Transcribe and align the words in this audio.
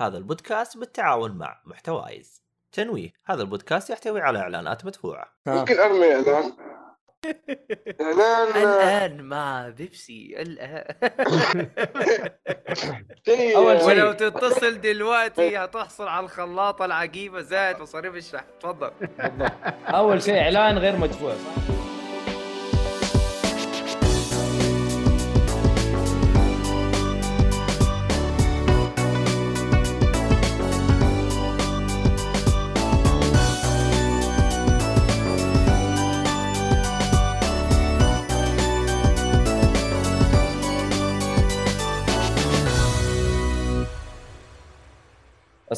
هذا 0.00 0.18
البودكاست 0.18 0.76
بالتعاون 0.76 1.38
مع 1.38 1.60
محتوايز. 1.64 2.42
تنويه 2.72 3.12
هذا 3.26 3.42
البودكاست 3.42 3.90
يحتوي 3.90 4.20
على 4.20 4.38
إعلانات 4.38 4.84
مدفوعة. 4.86 5.26
ممكن 5.46 5.78
أرمي 5.78 6.14
إعلان؟ 6.14 6.52
إعلان 8.00 8.62
الآن 8.62 9.22
مع 9.24 9.68
بيبسي 9.68 10.34
الآن. 10.38 10.84
أول 13.56 13.78
شيء- 13.80 13.86
ولو 13.88 14.12
تتصل 14.12 14.80
دلوقتي 14.80 15.56
هتحصل 15.64 16.08
على 16.08 16.24
الخلاطة 16.24 16.84
العجيبة 16.84 17.40
زائد 17.40 17.80
مصاريف 17.80 18.14
الشحن 18.14 18.44
تفضل. 18.60 18.90
أول 19.88 20.22
شيء 20.22 20.38
إعلان 20.42 20.78
غير 20.78 20.96
مدفوع. 20.96 21.32
صح؟ 21.34 21.79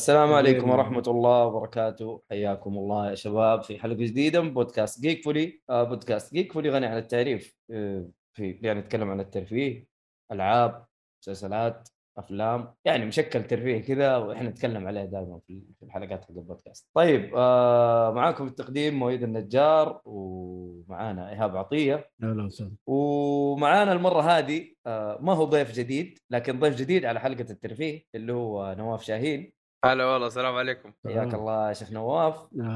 السلام 0.03 0.33
عليكم 0.33 0.71
ورحمة 0.71 1.03
الله 1.07 1.47
وبركاته. 1.47 2.23
حياكم 2.31 2.79
الله 2.79 3.11
يا 3.11 3.15
شباب 3.15 3.63
في 3.63 3.79
حلقة 3.79 3.95
جديدة 3.95 4.41
من 4.41 4.55
بودكاست 4.55 5.01
Geekvoli 5.01 5.61
آه 5.71 5.83
بودكاست 5.85 6.35
Geekvoli 6.35 6.71
غني 6.71 6.87
عن 6.87 6.99
التعريف. 6.99 7.57
آه 7.71 8.09
في 8.35 8.59
يعني 8.63 8.81
نتكلم 8.81 9.11
عن 9.11 9.21
الترفيه 9.21 9.87
ألعاب 10.33 10.85
مسلسلات 11.23 11.89
أفلام. 12.19 12.75
يعني 12.85 13.07
مشكل 13.07 13.47
ترفيه 13.47 13.79
كذا 13.79 14.17
وإحنا 14.17 14.49
نتكلم 14.51 14.87
عليه 14.87 15.05
دائما 15.05 15.41
في 15.47 15.63
الحلقات 15.83 16.25
حق 16.25 16.31
البودكاست. 16.31 16.91
طيب 16.95 17.35
آه 17.37 18.13
معاكم 18.13 18.47
التقديم 18.47 18.95
مؤيد 18.95 19.23
النجار 19.23 20.01
ومعانا 20.05 21.31
إيهاب 21.31 21.57
عطية. 21.57 22.11
أهلا 22.23 22.45
وسهلا 22.45 22.73
ومعانا 22.87 23.93
المرة 23.93 24.21
هذه 24.21 24.75
آه 24.87 25.19
ما 25.21 25.33
هو 25.33 25.45
ضيف 25.45 25.73
جديد 25.73 26.19
لكن 26.31 26.61
ضيف 26.61 26.77
جديد 26.77 27.05
على 27.05 27.21
حلقة 27.21 27.47
الترفيه 27.51 28.03
اللي 28.15 28.33
هو 28.33 28.75
نواف 28.79 29.03
شاهين. 29.03 29.53
هلا 29.85 30.05
والله 30.05 30.27
السلام 30.27 30.55
عليكم. 30.57 30.93
حياك 31.07 31.35
الله 31.35 31.69
يا 31.69 31.73
شيخ 31.73 31.93
نواف. 31.93 32.35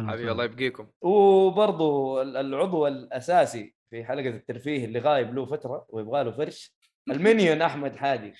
حبيبي 0.08 0.30
الله 0.32 0.44
يبقيكم. 0.44 0.86
وبرضو 1.00 2.22
ال- 2.22 2.36
العضو 2.36 2.86
الأساسي 2.86 3.74
في 3.90 4.04
حلقة 4.04 4.28
الترفيه 4.28 4.84
اللي 4.84 4.98
غايب 4.98 5.34
له 5.34 5.46
فترة 5.46 5.86
ويبغى 5.88 6.24
له 6.24 6.30
فرش 6.30 6.76
المنيون 7.10 7.62
أحمد 7.62 7.96
حادي. 7.96 8.34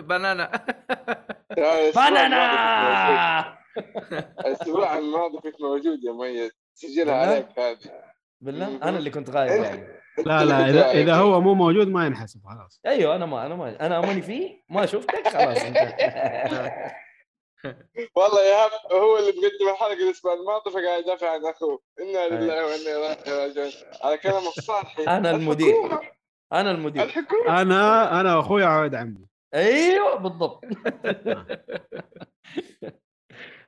بنانا. 0.00 0.50
موجود. 1.58 3.54
الأسبوع 4.46 4.98
الماضي 4.98 5.38
كنت 5.38 5.60
موجود 5.62 5.98
يا 6.04 6.12
ميت. 6.12 6.52
سجلها؟ 6.74 7.14
عليك 7.14 7.58
هذه. 7.58 8.02
بالله؟ 8.40 8.66
أنا 8.82 8.98
اللي 8.98 9.10
كنت 9.10 9.30
غايب 9.30 9.62
يعني. 9.62 9.86
لا 10.26 10.44
لا 10.44 10.68
اذا 10.68 10.90
إذا 10.90 11.14
هو 11.14 11.40
مو 11.40 11.54
موجود 11.54 11.88
ما 11.88 12.06
ينحسب 12.06 12.40
خلاص. 12.44 12.80
أيوه 12.86 13.16
أنا 13.16 13.26
ما 13.26 13.46
أنا 13.46 13.54
ما 13.54 13.86
أنا 13.86 14.00
ماني 14.00 14.22
فيه 14.22 14.62
ما 14.68 14.86
شفتك 14.86 15.28
خلاص 15.28 15.58
انت 15.64 15.76
والله 18.16 18.42
يا 18.44 18.64
هاب 18.64 18.70
هو 18.92 19.18
اللي 19.18 19.30
مقدم 19.30 19.68
الحلقة 19.72 19.92
الأسبوع 19.92 20.34
الماضي 20.34 20.70
فقاعد 20.70 21.02
يدافع 21.02 21.30
عن 21.30 21.46
أخوه. 21.46 21.80
إنا 22.00 22.28
لله 22.28 22.64
وإنا 22.66 22.74
إليه 22.74 23.46
راجعون. 23.46 23.72
على 24.02 24.18
كلام 24.18 24.42
الصالحي 24.58 25.04
أنا 25.04 25.30
المدير. 25.30 25.74
الحكومة- 25.74 26.04
أنا 26.52 26.70
المدير. 26.70 27.02
الحكومة. 27.02 27.62
أنا 27.62 28.20
أنا 28.20 28.36
واخوي 28.36 28.64
عواد 28.64 28.94
عمي. 28.94 29.26
أيوه 29.54 30.14
بالضبط. 30.16 30.64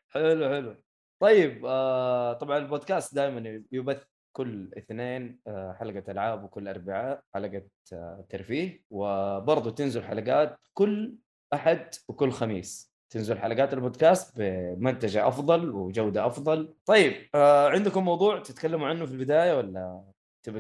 حلو 0.09 0.49
حلو. 0.49 0.77
طيب 1.23 1.67
آه 1.67 2.33
طبعا 2.33 2.59
البودكاست 2.59 3.15
دائما 3.15 3.63
يبث 3.73 4.05
كل 4.37 4.71
اثنين 4.79 5.41
آه 5.47 5.77
حلقة 5.81 6.13
ألعاب 6.13 6.45
وكل 6.45 6.69
أربعاء 6.69 7.23
حلقة 7.35 7.63
آه 7.93 8.27
ترفيه 8.31 8.83
وبرضه 8.91 9.71
تنزل 9.71 10.05
حلقات 10.05 10.59
كل 10.75 11.17
أحد 11.55 11.95
وكل 12.09 12.31
خميس. 12.33 12.94
تنزل 13.11 13.39
حلقات 13.39 13.75
البودكاست 13.75 14.39
بمنتجة 14.41 15.29
أفضل 15.29 15.71
وجودة 15.71 16.27
أفضل 16.27 16.75
طيب 16.87 17.13
آه 17.35 17.69
عندكم 17.69 18.05
موضوع 18.05 18.39
تتكلموا 18.43 18.89
عنه 18.89 19.07
في 19.07 19.13
البداية 19.13 19.57
ولا 19.57 20.05
تبي 20.43 20.59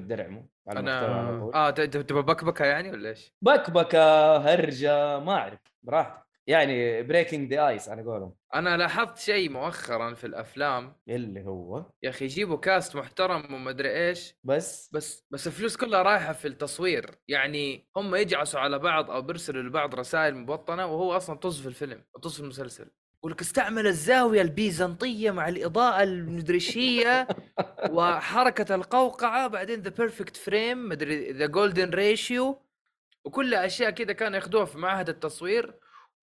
على 0.69 0.81
أنا؟ 0.81 1.01
آه 1.55 1.71
ت- 1.71 1.81
ت- 1.81 1.97
تبغى 1.97 2.23
بكبكة 2.23 2.65
يعني 2.65 2.91
ولا 2.91 3.09
إيش؟ 3.09 3.35
بكبكة 3.43 4.37
هرجة 4.37 5.19
ما 5.19 5.33
أعرف 5.33 5.59
براحتك 5.83 6.24
يعني 6.47 7.03
breaking 7.03 7.55
the 7.55 7.69
ice 7.69 7.89
على 7.89 8.03
قولهم. 8.03 8.35
أنا 8.55 8.77
لاحظت 8.77 9.19
شيء 9.19 9.51
مؤخرا 9.51 10.15
في 10.15 10.27
الأفلام. 10.27 10.97
اللي 11.09 11.45
هو؟ 11.45 11.85
يا 12.03 12.11
أخي 12.11 12.25
يجيبوا 12.25 12.57
cast 12.57 12.97
محترم 12.97 13.55
ومدري 13.55 14.09
إيش. 14.09 14.35
بس؟ 14.45 14.91
بس 14.93 15.27
بس 15.31 15.47
الفلوس 15.47 15.77
كلها 15.77 16.03
رايحة 16.03 16.33
في 16.33 16.49
التصوير. 16.49 17.11
يعني 17.29 17.89
هم 17.97 18.15
يجعسوا 18.15 18.61
على 18.61 18.79
بعض 18.79 19.11
أو 19.11 19.23
بيرسلوا 19.23 19.63
لبعض 19.63 19.95
رسائل 19.95 20.35
مبطنة 20.35 20.87
وهو 20.87 21.17
أصلا 21.17 21.37
طز 21.37 21.61
في 21.61 21.67
الفيلم 21.67 22.05
طز 22.23 22.35
في 22.35 22.41
المسلسل. 22.41 22.91
يقول 23.19 23.33
لك 23.33 23.41
استعمل 23.41 23.87
الزاوية 23.87 24.43
البيزنطية 24.43 25.31
مع 25.31 25.49
الإضاءة 25.49 26.03
المدريشية 26.03 27.29
وحركة 27.95 28.75
القوقعة 28.75 29.47
بعدين 29.47 29.81
ذا 29.81 29.91
perfect 29.91 30.37
frame 30.37 30.89
مدري 30.89 31.33
the 31.33 31.47
golden 31.47 31.91
ratio 31.91 32.63
وكل 33.25 33.55
أشياء 33.55 33.91
كذا 33.91 34.13
كانوا 34.13 34.37
ياخذوها 34.37 34.65
في 34.65 34.79
معهد 34.79 35.09
التصوير. 35.09 35.75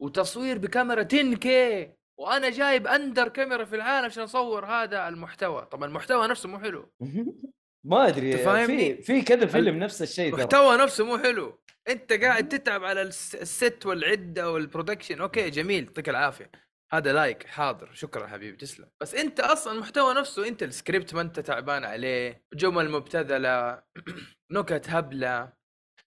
وتصوير 0.01 0.57
بكاميرا 0.57 1.07
10 1.13 1.35
K 1.35 1.94
وأنا 2.19 2.50
جايب 2.50 2.88
أندر 2.88 3.28
كاميرا 3.28 3.66
في 3.66 3.75
العالم 3.75 4.06
عشان 4.06 4.23
أصور 4.23 4.66
هذا 4.66 5.07
المحتوى. 5.07 5.66
طبعا 5.66 5.85
المحتوى 5.89 6.28
نفسه 6.28 6.50
مو 6.50 6.59
حلو. 6.59 6.94
ما 7.85 8.07
أدري؟ 8.07 8.38
في 8.67 9.01
في 9.01 9.22
كذا 9.22 9.45
فيلم 9.45 9.79
نفس 9.79 10.01
الشيء 10.01 10.34
المحتوى 10.34 10.78
نفسه 10.78 11.06
مو 11.06 11.17
حلو. 11.17 11.59
أنت 11.89 12.13
قاعد 12.13 12.50
تتعب 12.57 12.84
على 12.84 13.01
الس- 13.01 13.35
ال 13.35 13.48
set 13.48 13.85
والعدة 13.85 14.51
وال 14.51 14.63
production 14.63 15.22
okay 15.22 15.50
جميل 15.50 15.84
يعطيك 15.84 16.09
العافية. 16.09 16.51
هذا 16.94 17.13
like 17.13 17.44
حاضر 17.47 17.89
شكرا 17.94 18.28
حبيبي 18.28 18.57
تسلم. 18.57 18.89
بس 19.01 19.16
أنت 19.16 19.39
أصلا 19.39 19.73
المحتوى 19.73 20.13
نفسه 20.13 20.47
أنت 20.47 20.63
السكريبت 20.63 21.13
ما 21.13 21.22
أنت 21.22 21.39
تعبان 21.39 21.83
عليه 21.83 22.44
جمل 22.53 22.89
مبتذلة 22.91 23.83
نكت 24.51 24.89
هبلة. 24.89 25.60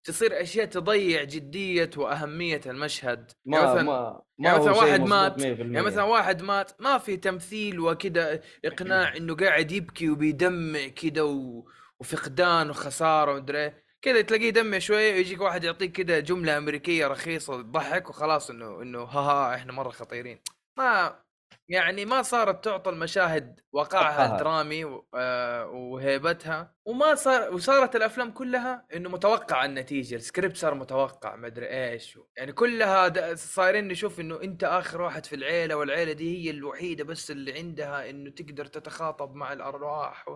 تصير 0.04 0.42
أشياء 0.42 0.66
تضيع 0.66 1.25
جدية 1.25 1.91
وأهمية 1.97 2.60
المشهد 2.66 3.32
ما 3.44 3.59
يعني 3.59 3.70
مثلا 3.70 3.82
ما 3.82 4.22
ما 4.38 4.48
يعني 4.48 4.59
مثلا 4.59 4.72
واحد 4.72 5.00
مات 5.00 5.41
100%. 5.41 5.44
يعني 5.44 5.82
مثلا 5.82 6.03
واحد 6.03 6.42
مات 6.42 6.81
ما 6.81 6.98
في 6.98 7.16
تمثيل 7.16 7.81
وكذا 7.81 8.41
إقناع 8.64 9.16
إنه 9.16 9.37
قاعد 9.37 9.72
يبكي 9.72 10.10
وبيدمع 10.10 10.88
كذا 10.88 11.22
و... 11.22 11.69
وفقدان 12.00 12.70
وخسارة 12.70 13.32
ومدري 13.32 13.59
إيه. 13.59 13.84
كذا 14.03 14.20
تلاقيه 14.20 14.48
يدمع 14.48 14.78
شوية 14.78 15.12
ويجيك 15.12 15.41
واحد 15.41 15.64
يعطيك 15.64 15.93
كذا 15.93 16.20
جملة 16.20 16.59
أمريكية 16.59 17.06
رخيصة 17.06 17.62
تضحك 17.62 18.10
وخلاص 18.10 18.50
انه 18.50 18.82
إنه 18.82 19.03
ها 19.03 19.20
ها 19.20 19.54
إحنا 19.54 19.72
مرة 19.72 19.91
خطيرين 19.91 20.41
ما 20.76 21.24
يعني 21.69 22.04
ما 22.04 22.22
صارت 22.22 22.65
تعطى 22.65 22.91
المشاهد 22.91 23.60
وقعها. 23.72 24.32
الدرامي 24.32 25.03
آه، 25.15 25.66
وهيبتها 25.66 26.75
وما 26.84 27.15
صار 27.15 27.54
وصارت 27.54 27.97
الأفلام 27.97 28.31
كلها 28.31 28.87
إنه 28.94 29.09
متوقع 29.10 29.64
النتيجة 29.64 30.14
السكريبت 30.14 30.56
صار 30.56 30.75
متوقع 30.75 31.37
ما 31.37 31.47
أدري 31.47 31.66
إيش 31.66 32.19
يعني 32.37 32.53
كلها 32.53 33.34
صايرين 33.34 33.88
نشوف 33.88 34.20
إنه 34.20 34.43
أنت 34.43 34.64
آخر 34.64 35.03
واحد 35.03 35.26
في 35.26 35.37
العيلة 35.37 35.75
والعيلة 35.75 36.12
دي 36.12 36.44
هي 36.44 36.50
الوحيدة 36.50 37.04
بس 37.04 37.31
اللي 37.31 37.53
عندها 37.53 38.10
إنه 38.10 38.31
تقدر 38.31 38.66
تتخاطب 38.66 39.34
مع 39.34 39.53
الأرواح 39.53 40.26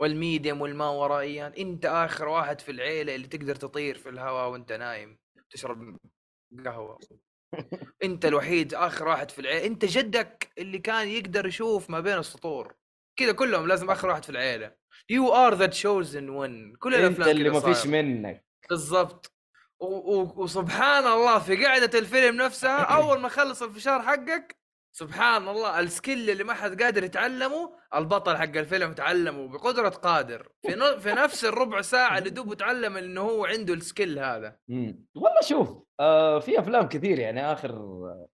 وال 0.00 0.15
medium 0.15 0.60
والماورائيات 0.60 1.52
أنت 1.52 1.86
آخر 1.86 2.28
واحد 2.28 2.60
في 2.60 2.70
العيلة 2.70 3.14
اللي 3.14 3.26
تقدر 3.26 3.54
تطير 3.54 3.98
في 3.98 4.08
الهواء 4.08 4.50
وأنت 4.50 4.72
نايم 4.72 5.18
تشرب 5.50 5.96
قهوة 6.64 6.98
أنت 8.02 8.24
الوحيد 8.24 8.74
آخر 8.74 9.08
واحد 9.08 9.30
في 9.30 9.38
العيله 9.40 9.66
أنت 9.66 9.84
جدك 9.84 10.50
اللي 10.58 10.78
كان 10.78 11.08
يقدر 11.08 11.46
يشوف 11.46 11.90
ما 11.90 12.00
بين 12.00 12.18
السطور. 12.18 12.74
كذا 13.18 13.32
كلهم 13.32 13.66
لازم 13.68 13.90
آخر 13.90 14.08
واحد 14.08 14.24
في 14.24 14.30
العيلة. 14.30 14.72
you 15.10 15.34
are 15.34 15.54
the 15.54 15.66
chosen 15.66 16.28
one 16.28 16.76
كل 16.76 16.94
أنت 16.94 17.04
الأفلام 17.04 17.28
اللي 17.36 17.50
كذا 17.50 17.52
ما 17.68 17.74
فيش. 17.74 17.86
منك. 17.86 18.44
بالضبط. 18.70 19.32
و- 19.80 19.86
و- 20.20 20.34
وسبحان 20.36 21.06
الله 21.06 21.38
في 21.38 21.64
قاعدة 21.64 21.98
الفيلم 21.98 22.36
نفسها 22.36 22.78
أول 22.96 23.20
ما 23.20 23.28
خلص 23.28 23.62
الفشار 23.62 24.02
حقك 24.02 24.57
سبحان 25.02 25.48
الله 25.48 25.80
ال 25.80 25.88
skill 25.88 26.30
اللي 26.30 26.44
ما 26.44 26.54
حد 26.54 26.82
قادر 26.82 27.04
يتعلمه 27.04 27.72
البطل 27.94 28.36
حق 28.36 28.56
الفيلم 28.56 28.92
تعلمه 28.92 29.48
بقدرة 29.48 29.88
قادر 29.88 30.48
في 30.62 30.68
ن- 30.74 30.98
في 30.98 31.08
نفس 31.12 31.44
الربع 31.44 31.80
ساعة 31.80 32.18
اللي 32.18 32.30
دوب 32.30 32.54
تعلم 32.54 32.96
إنه 32.96 33.20
هو 33.20 33.44
عنده 33.44 33.74
ال 33.74 33.81
skill 33.81 34.18
هذا 34.18 34.56
مم. 34.68 35.04
والله 35.14 35.40
شوف 35.42 35.78
آه 36.00 36.38
في 36.38 36.58
أفلام 36.58 36.88
كثير 36.88 37.18
يعني 37.18 37.52
آخر 37.52 37.78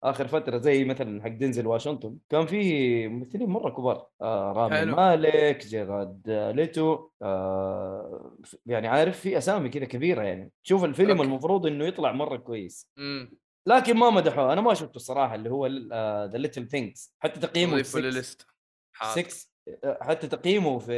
آخر 0.03 0.27
فترة 0.29 0.59
زي 0.59 0.85
مثلا 0.85 1.23
حق 1.23 1.29
دينزل 1.29 1.67
واشنطن 1.67 2.17
كان 2.31 2.47
في 2.47 3.09
ممثلين 3.09 3.49
مرة 3.49 3.71
كبار 3.71 4.07
آه 4.23 4.53
رامي 4.53 4.77
حلو. 4.77 4.97
مالك 4.97 5.67
جاريد 5.67 6.23
ليتو 6.55 7.09
آه 7.23 8.37
يعني 8.67 8.89
عارف 8.89 9.21
في 9.21 9.39
أسامي 9.39 9.69
كذا 9.69 9.85
كبيرة 9.85 10.23
يعني 10.23 10.51
شوف 10.63 10.85
الفيلم 10.85 11.11
okay. 11.11 11.23
المفروض 11.23 11.67
إنه 11.67 11.85
يطلع 11.85 12.13
مرة 12.13 12.37
كويس 12.37 12.89
امم 12.99 13.42
لكن 13.69 13.97
ما 13.97 14.11
مدحوه 14.11 14.53
أنا 14.53 14.61
ما 14.61 14.75
شفته 14.75 14.97
الصراحة 14.97 15.35
اللي 15.35 15.51
هو 15.51 15.67
The 16.33 16.39
Little 16.39 16.69
Things 16.69 17.15
حتى 17.21 17.41
تقييمه 17.41 17.73
نضيفه 17.73 17.89
6 17.91 18.01
للأسف 18.01 18.47
حاضر. 18.97 19.23
6 19.23 19.49
آه، 19.85 19.99
حتى 20.03 20.27
تقييمه 20.29 20.79
في 20.79 20.93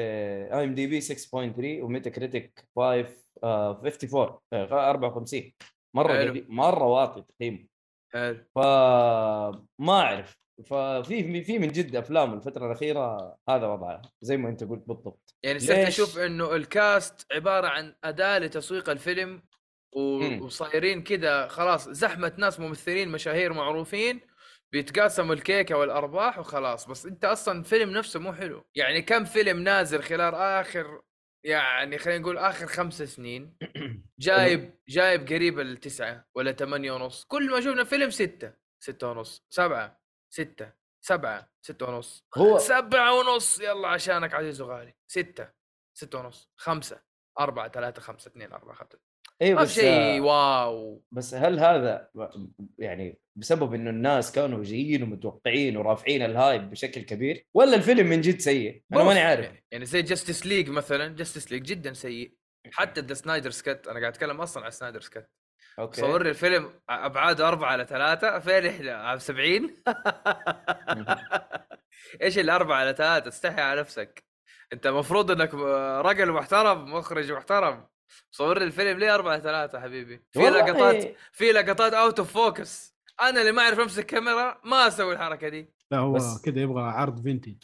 IMDb 0.52 1.00
6.3 1.00 1.82
و 1.82 2.10
Metacritic 2.10 2.68
5 2.76 3.06
آه، 3.44 3.70
54 3.70 4.38
آه، 4.52 4.90
54 4.90 5.52
مرة. 5.96 6.12
قديم- 6.28 6.46
مرة 6.48 6.84
واطي 6.84 7.22
تقييمه 7.22 7.66
حلو 8.12 8.44
فما 8.54 9.92
أعرف 10.00 10.38
ففي 10.66 11.44
في 11.44 11.58
من 11.58 11.68
جد 11.68 11.96
أفلام 11.96 12.34
الفترة 12.34 12.66
الأخيرة 12.66 13.36
هذا 13.48 13.66
وضعها 13.66 14.02
زي 14.22 14.36
ما 14.36 14.48
أنت 14.48 14.64
قلت 14.64 14.88
بالضبط 14.88 15.34
يعني 15.42 15.58
صرت؟ 15.58 15.70
أشوف 15.78 16.18
إنه 16.18 16.54
ال 16.56 16.70
cast 16.70 17.26
عبارة 17.32 17.66
عن 17.66 17.94
أداة 18.04 18.38
لتسويق 18.38 18.90
الفيلم. 18.90 19.42
وصايرين 19.94 21.02
كذا 21.02 21.48
خلاص 21.48 21.88
زحمة 21.88 22.32
ناس 22.38 22.60
ممثلين 22.60 23.08
مشاهير 23.08 23.52
معروفين 23.52 24.20
بيتقاسموا 24.72 25.34
الكيكة 25.34 25.76
والأرباح 25.76 26.38
وخلاص. 26.38 26.86
بس 26.86 27.06
أنت 27.06 27.24
أصلا 27.24 27.58
الفيلم 27.58 27.90
نفسه 27.90 28.20
مو 28.20 28.32
حلو. 28.32 28.64
يعني 28.74 29.02
كم 29.02 29.24
فيلم 29.24 29.58
نازل 29.58 30.02
خلال 30.02 30.34
آخر 30.34 31.02
يعني 31.44 31.98
خلينا 31.98 32.18
نقول 32.18 32.38
آخر 32.38 32.66
خمس 32.66 33.02
سنين 33.02 33.56
جايب 34.18 34.78
جايب 34.88 35.28
قريب 35.28 35.60
التسعة 35.60 36.28
ولا 36.34 36.52
ثمانية 36.52 36.92
ونص. 36.92 37.24
كل 37.24 37.50
ما 37.50 37.60
شفنا 37.60 37.84
فيلم 37.84 38.10
ستة 38.10 38.52
ستة 38.82 39.10
ونص 39.10 39.46
سبعة 39.50 40.00
ستة 40.30 40.72
سبعة 41.00 41.50
ستة 41.62 41.86
ونص. 41.86 42.26
هو 42.36 42.58
سبعة 42.58 43.18
ونص 43.18 43.60
يلا 43.60 43.88
عشانك 43.88 44.34
عزيز 44.34 44.60
وغالي. 44.60 44.94
ستة 45.06 45.48
ستة 45.94 46.18
ونص 46.18 46.50
خمسة 46.56 47.02
أربعة 47.40 47.68
ثلاثة 47.68 48.02
خمسة 48.02 48.28
اثنين 48.28 48.52
أربعة 48.52 48.74
خمسة. 48.74 49.13
أيوه 49.42 49.56
ما 49.56 49.62
بس 49.62 49.74
في 49.74 49.80
شيء 49.80 50.20
wow. 50.20 51.02
بس 51.12 51.34
هل 51.34 51.60
هذا 51.60 52.08
يعني 52.78 53.18
بسبب 53.36 53.74
إنه 53.74 53.90
الناس 53.90 54.32
كانوا 54.32 54.64
جايين 54.64 55.02
ومتوقعين 55.02 55.76
ورافعين 55.76 56.22
ال 56.22 56.32
hype 56.32 56.70
بشكل 56.70 57.00
كبير 57.00 57.46
ولا 57.54 57.76
الفيلم 57.76 58.06
من 58.06 58.20
جد 58.20 58.38
سيء؟ 58.38 58.82
أنا. 58.92 59.04
ماني 59.04 59.20
عارف. 59.20 59.50
يعني 59.70 59.84
زي 59.84 60.02
Justice 60.02 60.46
League 60.46 60.70
مثلا 60.70 61.16
Justice 61.16 61.52
League 61.52 61.62
جدا 61.62 61.92
سيء. 61.92 62.34
حتى 62.72 63.00
the 63.00 63.14
Snyder's 63.14 63.50
Cut 63.50 63.88
أنا 63.88 64.00
قاعد 64.00 64.12
أتكلم 64.12 64.40
أصلا 64.40 64.64
عن 64.64 64.70
Snyder's 64.70 65.00
Cut 65.00 65.28
okay. 65.78 66.00
صور 66.00 66.22
لي 66.22 66.28
الفيلم 66.28 66.80
ابعاده 66.88 67.48
أربعة 67.48 67.68
على 67.68 67.86
ثلاثة 67.86 68.38
فين 68.38 68.66
إحنا؟ 68.66 69.18
70 69.18 69.76
إيش 72.22 72.38
الأربعة 72.38 72.76
على 72.76 72.94
ثلاثة؟ 72.94 73.28
استحي 73.28 73.60
على 73.60 73.80
نفسك. 73.80 74.24
أنت 74.72 74.86
المفروض 74.86 75.30
إنك 75.30 75.54
رجل 76.04 76.32
محترم 76.32 76.94
مخرج 76.94 77.32
محترم. 77.32 77.86
صور 78.30 78.58
لي 78.58 78.64
الفيلم 78.64 78.98
ليه 78.98 79.14
أربعة 79.14 79.38
ثلاثة 79.38 79.80
حبيبي؟ 79.80 80.22
في 80.32 80.38
والله 80.38 80.60
لقطات 80.70 81.16
في 81.32 81.52
لقطات 81.52 81.94
out 81.94 82.18
of 82.18 82.32
focus 82.32 82.94
أنا 83.22 83.40
اللي 83.40 83.52
ما 83.52 83.62
أعرف 83.62 83.80
أمسك 83.80 84.06
كاميرا 84.06 84.60
ما 84.64 84.86
أسوي 84.88 85.14
الحركة 85.14 85.48
دي. 85.48 85.74
لا 85.90 85.98
هو 85.98 86.12
بس- 86.12 86.42
كذا 86.44 86.60
يبغى 86.60 86.82
عرض 86.82 87.22
فينتج 87.22 87.62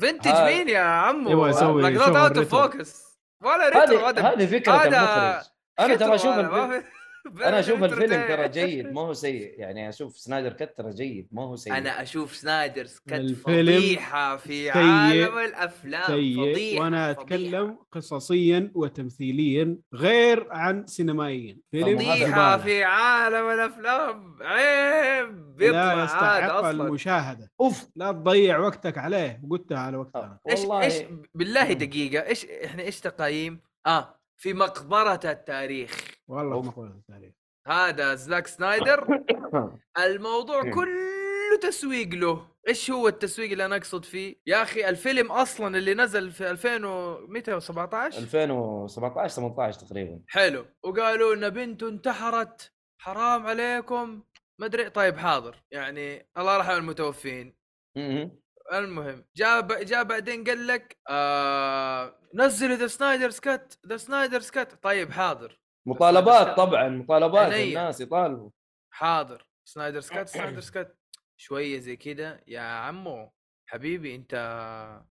فينتج 0.00 0.32
مين 0.32 0.68
يا 0.68 0.80
عمو؟ 0.80 1.30
يبغى 1.30 1.50
يسوي 1.50 1.82
لقطات 1.82 2.16
out 2.16 2.36
of. 2.38 2.48
focus 2.54 3.18
ولا 3.42 3.68
retro 3.68 4.06
هذه 4.06 4.46
فكرة 4.46 4.72
هذا 4.72 5.42
أنا 5.80 5.96
ترى 5.96 6.14
أشوف 6.14 6.34
أنا 7.48 7.60
أشوف 7.60 7.84
الفيلم. 7.84 8.26
ترى 8.28 8.48
جيد 8.48 8.92
ما 8.92 9.00
هو 9.00 9.12
سيء. 9.12 9.54
يعني 9.58 9.88
أشوف 9.88 10.18
Snyder 10.18 10.52
Cut 10.52 10.74
ترى 10.76 10.90
جيد 10.90 11.28
ما 11.32 11.42
هو 11.42 11.56
سيء. 11.56 11.76
أنا 11.76 12.02
أشوف 12.02 12.34
سنايدر 12.36 12.86
الفيلم 13.12 13.34
فضيحة 13.34 14.36
في 14.36 14.70
عالم 14.70 15.38
الأفلام. 15.38 16.06
سيء 16.06 16.36
فضيحة 16.36 16.82
وأنا 16.82 17.12
فضيحة. 17.12 17.22
أتكلم 17.22 17.78
قصصيا 17.92 18.72
وتمثيليا 18.74 19.78
غير 19.94 20.46
عن 20.50 20.86
سينمائيا. 20.86 21.58
فيلم 21.70 21.98
فضيحة. 21.98 22.56
في 22.58 22.84
عالم 22.84 23.50
الأفلام. 23.50 24.36
عيب 24.40 25.56
بيطلع 25.56 25.94
لا 25.94 26.04
يستحق 26.04 26.52
أصلا. 26.52 26.70
المشاهدة. 26.70 27.50
أوف. 27.60 27.86
لا 27.96 28.12
تضيع 28.12 28.58
وقتك 28.58 28.98
عليه 28.98 29.40
وقلتها 29.44 29.78
على 29.78 29.96
وقتها. 29.96 30.40
إيش 30.50 30.60
والله. 30.60 30.82
إيش 30.82 30.94
بالله 31.34 31.64
مم. 31.64 31.72
دقيقة 31.72 32.26
إيش 32.26 32.44
إحنا 32.44 32.82
إيش 32.82 33.00
تقايم؟ 33.00 33.60
آه 33.86 34.14
في 34.36 34.52
مقبرة 34.52 35.20
التاريخ. 35.24 36.17
والله 36.28 36.74
التاريخ 36.78 37.32
هذا 37.68 38.14
زلاك 38.14 38.46
سنايدر. 38.46 39.24
الموضوع 40.04 40.62
مم. 40.62 40.74
كله 40.74 41.58
تسويق 41.60 42.08
له. 42.08 42.48
إيش 42.68 42.90
هو 42.90 43.08
التسويق 43.08 43.50
اللي 43.50 43.64
أنا 43.64 43.76
أقصد 43.76 44.04
فيه؟ 44.04 44.36
يا 44.46 44.62
أخي 44.62 44.88
الفيلم 44.88 45.32
أصلا 45.32 45.78
اللي 45.78 45.94
نزل 45.94 46.30
في 46.30 46.50
2000 46.50 46.86
و... 46.86 47.26
متى 47.26 47.60
17 47.60 48.18
2017 48.18 49.34
18 49.34 49.80
تقريبا. 49.80 50.20
حلو. 50.28 50.66
وقالوا 50.82 51.34
إن 51.34 51.50
بنته 51.50 51.88
انتحرت. 51.88 52.72
حرام 53.00 53.46
عليكم. 53.46 54.22
ما 54.60 54.66
أدري. 54.66 54.90
طيب 54.90 55.16
حاضر. 55.16 55.64
يعني 55.70 56.28
الله 56.38 56.56
يرحم 56.56 56.72
المتوفين. 56.72 57.56
مهم. 57.96 58.40
المهم 58.72 59.24
جاء 59.36 59.60
ب... 59.60 59.72
جاء 59.72 60.04
بعدين 60.04 60.44
قال 60.44 60.66
لك 60.66 60.98
آه... 61.10 62.18
نزلوا 62.34 62.76
the 62.76 62.86
Snyder's 62.86 63.30
Cut 63.30 63.78
the 63.86 63.96
Snyder's 63.96 64.40
Cut 64.40 64.78
طيب 64.82 65.10
حاضر. 65.10 65.57
مطالبات 65.86 66.56
طبعا 66.56 66.88
مطالبات 66.88 67.52
علنيا. 67.52 67.80
الناس 67.80 68.00
يطالبوا. 68.00 68.50
حاضر. 68.90 69.48
Snyder's 69.64 70.00
Cut 70.00 70.28
Snyder's 70.38 70.60
Cut 70.60 70.96
شوية 71.36 71.78
زي 71.78 71.96
كده. 71.96 72.44
يا 72.46 72.60
عمو 72.60 73.32
حبيبي 73.66 74.14
انت 74.14 74.34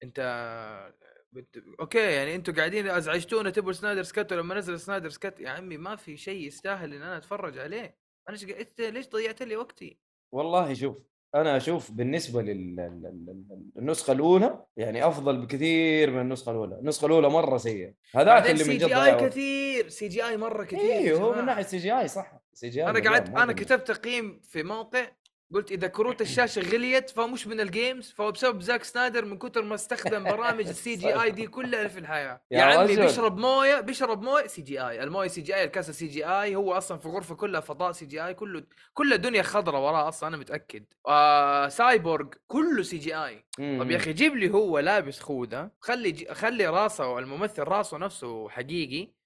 انت 0.02 0.20
بت... 1.32 1.64
okay 1.80 1.98
يعني 2.12 2.34
أنتوا 2.34 2.54
قاعدين 2.54 2.88
ازعجتونا 2.88 3.50
تبوا 3.50 3.72
Snyder's 3.72 4.02
Cut 4.02 4.32
ولما 4.32 4.54
نزل 4.54 4.80
Snyder's 4.80 5.08
Cut 5.08 5.40
يا 5.40 5.50
عمي 5.50 5.76
ما 5.76 5.96
في 5.96 6.16
شيء 6.16 6.46
يستاهل 6.46 6.94
إن 6.94 7.02
أنا 7.02 7.16
أتفرج 7.16 7.58
عليه. 7.58 7.98
أنا 8.28 8.36
إيش 8.36 8.44
إنت 8.44 8.80
ليش 8.80 9.08
ضيعت 9.08 9.42
لي 9.42 9.56
وقتي؟ 9.56 9.98
والله 10.32 10.74
شوف 10.74 10.98
أنا 11.34 11.56
أشوف 11.56 11.90
بالنسبة 11.90 12.42
للنسخه 12.42 14.12
الأولى 14.12 14.64
يعني 14.76 15.06
أفضل 15.06 15.36
بكثير 15.40 16.10
من 16.10 16.20
النسخة 16.20 16.50
الأولى، 16.52 16.74
النسخة 16.78 17.06
الأولى 17.06 17.28
مرة 17.30 17.56
سيئة، 17.56 17.92
هذاك 18.14 18.50
اللي 18.50 18.64
سي 18.64 18.70
من 18.70 18.78
جد 18.78 18.86
جي 18.86 18.94
ضيع 18.94 19.18
آي. 19.18 19.28
كثير 19.28 19.88
CGI 19.88 20.36
مرة 20.36 20.64
كثير 20.64 20.80
أيوه 20.80 21.20
هو 21.20 21.34
من. 21.34 21.46
ناحية 21.46 21.62
CGI 21.62 22.08
صح 22.08 22.32
CGI 22.52 22.90
أنا 22.90 23.10
قعدت 23.10 23.28
أنا. 23.28 23.52
كتبت 23.52 23.88
تقييم 23.90 24.40
في 24.48 24.62
موقع 24.62 25.06
قلت 25.54 25.72
إذا 25.72 25.86
كروت 25.88 26.20
الشاشة 26.20 26.62
غليت 26.62 27.10
فهو 27.10 27.26
مش 27.26 27.46
من 27.46 27.60
ال 27.60 27.69
games 27.69 28.10
فهو 28.16 28.32
بسبب 28.32 28.60
زاك 28.60 28.84
سنايدر 28.84 29.24
من 29.24 29.38
كثر 29.38 29.62
ما 29.62 29.74
استخدم 29.74 30.24
برامج 30.34 30.68
ال 30.68 30.96
CGI 30.96 31.30
دي 31.30 31.46
كلها 31.46 31.88
في 31.88 31.98
الحياة 31.98 32.40
يا 32.50 32.58
يا 32.58 32.62
عمي 32.64 32.92
رجل. 32.94 33.02
بيشرب 33.02 33.38
موية 33.38 33.80
بيشرب 33.80 34.22
موية 34.22 34.46
CGI 34.46 35.02
الموية 35.02 35.28
CGI 35.28 35.64
الكاسة 35.64 35.92
CGI 35.92 36.56
هو 36.56 36.72
أصلا 36.72 36.98
في 36.98 37.08
غرفة 37.08 37.34
كلها 37.34 37.60
فضاء 37.60 37.92
سي 37.92 38.06
جي 38.06 38.26
اي 38.26 38.34
كله 38.34 38.64
كل 38.94 39.12
الدنيا 39.12 39.42
خضراء 39.42 39.80
وراه 39.80 40.08
أصلا 40.08 40.28
أنا 40.28 40.36
متأكد 40.36 40.84
آه 41.08 41.68
سايبورغ 41.68 42.26
كله 42.46 42.82
CGI. 42.82 43.44
طب 43.58 43.90
يا 43.90 43.96
أخي 43.96 44.12
جيب 44.12 44.36
لي 44.36 44.50
هو 44.50 44.78
لابس 44.78 45.20
خوذة 45.20 45.70
خلي. 45.80 46.26
خلي 46.32 46.66
راسه 46.66 47.18
الممثل 47.18 47.62
راسه 47.62 47.98
نفسه 47.98 48.48
حقيقي 48.48 49.23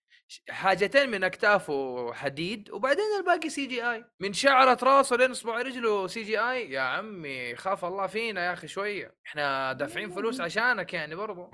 حاجتين 0.50 1.10
من 1.10 1.24
اكتافه 1.24 2.12
حديد 2.12 2.70
وبعدين 2.70 3.04
الباقي 3.20 3.48
CGI 3.48 4.04
من 4.20 4.32
شعرة 4.32 4.78
راسه 4.82 5.16
لين 5.16 5.30
اصبع 5.30 5.62
رجله 5.62 6.06
CGI 6.06 6.70
يا 6.70 6.80
عمي 6.80 7.56
خاف 7.56 7.84
الله 7.84 8.06
فينا 8.06 8.46
يا 8.46 8.52
أخي 8.52 8.68
شوية. 8.68 9.14
إحنا 9.26 9.72
دافعين 9.72 10.10
فلوس 10.10 10.40
عشانك 10.48 10.94
يعني 10.94 11.14
برضو. 11.14 11.50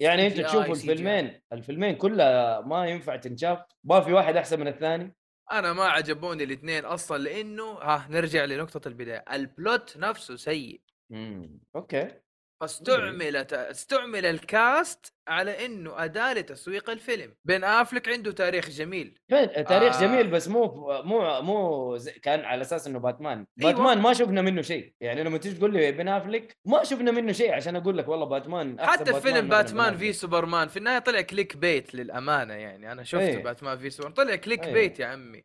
يعني 0.00 0.26
أنت 0.26 0.40
تشوف. 0.40 0.70
الفيلمين 0.70 1.40
الفيلمين 1.52 1.96
كلها 1.96 2.60
ما 2.60 2.86
ينفع 2.86 3.16
تنشاف 3.16 3.58
ما 3.84 4.00
في 4.00 4.12
واحد 4.12 4.36
أحسن 4.36 4.60
من 4.60 4.68
الثاني. 4.68 5.14
أنا 5.52 5.72
ما 5.72 5.84
عجبوني 5.84 6.44
الاثنين 6.44 6.84
أصلا 6.84 7.18
لأنه 7.18 7.64
ها 7.64 8.06
نرجع 8.10 8.44
لنقطة 8.44 8.88
البداية. 8.88 9.24
ال 9.32 9.45
plot 9.45 9.96
نفسه 9.96 10.36
سيء. 10.36 10.80
امم 11.12 11.60
okay. 11.76 12.19
فاستعملت 12.60 13.52
استعمل 13.52 14.26
ال 14.26 14.44
cast 14.44 15.14
على 15.28 15.66
إنه 15.66 16.04
أداة 16.04 16.32
لتسويق 16.32 16.90
الفيلم 16.90 17.34
بن 17.44 17.64
أفلك 17.64 18.08
عنده 18.08 18.32
تاريخ 18.32 18.70
جميل 18.70 19.18
تاريخ 19.68 19.96
آه. 19.96 20.00
جميل 20.00 20.30
بس 20.30 20.48
مو 20.48 20.66
مو 21.02 21.40
مو 21.42 21.98
كان 22.22 22.44
على 22.44 22.60
أساس 22.60 22.86
إنه 22.86 22.98
باتمان 22.98 23.46
أيوة. 23.60 23.72
باتمان 23.72 23.98
ما 23.98 24.12
شفنا 24.12 24.42
منه 24.42 24.62
شيء 24.62 24.94
يعني 25.00 25.24
لما 25.24 25.38
تيجي 25.38 25.58
تقول 25.58 25.72
لي 25.72 25.92
بن 25.92 26.08
أفلك 26.08 26.56
ما 26.64 26.84
شفنا 26.84 27.10
منه 27.10 27.32
شيء 27.32 27.52
عشان 27.52 27.76
أقول 27.76 27.98
لك 27.98 28.08
والله 28.08 28.26
باتمان 28.26 28.78
أحسن 28.78 28.92
حتى 29.00 29.14
في 29.14 29.20
فيلم 29.20 29.48
باتمان. 29.48 29.96
في 29.96 30.12
سوبرمان 30.12 30.68
في 30.68 30.76
النهاية 30.76 30.98
طلع 30.98 31.20
clickbait 31.20 31.94
للأمانة 31.94 32.54
يعني 32.54 32.92
أنا 32.92 33.02
شفت 33.02 33.20
إيه. 33.22 33.42
باتمان 33.42 33.78
في 33.78 33.90
سوبرمان 33.90 34.14
طلع 34.14 34.36
click 34.36 34.66
إيه. 34.66 34.72
bait 34.72 35.00
يا 35.00 35.06
عمي 35.06 35.44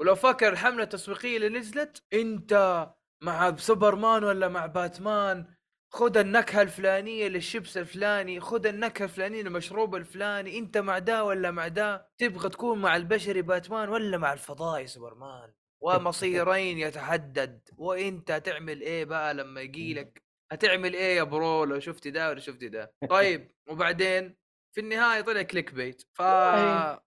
ولو 0.00 0.14
فاكر 0.14 0.48
الحملة 0.48 0.82
التسويقية 0.82 1.36
اللي 1.36 1.48
نزلت 1.48 2.02
أنت 2.12 2.86
مع 3.22 3.56
سوبرمان 3.56 4.24
ولا 4.24 4.48
مع 4.48 4.66
باتمان 4.66 5.57
خذ 5.90 6.16
النكهة 6.16 6.62
الفلانية 6.62 7.28
للشيبس 7.28 7.76
الفلاني 7.76 8.40
خذ 8.40 8.66
النكهة 8.66 9.04
الفلانية 9.04 9.42
للمشروب 9.42 9.94
الفلاني 9.96 10.58
انت 10.58 10.78
مع 10.78 10.98
ده 10.98 11.24
ولا 11.24 11.50
مع 11.50 11.68
ده؟ 11.68 12.08
تبغى 12.18 12.48
تكون 12.48 12.78
مع 12.78 12.96
البشري 12.96 13.42
باتمان 13.42 13.88
ولا 13.88 14.18
مع 14.18 14.32
الفضائي 14.32 14.86
سوبرمان؟ 14.86 15.52
ومصيرين 15.82 16.78
يتحدد. 16.78 17.60
وانت 17.76 18.32
تعمل 18.32 18.80
إيه 18.80 19.04
بقى 19.04 19.34
لما 19.34 19.60
يجيلك 19.60 20.22
هتعمل 20.52 20.94
إيه 20.94 21.16
يا 21.16 21.22
bro 21.22 21.64
لو 21.64 21.80
شفت 21.80 22.08
ده 22.08 22.28
ولا 22.28 22.40
شفت 22.40 22.64
ده؟ 22.64 22.92
طيب 23.10 23.52
وبعدين 23.68 24.36
في 24.74 24.80
النهاية 24.80 25.20
طلع 25.20 25.42
clickbait. 25.42 26.02
ف 26.14 26.20
والله. 26.20 27.00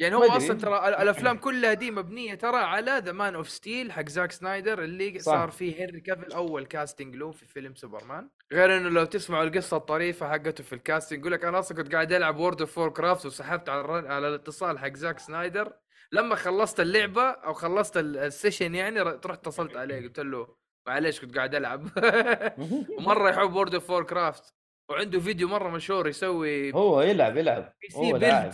يعني 0.00 0.14
هو. 0.14 0.22
أصلا 0.24 0.58
ترى 0.58 0.88
ال- 0.88 0.94
الأفلام 0.94 1.36
كلها 1.38 1.74
دي 1.74 1.90
مبنية 1.90 2.34
ترى 2.34 2.56
على 2.56 3.02
ذا 3.04 3.12
Man 3.12 3.34
of 3.34 3.48
Steel 3.50 3.92
حق 3.92 4.08
زاك 4.08 4.32
سنايدر 4.32 4.82
اللي 4.82 5.18
صح. 5.18 5.32
صار 5.32 5.50
فيه 5.50 5.84
هنري 5.84 6.00
كافل 6.00 6.32
أول 6.32 6.66
casting 6.66 7.16
له 7.16 7.30
في 7.30 7.46
فيلم 7.46 7.74
سوبرمان 7.74 8.28
غير 8.52 8.76
إنه 8.76 8.88
لو 8.88 9.04
تسمعوا 9.04 9.44
القصة 9.44 9.76
الطريفة 9.76 10.30
حقته 10.30 10.64
في 10.64 10.72
ال 10.72 10.78
casting 10.78 11.20
يقول 11.20 11.32
لك 11.32 11.44
أنا 11.44 11.58
أصلا 11.58 11.76
كنت 11.82 11.92
قاعد 11.94 12.12
ألعب 12.12 12.36
World 12.38 12.60
of 12.60 12.72
Warcraft 12.72 13.26
وسحبت 13.26 13.68
على. 13.68 14.08
على 14.08 14.28
الاتصال 14.28 14.78
حق 14.78 14.94
زاك 14.94 15.18
سنايدر 15.18 15.72
لما 16.12 16.34
خلصت 16.34 16.80
اللعبة 16.80 17.22
أو 17.22 17.52
خلصت 17.52 17.96
ال- 17.96 18.16
ال 18.18 18.25
session 18.25 18.74
يعني 18.74 19.00
رحت 19.00 19.26
اتصلت 19.26 19.76
عليه 19.76 20.02
قلت 20.02 20.20
له 20.20 20.48
معليش 20.88 21.20
كنت 21.20 21.36
قاعد 21.36 21.54
ألعب 21.54 21.88
ومرة 22.98 23.30
يحب 23.30 23.52
World 23.54 23.74
of 23.74 23.86
Warcraft 23.86 24.54
وعنده 24.90 25.20
فيديو 25.20 25.48
مرة 25.48 25.68
مشهور 25.68 26.08
يسوي 26.08 26.74
هو 26.74 27.02
يلعب 27.02 27.36
يلعب 27.36 27.72
هو 27.96 28.16
لاعب 28.16 28.52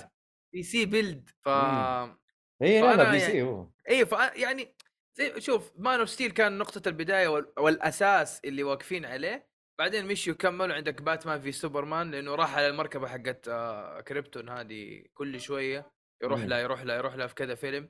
PC 0.57 0.87
build 0.87 1.31
ف 1.41 1.49
مم. 1.49 2.19
اي 2.63 2.81
لا 2.81 2.97
لا 2.97 3.11
P 3.11 3.19
يعني- 3.19 3.21
C 3.21 3.43
هو 3.43 3.67
اي 3.89 4.07
ف 4.07 4.13
يعني 4.37 4.75
زي 5.15 5.41
شوف 5.41 5.73
Man 5.79 6.01
of 6.01 6.11
Steel 6.11 6.31
كان 6.31 6.59
نقطة 6.59 6.89
البداية 6.89 7.29
وال- 7.29 7.53
والأساس 7.59 8.41
اللي 8.45 8.63
واقفين 8.63 9.05
عليه 9.05 9.49
بعدين 9.79 10.07
مشوا 10.07 10.35
كملوا 10.35 10.75
عندك 10.75 11.03
باتمان 11.03 11.41
في 11.41 11.53
سوبرمان 11.53 12.11
لأنه 12.11 12.35
راح 12.35 12.57
على 12.57 12.67
المركبة 12.69 13.09
حقت 13.09 13.49
آه، 13.49 14.01
كريبتون 14.01 14.49
هذه 14.49 15.03
كل 15.15 15.41
شوية 15.41 15.93
يروح 16.23 16.41
مم. 16.41 16.47
لها 16.47 16.59
يروح 16.59 16.83
لها 16.83 16.97
يروح 16.97 17.15
لها 17.15 17.27
في 17.27 17.35
كذا 17.35 17.55
فيلم 17.55 17.89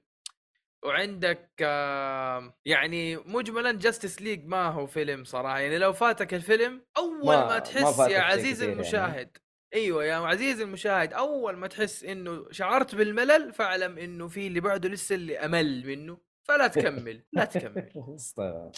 وعندك 0.83 1.51
آه، 1.63 2.59
يعني 2.65 3.17
مجملا 3.17 3.73
Justice 3.73 4.23
League 4.23 4.47
ما 4.47 4.67
هو 4.69 4.87
فيلم 4.87 5.25
صراحة 5.25 5.59
يعني 5.59 5.79
لو 5.79 5.93
فاتك 5.93 6.35
الفيلم 6.35 6.85
أول 6.97 7.27
ما- 7.27 7.37
ما, 7.37 7.47
ما 7.49 7.59
تحس 7.59 7.97
فاتك 7.97 8.13
يا 8.13 8.21
عزيزي 8.21 8.67
كثير 8.75 8.95
يعني. 8.95 9.33
أيوه 9.75 10.05
يا 10.05 10.15
عزيزي 10.15 10.65
المشاهد 10.65 11.13
أول 11.13 11.57
ما 11.57 11.67
تحس 11.67 12.05
إنه 12.05 12.47
شعرت 12.51 12.95
بالملل 12.95 13.53
فاعلم 13.53 13.99
إنه 13.99 14.29
في 14.29 14.47
اللي 14.47 14.61
بعده 14.61 14.89
لسه 14.89 15.15
اللي 15.15 15.39
أمل 15.39 15.87
منه 15.87 16.19
فلا 16.49 16.67
تكمل 16.67 17.23
لا 17.33 17.45
تكمل. 17.45 17.93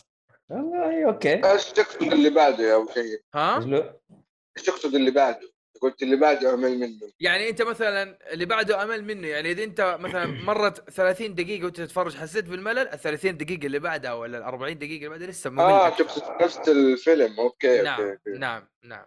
والله 0.51 1.07
okay 1.07 1.53
إيش 1.53 1.73
تقصد 1.73 2.13
اللي 2.13 2.31
بعده 2.31 2.65
يا 2.65 2.77
أبو 2.77 2.93
شيء؟ 2.93 3.23
ها؟ 3.35 3.59
إيش 4.57 4.67
تقصد 4.67 4.95
اللي 4.95 5.11
بعده؟ 5.11 5.53
قلت 5.81 6.03
اللي 6.03 6.17
بعده 6.17 6.55
أمل 6.55 6.79
منه 6.79 7.13
يعني 7.21 7.49
أنت 7.49 7.63
مثلا 7.63 8.19
اللي 8.33 8.45
بعده 8.45 8.83
أمل 8.83 9.05
منه 9.05 9.29
يعني 9.29 9.51
إذا 9.51 9.65
أنت 9.65 9.97
مثلا 10.01 10.27
مرت 10.49 10.91
30 10.91 11.35
دقيقة 11.35 11.65
وأنت 11.65 11.77
تتفرج 11.77 12.17
حسيت 12.17 12.45
بالملل 12.45 12.79
ال 12.79 12.99
30 12.99 13.37
دقيقة 13.37 13.67
اللي 13.67 13.79
بعدها 13.79 14.13
ولا 14.13 14.39
ال 14.39 14.43
40 14.43 14.79
دقيقة 14.79 14.97
اللي 14.97 15.09
بعدها 15.09 15.27
لسه 15.27 15.51
ممل 15.51 15.61
آه. 15.61 15.89
تقصد 15.89 16.43
نفس 16.43 16.69
الفيلم 16.69 17.41
okay 17.41 17.83
نعم 17.83 18.01
okay 18.01 18.31
نعم 18.31 18.69
نعم 18.85 19.05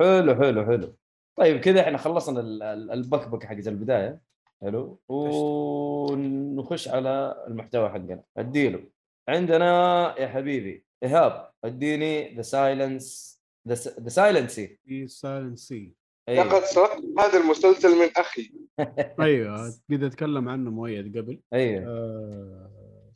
حلو 0.00 0.34
حلو 0.34 0.66
حلو 0.66 0.96
طيب 1.36 1.60
كذا 1.60 1.80
إحنا 1.80 1.98
خلصنا 1.98 2.40
ال- 2.40 2.62
ال- 2.62 2.90
البكبكه 2.90 3.48
حقت 3.48 3.68
البداية. 3.68 4.20
حلو. 4.62 5.00
ونخش 5.08 6.88
على 6.88 7.44
المحتوى 7.48 7.88
حقنا. 7.88 8.22
أديله. 8.36 8.84
عندنا 9.28 9.68
يا 10.18 10.28
حبيبي 10.28 10.84
إيهاب 11.02 11.50
أديني 11.64 12.34
ذا 12.36 12.42
سايلنس 12.42 13.34
The 13.68 13.74
Silent 14.08 14.55
Sea 14.55 14.78
The 14.86 15.08
Silent 15.08 15.58
Sea 15.58 15.92
لقد 16.28 16.62
سرقت 16.64 17.02
هذا 17.18 17.38
المسلسل 17.38 17.88
من 17.88 18.08
أخي. 18.16 18.52
أيوه. 19.20 19.74
قد 19.90 20.02
أتكلم 20.02 20.48
عنه 20.48 20.70
مؤيد 20.70 21.18
قبل. 21.18 21.40
أيوه. 21.52 21.84
آه 21.86 22.70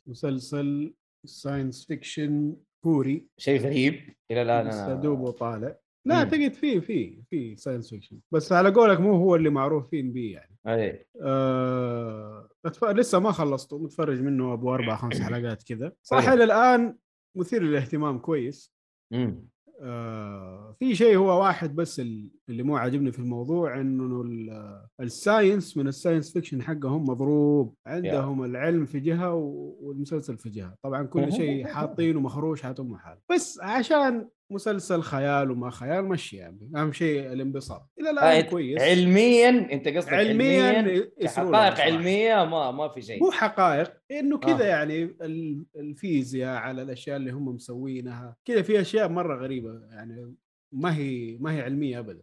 مسلسل 0.07 0.93
science 1.25 1.85
fiction 1.85 2.55
كوري. 2.83 3.27
شيء 3.37 3.59
غريب. 3.61 4.13
إلى 4.31 4.41
الآن 4.41 4.67
بس 4.67 4.75
أنا 4.75 4.93
دوبه 4.93 5.31
طالع. 5.31 5.75
لا 6.09 6.23
مم. 6.23 6.29
تجد 6.29 6.53
فيه 6.53 6.79
فيه 6.79 7.21
فيه 7.29 7.55
science 7.55 7.89
fiction 7.89 8.19
بس 8.31 8.51
على 8.51 8.69
قولك 8.69 8.99
مو 8.99 9.15
هو 9.15 9.35
اللي 9.35 9.49
معروفين 9.49 10.13
به 10.13 10.31
يعني 10.31 10.55
أي 10.67 11.05
آه 11.21 12.49
أتف... 12.65 12.83
لسه 12.85 13.19
ما 13.19 13.31
خلصته 13.31 13.77
متفرج 13.79 14.21
منه 14.21 14.53
أبو 14.53 14.73
أربع 14.73 14.95
خمس 14.95 15.21
حلقات 15.21 15.63
كذا 15.63 15.93
صراحة. 16.03 16.33
إلى 16.33 16.43
الآن 16.43 16.95
مثير 17.35 17.63
للاهتمام 17.63 18.19
كويس 18.19 18.73
مم. 19.11 19.47
آه 19.81 20.75
في 20.79 20.95
شيء 20.95 21.17
هو 21.17 21.41
واحد 21.41 21.75
بس 21.75 21.99
ال- 21.99 22.29
اللي 22.49 22.63
مو 22.63 22.77
عاجبني 22.77 23.11
في 23.11 23.19
الموضوع 23.19 23.81
إنه 23.81 24.21
ال- 24.21 24.81
ال 25.01 25.11
science 25.11 25.77
من 25.77 25.87
ال 25.87 25.93
science 25.93 26.33
fiction 26.33 26.61
حقهم 26.61 27.03
مضروب. 27.03 27.75
عندهم 27.87 28.43
العلم 28.43 28.85
في 28.85 28.99
جهة 28.99 29.33
والمسلسل 29.81 30.37
في 30.37 30.49
جهة. 30.49 30.75
طبعا 30.83 31.03
كل 31.03 31.33
شيء 31.33 31.67
حاطينه 31.67 32.19
مخروش 32.19 32.61
حاتم 32.61 32.95
حال 32.95 33.17
بس 33.31 33.59
عشان 33.61 34.27
مسلسل 34.51 35.01
خيال 35.01 35.51
وما 35.51 35.69
خيال 35.69 36.05
مشي 36.05 36.37
يعني. 36.37 36.71
أهم 36.75 36.91
شيء 36.91 37.31
الانبساط. 37.33 37.89
إلى 37.99 38.09
الآن 38.09 38.25
آه، 38.37 38.41
كويس. 38.49 38.81
علميا 38.81 39.49
أنت 39.73 39.87
قصدك 39.87 40.13
علميا, 40.13 40.63
علميا 40.77 41.09
صراحة. 41.27 41.81
علمية 41.81 42.45
ما 42.45 42.71
ما 42.71 42.87
في 42.89 43.01
شيء. 43.01 43.23
مو 43.23 43.31
حقائق 43.31 43.93
إنه 44.11 44.37
كذا 44.37 44.63
آه. 44.65 44.67
يعني 44.67 45.03
ال- 45.03 45.65
الفيزياء 45.75 46.57
على 46.57 46.81
الأشياء 46.81 47.17
اللي 47.17 47.31
هم 47.31 47.45
مسوينها. 47.55 48.35
كذا 48.45 48.61
في 48.61 48.81
أشياء 48.81 49.09
مرة 49.09 49.35
غريبة 49.43 49.81
يعني 49.91 50.35
ما 50.73 50.95
هي 50.97 51.37
ما 51.39 51.53
هي 51.55 51.61
علمية 51.61 51.99
ابدا. 51.99 52.21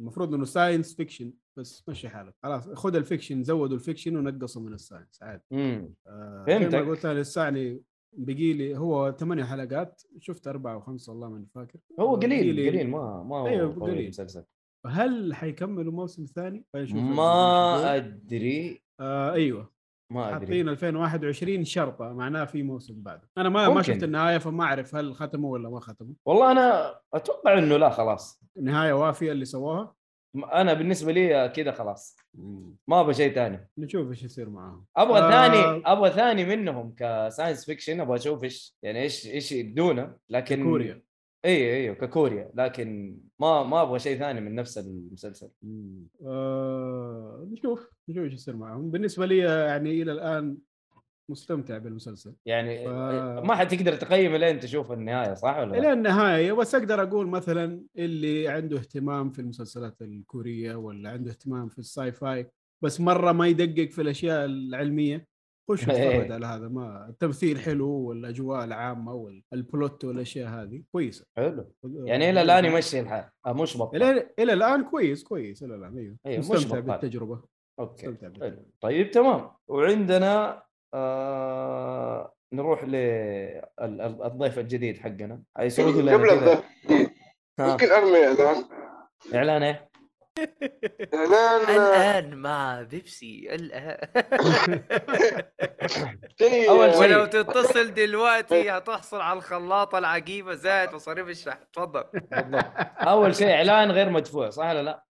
المفروض 0.00 0.34
إنه 0.34 0.44
science 0.44 0.94
fiction 0.94 1.32
بس 1.56 1.84
مشي 1.88 2.08
حالك 2.08 2.34
خلاص 2.42 2.68
خذ 2.68 2.96
ال 2.96 3.02
fiction 3.02 3.42
زودوا 3.42 3.76
ال 3.76 3.81
fiction 3.81 4.16
ونقصوا 4.16 4.62
من 4.62 4.72
ال 4.72 4.78
science 4.78 5.22
عادي 5.22 5.42
مم. 5.50 5.94
آه 6.06 6.44
فهمتك. 6.46 6.74
قلت 6.74 7.04
أنا 7.04 7.20
لساني 7.20 7.82
بقي 8.12 8.52
لي 8.52 8.78
هو 8.78 9.12
ثمانية 9.12 9.44
حلقات 9.44 10.02
شفت 10.20 10.48
أربعة 10.48 10.74
أو 10.74 10.80
خمسة 10.80 11.12
والله 11.12 11.28
ماني 11.28 11.46
فاكر 11.54 11.78
هو 12.00 12.16
بقي 12.16 12.26
قليل 12.26 12.54
لي- 12.54 12.68
قليل 12.70 12.88
ما 12.90 13.22
ما 13.22 13.36
هو 13.36 13.46
أيوه، 13.46 13.74
قليل. 13.74 13.98
المسلسل 13.98 14.44
هل 14.86 15.34
حيكملوا 15.34 15.92
موسم 15.92 16.24
ثاني؟ 16.24 16.64
فنشوف 16.72 16.96
ما 16.98 17.96
أدري 17.96 18.82
آه 19.00 19.32
أيوه 19.32 19.70
ما 20.10 20.28
أدري. 20.28 20.46
حاطين 20.46 20.68
2021 20.68 21.64
شرطة 21.64 22.12
معناه 22.12 22.44
في 22.44 22.62
موسم 22.62 23.02
بعده 23.02 23.28
أنا 23.38 23.48
ما 23.48 23.68
ما 23.68 23.74
ممكن. 23.74 23.82
شفت 23.82 24.02
النهاية 24.02 24.38
فما 24.38 24.64
أعرف 24.64 24.94
هل 24.94 25.14
ختموا 25.14 25.52
ولا 25.52 25.70
ما 25.70 25.80
ختموا. 25.80 26.14
والله 26.26 26.52
أنا 26.52 26.94
أتوقع 27.14 27.58
إنه 27.58 27.76
لا 27.76 27.90
خلاص. 27.90 28.42
النهايه 28.56 28.92
وافية 28.92 29.32
اللي 29.32 29.44
سووها؟ 29.44 29.94
أنا 30.52 30.72
بالنسبة 30.74 31.12
لي 31.12 31.48
كذا 31.48 31.72
خلاص. 31.72 32.16
ما 32.88 33.00
أبغى 33.00 33.14
شيء 33.14 33.34
ثاني. 33.34 33.68
نشوف 33.78 34.10
إيش 34.10 34.22
يصير 34.22 34.50
معاهم. 34.50 34.84
أبغى 34.96 35.18
آه. 35.20 35.30
ثاني 35.30 35.82
أبغى 35.86 36.10
ثاني 36.10 36.44
منهم 36.44 36.94
ك 36.98 37.06
science 37.06 37.64
fiction 37.64 38.00
أبغى 38.00 38.16
أشوف 38.16 38.44
إيش 38.44 38.76
يعني 38.82 39.02
إيش 39.02 39.26
إيش 39.26 39.52
يدونا 39.52 40.16
لكن 40.30 40.62
كوريا. 40.64 41.02
اي 41.46 41.76
أيوه 41.76 41.94
ككوريا 41.94 42.50
لكن 42.54 43.18
ما 43.40 43.62
ما 43.62 43.82
أبغى 43.82 43.98
شيء 43.98 44.18
ثاني 44.18 44.40
من 44.40 44.54
نفس 44.54 44.78
المسلسل. 44.78 45.50
آه 46.26 47.48
نشوف 47.52 47.90
نشوف 48.08 48.24
إيش 48.24 48.32
يصير 48.32 48.56
معاهم 48.56 48.90
بالنسبة 48.90 49.26
لي 49.26 49.38
يعني 49.38 50.02
إلى 50.02 50.12
الآن 50.12 50.58
مستمتع 51.30 51.78
بالمسلسل. 51.78 52.34
يعني 52.46 52.84
ف- 52.84 52.88
ما 53.44 53.54
حتقدر 53.54 53.96
تقيم 53.96 54.36
لين 54.36 54.60
تشوف 54.60 54.92
النهاية 54.92 55.34
صح 55.34 55.56
ولا 55.58 55.78
إلى 55.78 55.80
لا؟ 55.86 55.92
النهاية. 55.92 56.52
بس 56.52 56.74
أقدر 56.74 57.02
أقول 57.02 57.26
مثلا 57.26 57.82
اللي 57.98 58.48
عنده 58.48 58.78
اهتمام 58.78 59.30
في 59.30 59.38
المسلسلات 59.38 60.02
الكورية 60.02 60.74
ولا 60.74 61.10
عنده 61.10 61.30
اهتمام 61.30 61.68
في 61.68 61.78
ال 61.78 62.12
sci-fi 62.12 62.50
بس 62.82 63.00
مرة 63.00 63.32
ما 63.32 63.46
يدقق 63.48 63.90
في 63.90 64.02
الأشياء 64.02 64.44
العلمية 64.44 65.26
خش 65.70 65.82
اتفرج 65.82 65.96
إيه. 66.00 66.32
على 66.32 66.46
هذا؟ 66.46 66.68
ما 66.68 67.06
التمثيل 67.08 67.58
حلو 67.58 67.88
والأجواء 67.90 68.64
العامة 68.64 69.14
وال 69.52 69.69
plot 69.69 70.04
والأشياء 70.04 70.48
هذه 70.48 70.82
كويسة. 70.92 71.26
حلو. 71.36 71.72
يعني 71.84 72.30
إلى 72.30 72.42
الآن 72.42 72.64
يمشي 72.64 73.00
الحال. 73.00 73.30
آه، 73.46 73.52
مش 73.52 73.76
بطل. 73.78 73.96
إلى 74.02 74.30
إلى 74.38 74.52
الآن 74.52 74.84
كويس 74.84 75.22
كويس 75.24 75.62
إلى 75.62 75.74
الآن 75.74 75.98
أيوه. 75.98 76.16
أيوه، 76.26 76.38
مش 76.38 76.50
مستمتع. 76.50 76.78
بالتجربة. 76.80 77.42
أوكي. 77.80 77.92
مستمتع 78.08 78.28
بالتجربة. 78.28 78.56
حلو. 78.56 78.66
طيب 78.80 79.10
تمام. 79.10 79.50
وعندنا 79.68 80.62
آه 80.94 82.32
نروح 82.52 82.84
للضيف 82.84 84.58
الجديد 84.58 84.98
حقنا. 84.98 85.42
قبل 85.56 86.30
الضيف. 86.30 86.62
ممكن 87.60 87.86
أرمي 87.90 88.26
إعلان؟ 88.26 88.64
إعلان 89.34 89.62
إيه؟ 89.62 89.88
اعلان 91.14 91.60
الآن 91.76 92.36
مع 92.36 92.82
بيبسي 92.82 93.48
الآن. 93.54 94.08
ولو 97.00 97.26
تتصل 97.26 97.94
دلوقتي 97.94 98.70
هتحصل 98.70 99.20
على 99.20 99.36
الخلاطة 99.38 99.98
العقيمه 99.98 100.54
زائد 100.54 100.90
مصاريف 100.94 101.28
الشحن 101.28 101.64
تفضل 101.72 102.04
أول 103.12 103.36
شيء 103.36 103.50
إعلان 103.50 103.90
غير 103.90 104.10
مدفوع 104.10 104.50
صح 104.50 104.64
ولا 104.64 104.82
لا؟ 104.82 105.04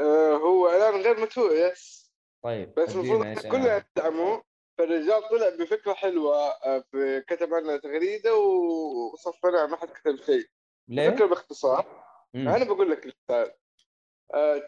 آه، 0.00 0.32
هو 0.36 0.68
إعلان 0.68 1.00
غير 1.02 1.20
مدفوع 1.20 1.52
يس 1.52 2.12
طيب 2.44 2.74
بس 2.74 2.94
المفروض 2.94 3.22
كلنا 3.38 3.68
إعلان. 3.70 3.82
يدعموه 3.96 4.42
فالرجال 4.78 5.28
طلع 5.30 5.48
بفكرة 5.60 5.92
حلوة 5.94 6.36
آه، 6.48 6.84
في 6.90 7.20
كتب 7.28 7.54
عنها 7.54 7.76
تغريدة 7.76 8.36
وصفناها 8.36 9.66
ما 9.66 9.76
حد 9.76 9.88
كتب 9.88 10.16
شيء 10.26 10.46
ليه؟ 10.88 11.10
فكرة 11.10 11.26
باختصار. 11.26 12.04
أنا 12.34 12.64
بقول 12.64 12.90
لك 12.90 13.16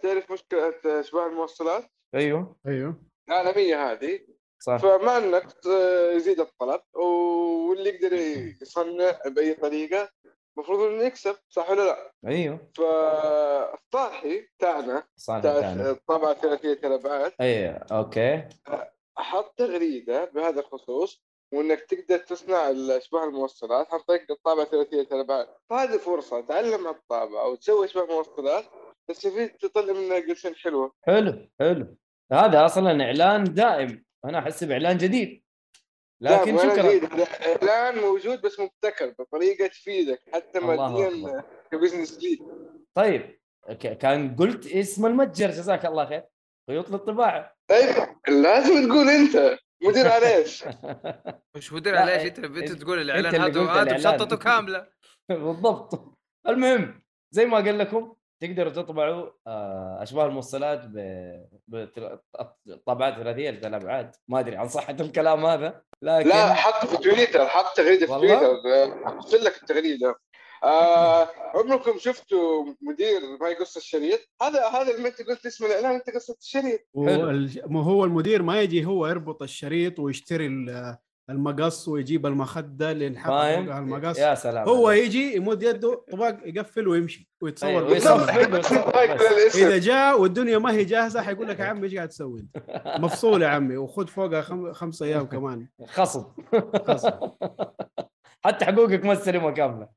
تعرف 0.02 0.32
مشكلة 0.32 0.74
اشباه 0.84 1.26
الموصلات 1.26 1.84
أيوه. 2.14 2.56
أيوه. 2.66 2.94
العالميه 3.28 3.92
هذه. 3.92 4.20
صح. 4.62 4.76
فمع 4.76 5.18
النقص 5.18 5.66
آه، 5.66 6.12
يزيد 6.12 6.40
الطلب 6.40 6.80
واللي 6.94 7.90
يقدر 7.90 8.12
يصنع 8.62 9.20
بأي 9.26 9.54
طريقة 9.54 10.08
المفروض 10.56 10.80
إنه 10.80 11.02
يكسب 11.04 11.36
صح 11.48 11.70
ولا 11.70 11.82
لا؟ 11.82 12.12
أيوه. 12.26 12.70
فالطاحي 12.76 14.48
تاعنا 14.58 15.02
تاع 15.26 15.40
ثاني 15.40 15.90
الطابعة 15.90 16.30
الثلاثيه 16.30 16.72
الابعاد 16.72 17.32
أيوه 17.40 17.86
أوكي. 17.92 18.48
حط 19.16 19.54
تغريدة 19.58 20.24
بهذا 20.24 20.60
الخصوص 20.60 21.22
وإنك 21.54 21.80
تقدر 21.80 22.18
تصنع 22.18 22.70
الاشباه 22.70 23.24
الموصلات 23.24 23.92
عن 23.94 24.00
طريق 24.00 24.30
الطابعة 24.30 24.62
الثلاثيه 24.62 25.00
الابعاد 25.00 25.48
فهذه 25.70 25.96
فرصة 25.96 26.40
تعلم 26.40 26.86
على 26.86 26.96
الطابعة 26.96 27.48
وتسوي 27.48 27.84
اشباه 27.86 28.04
موصلات 28.04 28.64
تستفيد 29.12 29.50
تطلع 29.50 29.92
منها 29.92 30.20
قرشين 30.28 30.54
حلوة. 30.54 30.92
حلو 31.06 31.48
حلو. 31.60 31.96
هذا 32.32 32.64
أصلا 32.64 33.04
إعلان 33.04 33.44
دائم. 33.44 34.04
أنا 34.24 34.38
احسه 34.38 34.66
بإعلان 34.66 34.96
جديد. 34.98 35.44
لكن 36.22 36.58
شكرا. 36.58 36.92
جديد، 36.92 37.04
هذا 37.04 37.26
إعلان 37.46 37.98
موجود 37.98 38.40
بس 38.42 38.60
مبتكر 38.60 39.14
بطريقة 39.18 39.66
تفيدك 39.66 40.20
حتى 40.34 40.60
ماديا. 40.60 41.44
كبزنس 41.72 42.18
لي 42.22 42.38
طيب 42.94 43.40
ك- 43.70 43.98
كان 43.98 44.36
قلت 44.36 44.66
اسم 44.66 45.06
المتجر. 45.06 45.50
جزاك 45.50 45.86
الله 45.86 46.06
خير. 46.06 46.24
خيوط 46.70 46.90
للطباعة. 46.90 47.56
طيب 47.70 47.94
لازم 48.28 48.88
تقول 48.88 49.08
أنت. 49.08 49.58
مدير 49.82 50.08
على 50.08 50.36
إيش؟ 50.36 50.64
مش 51.56 51.72
مدير 51.72 51.94
إيه، 51.98 52.26
انت 52.26 52.38
انت 52.38 52.72
تقول 52.72 53.00
اللي 53.00 53.18
الاعلان 53.18 53.40
هذا 53.40 53.60
قلت 53.60 54.06
هذا 54.06 54.36
كاملة. 54.36 54.86
بالضبط. 55.28 56.18
المهم 56.48 57.02
زي 57.34 57.46
ما 57.46 57.56
قال 57.56 57.78
لكم 57.78 58.14
تقدروا 58.40 58.72
تطبعوا 58.72 59.30
آه، 59.46 59.98
أشباه 60.02 60.26
الموصلات 60.26 60.82
بطابعات 62.66 63.14
ثلاثية 63.14 63.50
الابعاد 63.50 64.16
ما 64.28 64.40
أدري 64.40 64.56
عن 64.56 64.68
صحة 64.68 64.96
الكلام 65.00 65.46
هذا 65.46 65.82
لكن 66.02 66.28
لا 66.28 66.54
حط 66.54 66.86
في 66.86 66.96
تويتر 66.96 67.46
حط 67.46 67.76
تغريدة 67.76 68.06
في؟ 68.06 68.12
تويتر 68.12 69.06
ارسل 69.06 69.44
لك 69.44 69.62
التغريدة. 69.62 70.14
آه 70.64 71.28
عمركم 71.54 71.98
شفتوا 71.98 72.64
مدير 72.82 73.20
ما 73.40 73.48
يقص 73.48 73.76
الشريط؟ 73.76 74.20
هذا 74.42 74.68
هذا 74.68 74.92
لما 74.96 75.08
أنت 75.08 75.22
قلت 75.22 75.46
اسم 75.46 75.64
الإعلان 75.64 75.94
أنت 75.94 76.10
قصت 76.10 76.38
الشريط. 76.38 76.80
ما 77.66 77.82
هو 77.82 78.04
المدير 78.04 78.42
ما 78.42 78.60
يجي 78.60 78.84
هو 78.84 79.06
يربط 79.06 79.42
الشريط 79.42 79.98
ويشتري 79.98 80.46
ال- 80.46 80.96
المقص 81.30 81.88
ويجيب 81.88 82.26
المخدة 82.26 82.90
اللي 82.90 83.06
ينحط 83.06 83.30
فاهم 83.30 83.64
فوقها 83.66 83.78
المقص 83.78 84.18
يا 84.18 84.34
سلام 84.34 84.68
هو 84.68 84.88
عليك. 84.88 85.04
يجي 85.04 85.36
يمد 85.36 85.62
يده 85.62 86.04
طباق 86.12 86.38
يقفل 86.44 86.88
ويمشي 86.88 87.30
ويتصور 87.40 87.84
بس. 87.84 88.06
الاسم 88.06 89.60
إذا 89.66 89.78
جاء 89.78 90.20
والدنيا 90.20 90.58
ما 90.58 90.72
هي 90.72 90.84
جاهزة 90.84 91.22
حيقول 91.22 91.48
لك 91.48 91.58
يا 91.60 91.64
عمي 91.64 91.84
إيش 91.84 91.94
قاعد 91.94 92.08
تسوي 92.08 92.40
أنت؟ 92.40 92.64
مفصول 93.04 93.42
يا 93.42 93.48
عمي 93.48 93.76
وخذ 93.76 94.06
فوقها 94.06 94.40
خم... 94.42 94.72
خمسة 94.72 95.06
أيام 95.06 95.26
كمان 95.26 95.68
خصم 95.86 96.24
خصم. 96.86 97.10
حتى 98.44 98.64
حقوقك 98.64 99.04
ما 99.04 99.14
تستلمها 99.14 99.50
كاملة 99.50 99.88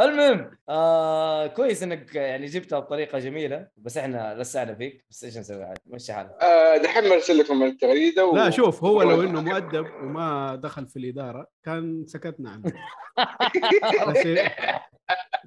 المهم 0.00 0.50
آه 0.68 1.46
كويس 1.46 1.82
إنك 1.82 2.14
يعني 2.14 2.46
جبتها 2.46 2.78
بطريقة 2.78 3.18
جميلة 3.18 3.68
بس 3.76 3.98
إحنا 3.98 4.34
لسعنا 4.34 4.74
فيك 4.74 5.04
بس 5.10 5.24
إيش 5.24 5.38
نسوي 5.38 5.64
عاد؟ 5.64 5.78
مشي 5.86 6.12
حالك. 6.12 6.30
آه 6.42 6.76
دحين 6.76 7.08
برسل 7.08 7.38
لكم 7.38 7.62
التغريدة 7.62 8.26
و... 8.26 8.36
لا 8.36 8.50
شوف 8.50 8.84
هو 8.84 9.02
لو 9.02 9.22
إنه 9.22 9.40
مؤدب 9.52 9.86
وما 10.02 10.56
دخل 10.62 10.88
في 10.88 10.98
الإدارة 10.98 11.46
كان 11.64 12.04
سكتنا 12.06 12.50
عنه. 12.50 12.62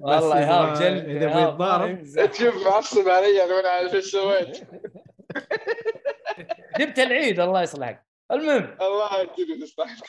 والله 0.00 0.38
ايهاب 0.38 0.74
جلد 0.78 1.24
ما 1.24 1.46
بيتضارب. 1.46 2.02
تشوف 2.30 2.66
معصب 2.66 3.08
علي 3.08 3.44
أنا 3.44 3.54
وأنا 3.54 3.68
عارف 3.68 3.94
إيش 3.94 4.04
سويت. 4.04 4.58
جبت 6.78 6.98
العيد 6.98 7.40
الله 7.40 7.62
يصلحك. 7.62 8.04
المهم. 8.32 8.76
الله 8.80 9.20
يجزيك 9.20 9.62
تستحق 9.62 10.04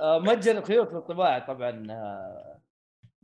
آه، 0.00 0.18
متجر 0.18 0.58
الخيوط 0.58 0.92
للطباعه 0.92 1.46
طبعا 1.46 1.86
آه، 1.90 2.57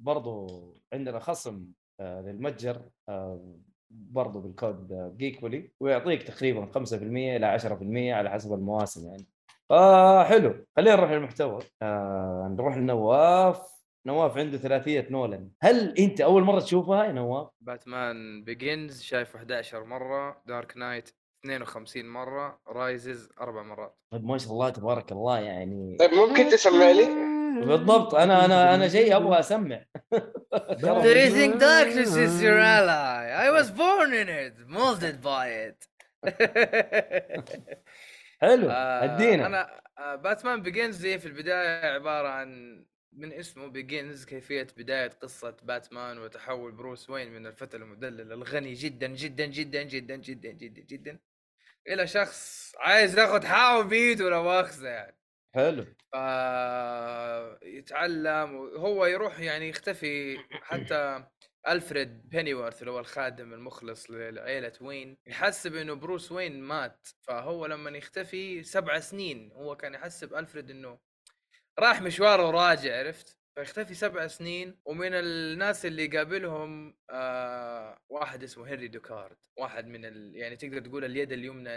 برضو 0.04 0.46
عندنا 0.92 1.18
خصم 1.18 1.66
آه، 2.00 2.20
للمتجر 2.20 2.82
آه، 3.08 3.56
برضو 3.90 4.40
بالكود 4.40 5.12
جيكولي 5.16 5.72
ويعطيك 5.80 6.22
تقريبا 6.22 6.66
5% 6.66 7.36
إلى 7.36 7.46
10% 7.46 8.14
على 8.14 8.30
حسب 8.30 8.52
المواسم 8.52 9.08
يعني. 9.08 9.26
آه 9.70 10.24
حلو. 10.24 10.66
خلينا 10.76 10.96
نروح 10.96 11.10
للمحتوى. 11.10 11.62
آه 11.82 12.54
نروح 12.58 12.76
لنواف. 12.76 13.74
نواف 14.06 14.38
عنده 14.38 14.58
ثلاثية 14.58 15.06
نولان 15.10 15.50
هل 15.62 15.98
أنت 15.98 16.20
أول 16.20 16.42
مرة 16.42 16.60
تشوفها 16.60 17.04
يا 17.04 17.12
نواف؟ 17.12 17.48
Batman 17.60 18.44
Begins 18.44 19.02
شايفه 19.02 19.38
11 19.38 19.84
مرة 19.84 20.42
Dark 20.46 20.76
Knight 20.76 21.10
52 21.44 22.08
مرة 22.08 22.60
Rises 22.68 23.28
أربع 23.40 23.62
مرات. 23.62 23.96
طيب 24.12 24.24
ما 24.24 24.38
شاء 24.38 24.52
الله 24.52 24.70
تبارك 24.70 25.12
الله 25.12 25.38
يعني. 25.38 25.96
طيب 26.00 26.10
ممكن 26.10 26.48
تسمع 26.48 26.90
لي؟ 26.90 27.08
بالضبط. 27.60 28.14
أنا 28.14 28.44
أنا 28.44 28.74
أنا 28.74 28.88
جاي 28.88 29.16
أبغى 29.16 29.38
أسمع. 29.38 29.84
Do 31.04 31.10
you 31.22 31.30
think 31.30 31.58
darkness 31.58 32.14
is 32.16 32.42
your 32.42 32.58
ally? 32.58 33.30
I 33.46 33.50
was 33.50 33.70
born 33.70 34.12
in 34.12 34.28
it, 34.28 34.54
molded 34.68 35.22
by 35.22 35.46
it. 35.48 35.78
حلو. 38.42 38.70
آه، 38.70 39.04
أدينا. 39.04 39.46
أنا 39.46 39.80
آه، 39.98 40.14
Batman 40.14 40.62
Begins 40.62 40.96
دي 40.96 41.18
في 41.18 41.26
البداية 41.26 41.86
عبارة 41.94 42.28
عن 42.28 42.84
من 43.12 43.32
اسمه 43.32 43.66
Begins 43.66 44.24
كيفية 44.24 44.66
بداية 44.76 45.10
قصة 45.22 45.56
باتمان 45.62 46.18
وتحول 46.18 46.72
بروس 46.72 47.10
وين 47.10 47.32
من 47.32 47.46
الفتى 47.46 47.76
المدلل 47.76 48.32
الغني 48.32 48.72
جدا 48.74 49.06
جدا 49.06 49.46
جدا 49.46 49.82
جدا 49.82 50.16
جدا 50.16 50.50
جدا 50.50 50.82
جدا 50.82 51.18
إلى 51.88 52.06
شخص 52.06 52.72
عايز 52.78 53.18
ياخذ 53.18 53.46
حقه 53.46 53.82
بايده 53.82 54.30
لا 54.30 54.42
مؤاخذه 54.42 54.88
يعني. 54.88 55.16
حلو. 55.54 55.84
يتعلم 57.62 58.54
وهو 58.54 59.06
يروح 59.06 59.40
يعني 59.40 59.68
يختفي 59.68 60.38
حتى 60.50 61.24
ألفريد 61.68 62.28
بينيورث 62.28 62.80
اللي 62.80 62.90
هو 62.90 62.98
الخادم 62.98 63.52
المخلص 63.52 64.10
لعائله 64.10 64.72
وين 64.80 65.16
يحسب 65.26 65.74
إنه 65.74 65.94
بروس 65.94 66.32
وين 66.32 66.60
مات. 66.62 67.08
فهو 67.22 67.66
لما 67.66 67.90
يختفي 67.98 68.62
سبع 68.62 69.00
سنين 69.00 69.52
هو 69.52 69.76
كان 69.76 69.94
يحسب 69.94 70.34
ألفريد 70.34 70.70
إنه 70.70 70.98
راح 71.78 72.02
مشواره 72.02 72.46
وراجع 72.48 72.98
عرفت؟ 72.98 73.38
فيختفي 73.54 73.94
سبع 73.94 74.26
سنين 74.26 74.78
ومن 74.84 75.14
الناس 75.14 75.86
اللي 75.86 76.06
قابلهم 76.06 76.96
آه 77.10 77.98
واحد 78.08 78.42
اسمه 78.42 78.68
هنري 78.68 78.88
دوكارد 78.88 79.36
واحد 79.58 79.86
من 79.86 80.04
ال... 80.04 80.36
يعني 80.36 80.56
تقدر 80.56 80.80
تقول 80.80 81.04
اليد 81.04 81.32
اليمنى 81.32 81.76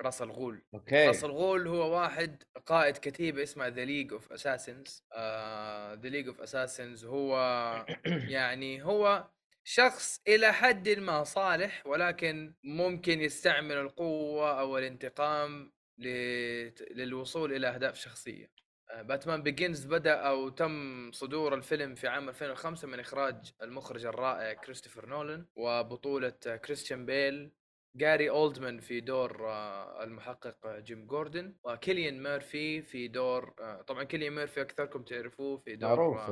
لراس 0.00 0.22
الغول. 0.22 0.62
Okay. 0.74 1.06
راس 1.06 1.24
الغول 1.24 1.68
هو 1.68 1.94
واحد 2.00 2.42
قائد 2.66 2.96
كتيبة 2.96 3.42
اسمها 3.42 3.68
The 3.68 3.84
League 3.84 4.12
of 4.12 4.32
Assassins 4.32 5.04
The 5.94 6.08
League 6.08 6.28
of 6.28 6.40
Assassins 6.40 7.04
هو 7.04 7.36
يعني 8.36 8.84
هو 8.84 9.28
شخص 9.64 10.20
إلى 10.28 10.52
حد 10.52 10.88
ما 10.88 11.24
صالح 11.24 11.86
ولكن 11.86 12.54
ممكن 12.64 13.20
يستعمل 13.20 13.76
القوة 13.76 14.60
أو 14.60 14.78
الانتقام 14.78 15.72
للوصول 16.90 17.52
إلى 17.52 17.68
أهداف 17.68 17.96
شخصية. 17.96 18.50
آه، 18.90 19.02
Batman 19.02 19.42
Begins 19.42 19.86
بدأ 19.86 20.14
أو 20.14 20.48
تم 20.48 21.10
صدور 21.12 21.54
الفيلم 21.54 21.94
في 21.94 22.08
عام 22.08 22.28
2005 22.28 22.88
من 22.88 23.00
إخراج 23.00 23.52
المخرج 23.62 24.06
الرائع 24.06 24.52
كريستوفر 24.52 25.06
نولان 25.06 25.46
وبطولة 25.56 26.32
آه، 26.46 26.56
كريستيان 26.56 27.06
بيل 27.06 27.50
جاري 27.96 28.30
أولدمان 28.30 28.80
في 28.80 29.00
دور 29.00 29.48
آه، 29.48 30.04
المحقق 30.04 30.66
آه، 30.66 30.80
جيم 30.80 31.06
جوردن 31.06 31.54
وكيليان 31.64 32.22
ميرفي 32.22 32.82
في 32.82 33.08
دور 33.08 33.54
آه، 33.60 33.82
طبعا 33.82 34.04
كيليان 34.04 34.32
ميرفي 34.32 34.60
أكثركم 34.60 35.02
تعرفوه 35.02 35.58
في 35.58 35.76
دور 35.76 35.88
معروف 35.88 36.30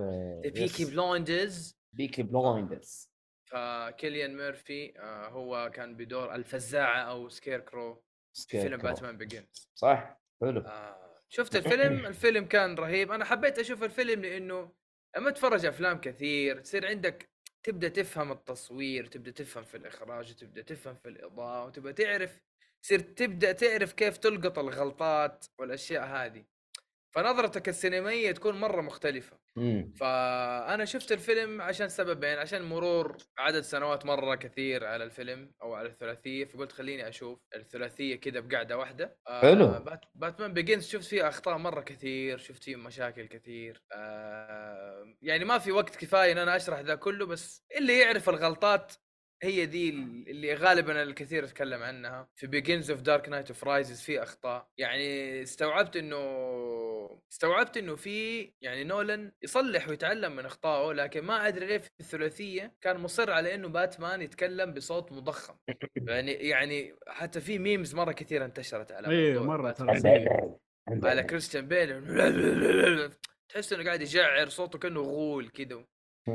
Peaky 0.55 0.85
Blinders 0.85 1.79
Peaky 1.92 2.23
Blinders 2.23 3.11
فكيليان 3.44 4.37
ميرفي 4.37 4.92
هو 5.29 5.71
كان 5.75 5.97
بدور 5.97 6.35
الفزاعة 6.35 7.01
أو 7.01 7.29
Scarecrow 7.29 8.03
في 8.35 8.61
فيلم 8.61 8.77
Batman 8.77 9.16
Begins 9.16 9.71
صح 9.75 10.21
حلو. 10.40 10.64
شفت 11.29 11.57
الفيلم؟ 11.57 12.07
الفيلم 12.07 12.44
كان 12.44 12.75
رهيب. 12.75 13.12
أنا 13.12 13.25
حبيت 13.25 13.59
أشوف 13.59 13.83
الفيلم 13.83 14.23
لأنه 14.23 14.73
لما 15.16 15.31
تتفرج 15.31 15.66
أفلام 15.66 16.01
كثير 16.01 16.61
تصير 16.61 16.87
عندك 16.87 17.31
تبدأ 17.68 17.88
تفهم 17.88 18.33
التصوير 18.33 19.07
تبدأ 19.07 19.31
تفهم 19.31 19.64
في 19.64 19.76
الإخراج 19.76 20.35
تبدأ 20.35 20.62
تفهم 20.62 20.94
في 20.94 21.09
الإضاءة 21.09 21.66
وتبدأ 21.66 21.92
تعرف 21.92 22.40
تصير 22.83 23.00
تبدأ 23.00 23.52
تعرف 23.52 23.92
كيف 23.92 24.16
تلقط 24.16 24.59
الغلطات 24.59 25.44
والأشياء 25.59 26.04
هذه. 26.07 26.44
فنظرتك 27.11 27.68
السينمائية 27.68 28.33
تكون 28.33 28.61
مرة 28.61 28.81
مختلفة 28.81 29.38
مم. 29.57 29.92
فأنا 30.01 30.85
شفت 30.85 31.12
الفيلم 31.12 31.61
عشان 31.62 31.88
سببين 31.88 32.38
عشان 32.38 32.62
مرور 32.62 33.16
عدد 33.38 33.61
سنوات 33.61 34.07
مرة 34.07 34.35
كثير 34.35 34.85
على 34.87 35.05
الفيلم 35.05 35.53
أو 35.62 35.75
على 35.75 35.88
الثلاثية 35.88 36.44
فقلت 36.44 36.73
خليني 36.73 37.09
أشوف 37.09 37.38
الثلاثية 37.55 38.16
كذا 38.21 38.40
بقعده 38.40 38.79
واحدة 38.79 39.18
آه، 39.29 39.40
حلو. 39.42 39.66
بات 39.85 40.01
باتمان 40.14 40.53
بيجنز 40.55 40.87
شفت 40.88 41.05
فيه 41.05 41.29
أخطاء 41.29 41.59
مرة 41.59 41.81
كثير 41.81 42.38
شفت 42.38 42.64
فيه 42.64 42.77
مشاكل 42.77 43.27
كثير 43.27 43.83
آه 43.92 45.14
يعني 45.23 45.44
ما 45.44 45.59
في 45.59 45.73
وقت 45.73 45.97
كفاية 45.97 46.33
إن 46.33 46.38
أنا 46.38 46.57
أشرح 46.57 46.81
ذا 46.81 46.94
كله 46.94 47.27
بس 47.27 47.64
اللي 47.79 47.99
يعرف 47.99 48.29
الغلطات 48.29 48.92
هي 49.42 49.66
دي 49.66 49.90
اللي 50.31 50.55
غالبا 50.55 51.03
الكثير 51.03 51.44
يتكلم 51.44 51.83
عنها. 51.83 52.29
في 52.37 52.46
Begins 52.47 52.90
وفي 52.90 53.01
Dark 53.01 53.29
Knight 53.29 53.49
وفي 53.49 53.64
Rises 53.64 54.01
في 54.01 54.22
أخطاء. 54.22 54.68
يعني 54.79 55.42
استوعبت 55.42 55.96
إنه 55.96 56.18
استوعبت 57.33 57.77
إنه 57.77 57.96
في 57.96 58.51
يعني 58.61 58.85
نولان 58.85 59.33
يصلح 59.42 59.88
ويتعلم 59.88 60.37
من 60.37 60.44
أخطائه 60.44 60.92
لكن 60.92 61.20
ما 61.24 61.48
أدري 61.48 61.66
ليه 61.66 61.79
في 61.79 61.90
الثلاثية 62.01 62.74
كان 62.81 62.96
مصر 62.96 63.31
على 63.31 63.55
إنه 63.55 63.68
باتمان 63.68 64.22
يتكلم 64.22 64.74
بصوت 64.74 65.12
مضخم. 65.12 65.55
يعني 66.09 66.33
يعني 66.33 66.96
حتى 67.09 67.40
في 67.40 67.59
memes 67.59 67.94
مرة 67.94 68.12
كثيرة 68.12 68.44
انتشرت 68.44 68.92
على 68.92 69.09
أيوه 69.09 69.42
موضوع 69.42 69.57
مرة. 69.57 69.70
ترى. 69.70 70.59
على 71.05 71.22
كريستيان 71.22 71.68
بيل 71.68 72.05
تحس 73.48 73.72
إنه 73.72 73.85
قاعد 73.85 74.03
يجعر 74.03 74.48
صوته 74.48 74.79
كأنه 74.79 75.01
غول 75.01 75.48
كذا 75.48 75.85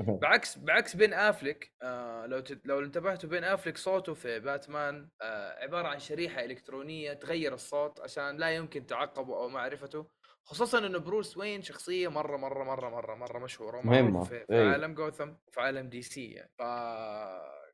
بعكس 0.23 0.57
بعكس 0.57 0.95
بن 0.95 1.13
أفلك 1.13 1.71
آه 1.81 2.25
لو 2.25 2.39
تت... 2.39 2.67
لو 2.67 2.79
انتبهتوا 2.79 3.29
بن 3.29 3.43
أفلك 3.43 3.77
صوته 3.77 4.13
في 4.13 4.39
باتمان 4.39 5.09
آه 5.21 5.63
عبارة 5.63 5.87
عن 5.87 5.99
شريحة 5.99 6.43
إلكترونية 6.43 7.13
تغير 7.13 7.53
الصوت 7.53 8.01
عشان 8.01 8.37
لا 8.37 8.49
يمكن 8.49 8.85
تعقبه 8.85 9.37
أو 9.37 9.49
معرفته 9.49 10.07
خصوصا 10.45 10.77
إنه 10.77 10.97
بروس 10.97 11.37
وين 11.37 11.61
شخصية 11.61 12.07
مرة 12.07 12.37
مرة 12.37 12.63
مرة 12.63 12.89
مرة 12.89 13.15
مرة 13.15 13.39
مشهورة 13.39 13.77
ومعروف 13.77 14.29
في, 14.29 14.45
في 14.45 14.53
إيه. 14.53 14.69
عالم 14.69 14.93
جوثم 14.93 15.33
وفي 15.47 15.61
عالم 15.61 15.89
دي 15.89 16.01
سي 16.01 16.31
يعني. 16.31 16.51
ف 16.57 16.61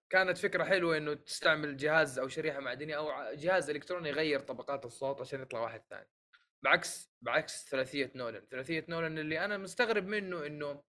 كانت 0.10 0.38
فكرة 0.38 0.64
حلوة 0.64 0.98
إنه 0.98 1.14
تستعمل 1.14 1.78
جهاز 1.78 2.20
أو 2.20 2.28
شريحة 2.28 2.60
معدنية 2.60 2.98
أو 2.98 3.36
جهاز 3.36 3.70
إلكتروني 3.70 4.10
يغير 4.10 4.40
طبقات 4.40 4.86
الصوت 4.86 5.22
عشان 5.22 5.42
يطلع 5.42 5.60
واحد 5.60 5.82
ثاني. 5.90 6.10
بعكس 6.64 7.12
بعكس 7.22 7.70
ثلاثية 7.70 8.12
نولان 8.16 8.42
ثلاثية 8.52 8.86
نولان 8.90 9.18
اللي 9.18 9.46
أنا 9.46 9.58
مستغرب 9.58 10.08
منه 10.08 10.46
إنه 10.46 10.82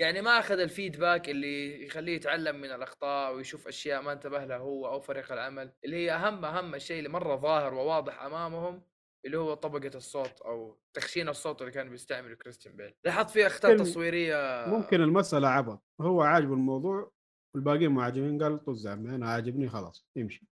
يعني 0.00 0.22
ما 0.22 0.38
أخذ 0.38 0.58
الفيدباك 0.60 1.28
اللي 1.28 1.86
يخليه 1.86 2.16
يتعلم 2.16 2.56
من 2.56 2.72
الأخطاء 2.72 3.34
ويشوف 3.34 3.68
أشياء 3.68 4.02
ما 4.02 4.12
انتبه 4.12 4.44
لها 4.44 4.56
هو 4.56 4.86
أو 4.86 5.00
فريق 5.00 5.32
العمل 5.32 5.72
اللي 5.84 5.96
هي 5.96 6.12
أهم 6.12 6.44
أهم 6.44 6.74
الشيء 6.74 6.98
اللي 6.98 7.08
مرة 7.08 7.36
ظاهر 7.36 7.74
وواضح 7.74 8.22
أمامهم 8.22 8.82
اللي 9.24 9.38
هو 9.38 9.54
طبقة 9.54 9.90
الصوت 9.94 10.40
أو 10.40 10.78
تخشين 10.94 11.28
الصوت 11.28 11.60
اللي 11.60 11.72
كان 11.72 11.90
بيستعمله 11.90 12.34
كريستيان 12.34 12.76
بيل. 12.76 12.94
لاحظت 13.04 13.30
في 13.30 13.46
أخطاء 13.46 13.76
تصويرية 13.76 14.66
ممكن 14.68 15.00
المسألة 15.00 15.48
عبط 15.48 15.82
هو 16.00 16.22
عاجبه 16.22 16.54
الموضوع 16.54 17.12
والباقيين 17.54 17.90
ما 17.90 18.02
عاجبين 18.02 18.42
قال 18.42 18.64
طز 18.64 18.86
يا 18.86 18.92
عمي 18.92 19.14
أنا 19.14 19.26
عاجبني 19.30 19.68
خلاص 19.68 20.06
يمشي. 20.16 20.46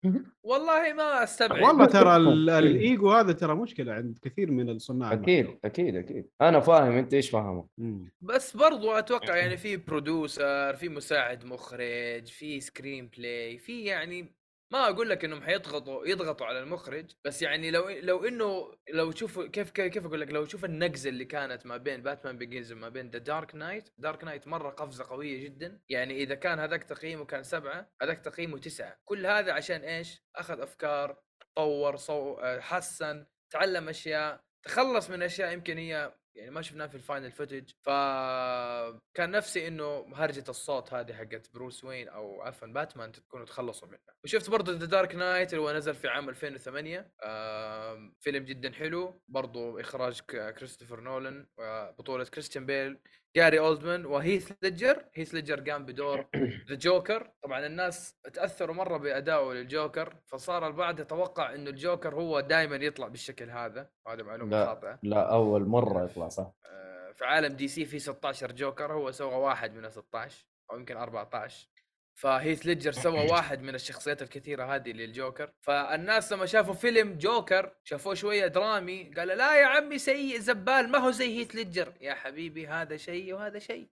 والله 0.43 0.93
ما 0.93 1.23
أستبعد. 1.23 1.63
والله 1.63 1.85
ترى 1.85 2.15
ال- 2.15 2.49
الإيجو 2.49 3.11
هذا 3.11 3.31
ترى 3.33 3.55
مشكلة 3.55 3.93
عند 3.93 4.17
كثير 4.21 4.51
من 4.51 4.69
الصناع 4.69 5.13
أكيد 5.13 5.57
أكيد 5.65 5.95
أكيد. 5.95 6.29
أنا 6.41 6.59
فاهم 6.59 6.91
أنت 6.91 7.13
إيش 7.13 7.29
فاهمه؟ 7.29 7.67
مم. 7.77 8.11
بس 8.21 8.57
برضو 8.57 8.91
أتوقع 8.91 9.35
يعني 9.35 9.57
في 9.57 9.77
producer 9.77 10.75
في 10.75 10.89
مساعد 10.89 11.45
مخرج 11.45 12.25
في 12.27 12.61
screenplay 12.61 13.57
في 13.57 13.83
يعني 13.83 14.35
ما 14.71 14.89
أقول 14.89 15.09
لك 15.09 15.25
إنهم 15.25 15.41
حيضغطوا 15.41 16.07
يضغطوا 16.07 16.45
على 16.47 16.59
المخرج 16.59 17.11
بس 17.25 17.41
يعني 17.41 17.71
لو 17.71 17.89
لو 17.89 18.25
إنه 18.25 18.75
لو 18.89 19.11
تشوفوا 19.11 19.47
كيف 19.47 19.69
كيف 19.71 20.05
أقول 20.05 20.21
لك 20.21 20.31
لو 20.31 20.45
تشوف 20.45 20.65
النقزه 20.65 21.09
اللي 21.09 21.25
كانت 21.25 21.65
ما 21.65 21.77
بين 21.77 22.03
باتمان 22.03 22.37
بيجنز 22.37 22.71
وما 22.71 22.89
بين 22.89 23.09
ذا 23.09 23.19
دارك 23.19 23.55
نايت 23.55 23.89
دارك 23.97 24.23
نايت 24.23 24.47
مرة 24.47 24.69
قفزة 24.69 25.03
قوية 25.03 25.43
جدا. 25.43 25.81
يعني 25.89 26.23
إذا 26.23 26.35
كان 26.35 26.59
هذاك 26.59 26.83
تقييمه 26.83 27.25
كان 27.25 27.43
سبعة 27.43 27.91
هذاك 28.01 28.19
تقييمه 28.19 28.57
تسعة. 28.57 28.97
كل 29.05 29.25
هذا 29.25 29.53
عشان 29.53 29.81
إيش؟ 29.81 30.23
أخذ 30.35 30.59
أفكار 30.61 31.17
طور 31.55 31.95
صو... 31.95 32.37
حسن 32.59 33.25
تعلم 33.49 33.89
أشياء 33.89 34.43
تخلص 34.63 35.09
من 35.09 35.21
أشياء 35.21 35.53
يمكن 35.53 35.77
هي 35.77 36.13
يعني 36.35 36.51
ما 36.51 36.61
شفناه 36.61 36.87
في 36.87 36.95
ال 36.95 37.01
final 37.01 37.31
footage 37.31 37.71
فكان 37.83 39.31
نفسي 39.31 39.67
إنه 39.67 40.05
هرجة 40.15 40.43
الصوت 40.49 40.93
هذه 40.93 41.13
حقت 41.13 41.53
بروس 41.53 41.83
وين 41.83 42.07
أو 42.09 42.41
عفوا 42.41 42.67
باتمان 42.67 43.11
تكونوا 43.11 43.45
تخلصوا 43.45 43.87
منها. 43.87 43.99
وشفت 44.23 44.49
برضه 44.49 44.73
ذا 44.73 44.85
دارك 44.85 45.15
نايت 45.15 45.53
اللي 45.53 45.61
هو 45.63 45.71
نزل 45.71 45.95
في 45.95 46.07
عام 46.07 46.29
2008 46.29 47.11
آم، 47.23 48.13
فيلم 48.21 48.43
جدا 48.45 48.71
حلو. 48.73 49.21
برضه 49.27 49.81
إخراج 49.81 50.21
كريستوفر 50.21 50.99
نولان 51.01 51.47
وبطوله 51.57 52.23
كريستيان 52.23 52.65
بيل 52.65 52.99
جاري 53.35 53.59
أولدمان 53.59 54.05
وهيث 54.05 54.51
ليدجر. 54.61 55.05
هيث 55.13 55.33
ليدجر 55.33 55.71
قام 55.71 55.85
بدور 55.85 56.25
ذا 56.69 56.75
جوكر 56.75 57.31
طبعا 57.43 57.65
الناس 57.65 58.15
تأثروا 58.33 58.75
مرة 58.75 58.97
بادائه 58.97 59.53
للجوكر 59.53 60.15
فصار 60.25 60.67
البعض 60.67 60.99
يتوقع 60.99 61.55
إنه 61.55 61.69
الجوكر 61.69 62.15
هو 62.15 62.39
دائما 62.39 62.75
يطلع 62.75 63.07
بالشكل 63.07 63.49
هذا. 63.49 63.89
وهذا 64.05 64.23
معلومة. 64.23 64.65
خاطئة. 64.65 64.99
لا 65.03 65.33
أول 65.33 65.65
مرة 65.65 66.03
يطلع 66.03 66.29
صح. 66.29 66.51
آه، 66.65 67.11
في 67.11 67.25
عالم 67.25 67.55
دي 67.55 67.67
سي 67.67 67.85
في 67.85 67.99
16 67.99 68.51
جوكر 68.51 68.93
هو 68.93 69.11
سوى 69.11 69.35
واحد 69.35 69.73
من 69.73 69.85
ال 69.85 69.91
16 69.91 70.45
أو 70.71 70.77
يمكن 70.77 70.97
14 70.97 71.69
فهيث 72.15 72.65
ليدجر 72.65 72.91
سوى 72.91 73.31
واحد 73.31 73.61
من 73.61 73.75
الشخصيات 73.75 74.21
الكثيرة 74.21 74.75
هذه 74.75 74.91
للجوكر. 74.91 75.51
فالناس 75.61 76.33
لما 76.33 76.45
شافوا 76.45 76.73
فيلم 76.73 77.17
جوكر 77.17 77.75
شافوه 77.83 78.13
شوية 78.13 78.47
درامي 78.47 79.13
قالوا 79.17 79.35
لا 79.35 79.55
يا 79.55 79.65
عمي 79.65 79.97
سيء 79.97 80.39
زبال 80.39 80.91
ما 80.91 80.97
هو 80.97 81.11
زي 81.11 81.39
هيث 81.39 81.55
ليدجر. 81.55 81.93
يا 82.01 82.13
حبيبي 82.13 82.67
هذا 82.67 82.97
شيء 82.97 83.33
وهذا 83.33 83.59
شيء. 83.59 83.89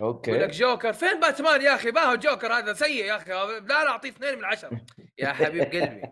يقول 0.00 0.34
لك 0.34 0.42
أوكي 0.42 0.46
جوكر 0.46 0.92
فين 0.92 1.20
باتمان 1.20 1.62
يا 1.62 1.74
أخي؟ 1.74 1.90
ما 1.90 2.00
هو 2.00 2.14
جوكر 2.14 2.52
هذا 2.52 2.72
سيء 2.72 3.04
يا 3.04 3.16
أخي. 3.16 3.30
لا 3.30 3.60
لا 3.60 3.88
أعطيه 3.88 4.08
اثنين 4.08 4.38
من 4.38 4.44
عشرة. 4.44 4.86
يا 5.18 5.32
حبيب 5.32 5.62
قلبي 5.62 6.02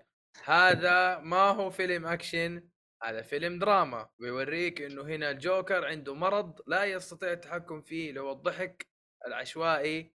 هذا 0.45 1.19
ما 1.19 1.51
هو 1.51 1.71
فيلم 1.71 2.07
أكشن 2.07 2.69
هذا 3.03 3.23
فيلم 3.23 3.59
دراما. 3.59 4.09
ويوريك 4.21 4.83
إنه 4.83 5.03
هنا 5.03 5.31
الجوكر 5.31 5.85
عنده 5.85 6.15
مرض 6.15 6.61
لا 6.67 6.85
يستطيع 6.85 7.33
التحكم 7.33 7.83
فيه 7.83 8.09
اللي 8.09 8.21
هو 8.21 8.33
الضحك. 8.33 8.87
العشوائي 9.29 10.15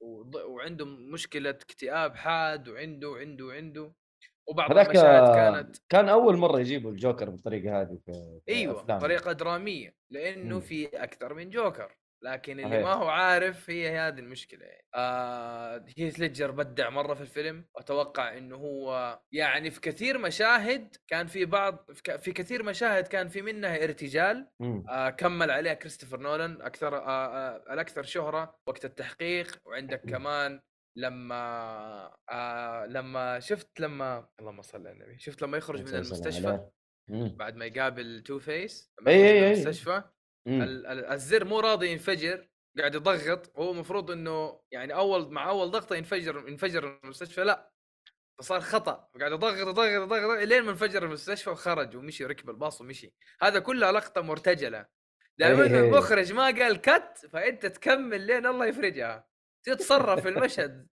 وعنده 0.47 0.85
مشكلة 0.85 1.51
اكتئاب 1.51 2.15
حاد 2.17 2.69
وعنده 2.69 3.09
وعنده 3.11 3.45
وعنده 3.45 3.93
وبعض 4.49 4.71
المشاهد 4.71 5.35
كانت 5.35 5.77
كان 5.89 6.09
أول 6.09 6.37
مرة 6.37 6.61
يجيبوا 6.61 6.91
الجوكر 6.91 7.31
بالطريقة 7.31 7.81
هذه 7.81 7.99
في 8.07 8.41
أيوه 8.49 8.81
أفلام. 8.81 8.99
طريقه 8.99 9.33
درامية 9.33 9.97
لأنه 10.11 10.55
مم. 10.55 10.61
في 10.61 10.87
أكثر 10.87 11.35
من 11.35 11.51
جوكر 11.51 11.97
لكن 12.23 12.61
اللي. 12.61 12.83
ما 12.83 12.93
هو 12.93 13.09
عارف 13.09 13.71
هي 13.71 13.99
هذه 13.99 14.19
المشكلة 14.19 14.65
يعني. 14.67 14.87
آه 14.95 15.85
هيث 15.99 16.21
ليدجر 16.21 16.51
بدع 16.51 16.91
مرة 16.91 17.15
في 17.15 17.21
الفيلم 17.21 17.65
واتوقع 17.75 18.39
إنه 18.39 18.57
هو 18.57 19.21
يعني 19.33 19.71
في 19.71 19.81
كثير 19.81 20.19
مشاهد 20.19 20.97
كان 21.09 21.27
في 21.27 21.45
بعض 21.45 21.93
في 22.19 22.33
كثير 22.33 22.63
مشاهد 22.63 23.07
كان 23.07 23.29
في 23.29 23.43
منها 23.43 23.85
ارتجال. 23.85 24.49
آه 24.89 25.11
كمل 25.11 25.51
عليها 25.51 25.75
كريستوفر 25.75 26.21
نولان 26.21 26.63
أكثر 26.63 26.97
آه 26.97 27.27
آه 27.37 27.73
الأكثر 27.73 28.03
شهرة 28.03 28.61
وقت 28.67 28.85
التحقيق 28.85 29.61
وعندك 29.67 30.03
كمان 30.05 30.61
لما 30.97 32.15
آه 32.31 32.87
لما 32.87 33.41
شفت 33.41 33.81
لما 33.81 34.29
اللهم 34.41 34.63
صل 34.63 34.87
على 34.87 34.93
النبي 34.93 35.19
شفت 35.19 35.43
لما 35.43 35.59
يخرج 35.59 35.83
من 35.83 35.95
المستشفى. 35.95 36.69
بعد 37.11 37.57
ما 37.57 37.65
يقابل 37.65 38.23
Two-Face 38.27 38.93
إي 39.09 39.23
من 39.23 39.25
إي. 39.25 39.47
المستشفى 39.53 40.03
الزر 40.47 41.45
مو 41.45 41.61
راضي 41.61 41.89
ينفجر 41.89 42.49
قاعد 42.79 42.95
يضغط 42.95 43.59
هو 43.59 43.73
المفروض 43.73 44.11
إنه 44.11 44.61
يعني 44.71 44.95
أول 44.95 45.33
مع 45.33 45.49
أول 45.49 45.71
ضغطة 45.71 45.97
ينفجر 45.97 46.49
ينفجر 46.49 47.01
المستشفى 47.05 47.45
لأ 47.45 47.71
فصار 48.39 48.61
خطأ 48.61 49.09
قاعد 49.21 49.33
يضغط 49.33 49.55
يضغط 49.55 49.79
يضغط 49.85 50.39
لين 50.39 50.63
ما 50.63 50.71
انفجر 50.71 51.05
المستشفى 51.05 51.51
وخرج 51.51 51.97
ومشي 51.97 52.25
وركب 52.25 52.51
الباص 52.51 52.81
ومشي. 52.81 53.15
هذا 53.43 53.59
كله 53.59 53.91
لقطة 53.91 54.21
مرتجلة. 54.21 54.87
دائما 55.39 55.63
إيه. 55.63 55.81
المخرج 55.81 56.33
ما 56.33 56.45
قال 56.45 56.81
cut 56.81 57.29
فأنت 57.33 57.67
تكمل 57.67 58.21
لين 58.21 58.47
الله 58.47 58.67
يفرجها. 58.67 59.27
تتصرف 59.63 60.21
في 60.21 60.29
المشهد. 60.29 60.87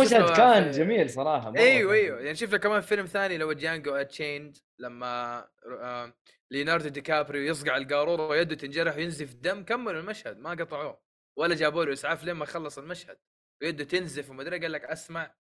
مشهد 0.00 0.36
كان 0.36 0.70
جميل 0.70 1.10
صراحة 1.10 1.52
أيوه 1.56 1.92
أيوه. 1.92 2.20
يعني 2.20 2.34
شفنا 2.34 2.58
كمان 2.58 2.80
فيلم 2.80 3.06
ثاني 3.06 3.38
لو 3.38 3.52
Django 3.52 3.94
Unchained 3.94 4.56
لما 4.78 5.38
آه، 5.80 6.14
ليوناردو 6.50 6.88
دي 6.88 7.00
كابريو 7.00 7.42
يصقع 7.42 7.76
القارورة 7.76 8.26
ويده 8.28 8.54
تنجرح 8.54 8.96
وينزف 8.96 9.34
دم 9.34 9.64
كملوا 9.64 10.00
المشهد 10.00 10.38
ما 10.38 10.50
قطعوه. 10.50 11.00
ولا 11.38 11.54
جابوا 11.54 11.84
له 11.84 11.92
إسعاف 11.92 12.24
لين 12.24 12.34
ما 12.34 12.44
خلص 12.44 12.78
المشهد. 12.78 13.18
ويده 13.62 13.84
تنزف 13.84 14.30
وما 14.30 14.42
أدري 14.42 14.58
قال 14.58 14.72
لك 14.72 14.84
أسمع 14.84 15.34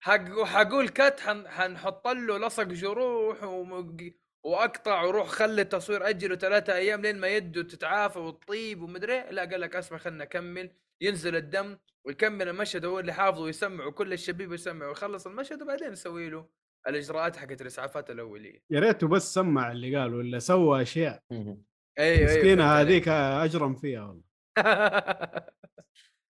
حق 0.00 0.42
حقول 0.44 0.88
cut 0.88 1.20
حن 1.20 1.48
حنحط 1.48 2.08
له 2.08 2.38
لصق 2.38 2.62
جروح 2.62 3.42
ومق- 3.42 4.12
وأقطع 4.44 5.02
وروح 5.02 5.28
خلي 5.28 5.62
التصوير 5.62 6.08
أجله 6.08 6.36
ثلاثة 6.36 6.74
أيام 6.74 7.02
لين 7.02 7.18
ما 7.18 7.28
يده 7.28 7.62
تتعافى 7.62 8.18
وتطيب 8.18 8.82
ومدري 8.82 9.24
لا 9.30 9.42
قال 9.44 9.60
لك 9.60 9.76
أسمع 9.76 9.98
خلنا 9.98 10.24
نكمل. 10.24 10.70
ينزل 11.00 11.36
الدم 11.36 11.78
ويكمل 12.06 12.48
المشهد 12.48 12.84
هو 12.84 13.00
اللي 13.00 13.12
حافظه 13.12 13.42
ويسمع 13.42 13.86
وكل 13.86 14.12
الشبيب 14.12 14.52
يسمع 14.52 14.88
ويخلص 14.88 15.26
المشهد 15.26 15.62
وبعدين 15.62 15.92
يسوي 15.92 16.30
له 16.30 16.48
الإجراءات 16.88 17.36
حقت 17.36 17.60
الإسعافات 17.60 18.10
الأولية. 18.10 18.62
يا 18.70 18.80
ريته 18.80 19.08
بس 19.08 19.34
سمع 19.34 19.72
اللي 19.72 19.96
قال 19.96 20.14
ولا 20.14 20.38
سوى 20.38 20.82
أشياء. 20.82 21.22
مم. 21.30 21.62
أيوه 21.98 22.24
مسكينة. 22.24 22.64
هذيك 22.64 23.08
أجرم 23.08 23.74
فيها 23.74 24.04
والله. 24.04 24.24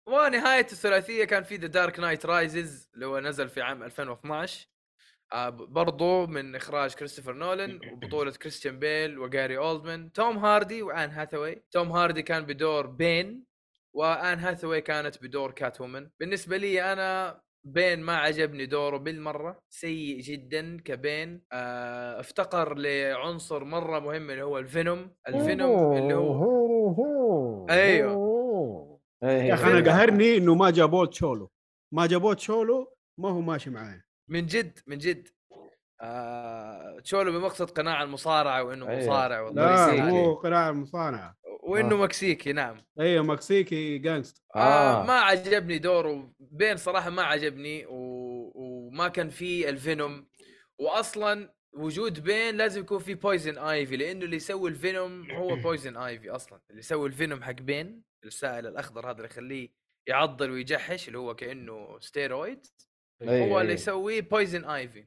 ونهاية 0.09 0.67
الثلاثية 0.73 1.25
كان 1.25 1.43
في 1.43 1.57
ذا 1.57 1.67
دارك 1.67 2.01
نايت 2.01 2.27
رايزز 2.27 2.91
اللي 2.95 3.07
هو 3.07 3.21
نزل 3.21 3.49
في 3.49 3.63
عام 3.63 3.83
2012 3.83 4.69
آه 5.33 5.49
برضو 5.49 6.27
من 6.27 6.57
إخراج 6.57 6.95
كريستوفر 6.95 7.33
نولان 7.33 7.81
وبطولة 7.93 8.31
كريستيان 8.31 8.79
بيل 8.79 9.19
وجاري 9.19 9.59
اولدمان 9.59 10.13
توم 10.13 10.39
هاردي 10.39 10.83
وان 10.83 11.11
هاثاواي 11.11 11.65
توم 11.71 11.93
هاردي 11.93 12.23
كان 12.23 12.47
بدور 12.47 12.87
بين 12.87 13.45
وان 13.97 14.39
هاثاواي 14.39 14.81
كانت 14.81 15.23
بدور 15.23 15.51
كات 15.51 15.81
وومن 15.81 16.11
بالنسبة 16.21 16.57
لي 16.57 16.93
أنا 16.93 17.41
بين 17.67 18.01
ما 18.01 18.17
عجبني 18.17 18.67
دوره 18.67 18.97
بالمرة 18.97 19.59
سيء 19.71 20.21
جدا 20.21 20.81
كبين 20.85 21.43
آه 21.53 22.21
افتقر 22.21 22.75
لعنصر 22.79 23.65
مرة 23.65 23.99
مهم 23.99 24.31
اللي 24.31 24.43
هو 24.43 24.59
الفينوم. 24.59 25.15
ال 25.29 25.40
venom 25.40 25.97
اللي 25.97 26.15
هو 26.15 27.67
أيوه. 27.71 29.01
يا 29.23 29.55
أخي 29.55 29.71
أنا 29.71 29.91
قهرني 29.91 30.37
إنه 30.37 30.55
ما 30.55 30.71
جابوه 30.71 31.07
cholo. 31.07 31.51
ما 31.95 32.07
جابوه 32.07 32.35
cholo 32.35 32.95
ما 33.21 33.31
هو 33.31 33.41
ماشي 33.41 33.71
معايا. 33.71 34.05
من 34.31 34.47
جد 34.47 34.79
من 34.87 34.99
جد. 34.99 35.29
آه 36.01 37.01
cholo 37.05 37.33
بمقصد 37.33 37.71
قناع 37.71 38.03
المصارعة 38.03 38.63
وإنه 38.63 38.89
أيوه. 38.89 39.01
مصارع 39.01 39.49
لا 39.49 40.11
هو 40.11 40.35
قناع 40.35 40.69
المصارعة 40.71 41.35
وإنه 41.65 41.95
آه. 41.95 41.99
مكسيكي 41.99 42.53
نعم 42.53 42.77
أيوه 43.01 43.25
مكسيكي 43.25 43.99
gangster 43.99 44.43
آه. 44.57 45.03
آه. 45.03 45.07
ما 45.07 45.13
عجبني 45.13 45.79
دوره 45.79 46.35
بين 46.41 46.77
صراحة 46.77 47.11
ما 47.11 47.23
عجبني 47.23 47.87
و... 47.87 47.95
وما 48.55 49.09
كان 49.09 49.31
فيه 49.31 49.69
ال 49.69 49.79
venom 49.79 50.27
واصلا 50.79 51.55
وجود 51.73 52.21
بين 52.21 52.57
لازم 52.57 52.81
يكون 52.81 52.99
في 52.99 53.15
بويزن 53.15 53.59
ايفي 53.59 53.97
لأنه 53.97 54.25
اللي 54.25 54.37
يسوي 54.37 54.71
ال 54.71 54.81
venom 54.81 55.31
هو 55.31 55.57
بويزن 55.65 55.97
ايفي 55.97 56.31
أصلا 56.31 56.61
اللي 56.71 56.81
يسوي 56.81 57.09
ال 57.09 57.15
venom 57.15 57.43
حق 57.43 57.53
بين 57.53 58.03
السائل 58.25 58.67
الأخضر 58.67 59.07
هذا 59.07 59.17
اللي 59.17 59.25
يخليه 59.25 59.69
يعضل 60.07 60.51
ويجحش 60.51 61.09
اللي 61.09 61.19
هو 61.19 61.35
كأنه 61.35 61.99
ستيرويد 62.01 62.67
هو 63.23 63.31
اللي 63.31 63.61
أيوه. 63.61 63.73
يسويه 63.73 64.21
بويزن 64.21 64.65
ايفي 64.65 65.07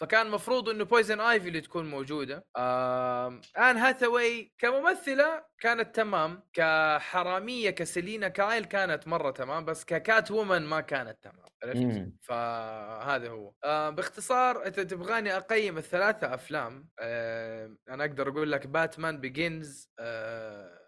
فكان 0.00 0.30
مفروض 0.30 0.68
إنه 0.68 0.84
بويزن 0.84 1.20
ايفي 1.20 1.48
اللي 1.48 1.60
تكون 1.60 1.90
موجودة. 1.90 2.46
آم، 2.58 3.40
ان 3.58 3.76
هاثاواي 3.76 4.52
كممثلة 4.58 5.44
كانت 5.60 5.96
تمام. 5.96 6.42
كحرامية 6.52 7.70
كسيلينا 7.70 8.28
كايل 8.28 8.64
كانت 8.64 9.08
مرة 9.08 9.30
تمام 9.30 9.64
بس 9.64 9.84
ككات 9.84 10.30
وومن 10.30 10.62
ما 10.62 10.80
كانت 10.80 11.18
تمام. 11.22 11.46
عرفت. 11.64 11.92
فهذا 12.22 13.28
هو. 13.30 13.52
آه 13.64 13.90
باختصار 13.90 14.66
أنت 14.66 14.80
تبغاني 14.80 15.36
أقيم 15.36 15.78
الثلاثة 15.78 16.34
أفلام. 16.34 16.88
آه 17.00 17.76
أنا 17.90 18.04
أقدر 18.04 18.28
أقول 18.28 18.52
لك 18.52 18.66
باتمان 18.66 19.20
بيجنز 19.20 19.90
آه 19.98 20.78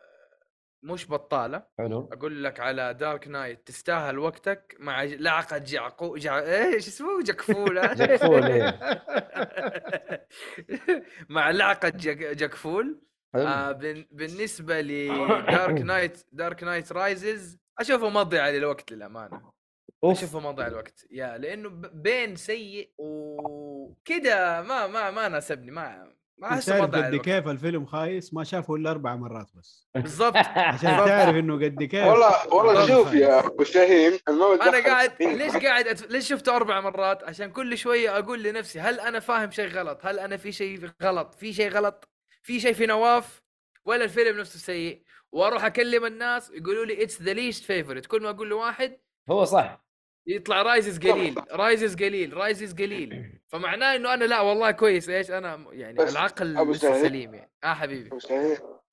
مش 0.83 1.11
بطالة. 1.11 1.63
حلو. 1.79 2.09
أقول 2.13 2.45
لك 2.45 2.61
على 2.61 2.95
دارك 2.95 3.29
نايت 3.29 3.67
تستاهل 3.67 4.19
وقتك 4.19 4.77
مع 4.81 5.03
لعقة 5.03 5.59
جعقو 5.59 6.17
جع... 6.17 6.39
إيش 6.39 6.89
اسمه؟ 6.89 7.23
جكفول 7.23 7.81
جكفول، 8.01 8.45
إيه. 8.45 8.79
مع 11.29 11.51
لعقة 11.51 11.89
جك... 11.89 12.19
جكفول. 12.19 13.01
آه 13.35 13.73
بن... 13.73 14.05
بالنسبة 14.11 14.81
لدارك 14.81 15.83
نايت 15.83 16.23
دارك 16.33 16.63
نايت 16.63 16.93
رايزز 16.93 17.59
أشوفه 17.79 18.09
مضيعه 18.09 18.51
للوقت 18.51 18.93
للأمانة. 18.93 19.51
أوف. 20.05 20.19
أشوفه 20.19 20.41
مضيع 20.41 20.67
الوقت 20.67 21.07
يا 21.11 21.39
لأنه 21.39 21.69
بين 21.95 22.37
سيء 22.37 22.91
وكذا 22.99 24.63
ما 24.63 24.87
ما 24.87 25.11
ما 25.11 25.29
ناسبني 25.29 25.71
ما 25.71 26.13
ما 26.41 26.61
تعرف 26.61 26.91
قد 26.91 27.17
كيف 27.17 27.49
الفيلم 27.49 27.87
خايس 27.87 28.35
ما 28.35 28.45
شافه 28.45 28.75
إلا 28.75 28.91
أربع 28.91 29.17
مرات 29.17 29.47
بس. 29.55 29.89
بالضبط. 29.95 30.37
عشان 30.73 30.91
تعرف 30.91 31.37
إنه 31.37 31.55
قد 31.55 31.83
كيف. 31.83 32.07
والله 32.07 32.55
والله 32.55 32.83
الفيلم 32.83 32.99
شوف. 32.99 33.15
يا 33.15 33.47
أبو 33.47 33.65
شاهين 33.65 34.19
الموت 34.29 34.61
أنا 34.61 34.85
قاعد 34.87 35.23
ليش 35.23 35.57
قاعد 35.57 35.87
أتف... 35.87 36.11
ليش 36.11 36.29
شفته 36.29 36.57
أربع 36.57 36.81
مرات؟ 36.81 37.25
عشان 37.25 37.53
كل 37.53 37.79
شوية 37.79 38.19
أقول 38.19 38.43
لنفسي 38.43 38.81
هل 38.81 39.01
أنا 39.01 39.21
فاهم 39.21 39.51
شيء 39.51 39.69
غلط؟ 39.69 40.01
هل 40.03 40.19
أنا 40.19 40.37
في 40.37 40.53
شيء 40.53 40.91
غلط؟ 41.03 41.35
في 41.35 41.53
شيء 41.53 41.71
غلط؟ 41.71 42.09
في 42.43 42.61
شيء 42.61 42.73
في 42.73 42.87
نواف؟ 42.87 43.43
ولا 43.85 44.05
الفيلم 44.05 44.41
نفسه 44.41 44.59
سيء؟ 44.59 45.03
وأروح 45.33 45.65
أكلم 45.65 46.05
الناس 46.05 46.51
يقولوا 46.51 46.85
لي 46.85 47.03
it's 47.03 47.23
the 47.23 47.33
least 47.33 47.65
favorite 47.65 48.07
كل 48.07 48.23
ما 48.23 48.31
أقول 48.31 48.49
لواحد 48.49 48.99
هو 49.31 49.45
صح. 49.45 49.90
يطلع 50.27 50.63
رايزز 50.63 50.99
قليل 50.99 51.35
رايزز 51.51 51.95
قليل 51.97 52.37
رايزز 52.37 52.75
قليل. 52.75 53.33
فمعناه 53.53 53.97
إنه 53.97 54.15
أنا 54.15 54.25
لا 54.25 54.41
والله 54.41 54.71
كويس 54.71 55.09
إيش 55.09 55.31
أنا 55.31 55.67
يعني 55.71 56.03
العقل 56.03 56.71
لسه. 56.71 57.03
سليم 57.03 57.35
يعني. 57.35 57.51
آه 57.65 57.75
حبيبي. 57.75 58.11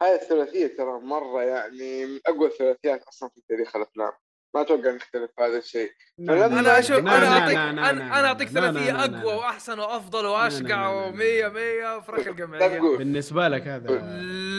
هاي 0.01 0.15
الثلاثية 0.15 0.67
ترى 0.67 0.99
مرة 0.99 1.43
يعني 1.43 2.05
من 2.05 2.19
أقوى 2.27 2.47
الثلاثيات 2.47 3.03
أصلا 3.03 3.29
في 3.29 3.41
تاريخ 3.49 3.75
الأفلام. 3.75 4.11
ما 4.55 4.61
أتوقع 4.61 4.91
نختلف 4.91 5.31
في 5.35 5.41
هذا 5.43 5.57
الشيء. 5.57 5.91
أنا 6.19 6.79
أشوف 6.79 6.97
لا، 6.97 7.17
أنا 7.17 7.27
اعطيك 7.39 7.57
أنا 7.57 8.27
أعطيك 8.27 8.53
لا، 8.53 8.59
لا، 8.59 8.71
ثلاثيه 8.71 8.91
لا، 8.91 9.07
لا، 9.07 9.19
أقوى. 9.19 9.33
وأحسن 9.33 9.79
وأفضل 9.79 10.25
واشقع 10.25 10.91
لا، 10.91 11.11
لا، 11.11 11.11
لا. 11.11 11.49
و100 11.49 11.53
100 11.53 11.99
فراخ 11.99 12.19
لا 12.19 12.29
الجمعيه 12.31 12.77
تقول 12.77 12.97
بالنسبة 12.97 13.47
لك 13.47 13.67
هذا. 13.67 14.01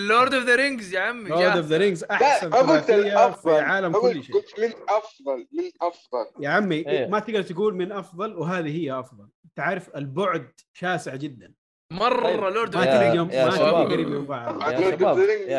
لورد 0.08 0.34
اوف 0.34 0.44
ذا 0.44 0.54
رينجز 0.56 0.94
يا 0.94 1.00
عمي 1.00 1.28
لورد 1.30 1.42
اوف. 1.56 1.66
ذا 1.66 1.76
رينجز 1.76 2.04
أحسن 2.04 2.48
ما 2.48 2.56
قلت 2.56 2.84
ثلاثية 2.84 3.02
في 3.02 3.08
الأفضل. 3.08 3.54
عالم 3.60 3.92
ما 3.92 4.00
كل 4.00 4.08
قلت 4.08 4.24
شيء. 4.24 4.34
قلت 4.34 4.60
من 4.60 4.72
أفضل 4.88 5.46
من 5.52 5.70
أفضل. 5.82 6.44
يا 6.44 6.48
عمي 6.48 6.76
إيه. 6.76 7.06
ما 7.06 7.18
تقدر 7.18 7.42
تقول 7.42 7.74
من 7.74 7.92
أفضل 7.92 8.36
وهذه 8.36 8.76
هي 8.84 9.00
أفضل. 9.00 9.28
انت 9.44 9.60
عارف 9.60 9.96
البعد 9.96 10.50
شاسع 10.72 11.14
جدا. 11.14 11.52
مرة 11.92 12.22
طيب. 12.22 12.40
لورد 12.40 12.76
ما 12.76 12.82
اوف 12.82 12.88
يا- 12.88 12.98
ذا 12.98 13.10
تلقاهم 13.10 13.28
ما. 13.28 13.50
تلقى 13.56 13.84
قريب 13.94 14.08
من 14.08 14.24
بعض 14.24 14.62
يا 14.62 14.68
Lord 14.68 14.94
of 14.94 14.98
شباب 14.98 15.16
the 15.16 15.28
Rings، 15.28 15.50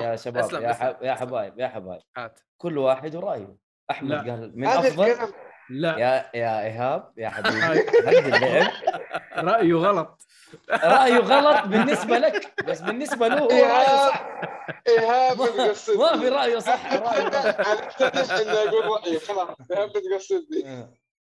يا 0.00 0.16
شباب. 0.16 0.52
يا. 1.02 1.14
حبايب 1.14 1.58
يا 1.58 1.68
حبايب. 1.68 2.00
كل 2.56 2.78
واحد 2.78 3.16
ورايه. 3.16 3.67
أحمد 3.90 4.10
لا. 4.10 4.18
قال 4.18 4.52
من 4.54 4.66
أفضل؟ 4.66 5.10
الكلام. 5.10 5.28
لا. 5.70 5.98
يا 5.98 6.30
يا 6.34 6.62
إيهاب 6.62 7.12
يا 7.16 7.28
حبيبي 7.28 7.58
هدي 8.06 8.18
اللعب. 8.18 8.70
رأيه 9.36 9.74
غلط. 9.74 10.22
رأيه 10.70 11.18
غلط 11.18 11.66
بالنسبة 11.66 12.18
لك 12.18 12.64
بس 12.64 12.80
بالنسبة 12.80 13.28
له 13.28 13.38
هو 13.38 13.48
رأيه 13.48 14.08
صح. 14.08 14.26
إيهاب 14.88 15.38
ما, 15.38 15.44
بتقصدني. 15.46 15.98
ما 15.98 16.18
في 16.20 16.28
رأيه 16.28 16.58
صح 16.58 16.92
رأيه 16.92 17.22
غلط. 17.22 17.60
أنا 18.02 18.62
أقول 18.68 18.84
رأيي 18.84 19.18
خلاص 19.20 19.56
إيهاب 19.70 19.88
بتقصدني. 19.88 20.88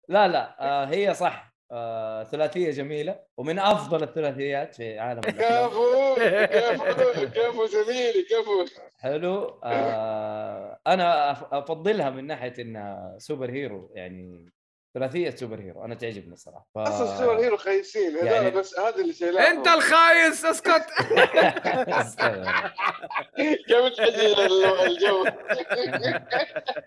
لا 0.09 0.27
لا 0.27 0.55
آه 0.59 0.85
هي 0.85 1.13
صح. 1.13 1.53
آه 1.71 2.23
ثلاثية 2.23 2.71
جميلة 2.71 3.19
ومن 3.37 3.59
أفضل 3.59 4.03
الثلاثيات 4.03 4.75
في 4.75 4.99
عالم 4.99 5.21
كفو 5.39 6.15
كفو 6.15 7.25
كفو 7.35 7.65
زميلي 7.65 8.23
كفو. 8.31 8.65
حلو. 8.99 9.59
آه 9.63 10.79
أنا 10.87 11.31
أفضلها 11.31 12.09
من 12.09 12.27
ناحية 12.27 12.53
إنها 12.59 13.15
سوبر 13.17 13.51
هيرو 13.51 13.91
يعني 13.95 14.49
ثلاثية 14.97 15.29
superhero 15.29 15.85
أنا 15.85 15.95
تعجبني 15.95 16.33
الصراحة. 16.33 16.67
ف... 16.75 16.77
أصلا 16.77 17.13
ال 17.13 17.17
super 17.17 17.39
hero 17.39 17.57
خايسين 17.57 18.17
يعني- 18.17 18.51
بس 18.51 18.79
هذا 18.79 18.95
اللي 18.95 19.13
شايلاه. 19.13 19.51
أنت 19.51 19.67
الخايس 19.67 20.45
اسكت. 20.45 20.85
الجو؟ 24.85 25.25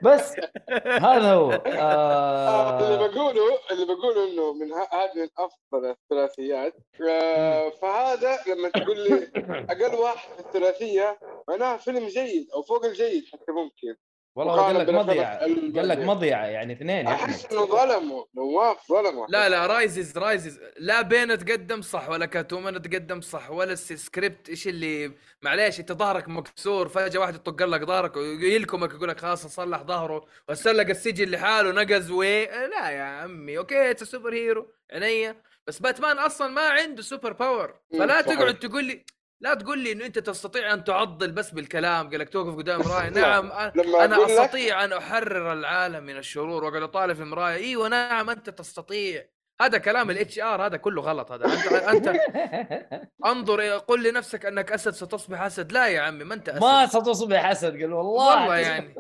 بس 0.03 0.37
هذا 0.85 1.33
هو. 1.33 1.51
آه، 1.53 2.79
اللي 2.81 2.95
آه 2.95 3.07
بقوله 3.09 3.59
اللي 3.71 3.85
بقوله 3.87 4.33
إنه 4.33 4.53
من 4.53 4.73
ه- 4.73 4.89
هذه 4.93 5.11
من 5.17 5.29
افضل 5.39 5.91
الثلاثيات. 5.91 6.75
آه، 7.11 7.71
فهذا 7.71 8.39
لما 8.47 8.69
تقول 8.69 9.01
لي 9.01 9.31
أقل 9.71 9.95
واحد 9.95 10.29
في 10.35 10.41
الثلاثية 10.41 11.19
معناها 11.49 11.77
فيلم 11.77 12.07
جيد 12.07 12.47
أو 12.55 12.63
فوق 12.63 12.85
الجيد 12.85 13.25
حتى 13.33 13.53
ممكن. 13.53 13.97
والله 14.37 14.55
هو 14.55 14.61
قال 14.61 14.79
لك 14.79 14.89
مضيعة 14.89 15.39
قال 15.39 15.89
لك. 15.89 15.99
مضيعة 15.99 16.47
يعني 16.47 16.73
اثنين 16.73 17.07
أحس 17.07 17.47
إنه 17.53 17.67
ظلموا 17.67 18.25
نواف 18.35 18.89
ظلموا 18.89 19.27
لا 19.29 19.49
لا 19.49 19.67
Rises 19.67 20.19
Rises 20.19 20.61
لا 20.79 21.03
Bane 21.03 21.39
تقدم 21.39 21.83
صح 21.83 22.09
ولا 22.09 22.27
Catwoman 22.27 22.83
تقدم 22.83 23.21
صح 23.21 23.51
ولا 23.51 23.73
السكريبت 23.73 24.49
إيش 24.49 24.69
اللي 24.69 25.13
معليش 25.43 25.81
أنت 25.81 25.93
ظهرك 25.93 26.29
مكسور 26.29 26.89
فجأة 26.89 27.21
واحد 27.21 27.35
يطق 27.35 27.63
لك 27.63 27.85
ظهرك 27.85 28.17
ويلكمك 28.17 28.95
يقول 28.95 29.09
لك 29.09 29.21
خلاص 29.21 29.45
اصلح 29.45 29.83
ظهره 29.83 30.25
وتسلق 30.49 30.89
السجن 30.89 31.29
لحاله 31.31 31.71
نقز 31.83 32.11
وي 32.11 32.47
لا 32.47 32.91
يا 32.91 33.03
عمي 33.03 33.59
okay 33.59 33.91
انت 33.91 34.05
superhero 34.05 34.73
عينيا. 34.93 35.37
بس 35.67 35.79
باتمان 35.79 36.19
أصلا 36.19 36.49
ما 36.49 36.69
عنده 36.69 37.03
super 37.03 37.33
power 37.33 37.75
فلا. 37.99 38.21
تقعد 38.21 38.59
تقول 38.59 38.85
لي 38.85 39.05
لا 39.41 39.55
تقول 39.55 39.79
لي 39.79 39.93
إنه 39.93 40.07
أنت 40.07 40.19
تستطيع 40.19 40.73
أن 40.75 40.85
تعضل 40.85 41.33
بس 41.33 41.51
بالكلام 41.51 42.11
قال 42.11 42.21
لك 42.21 42.29
توقف 42.29 42.57
قدام 42.57 42.81
مرايه 42.89 43.09
نعم 43.11 43.53
أنا 43.53 44.27
أستطيع 44.27 44.85
أن 44.85 44.93
أحرر 44.93 45.53
العالم 45.53 46.05
من 46.05 46.17
الشرور 46.17 46.65
وأقعد 46.65 46.83
اطالع 46.83 47.15
في 47.15 47.23
المرايه 47.23 47.55
أيوه 47.57 47.89
نعم 47.89 48.31
أنت 48.31 48.51
تستطيع. 48.51 49.40
هذا 49.61 49.79
كلام 49.79 50.11
ال 50.11 50.39
HR 50.39 50.67
هذا 50.67 50.77
كله 50.77 51.03
غلط 51.03 51.33
هذا. 51.33 51.45
انت 51.47 52.09
أنت 52.09 52.21
انظر 53.27 53.61
قل 53.79 54.09
لنفسك 54.09 54.47
أنك 54.47 54.73
أسد 54.73 54.91
ستصبح 54.91 55.43
أسد. 55.43 55.73
لا 55.73 55.87
يا 55.87 56.01
عمي 56.01 56.25
ما 56.25 56.35
أنت 56.35 56.49
أسد. 56.49 56.61
ما 56.61 56.87
ستصبح 56.87 57.47
أسد 57.47 57.73
قال 57.73 57.93
والله 57.93 58.41
والله 58.41 58.57
يعني. 58.57 58.95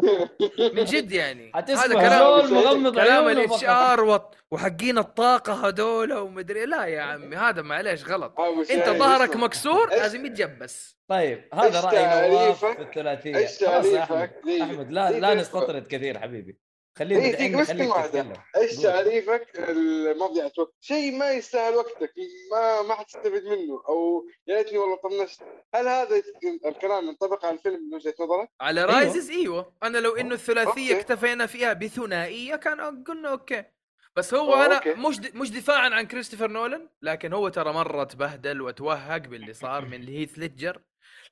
من 0.58 0.84
جد 0.84 1.12
يعني. 1.12 1.52
هذا 1.54 1.94
كلام 1.94 2.54
مغمض 2.54 2.94
كلام 2.94 3.28
ال 3.28 3.64
H. 3.64 4.02
R 4.02 4.20
وحقين 4.50 4.98
الطاقة 4.98 5.68
هذول 5.68 6.12
ومدري 6.12 6.66
لا 6.66 6.84
يا 6.84 7.02
عمي 7.02 7.36
هذا 7.36 7.62
معليش 7.62 8.04
غلط. 8.04 8.40
أنت 8.70 8.88
ظهرك. 8.88 9.36
مكسور 9.36 9.90
لازم 9.90 10.26
يتجبس. 10.26 11.00
طيب 11.08 11.48
هذا 11.54 11.80
رأي 11.80 12.30
نواف 12.30 12.64
في 12.64 12.82
الثلاثية. 12.82 13.46
أحمد. 14.62 14.90
لا 14.90 15.10
لا؟ 15.10 15.34
نستطرد 15.34 15.86
كثير 15.86 16.18
حبيبي. 16.18 16.69
خلينا 17.00 17.24
إيه، 17.24 17.36
فيك 17.36 17.54
بس 17.54 17.70
إيش. 18.56 18.76
تعريفك 18.76 19.46
مضيعة 20.16 20.52
وقت؟ 20.58 20.74
شيء 20.80 21.18
ما 21.18 21.30
يستاهل 21.30 21.74
وقتك 21.74 22.12
ما 22.52 22.82
ما 22.82 22.94
حتستفيد 22.94 23.44
منه 23.44 23.82
أو 23.88 24.26
يا 24.46 24.56
ريتني 24.56 24.78
والله 24.78 24.96
طنشت 24.96 25.42
هل 25.74 25.88
هذا 25.88 26.22
الكلام 26.66 27.08
ينطبق 27.08 27.44
على 27.46 27.56
الفيلم 27.56 27.88
من 27.88 27.94
وجهة 27.94 28.14
نظرك؟ 28.20 28.48
على 28.60 28.80
أيوة. 28.80 28.92
Rises 28.92 29.30
إيوه 29.30 29.72
أنا 29.82 29.98
لو 29.98 30.16
إنه 30.16 30.34
الثلاثية 30.34 30.94
okay. 30.94 31.00
اكتفينا 31.00 31.46
فيها 31.46 31.72
بثنائية 31.72 32.56
كان 32.56 33.04
قلنا 33.04 33.28
okay 33.30 33.64
بس 34.16 34.34
هو 34.34 34.54
أنا 34.54 34.76
okay. 34.76 34.94
مش 34.94 35.20
د... 35.20 35.36
مش 35.36 35.50
دفاعا 35.50 35.88
عن 35.88 36.06
كريستوفر 36.06 36.50
نولان 36.50 36.88
لكن 37.02 37.32
هو 37.32 37.48
ترى 37.48 37.72
مرة 37.72 38.04
تبهدل 38.04 38.60
وتوهق 38.60 39.16
باللي 39.16 39.52
صار 39.52 39.84
من 39.84 40.02
هيث 40.16 40.38
ليدجر 40.38 40.82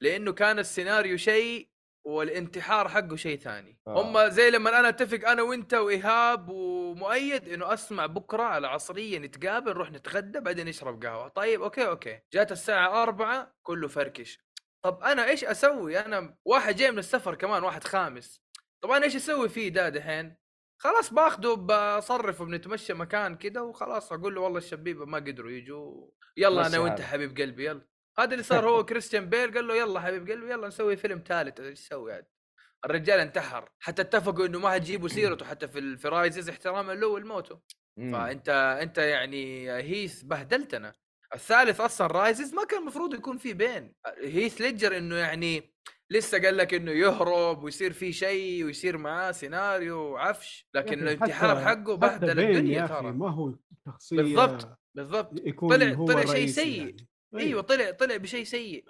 لأنه 0.00 0.33
كان 0.33 0.59
السيناريو 0.59 1.16
شيء 1.16 1.68
والانتحار 2.09 2.88
حقه 2.88 3.16
شيء 3.16 3.38
ثاني. 3.38 3.79
آه. 3.87 4.03
هم 4.03 4.29
زي 4.29 4.51
لما 4.51 4.81
أنا 4.81 4.88
أتفق 4.88 5.29
أنا 5.29 5.42
وإنت 5.42 5.75
وإيهاب 5.75 6.49
ومؤيد 6.49 7.49
إنه 7.49 7.73
أسمع 7.73 8.07
بكرة 8.07 8.42
على 8.42 8.66
عصريه 8.66 9.18
نتقابل 9.18 9.71
نروح 9.71 9.90
نتغدى 9.90 10.40
بعدين 10.40 10.66
نشرب 10.66 11.05
قهوة. 11.05 11.29
طيب 11.29 11.62
okay 11.62 11.87
okay. 11.87 12.20
جات 12.33 12.53
الساعة 12.53 13.03
أربعة 13.03 13.55
كله 13.62 13.88
فركش. 13.88 14.38
طب 14.83 15.03
أنا 15.03 15.29
إيش 15.29 15.44
أسوي؟ 15.44 15.99
أنا 15.99 16.37
واحد 16.44 16.77
جاي 16.77 16.90
من 16.90 16.99
السفر 16.99 17.35
كمان 17.35 17.64
واحد 17.64 17.85
خامس. 17.85 18.42
طب 18.83 18.90
أنا 18.90 19.05
إيش 19.05 19.16
أسوي 19.16 19.49
فيه 19.49 19.68
ده 19.68 19.88
دحين؟ 19.88 20.37
خلاص 20.81 21.14
باخده 21.14 21.55
بصرفه 21.55 22.44
بنتمشى 22.44 22.94
مكان 22.94 23.37
كده 23.37 23.62
وخلاص. 23.62 24.12
أقول 24.12 24.35
له 24.35 24.40
والله 24.40 24.59
الشبيبه 24.59 25.05
ما 25.05 25.18
قدروا 25.18 25.51
يجوا. 25.51 26.09
يلا 26.37 26.66
أنا 26.66 26.79
وإنت. 26.79 27.01
حبيب 27.01 27.38
قلبي 27.38 27.66
يلا. 27.66 27.88
هذا 28.18 28.33
اللي 28.33 28.42
صار 28.42 28.68
هو 28.68 28.85
كريستيان 28.85 29.28
بيل 29.28 29.54
قال 29.54 29.66
له 29.68 29.76
يلا 29.76 30.00
حبيب 30.00 30.31
قلبي 30.31 30.50
يلا 30.50 30.68
نسوي 30.68 30.96
فيلم 30.96 31.22
ثالث 31.28 31.61
إيش 31.61 31.81
تسوي 31.81 32.12
عاد؟ 32.12 32.24
الرجال 32.85 33.20
انتحر. 33.20 33.68
حتى 33.78 34.02
اتفقوا 34.02 34.46
إنه 34.46 34.59
ما 34.59 34.70
حتجيبوا 34.70 35.09
سيرته 35.09 35.46
حتى 35.46 35.68
في 35.68 35.78
ال- 35.78 35.98
في 35.98 36.09
Rises 36.09 36.48
احتراما 36.48 36.92
له 36.92 37.07
ولموته. 37.07 37.61
فأنت 38.12 38.48
أنت 38.83 38.98
يعني 38.98 39.72
هيث 39.72 40.22
بهدلتنا. 40.22 40.94
الثالث 41.35 41.81
أصلا 41.81 42.07
Rises 42.07 42.55
ما 42.54 42.64
كان 42.64 42.81
المفروض 42.81 43.14
يكون 43.14 43.38
في 43.38 43.52
Bane. 43.53 43.94
هيث 44.22 44.61
ليدجر 44.61 44.96
إنه 44.96 45.16
يعني 45.16 45.74
لسه 46.11 46.42
قال 46.42 46.57
لك 46.57 46.74
إنه 46.74 46.90
يهرب 46.92 47.62
ويصير 47.64 47.92
في 47.92 48.12
شيء 48.12 48.64
ويصير 48.64 48.98
معاه 48.98 49.33
سيناريو 49.33 49.98
وعفش 49.98 50.68
لكن 50.74 51.02
الانتحار 51.02 51.61
حقه 51.64 51.96
بهدل 51.96 52.40
الدنيا 52.40 52.87
ترى. 52.87 53.12
ما 53.12 53.31
هو 53.31 53.54
شخصية 53.87 54.16
بالضبط 54.16 54.78
بالضبط. 54.94 55.33
طلع- 55.61 56.07
طلع 56.07 56.24
شيء 56.24 56.46
سيء. 56.46 56.78
يعني. 56.81 57.09
أيوه 57.37 57.62
طلع 57.62 57.91
طلع 57.91 58.17
بشيء 58.17 58.45
سيء. 58.45 58.85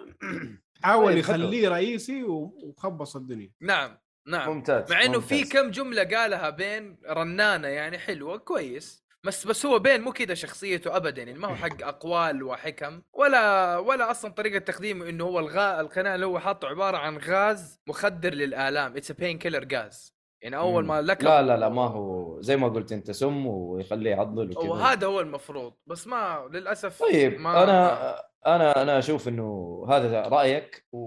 حاول 0.83 1.05
طيب، 1.05 1.17
يخليه 1.17 1.69
رئيسي 1.69 2.23
وخبص 2.23 3.15
الدنيا. 3.15 3.51
نعم 3.61 3.97
نعم. 4.27 4.49
ممتاز 4.49 4.91
مع 4.91 5.03
إنه 5.05 5.19
في. 5.19 5.43
كم 5.43 5.71
جملة 5.71 6.03
قالها 6.03 6.49
Bane 6.49 6.97
رنانة 7.09 7.67
يعني 7.67 7.97
حلوة 7.97 8.37
كويس. 8.37 9.09
بس 9.23 9.47
بس 9.47 9.65
هو 9.65 9.79
Bane 9.79 10.01
مو 10.01 10.11
كذا 10.11 10.33
شخصيته 10.33 10.95
ابدا 10.95 11.23
يعني 11.23 11.39
ما 11.39 11.47
هو 11.47 11.55
حق 11.55 11.83
أقوال 11.83 12.43
وحكم 12.43 13.01
ولا 13.13 13.77
ولا 13.77 14.11
أصلا 14.11 14.31
طريقة 14.31 14.59
تقديمه 14.59 15.09
إنه 15.09 15.23
هو 15.23 15.39
الغاء 15.39 15.81
القناع 15.81 16.15
اللي 16.15 16.25
هو 16.25 16.39
حاطه 16.39 16.67
عبارة 16.67 16.97
عن 16.97 17.17
غاز 17.17 17.79
مخدر 17.87 18.33
للآلام. 18.33 18.97
it's 18.97 19.11
pain 19.11 19.37
killer 19.37 19.67
غاز 19.73 20.15
يعني 20.41 20.57
أول. 20.57 20.85
ما 20.85 21.01
لك 21.01 21.23
لا 21.23 21.41
لا 21.41 21.57
لا 21.57 21.69
ما 21.69 21.87
هو 21.87 22.41
زي 22.41 22.57
ما 22.57 22.67
قلت 22.67 22.91
أنت 22.91 23.11
سم 23.11 23.47
ويخليه 23.47 24.11
يعضل 24.11 24.51
وكذا. 24.51 24.69
وهذا 24.69 25.07
هو 25.07 25.19
المفروض. 25.19 25.73
بس 25.87 26.07
ما 26.07 26.49
للأسف 26.53 27.03
طيب 27.03 27.39
ما 27.39 27.63
أنا 27.63 28.28
أنا 28.47 28.81
أنا 28.81 28.99
أشوف 28.99 29.27
إنه 29.27 29.85
هذا 29.89 30.21
رأيك 30.21 30.85
و... 30.91 30.97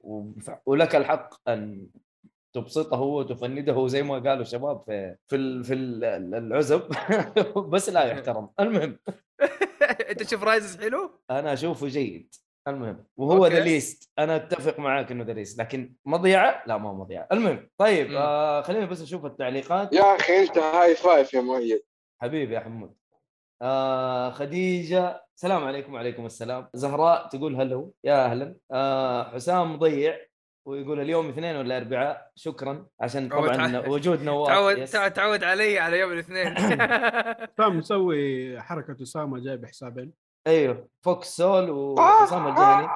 و... 0.00 0.32
ولك 0.66 0.96
الحق 0.96 1.48
أن 1.48 1.86
تبسطه 2.54 3.00
وتفنده 3.00 3.86
زي 3.86 4.02
ما 4.02 4.14
قالوا 4.14 4.42
الشباب 4.42 4.82
في 4.86 5.16
في 5.28 5.36
ال... 5.36 5.64
في 5.64 5.74
ال- 5.74 6.04
العزب. 6.34 6.82
بس 7.72 7.88
لا 7.88 8.04
يحترم. 8.04 8.48
المهم. 8.60 8.98
أنت 10.10 10.22
تشوف 10.22 10.42
Rises 10.44 10.80
حلو؟ 10.80 11.10
أنا 11.30 11.52
أشوفه 11.52 11.86
جيد. 11.88 12.34
المهم. 12.68 13.04
وهو. 13.16 13.46
the 13.46 13.60
least 13.60 14.10
أنا 14.18 14.36
أتفق 14.36 14.78
معاك 14.78 15.12
إنه 15.12 15.24
the 15.24 15.32
least 15.32 15.58
لكن 15.58 15.94
مضيعة؟ 16.04 16.62
لا 16.66 16.76
ما 16.78 16.92
مضيعة. 16.92 17.28
المهم. 17.32 17.68
طيب 17.78 18.10
مم. 18.10 18.16
آه 18.16 18.62
خلينا 18.62 18.86
بس 18.86 19.02
نشوف 19.02 19.26
التعليقات. 19.26 19.92
يا 19.92 20.16
أخي 20.16 20.42
أنت 20.42 20.58
high 20.58 20.94
five 20.94 21.34
يا 21.34 21.40
مؤيد. 21.40 21.82
حبيبي 22.22 22.54
يا 22.54 22.60
حمود. 22.60 22.94
آه 23.62 24.30
خديجة. 24.30 25.24
السلام 25.36 25.64
عليكم 25.64 25.94
وعليكم 25.94 26.26
السلام. 26.26 26.68
زهراء 26.74 27.28
تقول 27.28 27.56
hello. 27.56 27.94
يا 28.04 28.24
أهلا. 28.24 28.56
آه 28.72 29.24
حسام 29.34 29.72
مضيع 29.72 30.18
ويقول 30.68 31.00
اليوم 31.00 31.28
اثنين 31.28 31.56
ولا 31.56 31.76
أربعاء 31.76 32.30
شكرا. 32.36 32.86
عشان 33.00 33.28
طبعا 33.28 33.88
وجود 33.88 34.22
نواف. 34.22 34.48
تعود 34.48 34.78
yes. 34.78 34.90
تع- 34.92 35.08
تعود 35.08 35.44
علي 35.44 35.78
على 35.78 35.98
يوم 36.00 36.12
الاثنين. 36.12 36.54
سام 37.58 37.78
مسوي 37.78 38.60
حركة 38.60 39.02
أسامة 39.02 39.38
جايب 39.38 39.66
حسابين 39.66 40.12
أيوه. 40.46 40.88
Fox 41.04 41.36
Soul 41.36 41.70
وحسام 41.70 42.46
الجهني. 42.48 42.88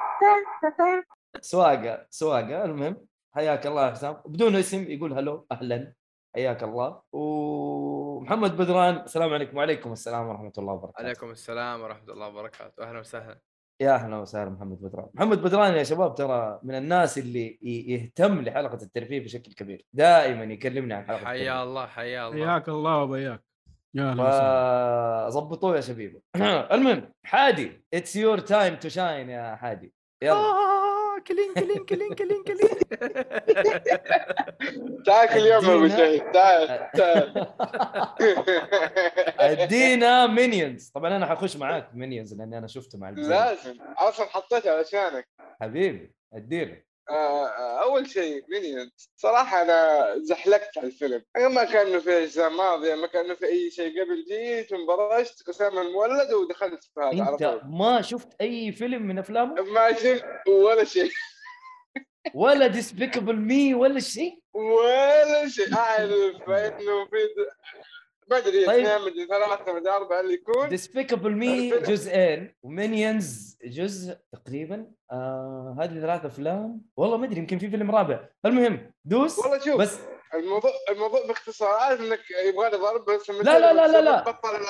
سواقة 1.41 2.05
سواقة. 2.09 2.65
المهم 2.65 2.97
حياك 3.35 3.67
الله 3.67 3.85
يا 3.85 3.91
حسام. 3.91 4.17
بدون 4.25 4.55
اسم 4.55 4.83
يقول 4.91 5.13
hello. 5.13 5.47
أهلا. 5.51 5.93
حياك 6.35 6.63
الله. 6.63 7.01
ومحمد 7.11 8.57
بدران 8.57 8.95
السلام 8.95 9.33
عليكم. 9.33 9.57
وعليكم 9.57 9.91
السلام 9.91 10.27
ورحمة 10.27 10.53
الله 10.57 10.73
وبركاته. 10.73 11.05
عليكم 11.05 11.31
السلام 11.31 11.81
ورحمة 11.81 12.13
الله 12.13 12.27
وبركاته. 12.27 12.83
أهلا 12.83 12.99
وسهلا. 12.99 13.39
يا 13.81 13.95
أهلا 13.95 14.17
وسهلا 14.17 14.49
محمد 14.49 14.81
بدران. 14.81 15.07
محمد 15.13 15.41
بدران 15.41 15.73
يا 15.73 15.83
شباب 15.83 16.15
ترى 16.15 16.59
من 16.63 16.75
الناس 16.75 17.17
اللي 17.17 17.59
يهتم 17.61 18.41
لحلقة 18.41 18.79
الترفيه 18.81 19.19
بشكل 19.19 19.53
كبير. 19.53 19.85
دائما 19.93 20.43
يكلمني 20.43 20.93
عن 20.93 21.05
حلقة 21.07 21.25
حيا 21.25 21.63
الله 21.63 21.85
حيا 21.85 22.27
الله. 22.27 22.47
حياك 22.47 22.69
الله 22.69 23.03
وبياك. 23.03 23.43
يا 23.93 24.11
أهلا 24.11 24.23
وسهلا. 24.23 25.29
فظبطوه 25.29 25.75
يا 25.75 25.81
شبيبة. 25.81 26.21
المهم 26.73 27.13
حادي 27.23 27.85
it's 27.93 28.15
your 28.15 28.37
time 28.39 28.75
to 28.75 28.89
shine 28.89 29.29
يا 29.29 29.55
حادي. 29.55 29.93
يلا. 30.23 30.33
آه، 30.33 30.96
كلين 31.19 31.53
كلين 31.53 31.85
كلين 31.85 32.13
كلين 32.15 32.43
كلين. 32.43 32.77
تعال 35.05 35.29
كل 35.29 35.45
يوم 35.45 35.65
أبو 35.69 35.87
شهيد 35.87 36.31
تعال 36.31 36.89
تعال. 36.93 37.47
أدينا 39.39 40.27
مينيونز 40.27 40.89
طبعا 40.89 41.15
أنا 41.17 41.25
حخش 41.25 41.57
معاك 41.57 41.89
مينيونز 41.95 42.33
لأني 42.33 42.57
أنا 42.57 42.67
شفته 42.67 42.97
مع 42.97 43.09
الجزيرة. 43.09 43.35
لازم. 43.35 43.75
أصلا 43.97 44.25
حطيته 44.25 44.71
علشانك. 44.71 45.27
حبيبي 45.61 46.13
أديله. 46.33 46.81
أول 47.09 48.09
شيء 48.09 48.43
مينيونز 48.49 49.11
صراحة 49.15 49.61
أنا 49.61 50.13
زحلقت 50.17 50.77
على 50.77 50.87
الفيلم. 50.87 51.23
ما 51.37 51.63
كانه 51.63 51.99
في 51.99 52.23
أجزاء 52.23 52.49
ماضية 52.49 52.95
ما 52.95 53.07
كانه 53.07 53.33
في 53.33 53.45
أي 53.45 53.71
شيء. 53.71 54.01
قبل 54.01 54.25
جيت 54.29 54.71
انبرشت 54.71 55.49
اسامه 55.49 55.81
المولد 55.81 56.33
ودخلت 56.33 56.83
في 56.83 57.01
هذا 57.01 57.31
أنت 57.31 57.43
طول. 57.43 57.61
ما 57.65 58.01
شفت 58.01 58.27
أي 58.41 58.71
فيلم 58.71 59.01
من 59.01 59.19
أفلامه؟ 59.19 59.61
ما 59.61 59.93
شفت 59.93 60.25
ولا 60.47 60.83
شيء. 60.83 61.11
ولا 62.33 62.67
Despicable 62.67 63.35
Me 63.35 63.73
ولا 63.73 63.99
شيء؟ 63.99 64.39
ولا 64.53 65.47
شيء. 65.47 65.75
أعرف 65.75 66.49
إنه 66.49 67.05
في 67.05 67.17
ما 68.29 68.37
أدري 68.37 68.65
طيب. 68.65 68.85
اثنين 68.85 69.01
مدري 69.01 69.25
ثلاثة 69.27 69.73
مدري 69.73 69.91
أربعة 69.91 70.19
اللي 70.19 70.33
يكون. 70.33 70.69
ديسبيكابل 70.69 71.31
Me. 71.35 71.69
جزئين. 71.69 72.55
و 72.63 72.75
Minions 72.75 73.57
جزء 73.63 74.17
تقريبا. 74.31 74.91
آه 75.11 75.77
هذه 75.79 75.99
ثلاث 76.01 76.25
أفلام. 76.25 76.81
والله 76.97 77.17
ما 77.17 77.25
أدري 77.25 77.39
يمكن 77.39 77.57
في 77.59 77.69
فيلم 77.69 77.91
رابع. 77.91 78.29
المهم 78.45 78.91
دوس. 79.05 79.39
والله 79.39 79.59
شوف 79.59 79.75
بس 79.81 79.99
الموضوع 80.33 80.71
الموضوع 80.89 81.27
باختصار 81.27 81.69
عارف 81.69 81.99
إنك 82.01 82.19
يبغى 82.45 82.69
لي 82.69 82.77
ضرب 82.77 83.05
بس 83.05 83.29
لا- 83.29 83.59
لا- 83.59 83.73
لا- 83.73 83.87
لا- 83.87 84.01
لا. 84.01 84.23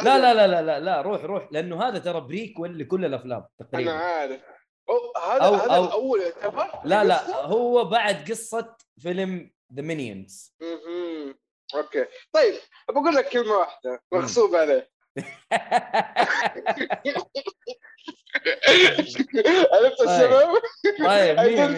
لا 0.03 0.17
لا 0.19 0.33
لا 0.33 0.47
لا 0.47 0.61
لا, 0.61 0.79
لا 0.79 1.01
روح 1.01 1.23
روح. 1.23 1.47
لأنه 1.51 1.83
هذا 1.87 1.99
ترى 1.99 2.21
prequel 2.21 2.79
لكل 2.79 3.05
الأفلام 3.05 3.39
أنا 3.61 3.69
تقريبا 3.71 3.91
عارف. 3.91 4.41
أو 4.89 4.95
هذا 5.31 5.39
أو- 5.39 5.61
هذا 5.61 5.69
أو- 5.69 5.87
الأول 5.87 6.19
يعتبر؟ 6.21 6.67
لا 6.85 7.03
لا. 7.03 7.35
هو 7.45 7.85
بعد 7.85 8.31
قصة 8.31 8.75
فيلم 8.99 9.51
the 9.73 9.81
Minions. 9.81 10.55
أوكي. 11.75 12.05
طيب 12.31 12.55
بقول 12.89 13.15
لك 13.15 13.29
كلمة 13.29 13.53
واحدة 13.57 14.03
مغصوب 14.11 14.55
عليه 14.55 14.89
عرفت 19.73 20.01
السبب؟ 20.01 20.59
طيب 21.05 21.77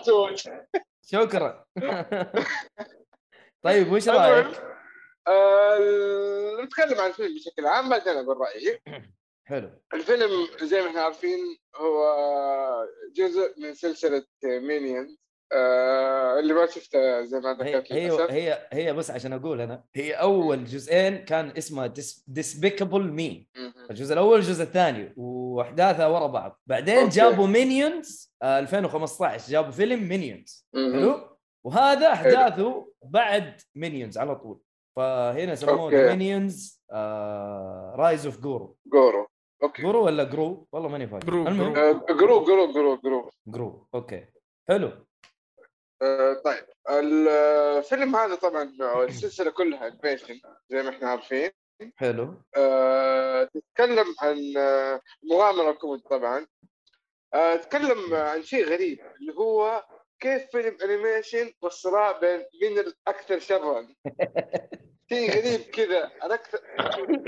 to 0.00 0.12
watch. 0.12 0.50
شكرا. 1.06 1.64
طيب 3.62 3.92
وش 3.92 4.08
رأيك؟ 4.08 4.46
آه، 5.28 6.58
نتكلم 6.62 7.00
عن 7.00 7.10
الفيلم 7.10 7.34
بشكل 7.34 7.66
عام 7.66 7.88
بعدين 7.88 8.12
أقول 8.16 8.36
رأيي. 8.36 8.80
حلو. 9.44 9.70
الفيلم 9.94 10.48
زي 10.62 10.80
ما 10.80 10.88
إحنا 10.88 11.02
عارفين 11.02 11.58
هو 11.76 12.04
جزء 13.12 13.54
من 13.60 13.74
سلسلة 13.74 14.24
Minions. 14.44 15.18
اللي 15.52 16.54
ما 16.54 16.66
شفته 16.66 17.22
زي 17.22 17.40
ما 17.40 17.52
ذكرت 17.54 17.92
هي 17.92 18.10
هي 18.30 18.68
هي 18.72 18.92
بس 18.92 19.10
عشان 19.10 19.32
أقول 19.32 19.60
أنا 19.60 19.84
هي 19.94 20.12
أول 20.12 20.64
جزئين 20.64 21.16
كان 21.24 21.52
اسمها 21.58 21.94
Despicable 22.26 23.12
Me. 23.12 23.48
الجزء 23.90 24.12
الأول 24.12 24.38
الجزء 24.38 24.62
الثاني 24.62 25.12
واحداثها 25.16 26.06
ورا 26.06 26.26
بعض. 26.26 26.60
بعدين 26.66 26.98
أوكي. 26.98 27.08
جابوا 27.08 27.46
Minions 27.46 28.34
2015 28.42 29.50
جابوا 29.52 29.70
فيلم 29.70 30.08
Minions. 30.08 30.68
حلو؟ 30.74 31.20
وهذا 31.66 32.12
أحداثه 32.12 32.92
بعد 33.04 33.60
Minions 33.74 34.18
على 34.18 34.36
طول. 34.36 34.60
فهنا 34.96 35.54
سموه. 35.54 35.90
Minions 35.90 36.82
Rise 37.96 38.26
of 38.26 38.40
جورو 38.40 38.76
جورو 38.86 39.26
أوكي. 39.62 39.82
جورو 39.82 40.04
ولا 40.04 40.24
جرو 40.24 40.68
والله 40.72 40.88
ماني 40.88 41.06
فاكر 41.06 41.26
جرو، 41.26 41.46
المهم 41.48 41.72
جرو. 41.72 41.90
آه، 41.90 42.06
جرو 42.12 42.44
جرو 42.72 43.30
جرو 43.46 43.86
أوكي. 43.94 44.24
حلو. 44.68 44.86
آه، 44.86 45.06
طيب 46.44 46.64
الفيلم 46.90 48.16
هذا 48.16 48.34
طبعا 48.34 48.72
السلسلة 49.08 49.50
كلها 49.50 49.88
animation 49.88 50.40
زي 50.70 50.82
ما 50.82 50.90
إحنا 50.90 51.10
عارفين. 51.10 51.50
حلو. 51.96 52.34
آه، 52.56 53.44
تتكلم 53.44 54.14
عن 54.22 54.54
آه، 54.56 55.00
مغامرة 55.30 55.72
كوميدي 55.72 56.04
طبعا. 56.10 56.46
آه، 57.34 57.56
تتكلم 57.56 58.14
عن 58.14 58.42
شيء 58.42 58.64
غريب 58.64 58.98
اللي 59.20 59.34
هو 59.34 59.84
كيف 60.20 60.42
فيلم 60.52 60.76
animation 60.84 61.52
والصراع 61.62 62.12
بين 62.18 62.44
مين 62.62 62.78
الأكثر 62.78 63.38
شرا 63.38 63.88
شيء 65.12 65.30
غريب 65.30 65.60
كذا. 65.60 66.10
أنا 66.22 66.34
أكثر... 66.34 66.58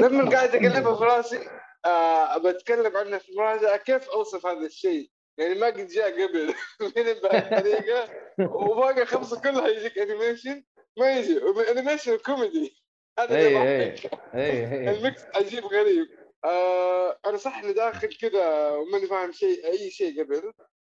لما 0.01 0.31
قاعد 0.31 0.55
اقلبها 0.55 0.97
في 0.99 1.05
راسي 1.05 1.49
آه 1.85 2.39
بتكلم 2.39 2.97
عنه 2.97 3.19
في 3.19 3.33
راسي 3.39 3.79
كيف 3.79 4.09
أوصف 4.09 4.47
هذا 4.47 4.67
الشيء؟ 4.67 5.11
يعني 5.39 5.55
ما 5.55 5.67
قد 5.67 5.87
جاء 5.87 6.27
قبل. 6.27 6.55
فيلم 6.95 7.21
بهالطريقه 7.23 8.09
وباقي 8.41 9.07
خمسة 9.07 9.41
كلها 9.41 9.69
يجيك 9.69 9.99
animation 9.99 10.65
ما 10.99 11.13
يجي. 11.13 11.41
animation 11.71 12.17
كوميدي 12.17 12.83
هذا 13.19 13.39
اللي 13.39 13.55
يضحك. 13.55 14.21
اي 14.35 14.41
اي 14.41 14.91
ال 14.91 14.99
mix 14.99 15.23
عجيب 15.35 15.65
غريب. 15.65 16.07
آه 16.45 17.19
أنا 17.27 17.37
صح 17.37 17.59
إني 17.59 17.73
داخل 17.73 18.15
كذا 18.21 18.71
وماني 18.71 19.07
فاهم 19.07 19.33
شيء 19.33 19.67
أي 19.67 19.91
شيء 19.91 20.23
قبل. 20.23 20.53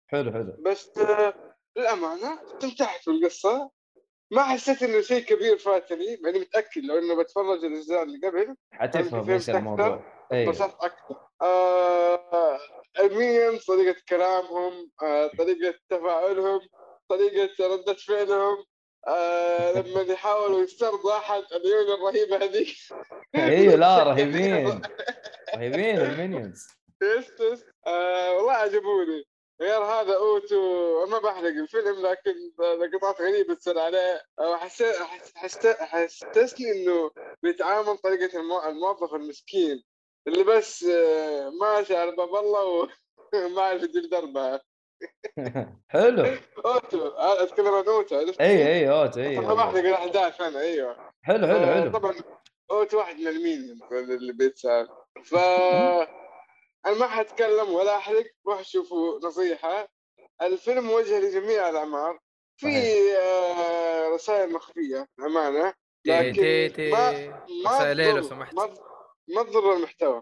حلو 0.07 0.31
حلو. 0.31 0.57
بس 0.59 0.97
آه 0.97 1.55
للأمانة 1.77 2.39
استمتعت 2.45 3.05
بالقصة. 3.07 3.71
ما 4.31 4.43
حسيت 4.43 4.83
إنه 4.83 5.01
شيء 5.01 5.23
كبير 5.23 5.57
فاتني. 5.57 6.17
ماني 6.23 6.39
متأكد 6.39 6.83
لو 6.83 6.97
إنه 6.97 7.15
بتفرج 7.15 7.65
الأجزاء 7.65 8.03
اللي 8.03 8.27
قبل. 8.27 8.55
حتفهم 8.71 9.23
فهمت 9.23 9.29
إيش. 9.29 9.49
الموضوع. 9.49 10.12
اي 10.31 10.43
انبسطت 10.43 10.75
أكثر. 10.83 11.15
آه 11.41 12.59
الميم 12.99 13.59
طريقة 13.67 14.01
كلامهم 14.09 14.91
آه 15.03 15.27
طريقة 15.37 15.79
تفاعلهم 15.89 16.59
طريقة 17.09 17.67
ردة 17.73 17.93
فعلهم. 17.93 18.65
آه 19.07 19.71
لما 19.79 20.01
يحاولوا 20.01 20.61
يسترضوا 20.61 21.17
أحد 21.17 21.43
العيون 21.51 21.91
الرهيبة 21.93 22.37
هذيك. 22.45 22.75
أيوه 23.35 23.75
لا 23.75 24.03
رهيبين. 24.09 24.81
رهيبين 25.55 25.97
ال 26.01 26.10
Minions 26.10 26.67
yes 27.03 27.29
yes. 27.39 27.65
آه 27.87 28.33
والله 28.33 28.51
عجبوني. 28.53 29.23
غير 29.61 29.83
هذا 29.83 30.15
أوتو 30.15 31.05
ما 31.05 31.19
بحرق 31.19 31.47
الفيلم 31.47 32.05
لكن 32.07 32.33
لقطات 32.59 33.21
غريبة 33.21 33.53
تصير 33.53 33.79
عليه. 33.79 34.21
آه، 34.39 34.55
حسيت 34.57 34.95
حسيت 35.35 35.77
حسستني 35.77 36.71
إنه 36.71 37.11
بيتعامل 37.43 37.97
طريقة 37.97 38.39
المو- 38.39 38.63
الموظف 38.65 39.13
المسكين. 39.13 39.83
اللي 40.27 40.43
بس 40.43 40.83
آه، 40.83 41.49
ماشي 41.49 41.95
على 41.95 42.11
باب 42.11 42.35
الله 42.35 42.89
وما 43.35 43.61
عارف 43.61 43.83
يدير 43.83 44.05
دربها 44.05 44.61
حلو. 45.89 46.25
أوتو 46.65 47.07
آه، 47.07 47.43
اتكلم 47.43 47.67
عن 47.67 47.87
اوتو؟ 47.87 48.15
إي 48.41 48.67
إي 48.67 48.89
اوت 48.89 49.17
إي. 49.17 49.37
ما 49.39 49.53
بحرق 49.53 49.79
الاحداث 49.79 50.41
أنا 50.41 50.59
إيوه. 50.59 51.11
حلو 51.23 51.47
حلو 51.47 51.57
آه، 51.57 51.81
حلو 51.81 51.91
طبعا 51.91 52.15
أوتو 52.71 52.97
واحد 52.97 53.15
من 53.15 53.27
المين 53.27 53.79
اللي 53.91 54.33
بيتسال 54.33 54.87
ف 55.23 55.35
أنا 56.85 56.97
ما 56.99 57.07
حتكلم 57.07 57.73
ولا 57.73 57.97
أحرق 57.97 58.25
روح 58.47 58.61
شوفوا 58.61 59.19
نصيحة. 59.23 59.87
الفيلم 60.41 60.83
موجه 60.83 61.19
لجميع 61.19 61.69
الأعمار. 61.69 62.19
في. 62.57 62.67
آه، 63.17 64.09
رسائل 64.09 64.53
مخفية 64.53 65.07
أمانة. 65.19 65.73
لكن 66.05 66.71
ما 66.91 67.11
ما 67.65 67.93
لو 67.93 68.21
سمحت. 68.21 68.55
ما 69.27 69.43
تضر 69.43 69.73
المحتوى 69.73 70.21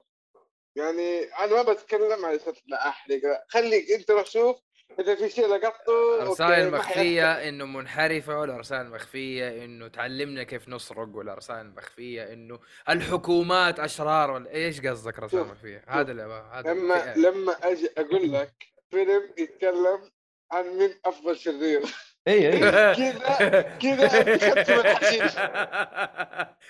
يعني 0.76 1.24
أنا 1.24 1.64
ما 1.64 1.74
بتكلم 1.74 2.26
على 2.26 2.36
أساس 2.36 2.56
لا 2.68 2.90
احرق. 2.90 3.22
خليك 3.48 3.92
أنت 3.92 4.12
روح 4.12 4.26
شوف 4.26 4.58
إذا 5.00 5.16
في 5.16 5.30
شيء 5.30 5.48
لقطته 5.48 6.22
أوكي، 6.22 6.32
رسائل 6.32 6.72
ما 6.72 6.78
مخفية 6.78 7.50
إنه 7.50 7.66
منحرفة 7.66 8.40
ولا 8.40 8.58
رسائل 8.58 8.90
مخفية 8.90 9.66
إنه 9.66 9.88
تعلمنا 9.88 10.44
كيف 10.44 10.70
نسرق 10.70 11.16
ولا 11.16 11.34
رسائل 11.34 11.76
مخفية 11.76 12.34
إنه 12.34 12.60
الحكومات 12.90 13.80
أشرار 13.80 14.32
ولا 14.32 14.52
إيش 14.52 14.82
قصدك 14.82 15.20
رسائل 15.20 15.44
شوف، 15.44 15.52
مخفية؟ 15.52 15.86
هذا 15.88 16.12
اللي 16.12 16.24
هذا 16.54 16.74
لما 16.74 17.14
لما 17.16 17.52
أجي 17.52 17.90
أقول 17.98 18.34
لك 18.34 18.54
فيلم 18.90 19.34
يتكلم 19.38 20.12
عن 20.52 20.66
من 20.66 20.96
أفضل 21.06 21.38
شرير. 21.38 21.82
اي 22.28 22.54
اي 22.54 22.60
كذا 22.60 23.62
كذا 23.82 24.24
من 24.24 25.30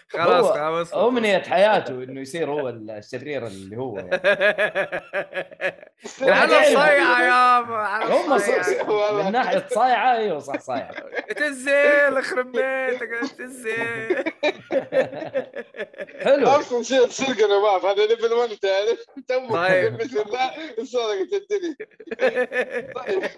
خلاص 0.09 0.45
خلاص 0.51 0.93
امنية 0.93 1.37
حياته 1.39 1.93
إنه 2.03 2.21
يصير 2.21 2.49
هو 2.51 2.69
الشرير 2.69 3.47
اللي 3.47 3.77
هو 3.77 3.97
يعني. 3.97 4.11
على 6.21 6.53
يعني- 6.53 6.67
الصيعة 6.67 7.21
يابا 7.21 7.75
على 7.75 8.13
هم. 8.13 9.25
من 9.25 9.31
ناحية 9.31 9.65
صايعة 9.69 10.17
أيوه 10.17 10.39
صح 10.39 10.59
صايعة. 10.59 10.91
تنزل 11.37 12.17
يخرب 12.17 12.51
بيتك 12.51 13.09
تنزل. 13.37 13.71
حلو. 16.25 16.47
أصلا 16.47 16.83
شيء 16.83 17.07
سرقه 17.07 17.47
نواف 17.47 17.85
هذا 17.85 18.05
ليفل 18.05 18.33
1 18.33 18.49
تعرف؟ 18.49 19.05
تو 19.27 19.55
طيب. 19.55 19.97
بسم 19.97 20.19
الله. 20.21 20.51
سرقت 20.83 21.33
الدنيا. 21.33 21.75
طيب 22.95 23.29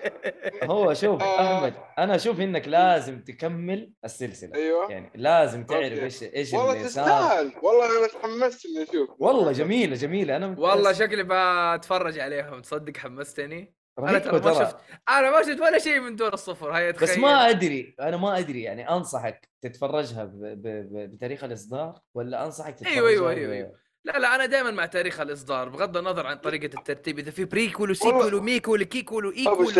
هو 0.72 0.94
شوف. 0.94 1.24
أحمد 1.24 1.74
أنا 2.04 2.16
أشوف 2.16 2.40
إنك 2.40 2.68
لازم 2.68 3.20
تكمل 3.20 3.92
السلسلة. 4.06 4.56
أيوه. 4.56 4.92
يعني 4.92 5.12
لازم 5.16 5.64
تعرف 5.64 5.84
أوكي. 5.84 6.04
إيش 6.04 6.24
إيش 6.24 6.54
والله 6.54 6.74
اللي 6.74 6.90
صار. 6.90 7.04
تستاهل. 7.04 7.54
والله 7.64 8.00
أنا 8.00 8.08
تحمست 8.08 8.66
اني 8.66 8.84
أشوف. 8.84 9.10
والله 9.20 9.52
جميلة 9.52 9.96
جميلة. 9.96 10.36
أنا 10.36 10.56
والله 10.58 10.94
شكلي 10.94 11.24
بتفرج 11.24 12.20
عليهم. 12.20 12.62
تصدق 12.62 12.98
حمستني. 12.98 13.76
أنا 14.00 14.20
ترى 14.20 14.40
ما. 14.40 14.54
شفت 14.54 14.78
أنا 15.10 15.32
ما 15.32 15.42
شفت 15.42 15.62
ولا 15.62 15.80
شيء 15.80 16.00
من 16.00 16.16
دور 16.16 16.34
الصفر. 16.34 16.92
بس 16.92 17.00
تخيل. 17.00 17.22
ما 17.22 17.50
أدري 17.50 17.96
أنا 18.00 18.18
ما 18.18 18.40
أدري. 18.40 18.62
يعني 18.62 18.90
أنصحك 18.90 19.50
تتفرجها 19.62 20.24
ب... 20.24 20.40
ب... 20.42 20.62
ب... 20.68 21.12
بتاريخ 21.12 21.44
الإصدار 21.44 22.00
ولا 22.16 22.46
أنصحك 22.46 22.76
تتفرجها 22.76 23.08
أيوة، 23.08 23.34
ب- 23.34 23.38
أيوة، 23.38 23.54
أيوة. 23.54 23.84
لا 24.06 24.20
لا 24.20 24.36
أنا 24.36 24.46
دائما 24.46 24.72
مع 24.72 24.86
تاريخ 24.86 25.20
الإصدار 25.20 25.70
بغض 25.70 25.98
النظر 25.98 26.28
عن 26.28 26.38
طريقة 26.38 26.80
الترتيب. 26.80 27.20
إذا 27.20 27.32
في 27.32 27.46
prequel 27.46 27.92
و 27.92 27.98
sequel 27.98 28.34
وميكول 28.34 28.82
وكيكول 28.82 29.26
وايكول 29.26 29.74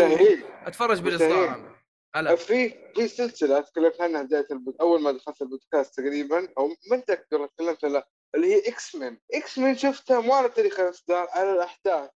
أتفرج 0.66 1.00
بالإصدار. 1.00 1.73
هلا. 2.16 2.36
في 2.36 2.74
في 2.94 3.08
سلسلة 3.08 3.60
تكلمت 3.60 4.00
عنها 4.00 4.22
بداية 4.22 4.46
البود... 4.50 4.76
أول 4.80 5.02
ما 5.02 5.12
دخلت 5.12 5.42
البودكاست 5.42 6.00
تقريبا 6.00 6.48
أو 6.58 6.68
ما 6.90 6.96
اتذكر 6.96 7.46
تكلمت 7.46 7.84
لا 7.84 8.08
اللي 8.34 8.54
هي 8.54 8.68
X-Men 8.68 9.18
X-Men 9.34 9.76
شفتها 9.76 10.20
مو 10.20 10.32
على 10.32 10.48
تاريخ 10.48 10.80
الأصدار 10.80 11.28
على 11.30 11.52
الأحداث. 11.52 12.10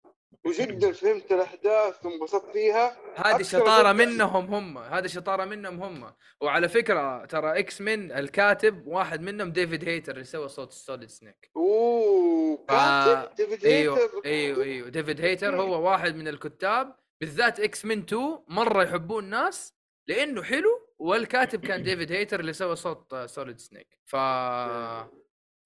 وجدا 0.45 0.91
فهمت 0.91 1.31
الأحداث 1.31 2.05
وانبسطت 2.05 2.51
فيها. 2.53 2.97
هذه 3.15 3.41
شطارة 3.41 3.93
منهم 3.93 4.53
هم 4.53 4.77
هذه 4.77 5.07
شطارة 5.07 5.45
منهم 5.45 5.83
هم. 5.83 6.13
وعلى 6.41 6.69
فكرة 6.69 7.25
ترى 7.25 7.59
X-Men 7.59 8.11
الكاتب 8.11 8.87
واحد 8.87 9.21
منهم 9.21 9.51
ديفيد 9.51 9.89
هيتر 9.89 10.13
اللي 10.13 10.23
سوى 10.23 10.49
صوت 10.49 10.71
سوليد 10.73 11.09
سنيك 11.09 11.51
أوه 11.55 12.65
كاتب؟ 12.67 13.35
ديفيد 13.35 13.65
أيوه 13.65 13.97
هيتر. 13.97 14.21
أيوه 14.25 14.63
أيوه. 14.63 14.89
ديفيد 14.89 15.21
هيتر 15.21 15.61
هو 15.61 15.89
واحد 15.89 16.15
من 16.15 16.27
الكتاب 16.27 16.95
بالذات 17.21 17.59
X-Men 17.59 17.99
2 17.99 18.39
مرة 18.47 18.83
يحبوه 18.83 19.19
الناس 19.19 19.76
لأنه 20.07 20.43
حلو 20.43 20.89
والكاتب 20.99 21.65
كان 21.65 21.83
ديفيد 21.83 22.11
هيتر 22.11 22.39
اللي 22.39 22.53
سوى 22.53 22.75
صوت 22.75 23.15
سوليد 23.15 23.59
سنيك 23.59 23.99
ف 24.05 24.15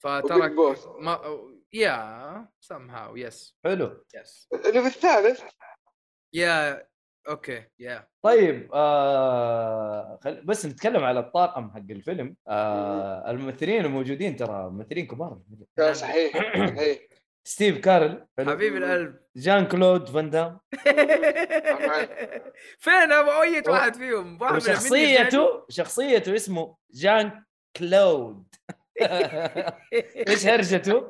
فترى 0.04 0.50
بوس. 0.50 0.88
ما 1.00 1.22
يا 1.74 2.48
سم 2.60 2.89
هاو 2.89 3.16
يس 3.16 3.58
حلو. 3.64 4.06
يس 4.16 4.50
اللي 4.54 4.82
في 4.82 4.88
الثالث؟ 4.88 5.42
يا 6.34 6.88
أوكي 7.30 7.64
يا 7.80 8.08
طيب 8.22 8.70
آه 8.74 10.20
خل... 10.24 10.42
بس 10.46 10.66
نتكلم 10.66 11.04
على 11.04 11.20
الطاقم 11.20 11.72
حق 11.72 11.78
الفيلم. 11.89 12.36
آه 12.48 13.32
الممثلين 13.32 13.86
الموجودين 13.86 14.36
ترى 14.36 14.70
ممثلين 14.70 15.08
كبار. 15.08 15.42
صحيح 15.92 16.34
صحيح. 16.70 17.00
ستيف 17.44 17.78
كارل. 17.78 18.26
حبيب 18.39 18.76
القلب. 18.76 19.16
جان 19.36 19.66
كلود 19.68 20.10
فان 20.10 20.30
دام. 20.30 20.60
فين 22.80 23.12
ابو 23.12 23.32
اي 23.42 23.64
واحد 23.68 23.96
فيهم. 23.96 24.42
وشخصيته 24.42 25.66
شخصيته 25.70 26.36
اسمه 26.36 26.76
جان 26.94 27.44
كلود. 27.78 28.44
إيش 30.30 30.48
هرجته؟ 30.48 31.10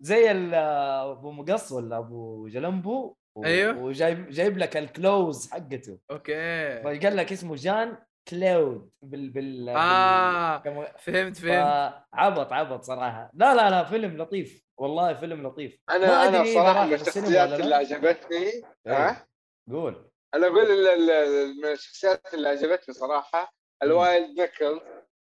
زي 0.00 0.30
ال- 0.30 0.54
أبو 0.54 1.30
مقص 1.32 1.72
ولا 1.72 1.98
أبو 1.98 2.48
جلمبو 2.48 3.16
و- 3.34 3.44
أيوه. 3.44 3.78
وجايب 3.78 4.30
جايب 4.30 4.58
لك 4.58 4.76
ال 4.76 4.88
claws 4.88 5.50
حقته. 5.50 5.98
أوكي. 6.10 6.82
فقال 6.82 7.16
لك 7.16 7.32
اسمه 7.32 7.54
جان 7.56 7.96
كلود 8.28 8.90
بال 9.02 9.30
بال 9.30 9.68
آه 9.68 10.56
بال... 10.56 10.86
فهمت 10.98 11.36
فهمت. 11.36 11.94
عبط 12.12 12.52
عبط 12.52 12.82
صراحة. 12.82 13.30
لا 13.34 13.54
لا 13.54 13.70
لا 13.70 13.84
فيلم 13.84 14.22
لطيف. 14.22 14.62
والله 14.78 15.14
فيلم 15.14 15.46
لطيف. 15.46 15.78
ما 15.88 15.96
أنا 15.96 16.06
أنا 16.06 16.24
أدري 16.38 16.50
إذا 16.52 16.54
صراحة 16.54 16.78
راح 16.78 16.86
من 16.86 16.94
الشخصيات 16.94 17.60
اللي. 17.60 17.74
عجبتني 17.74 18.46
أيوه. 18.86 19.08
ها؟ 19.08 19.26
قول. 19.70 20.10
أنا 20.34 20.46
أقول 20.46 20.70
ال- 20.70 20.86
ال- 20.88 21.10
ال- 21.10 21.56
من 21.56 21.68
الشخصيات 21.72 22.34
اللي 22.34 22.48
عجبتني 22.48 22.94
صراحة 22.94 23.54
ال 23.82 23.94
Wild 23.94 24.40
Knuckles 24.40 24.80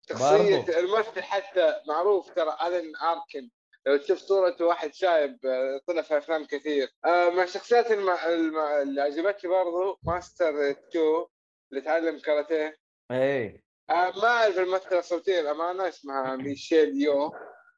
شخصية 0.08 0.56
برضو. 0.66 0.72
الممثل 0.78 1.22
حتى 1.22 1.74
معروف 1.88 2.30
ترى 2.30 2.56
الين 2.66 2.92
آركن. 2.96 3.50
لو 3.86 3.96
تشوف 3.96 4.18
صورته 4.18 4.64
واحد 4.64 4.94
شايب 4.94 5.38
آه، 5.46 5.80
طلع 5.86 6.02
في 6.02 6.18
أفلام 6.18 6.44
كثير. 6.44 6.88
آه، 7.04 7.30
من 7.30 7.42
الشخصيات 7.42 7.90
الم... 7.90 8.10
الم... 8.10 8.56
اللي 8.58 9.00
عجبتني 9.02 9.50
برضو 9.50 9.98
Master 10.02 10.72
Chow. 10.72 11.26
اللي 11.72 11.80
تعلم 11.84 12.18
كاراتيه. 12.18 12.76
إيه. 13.10 13.62
آه، 13.90 14.12
ما 14.22 14.26
أعرف 14.28 14.58
الممثله 14.58 14.98
الصوتية 14.98 15.40
الأمانة 15.40 15.88
اسمها 15.88 16.36
ميشيل 16.46 17.02
يو. 17.02 17.32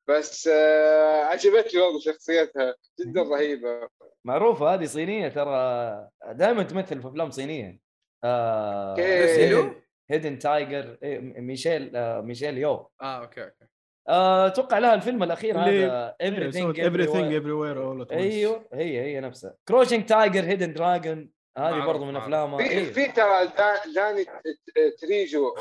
بس 0.09 0.49
آه 0.49 1.25
عجبتني 1.25 1.81
برضه 1.81 1.99
شخصيتها 2.01 2.75
جدا 3.01 3.23
رهيبة. 3.23 3.89
معروفة 4.25 4.75
هذه 4.75 4.85
صينية 4.85 5.29
ترى 5.29 6.09
دائما 6.33 6.63
تمثل 6.63 7.03
في 7.03 7.09
أفلام 7.09 7.31
صينية. 7.31 7.79
آه. 8.25 9.75
Hidden 10.11 10.39
Tiger 10.39 10.99
ميشيل 11.41 11.97
آه 11.97 12.21
ميشيل 12.21 12.59
يو. 12.59 12.91
آه 13.03 13.21
okay 13.23 13.45
okay. 13.45 13.65
آه، 14.09 14.47
أتوقع 14.47 14.79
لها 14.79 14.95
الفيلم 14.95 15.23
الأخير 15.23 15.59
هذا 15.59 16.17
everything 16.23 16.75
everything 16.75 16.77
everything 16.77 17.31
everywhere. 17.31 17.41
everywhere 17.41 17.79
all 17.79 18.03
at 18.05 18.09
once. 18.11 18.13
أيوه 18.13 18.69
هي 18.73 19.01
هي 19.01 19.21
نفسها. 19.21 19.55
Crouching 19.69 20.07
Tiger 20.07 20.45
Hidden 20.45 20.73
Dragon 20.73 21.31
هذه 21.59 21.87
برضو 21.87 22.05
من 22.05 22.13
معروف. 22.13 22.25
افلامها 22.25 22.59
في 22.59 22.65
إيه. 22.71 22.93
في 22.93 23.07
ترى 23.13 23.47
دا- 23.47 23.93
داني 23.95 24.25
ت- 24.25 25.01
تريجو 25.01 25.55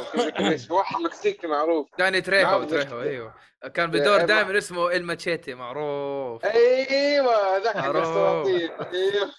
واحد 0.69 1.01
مكسيكي 1.01 1.47
معروف. 1.47 1.89
داني 1.99 2.21
تريهو 2.21 2.63
تريهو 2.63 2.99
بس- 2.99 3.07
أيوه. 3.07 3.33
كان 3.73 3.91
بدور 3.91 4.19
إيه، 4.19 4.25
دائما 4.25 4.51
ما- 4.51 4.57
اسمه 4.57 4.91
ال 4.95 5.03
Machete 5.03 5.53
معروف. 5.53 6.45
أيوه. 6.45 7.57
السكاكين 8.01 8.71
أيوه. 8.71 9.31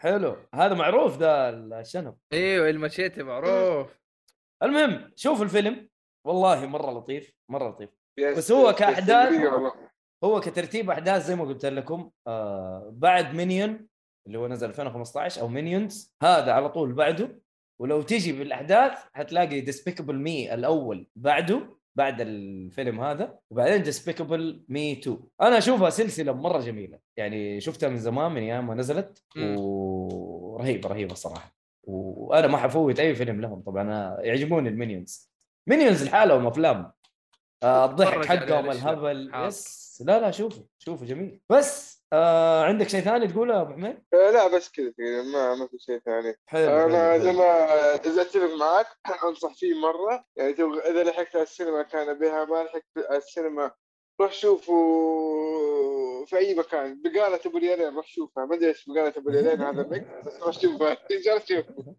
حلو. 0.00 0.36
هذا 0.54 0.74
معروف 0.74 1.18
ذا 1.18 1.48
الشنب 1.50 2.16
أيوه 2.32 2.70
ال 2.70 2.76
Machete 2.76 3.22
معروف. 3.22 3.88
المهم 4.62 5.12
شوف 5.16 5.42
الفيلم. 5.42 5.88
والله 6.26 6.66
مرة 6.66 6.90
لطيف 6.90 7.32
مرة 7.48 7.68
لطيف. 7.68 7.90
بس 8.36 8.52
هو 8.52 8.72
والله. 9.54 9.72
هو 10.24 10.40
كترتيب 10.40 10.90
أحداث 10.90 11.26
زي 11.26 11.36
ما 11.36 11.44
قلت 11.44 11.66
لكم 11.66 12.10
آه 12.26 12.90
بعد 12.92 13.34
Minion 13.34 13.86
اللي 14.26 14.38
هو 14.38 14.48
نزل 14.48 14.68
2015 14.68 15.40
أو 15.40 15.48
Minions 15.48 16.14
هذا 16.22 16.52
على 16.52 16.68
طول 16.68 16.92
بعده. 16.92 17.40
ولو 17.80 18.02
تيجي 18.02 18.32
بالأحداث 18.32 18.98
حتلاقي 19.12 19.60
Despicable 19.60 20.16
Me 20.16 20.54
الأول 20.54 21.06
بعده 21.16 21.76
بعد 21.96 22.20
الفيلم 22.20 23.00
هذا 23.00 23.38
وبعدين 23.50 23.82
Despicable 23.82 24.64
Me 24.68 24.92
2 24.92 25.18
أنا 25.40 25.58
أشوفها 25.58 25.90
سلسلة 25.90 26.32
مرة 26.32 26.60
جميلة. 26.60 26.98
يعني 27.16 27.60
شفتها 27.60 27.88
من 27.88 27.98
زمان 27.98 28.32
من 28.32 28.42
أيام 28.42 28.66
ما 28.66 28.74
نزلت. 28.74 29.22
ورهيبة 29.36 30.88
رهيبة 30.88 31.12
الصراحه 31.12 31.56
وأنا 31.84 32.46
ما 32.46 32.58
حفوت 32.58 33.00
أي 33.00 33.14
فيلم 33.14 33.40
لهم 33.40 33.60
طبعا 33.62 33.82
أنا 33.82 34.18
يعجبوني 34.20 34.68
ال 34.68 34.76
Minions 34.76 35.32
Minions 35.68 36.04
لحالهم 36.04 36.46
أفلام. 36.46 36.92
آه، 37.62 37.84
الضحك 37.84 38.24
حقهم؟ 38.24 38.70
الهبل. 38.70 39.30
yes. 39.34 40.02
لا 40.06 40.20
لا 40.20 40.30
شوفوا 40.30 40.64
شوفوا 40.78 41.06
جميل. 41.06 41.40
بس 41.50 41.95
آه 42.12 42.64
عندك 42.64 42.88
شيء 42.88 43.00
ثاني 43.00 43.28
تقوله 43.28 43.54
يا 43.54 43.60
أبو 43.60 43.72
حميد؟ 43.72 44.02
آه، 44.14 44.30
لا 44.30 44.48
بس 44.56 44.70
كذا 44.70 44.92
ما 45.32 45.54
ما 45.54 45.66
في 45.66 45.78
شيء 45.78 45.98
ثاني. 45.98 46.34
حلو 46.46 46.68
أنا 46.86 47.18
زي. 47.18 47.32
ما 47.32 47.44
إذا 47.94 48.22
أتفق 48.22 48.54
معك 48.60 48.86
أنصح 49.24 49.54
فيه 49.54 49.74
مرة. 49.80 50.24
يعني 50.36 50.50
إذا 50.90 51.04
لحقت 51.04 51.36
على 51.36 51.42
السينما 51.42 51.82
كان 51.82 52.18
بها 52.18 52.44
ما 52.44 52.62
لحقت 52.64 52.84
على 53.10 53.18
السينما 53.18 53.70
روح 54.20 54.32
شوفوا 54.32 56.26
في 56.26 56.36
أي 56.36 56.54
مكان. 56.54 57.02
بقالة 57.02 57.40
أبو 57.46 57.58
ريالين 57.58 57.96
روح 57.96 58.06
شوفها. 58.06 58.44
ما 58.46 58.54
أدري 58.54 58.68
إيش 58.68 58.88
بقالة 58.88 59.12
أبو 59.16 59.30
ريالين 59.30 59.62
هذا 59.62 59.82
بس 59.82 60.42
روح 60.42 60.60
شوفها. 60.60 60.96
جرب 61.26 61.40
شوفها 61.48 61.94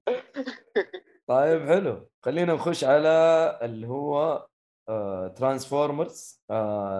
طيب 1.27 1.67
حلو. 1.67 2.07
خلينا 2.21 2.53
نخش 2.53 2.83
على 2.83 3.09
اللي 3.61 3.87
هو 3.87 4.45
Transformers 5.35 6.41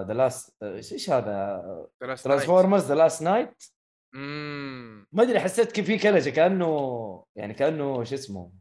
The 0.07 0.13
Last 0.13 0.63
إيش 0.63 1.09
هذا؟ 1.09 1.87
Transformers 2.23 2.85
The 2.87 2.95
Last 2.95 3.21
Knight 3.23 3.63
ما 5.13 5.23
أدري 5.23 5.39
حسيت 5.39 5.71
كيف 5.71 5.85
في 5.85 5.97
كلجة 5.97 6.29
كأنه 6.29 7.25
يعني 7.35 7.53
كأنه 7.53 8.03
شو 8.03 8.15
اسمه 8.15 8.51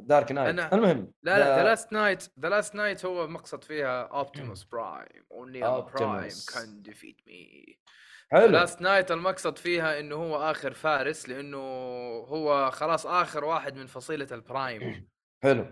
Dark 0.00 0.32
Knight 0.32 0.60
أنا- 0.60 0.72
المهم 0.72 1.12
لا 1.22 1.38
لا 1.38 1.44
ذا 1.56 1.62
The- 1.62 1.64
Last 1.64 1.92
Knight 1.92 2.24
The 2.40 2.48
Last 2.48 2.74
Knight 2.74 3.04
هو 3.06 3.26
مقصد 3.26 3.64
فيها 3.64 4.02
Optimus 4.02 4.64
Prime 4.64 5.24
only 5.32 5.60
Prime. 5.60 6.28
can 6.54 6.82
defeat 6.82 7.16
me 7.26 7.78
حلو. 8.32 8.46
Last 8.46 8.80
Knight 8.82 9.10
المقصد 9.12 9.58
فيها 9.58 10.00
إنه 10.00 10.16
هو 10.16 10.36
آخر 10.36 10.72
فارس 10.72 11.28
لأنه 11.28 11.58
هو 12.28 12.70
خلاص 12.70 13.06
آخر 13.06 13.44
واحد 13.44 13.76
من 13.76 13.86
فصيلة 13.86 14.28
ال 14.32 14.45
Prime 14.45 15.08
حلو. 15.44 15.66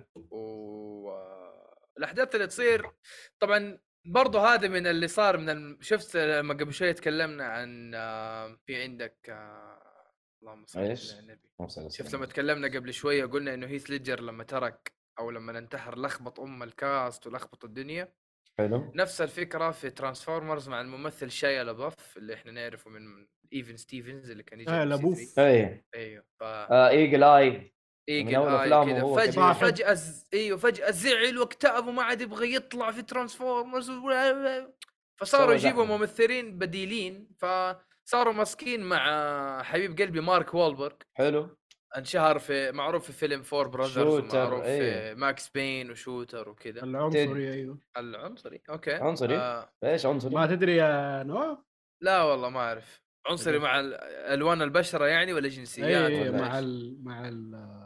والاحداث 1.97 2.35
اللي 2.35 2.47
تصير 2.47 2.91
طبعا 3.39 3.79
برضو 4.05 4.39
هذا 4.39 4.69
من 4.69 4.87
اللي 4.87 5.09
صار 5.09 5.37
من 5.39 5.51
الم... 5.51 5.79
شفت 5.81 6.17
لما 6.17 6.55
قبل 6.55 6.73
شوية 6.73 6.93
تكلمنا 6.93 7.45
عن 7.45 7.93
آه، 7.95 8.59
في 8.67 8.83
عندك 8.83 9.17
آه، 9.29 10.13
اللهم 10.43 10.67
صل؟ 10.67 10.81
على 10.81 10.93
النبي 11.21 11.49
شفت 11.89 12.15
لما 12.15 12.27
تكلمنا 12.27 12.69
قبل 12.69 12.93
شوية 12.93 13.25
قلنا 13.25 13.55
إنه 13.55 13.67
هيث 13.67 13.91
ليدجر 13.91 14.21
لما 14.21 14.45
ترك 14.45 14.93
أو 15.19 15.31
لما 15.31 15.59
انتحر 15.59 15.99
لخبط 15.99 16.41
أم 16.41 16.63
ال 16.63 16.76
cast 16.76 17.27
ولخبط 17.27 17.65
الدنيا 17.65 18.13
حلو 18.59 18.93
نفس 18.95 19.21
الفكرة 19.21 19.71
في 19.71 19.91
Transformers 19.91 20.69
مع 20.69 20.81
الممثل 20.81 21.31
شايا 21.31 21.65
لابوف 21.65 22.17
اللي 22.17 22.35
إحنا 22.35 22.53
نعرفه 22.53 22.91
من 22.91 23.27
Even 23.53 23.77
Stevens 23.77 24.31
اللي 24.31 24.43
كان 24.43 24.61
يجي 24.61 24.71
آه، 24.71 24.85
لابوف. 24.85 25.19
سي 25.19 25.27
3. 25.27 25.49
اي 25.49 25.85
أيوه 25.95 26.25
ف 26.41 26.43
آه 26.43 26.89
Eagle 26.89 27.23
Eye 27.25 27.75
أول 28.11 28.49
آي 28.49 28.63
أفلامه 28.63 29.17
كذا 29.17 29.33
فجأة. 29.33 29.53
فجأة 29.53 29.93
ز... 29.95 30.25
إيوه 30.35 30.59
فجأة 30.59 30.91
زعل 30.91 31.39
واكتئب 31.39 31.87
وما 31.87 32.03
عاد 32.03 32.21
يبغى 32.21 32.55
يطلع 32.55 32.91
في 32.91 33.03
Transformers. 33.03 33.91
فصاروا 35.21 35.55
يجيبوا. 35.55 35.85
ممثلين 35.85 36.59
بديلين 36.59 37.29
فصاروا 37.39 38.33
ماسكين 38.33 38.81
مع 38.83 39.63
حبيب 39.63 39.99
قلبي 40.01 40.21
مارك 40.21 40.55
وولبرغ 40.55 40.93
حلو 41.15 41.57
انشهر 41.97 42.39
في 42.39 42.73
معروف 42.73 43.07
في 43.07 43.13
فيلم 43.13 43.43
Four 43.43 43.69
Brothers 43.69 44.35
ومعروف 44.35 44.65
أيوه. 44.65 45.15
في 45.15 45.15
Max 45.21 45.49
Payne 45.49 45.91
و 45.91 45.98
Shooter 45.98 46.49
وكذا 46.49 46.83
العنصري 46.83 47.53
أيوه 47.53 47.79
العنصري 47.97 48.63
okay 48.71 48.95
عنصري؟ 48.95 49.37
آه 49.37 49.73
إيش 49.85 50.07
عنصري؟ 50.07 50.35
ما 50.35 50.47
تدري 50.47 50.77
يا 50.77 51.23
نواف 51.23 51.59
لا 52.03 52.23
والله 52.23 52.49
ما 52.49 52.61
أعرف 52.61 53.03
عنصري 53.27 53.59
مع 53.59 53.81
ال- 53.81 53.95
ألوان 54.35 54.63
البشرة 54.63 55.07
يعني 55.07 55.33
ولا 55.33 55.49
جنسيات 55.49 56.11
اي 56.11 56.21
ولا 56.29 56.41
مع؟ 56.41 56.59
ال 56.59 56.99
مع 57.05 57.29
ال 57.29 57.82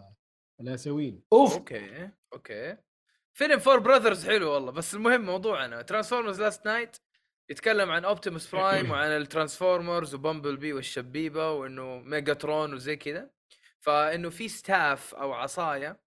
الآسيويين. 0.61 1.23
أوف! 1.33 1.55
okay 1.55 2.11
okay. 2.33 2.77
فيلم 3.35 3.59
Four 3.59 3.79
Brothers 3.79 4.27
حلو 4.27 4.51
والله 4.53 4.73
بس 4.73 4.95
المهم 4.95 5.21
موضوعنا. 5.21 5.83
Transformers 5.83 6.41
Last 6.41 6.67
Knight 6.67 6.97
يتكلم 7.51 7.91
عن 7.91 8.05
Optimus 8.05 8.55
Prime 8.55 8.91
وعن 8.93 9.09
ال 9.09 9.16
Transformers 9.16 10.07
و 10.07 10.15
Bumblebee 10.15 10.73
والشبيبة 10.73 11.53
وإنه 11.53 11.99
Megatron 11.99 12.75
وزي 12.75 12.97
كذا 12.97 13.31
فإنه 13.81 14.31
في 14.31 14.49
staff 14.49 15.15
أو 15.15 15.33
عصاية 15.33 16.01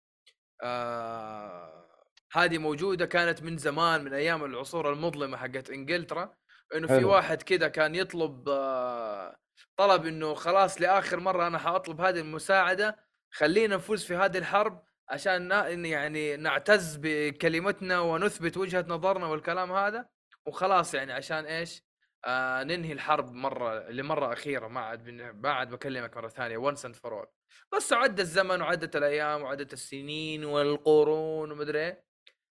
آه 0.63 1.85
هذه 2.33 2.57
موجودة 2.57 3.05
كانت 3.05 3.43
من 3.43 3.57
زمان 3.57 4.03
من 4.03 4.13
أيام 4.13 4.45
العصور 4.45 4.93
المظلمة 4.93 5.37
حقت 5.37 5.69
إنجلترا. 5.69 6.35
إنه 6.75 6.87
في. 6.87 7.03
واحد 7.05 7.41
كذا 7.43 7.67
كان 7.67 7.95
يطلب 7.95 8.49
آه 8.49 9.37
طلب 9.77 10.05
إنه 10.05 10.33
خلاص 10.33 10.81
لآخر 10.81 11.19
مرة 11.19 11.47
أنا 11.47 11.57
حأطلب 11.57 12.01
هذه 12.01 12.19
المساعدة 12.19 13.08
خلينا 13.31 13.75
نفوز 13.75 14.03
في 14.03 14.15
هذه 14.15 14.37
الحرب 14.37 14.83
عشان 15.09 15.51
يعني 15.85 16.35
نعتز 16.37 16.99
بكلمتنا 17.01 17.99
ونثبت 17.99 18.57
وجهة 18.57 18.85
نظرنا 18.87 19.27
والكلام 19.27 19.71
هذا. 19.71 20.09
وخلاص 20.45 20.93
يعني 20.93 21.13
عشان 21.13 21.45
إيش؟ 21.45 21.83
آه 22.25 22.63
ننهي 22.63 22.93
الحرب 22.93 23.33
مرة 23.33 23.89
لمرة 23.89 24.33
أخيرة 24.33 24.67
ما 24.67 24.79
عاد 24.79 25.09
ما 25.09 25.51
عاد 25.51 25.69
بكلمك 25.69 26.17
مرة 26.17 26.27
ثانية. 26.27 26.57
once 26.57 26.85
and 26.85 26.95
for 26.95 27.13
all 27.13 27.27
بس 27.73 27.93
عدى 27.93 28.21
الزمن 28.21 28.61
وعدت 28.61 28.95
الأيام 28.95 29.41
وعدت 29.41 29.73
السنين 29.73 30.45
والقرون 30.45 31.51
ومدري 31.51 31.79
إيه. 31.79 32.03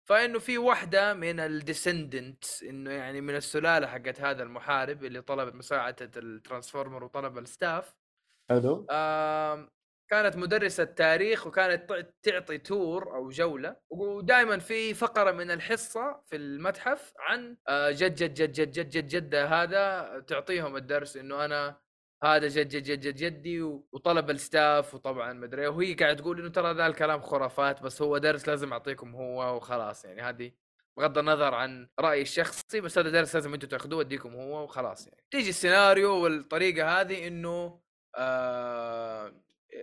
فإنه 0.06 0.40
في 0.40 0.58
واحدة 0.58 1.14
من 1.14 1.40
ال 1.40 1.51
descendant 1.51 2.64
إنه 2.64 2.92
يعني 2.92 3.22
من 3.22 3.36
السلالة 3.36 3.88
حقت 3.88 4.22
هذا 4.22 4.44
المحارب 4.44 5.04
اللي 5.04 5.22
طلب 5.22 5.56
مساعدة 5.56 6.12
ال 6.18 6.25
Transformer 6.25 7.04
وطلب 7.04 7.38
ال 7.38 7.48
staff 7.48 7.96
حلو. 8.50 8.88
آم، 8.92 9.70
كانت 10.12 10.36
مدرسة 10.38 10.84
تاريخ 10.84 11.48
وكانت 11.48 11.90
تع- 11.90 12.02
تعطي 12.24 12.58
tour 12.58 13.16
أو 13.16 13.30
جولة 13.30 13.76
ودائما 13.90 14.60
في 14.60 14.94
فقرة 14.94 15.32
من 15.32 15.52
الحصة 15.52 16.22
في 16.30 16.36
المتحف 16.36 17.14
عن 17.20 17.58
آه، 17.68 17.92
جد 17.92 18.16
جد 18.16 18.34
جد 18.34 18.52
جد 18.52 18.72
جد 18.72 18.90
جد 18.90 19.08
جدة 19.08 19.46
هذا 19.46 20.20
تعطيهم 20.28 20.76
الدرس 20.76 21.18
إنه 21.18 21.46
أنا 21.46 21.76
هذا 22.24 22.48
جد 22.48 22.68
جد 22.68 22.84
جد 22.84 23.00
جد 23.00 23.16
جدي 23.16 23.62
وطلب 23.62 24.30
ال 24.30 24.41
staff 24.41 24.94
وطبعا 24.96 25.34
مدري 25.34 25.68
وهي 25.68 25.94
قاعد 25.94 26.16
تقول 26.16 26.40
إنه 26.40 26.50
ترى 26.50 26.74
ذا 26.74 26.88
الكلام 26.88 27.22
خرافات 27.22 27.82
بس 27.82 28.02
هو 28.02 28.18
درس 28.18 28.48
لازم 28.48 28.74
أعطيكم 28.74 29.16
هو 29.16 29.56
وخلاص 29.56 30.06
يعني 30.06 30.22
هذه 30.22 30.52
بغض 30.98 31.18
النظر 31.18 31.54
عن 31.54 31.88
رأيي 32.00 32.22
الشخصي 32.22 32.82
بس 32.82 32.98
هذا 32.98 33.10
درس 33.10 33.36
لازم 33.36 33.54
أنتم 33.54 33.68
تأخذوه 33.68 34.02
أديكم 34.02 34.36
هو 34.36 34.64
وخلاص 34.64 35.08
يعني. 35.08 35.24
تيجي 35.32 35.50
السيناريو 35.50 36.24
والطريقة 36.24 37.02
هذه 37.02 37.28
إنه 37.28 37.80
آه 38.18 39.34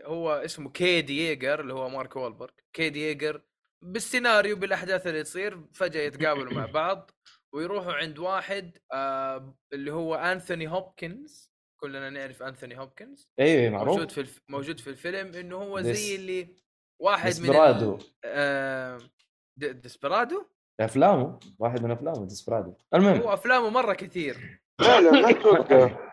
هو 0.05 0.30
اسمه 0.32 0.70
كيدي 0.70 1.18
ييجر 1.28 1.61
اللي 1.61 1.72
هو 1.74 1.89
مارك 1.89 2.16
وولبرغ. 2.16 2.51
كيدي 2.72 3.01
ييجر 3.03 3.43
بالسيناريو 3.82 4.57
بالأحداث 4.57 5.07
اللي 5.07 5.22
تصير 5.22 5.61
فجأة 5.74 6.01
يتقابلوا 6.03 6.53
مع 6.53 6.66
بعض 6.80 7.11
ويروحوا 7.53 7.93
عند 7.93 8.18
واحد 8.18 8.78
آه 8.93 9.55
اللي 9.72 9.93
هو 9.93 10.14
أنثوني 10.14 10.68
هوبكنز. 10.68 11.53
كلنا 11.80 12.11
نعرف 12.11 12.43
أنثوني 12.43 12.78
هوبكنز. 12.78 13.28
أيوه 13.41 13.70
معروف. 13.72 13.89
موجود 13.95 14.11
في 14.11 14.20
الف... 14.20 14.41
موجود 14.49 14.80
في 14.80 14.91
الفيلم 14.91 15.34
إنه 15.34 15.57
هو 15.57 15.80
ديس- 15.80 15.97
زي 15.97 16.14
اللي 16.16 16.49
واحد 17.03 17.26
من 17.26 17.41
Desperado. 17.47 17.95
ال... 17.95 18.01
آه... 18.24 18.99
د- 19.57 19.80
Desperado؟ 19.81 20.47
أفلامه 20.80 21.39
واحد 21.59 21.82
من 21.82 21.91
أفلامه 21.91 22.26
Desperado. 22.26 22.74
المهم. 22.95 23.20
هو 23.20 23.32
أفلامه 23.34 23.70
مرة 23.70 23.95
كثير. 23.95 24.61
لا 24.80 25.01
لا 25.01 25.11
ما 25.11 25.32
توقع 25.32 25.91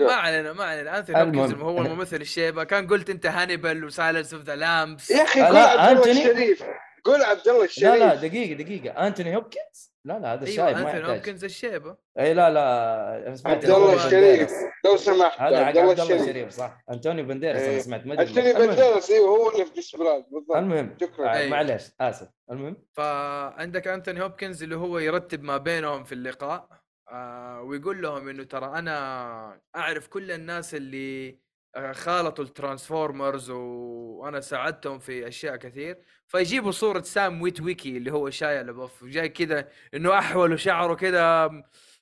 ما 0.00 0.12
علينا 0.12 0.52
ما 0.52 0.64
علينا. 0.64 0.98
أنثوني. 0.98 1.20
هوبكنز 1.20 1.52
هو 1.54 1.82
الممثل 1.82 2.16
الشيبة. 2.16 2.64
كان 2.64 2.86
قلت 2.86 3.10
أنت 3.10 3.26
هانيبال 3.26 3.84
و 3.84 3.90
Silence 3.90 4.34
of 4.34 4.42
the 4.42 4.56
Lambs. 4.56 5.10
يا 5.10 5.22
أخي 5.22 5.40
لا، 5.40 5.46
قول 5.46 5.56
عبد 5.56 6.06
الله. 6.06 6.30
الشريف. 6.30 6.64
قول 7.04 7.22
عبد 7.22 7.48
الله 7.48 7.58
لا 7.58 7.64
الشريف. 7.64 7.94
لا 7.94 8.14
دقيقة 8.14 8.62
دقيقة. 8.62 9.06
أنتوني 9.06 9.36
هوبكنز؟ 9.36 9.94
لا 10.04 10.18
لا 10.18 10.18
هذا 10.18 10.40
أيوه 10.40 10.42
الشايب 10.42 10.76
ما 10.76 10.96
أنثوني 10.96 11.12
هوبكنز 11.12 11.44
الشيبة. 11.44 11.96
إي 12.18 12.34
لا 12.34 12.50
لا 12.50 13.40
عبد 13.44 13.64
الله 13.64 13.94
الشريف. 13.94 14.14
بنديرس. 14.14 14.52
لو 14.84 14.96
سمحت 14.96 15.40
هذا 15.40 15.64
عبد 15.64 15.78
الله 15.78 15.92
الشريف. 15.92 16.50
صح. 16.50 16.84
أنتوني 16.90 17.22
بنديرس 17.22 17.60
أنا. 17.60 17.78
سمعت 17.78 18.06
ما 18.06 18.14
أدري. 18.14 18.28
أنتوني. 18.28 18.66
بنديرس 18.66 19.10
أيوه 19.10 19.28
هو 19.28 19.50
اللي 19.50 19.64
في 19.64 19.74
ديسبرادو 19.74 20.24
بالضبط. 20.30 20.56
المهم. 20.56 20.96
شكرا. 21.00 21.28
آه، 21.28 21.32
أيوة. 21.32 21.50
معليش 21.50 21.82
آسف. 22.00 22.28
المهم. 22.50 22.76
فعندك 22.92 23.88
انثوني 23.88 24.22
هوبكنز 24.22 24.62
اللي 24.62 24.76
هو 24.76 24.98
يرتب 24.98 25.42
ما 25.42 25.56
بينهم 25.56 26.04
في 26.04 26.12
اللقاء. 26.12 26.83
آه 27.10 27.62
ويقول 27.62 28.02
لهم 28.02 28.28
إنه 28.28 28.44
ترى 28.44 28.78
أنا 28.78 29.60
أعرف 29.76 30.08
كل 30.08 30.30
الناس 30.30 30.74
اللي 30.74 31.38
آه، 31.76 31.92
خالطوا 31.92 32.44
الترانسفورمرز 32.44 33.50
وأنا 33.50 34.40
ساعدتهم 34.40 34.98
في 34.98 35.28
أشياء 35.28 35.56
كثير 35.56 35.98
فيجيبوا 36.26 36.70
صورة 36.70 37.00
سام 37.02 37.42
ويتويكي 37.42 37.96
اللي 37.96 38.12
هو 38.12 38.30
شايا 38.30 38.60
لابوف 38.60 39.04
جاي 39.04 39.28
كذا 39.28 39.68
إنه 39.94 40.18
أحول 40.18 40.52
وشعره 40.52 40.94
كذا 40.94 41.50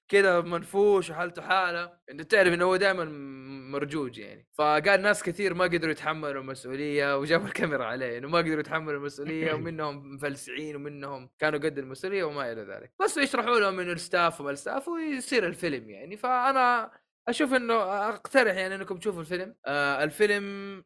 كذا 0.09 0.41
منفوش 0.41 1.11
وحالته 1.11 1.43
حالة 1.43 1.99
انت 2.11 2.21
تعرف 2.23 2.55
إنه 2.55 2.65
هو 2.65 2.77
دائما 2.77 3.05
مرجوج 3.73 4.19
يعني. 4.19 4.47
فقال 4.53 5.03
ناس 5.03 5.23
كثير 5.23 5.55
ما 5.55 5.65
قدروا 5.65 5.93
يتحملوا 5.93 6.43
المسؤولية 6.43 7.19
وجابوا 7.19 7.47
الكاميرا 7.47 7.85
عليه 7.85 8.19
إنه 8.19 8.29
ما 8.29 8.39
قدروا 8.39 8.61
يتحملوا 8.61 8.99
المسؤولية 8.99 9.53
ومنهم 9.55 10.15
مفلسعين 10.15 10.77
ومنهم 10.77 11.31
كانوا 11.39 11.59
قد 11.59 11.79
المسؤولية 11.79 12.25
وما 12.25 12.53
إلى 12.53 12.63
ذلك. 12.63 12.93
بس 13.03 13.17
يشرحوا 13.17 13.61
لهم 13.61 13.81
إنه 13.81 13.93
ال 13.93 14.01
stuff 14.01 14.41
وما 14.41 14.51
ال 14.51 14.57
stuff 14.57 14.89
ويصير 14.89 15.47
الفيلم 15.47 15.91
يعني. 15.91 16.17
فأنا 16.17 16.91
أشوف 17.29 17.55
إنه 17.55 17.75
أقترح 18.09 18.55
يعني 18.57 18.75
إنكم 18.75 18.97
تشوفوا 18.97 19.21
الفيلم. 19.21 19.55
آه 19.67 20.05
الفيلم 20.05 20.45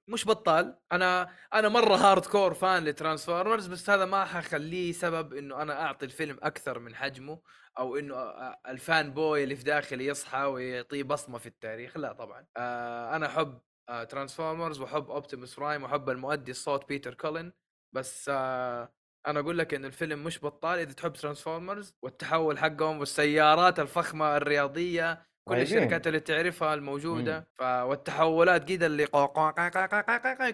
مش 0.08 0.26
بطال. 0.26 0.78
أنا 0.92 1.28
أنا 1.54 1.68
مرة 1.68 1.96
hardcore 1.96 2.54
fan 2.54 2.84
لترانسفورمرز 2.84 3.66
بس 3.66 3.90
هذا 3.90 4.04
ما 4.04 4.24
حخليه 4.24 4.92
سبب 4.92 5.34
إنه 5.34 5.62
أنا 5.62 5.82
أعطي 5.82 6.06
الفيلم 6.06 6.38
أكثر 6.42 6.78
من 6.78 6.94
حجمه. 6.94 7.40
أو 7.78 7.96
إنه 7.96 8.14
آه، 8.14 8.60
ال 8.68 9.10
fanboy 9.12 9.44
اللي 9.44 9.56
في 9.56 9.64
داخلي 9.64 10.06
يصحى 10.06 10.42
ويعطيه 10.44 11.02
بصمة 11.02 11.38
في 11.38 11.46
التاريخ 11.46 11.96
لا 11.96 12.12
طبعا. 12.12 12.46
آه 12.56 13.16
أنا 13.16 13.26
أحب 13.26 13.58
آه 13.88 14.04
ترانسفورمرز 14.04 14.80
وأحب 14.80 15.10
اوبتيموس 15.10 15.56
برايم 15.60 15.82
وأحب 15.82 16.10
المؤدي 16.10 16.50
الصوت 16.50 16.88
بيتر 16.88 17.14
كولين 17.14 17.52
بس 17.94 18.30
آه 18.34 18.92
أنا 19.26 19.40
أقول 19.40 19.58
لك 19.58 19.74
إن 19.74 19.84
الفيلم 19.84 20.24
مش 20.24 20.44
بطال 20.44 20.78
إذا 20.78 20.92
تحب 20.92 21.12
ترانسفورمرز 21.12 21.94
والتحول 22.02 22.58
حقهم 22.58 22.98
والسيارات 22.98 23.80
الفخمة 23.80 24.36
الرياضية 24.36 25.26
كل. 25.48 25.56
الشركات 25.60 26.06
اللي 26.06 26.20
تعرفها 26.20 26.74
الموجودة 26.74 27.48
ف... 27.58 27.62
والتحولات 27.62 28.64
كذا 28.64 28.86
اللي 28.86 29.06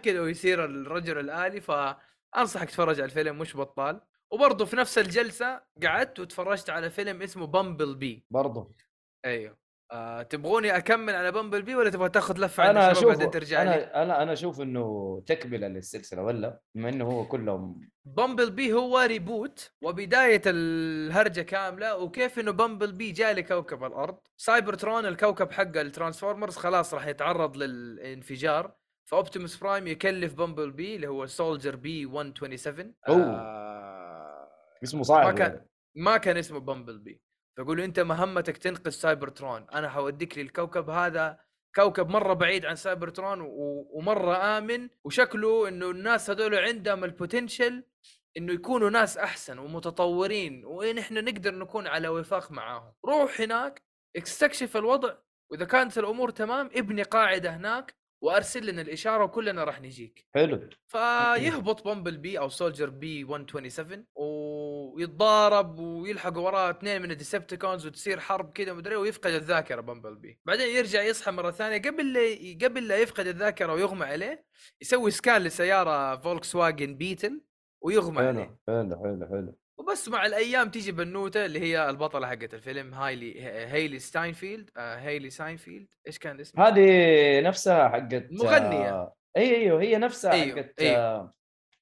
كذا 0.02 0.20
ويصير 0.20 0.64
الرجل 0.64 1.18
الآلي 1.18 1.60
فانصحك 1.60 2.68
تتفرج 2.68 3.00
على 3.00 3.04
الفيلم 3.04 3.38
مش 3.38 3.56
بطال. 3.56 4.00
وبرضه 4.32 4.64
في 4.64 4.76
نفس 4.76 4.98
الجلسة 4.98 5.60
قعدت 5.82 6.20
وتفرجت 6.20 6.70
على 6.70 6.90
فيلم 6.90 7.22
اسمه 7.22 7.46
بامبل 7.46 7.94
بي 7.94 8.24
برضه. 8.30 8.74
أيوه. 9.24 9.62
آه 9.92 10.22
تبغوني 10.22 10.76
أكمل 10.76 11.14
على 11.14 11.32
بامبل 11.32 11.62
بي 11.62 11.74
ولا 11.74 11.90
تبغى 11.90 12.08
تاخذ 12.08 12.38
لفة 12.38 12.70
أنا 12.70 12.90
أشوف 12.90 13.04
بعدين 13.04 13.30
ترجع 13.30 13.62
لي؟ 13.62 13.74
أنا 13.74 14.02
أنا 14.02 14.22
أنا 14.22 14.32
أشوف 14.32 14.60
إنه 14.60 15.22
تكملة 15.26 15.68
للسلسلة 15.68 16.22
ولا؟ 16.22 16.60
بما 16.74 16.88
إنه 16.88 17.04
هو 17.04 17.28
كلهم 17.28 17.90
بامبل 18.04 18.50
بي 18.50 18.72
هو 18.72 18.98
reboot 18.98 19.72
وبداية 19.82 20.42
الهرجة 20.46 21.40
كاملة 21.40 21.96
وكيف 21.96 22.38
إنه 22.38 22.50
بامبل 22.50 22.92
بي 22.92 23.12
جاء 23.12 23.34
لكوكب 23.34 23.84
الأرض. 23.84 24.18
سايبر 24.36 24.74
ترون 24.74 25.06
الكوكب 25.06 25.52
حق 25.52 25.76
الترانسفورمرز 25.76 26.56
خلاص 26.56 26.94
راح 26.94 27.06
يتعرض 27.06 27.56
للانفجار. 27.56 28.74
فأوبتيموس 29.10 29.56
برايم 29.56 29.86
يكلف 29.86 30.34
بامبل 30.34 30.70
بي 30.70 30.96
اللي 30.96 31.06
هو 31.06 31.26
soldier 31.26 31.76
B 31.76 32.06
127 32.06 32.94
أوه. 33.08 33.16
آه 33.16 33.91
اسمه 34.82 35.02
صعب 35.02 35.24
ما 35.24 35.32
كان 35.32 35.50
يعني. 35.50 35.68
ما 35.96 36.16
كان 36.16 36.36
اسمه 36.36 36.58
بامبل 36.60 36.98
بي 36.98 37.20
فيقول 37.56 37.78
له 37.78 37.84
أنت 37.84 38.00
مهمتك 38.00 38.56
تنقذ 38.56 38.90
سايبر 38.90 39.28
ترون 39.28 39.66
أنا 39.70 39.88
حوديك 39.88 40.38
للكوكب 40.38 40.90
هذا 40.90 41.38
كوكب 41.76 42.08
مرة 42.08 42.32
بعيد 42.34 42.66
عن 42.66 42.76
سايبر 42.76 43.08
ترون 43.08 43.40
و- 43.40 43.88
ومرة 43.92 44.58
آمن 44.58 44.88
وشكله 45.04 45.68
إنه 45.68 45.90
الناس 45.90 46.30
هذول 46.30 46.54
عندهم 46.54 47.04
ال 47.04 47.12
potential 47.12 47.84
إنه 48.36 48.52
يكونوا 48.52 48.90
ناس 48.90 49.18
أحسن 49.18 49.58
ومتطورين 49.58 50.64
ونحن 50.64 51.24
نقدر 51.24 51.54
نكون 51.54 51.86
على 51.86 52.08
وفاق 52.08 52.52
معاهم. 52.52 52.92
روح 53.06 53.40
هناك 53.40 53.82
استكشف 54.16 54.76
الوضع 54.76 55.14
وإذا 55.50 55.64
كانت 55.64 55.98
الأمور 55.98 56.30
تمام 56.30 56.70
ابني 56.74 57.02
قاعدة 57.02 57.56
هناك 57.56 57.94
وأرسل 58.22 58.66
لنا 58.66 58.82
الإشارة 58.82 59.24
وكلنا 59.24 59.64
راح 59.64 59.80
نجيك. 59.80 60.26
حلو. 60.34 60.68
فيهبط 60.86 61.84
بامبل 61.84 62.16
بي 62.16 62.38
أو 62.38 62.48
soldier 62.48 62.90
B 62.90 63.24
127 63.24 64.06
ويتضارب 64.14 65.78
ويلحقوا 65.78 66.42
وراه 66.42 66.70
اثنين 66.70 67.02
من 67.02 67.10
الديسبتيكونز 67.10 67.86
وتصير 67.86 68.20
حرب 68.20 68.52
كذا 68.52 68.72
مدري 68.72 68.96
ويفقد 68.96 69.32
الذاكرة 69.32 69.80
بامبل 69.80 70.14
بي 70.14 70.40
بعدين 70.44 70.76
يرجع 70.76 71.02
يصحى 71.02 71.30
مرة 71.30 71.50
ثانية 71.50 71.82
قبل 71.82 72.12
لا 72.12 72.66
قبل 72.66 72.88
لا 72.88 72.98
يفقد 72.98 73.26
الذاكرة 73.26 73.72
ويغمى 73.72 74.04
عليه 74.04 74.44
يسوي 74.82 75.10
scan 75.10 75.42
لسيارة 75.42 76.16
فولكس 76.16 76.54
واجن 76.54 76.94
بيتل 76.94 77.40
ويغمى 77.84 78.18
عليه. 78.18 78.58
حلو 78.66 78.96
حلو 78.96 78.96
حلو 78.96 79.26
حلو. 79.26 79.58
وبس 79.78 80.08
مع 80.08 80.26
الأيام 80.26 80.70
تيجي 80.70 80.92
بنوتة 80.92 81.44
اللي 81.46 81.60
هي 81.60 81.90
البطلة 81.90 82.26
حقت 82.26 82.54
الفيلم 82.54 82.94
هايلي 82.94 83.42
هيلي 83.44 83.98
ستاينفيلد 83.98 84.70
آه 84.76 84.96
هيلي 84.96 85.30
ستاينفيلد 85.30 85.86
إيش 86.06 86.18
كان 86.18 86.40
اسمها؟ 86.40 86.68
هذه 86.68 87.40
نفسها 87.40 87.88
حقت 87.88 88.26
مغنية. 88.30 88.90
آه، 88.90 89.14
إي 89.36 89.56
إيوه 89.56 89.82
هي 89.82 89.96
نفسها 89.98 90.32
أيوه، 90.32 90.56
حقت 90.56 90.80
أيوه. 90.80 90.96
آه، 90.96 91.30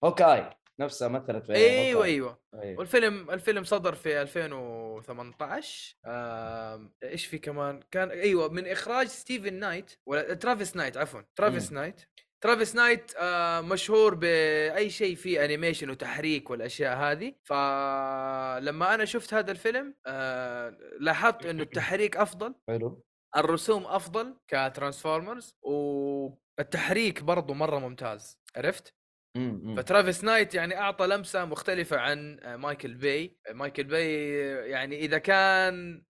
هوكاي 0.04 0.50
نفسها 0.80 1.08
مثلت 1.08 1.46
في 1.46 1.54
أيوه. 1.54 2.04
أيوه 2.04 2.38
أيوه. 2.54 2.78
والفيلم 2.78 3.30
الفيلم 3.30 3.64
صدر 3.64 3.94
في 3.94 4.22
2018 4.22 5.94
آم، 6.06 6.92
إيش 7.02 7.26
في 7.26 7.38
كمان 7.38 7.80
كان 7.90 8.10
أيوه 8.10 8.48
من 8.48 8.66
إخراج 8.66 9.06
ستيفن 9.06 9.54
نايت 9.54 9.90
ولا 10.06 10.34
ترافيس 10.34 10.76
نايت 10.76 10.96
عفوا 10.96 11.20
ترافيس. 11.36 11.72
نايت 11.72 12.00
ترافيس 12.40 12.74
نايت 12.76 13.12
آه 13.16 13.60
مشهور 13.60 14.14
بأي 14.14 14.90
شيء 14.90 15.14
فيه 15.16 15.44
animation 15.44 15.90
وتحريك 15.90 16.50
والأشياء 16.50 16.96
هذه. 16.96 17.34
فلما 17.44 18.94
أنا 18.94 19.04
شفت 19.04 19.34
هذا 19.34 19.50
الفيلم 19.52 19.94
آه 20.06 20.76
لاحظت 21.00 21.46
إنه 21.46 21.62
التحريك 21.72 22.16
أفضل 22.16 22.54
حلو. 22.68 23.04
الرسوم 23.36 23.86
أفضل 23.86 24.36
كترانسفورمرز 24.48 25.54
والتحريك 25.62 27.22
برضو 27.22 27.54
مرة 27.54 27.78
ممتاز. 27.78 28.38
عرفت. 28.56 28.94
فترافيس 29.76 30.24
نايت 30.24 30.54
يعني 30.54 30.78
أعطى 30.78 31.06
لمسة 31.06 31.44
مختلفة 31.44 31.96
عن 31.98 32.40
آه، 32.42 32.56
مايكل 32.56 32.94
باي. 32.94 33.38
مايكل 33.50 33.84
باي 33.84 34.36
يعني 34.70 34.98
إذا 34.98 35.18
كان 35.18 36.02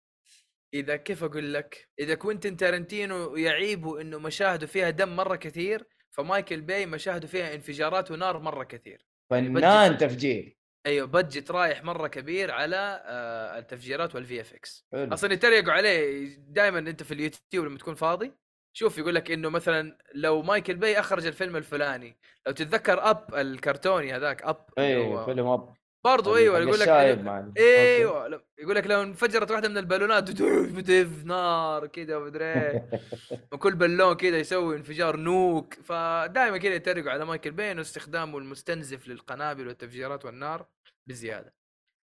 إذا 0.74 0.96
كيف 0.96 1.24
أقول 1.24 1.54
لك؟ 1.54 1.88
إذا 1.98 2.14
كوينتن 2.14 2.56
تارنتينو 2.56 3.36
يعيب 3.36 3.88
إنه 3.88 4.18
مشاهده 4.18 4.66
فيها 4.66 4.90
دم 4.90 5.16
مرة 5.16 5.36
كثير 5.36 5.86
فمايكل 6.22 6.60
باي 6.60 6.86
مشاهده 6.86 7.26
فيها 7.28 7.54
انفجارات 7.54 8.10
ونار 8.10 8.38
مرة 8.38 8.64
كثير. 8.64 9.06
فنان 9.30 9.92
budget- 9.92 10.00
تفجير. 10.00 10.58
أيوه 10.86 11.06
budget 11.06 11.50
رايح 11.50 11.84
مرة 11.84 12.08
كبير 12.08 12.50
على 12.50 13.02
آه، 13.06 13.58
التفجيرات 13.58 14.14
وال 14.14 14.40
VFX 14.40 14.86
أصلا 14.94 15.32
يتريقوا 15.32 15.72
عليه 15.72 16.28
دائما 16.38 16.78
أنت 16.78 17.02
في 17.02 17.14
اليوتيوب 17.14 17.64
لما 17.66 17.78
تكون 17.78 17.94
فاضي 17.94 18.32
شوف 18.76 18.98
يقول 18.98 19.14
لك 19.14 19.30
إنه 19.30 19.48
مثلا 19.48 19.98
لو 20.14 20.42
مايكل 20.42 20.74
باي 20.76 21.00
أخرج 21.00 21.26
الفيلم 21.26 21.56
الفلاني 21.56 22.16
لو 22.46 22.52
تتذكر 22.52 23.10
أب 23.10 23.34
الكرتوني 23.34 24.12
هذاك 24.16 24.42
أب 24.42 24.66
اللي 24.78 24.88
اي 24.88 25.06
هو- 25.06 25.24
فيلم 25.24 25.46
أب. 25.46 25.74
برضو 26.04 26.36
أيوه 26.36 26.58
يقول 26.58 26.80
لك 26.80 26.88
أيوه 26.88 28.42
يقول 28.58 28.76
لك 28.76 28.86
لو 28.86 29.02
انفجرت 29.02 29.50
واحدة 29.50 29.68
من 29.68 29.78
البالونات 29.78 30.30
دف 30.30 30.80
دف 30.80 31.24
نار 31.24 31.86
كذا 31.86 32.16
ومدري 32.16 32.44
إيه. 32.44 32.90
وكل 33.52 33.74
بالون 33.74 34.14
كذا 34.14 34.38
يسوي 34.38 34.76
انفجار 34.76 35.16
nuke. 35.16 35.74
فدائما 35.74 36.58
كذا 36.58 36.74
يتريقوا 36.74 37.10
على 37.10 37.24
مايكل 37.24 37.50
باي 37.50 37.78
واستخدامه 37.78 38.38
المستنزف 38.38 39.08
للقنابل 39.08 39.66
والتفجيرات 39.66 40.24
والنار 40.24 40.66
بزيادة. 41.08 41.54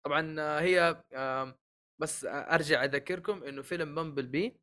طبعا 0.06 0.36
آه، 0.40 0.60
هي 0.60 1.04
بس 2.02 2.26
أرجع 2.30 2.84
أذكركم 2.84 3.44
إنه 3.44 3.62
فيلم 3.62 3.96
بامبل 3.96 4.26
بي 4.26 4.60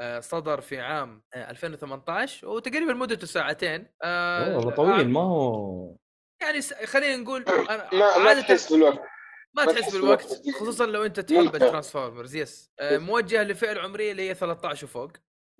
آه، 0.00 0.20
صدر 0.20 0.60
في 0.60 0.80
عام 0.80 1.22
آه، 1.34 1.50
2018 1.50 2.48
وتقريبا 2.48 2.92
مدته 2.92 3.26
ساعتين. 3.26 3.86
آه، 4.02 4.56
والله 4.56 4.74
طويل 4.74 5.08
ما 5.10 5.20
هو 5.20 5.96
يعني 6.42 6.60
س- 6.60 6.74
خلينا 6.74 7.16
نقول 7.16 7.42
أنا 7.48 7.88
ما 7.94 8.18
ما 8.18 8.34
عادة- 8.34 8.38
تحس 8.46 8.72
بالوقت. 8.72 8.98
ما 9.54 9.64
ما 9.64 9.72
تحس 9.72 9.92
بالوقت. 9.96 10.26
خصوصا 10.60 10.86
لو 10.86 11.04
أنت 11.04 11.20
تحب 11.20 11.38
ممتع. 11.38 11.56
الترانسفورمرز. 11.66 12.36
yes 12.36 12.70
آه، 12.80 12.92
yes. 12.94 13.00
موجه 13.00 13.42
للفئه 13.42 13.72
العمرية 13.72 14.10
اللي 14.12 14.30
هي 14.30 14.34
13 14.34 14.84
وفوق. 14.84 15.12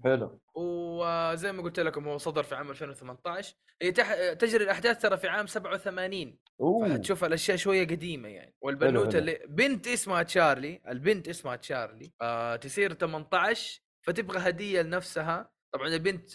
حلو. 0.04 0.40
وزي 0.54 1.52
ما 1.52 1.62
قلت 1.62 1.80
لكم 1.80 2.08
هو 2.08 2.18
صدر 2.18 2.42
في 2.42 2.54
عام 2.54 2.70
2018 2.70 3.54
هي 3.82 3.92
تح... 3.92 4.14
تجري 4.32 4.64
الأحداث 4.64 4.98
ترى 5.02 5.16
في 5.16 5.28
عام 5.28 5.46
87 5.46 6.38
أوه. 6.60 6.94
فتشوف 6.94 7.24
الأشياء 7.24 7.56
شوية 7.56 7.84
قديمة 7.86 8.28
يعني. 8.28 8.54
والبنوتة. 8.60 9.18
اللي 9.18 9.40
بنت 9.48 9.86
اسمها 9.88 10.22
تشارلي. 10.22 10.82
البنت 10.88 11.28
اسمها 11.28 11.56
تشارلي. 11.56 12.12
آه 12.22 12.56
تصير 12.56 12.92
18 12.92 13.80
فتبغى 14.02 14.38
هدية 14.48 14.82
لنفسها. 14.82 15.50
طبعا 15.74 15.88
البنت 15.88 16.30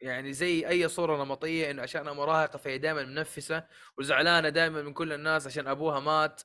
يعني 0.00 0.32
زي 0.32 0.68
أي 0.68 0.88
صورة 0.88 1.24
نمطية 1.24 1.70
إنه 1.70 1.82
عشانها 1.82 2.12
مراهقة 2.12 2.56
فهي 2.56 2.78
دائما 2.78 3.04
منفسة 3.04 3.64
وزعلانة 3.98 4.48
دائما 4.48 4.82
من 4.82 4.92
كل 4.92 5.12
الناس 5.12 5.46
عشان 5.46 5.68
أبوها 5.68 6.00
مات 6.00 6.42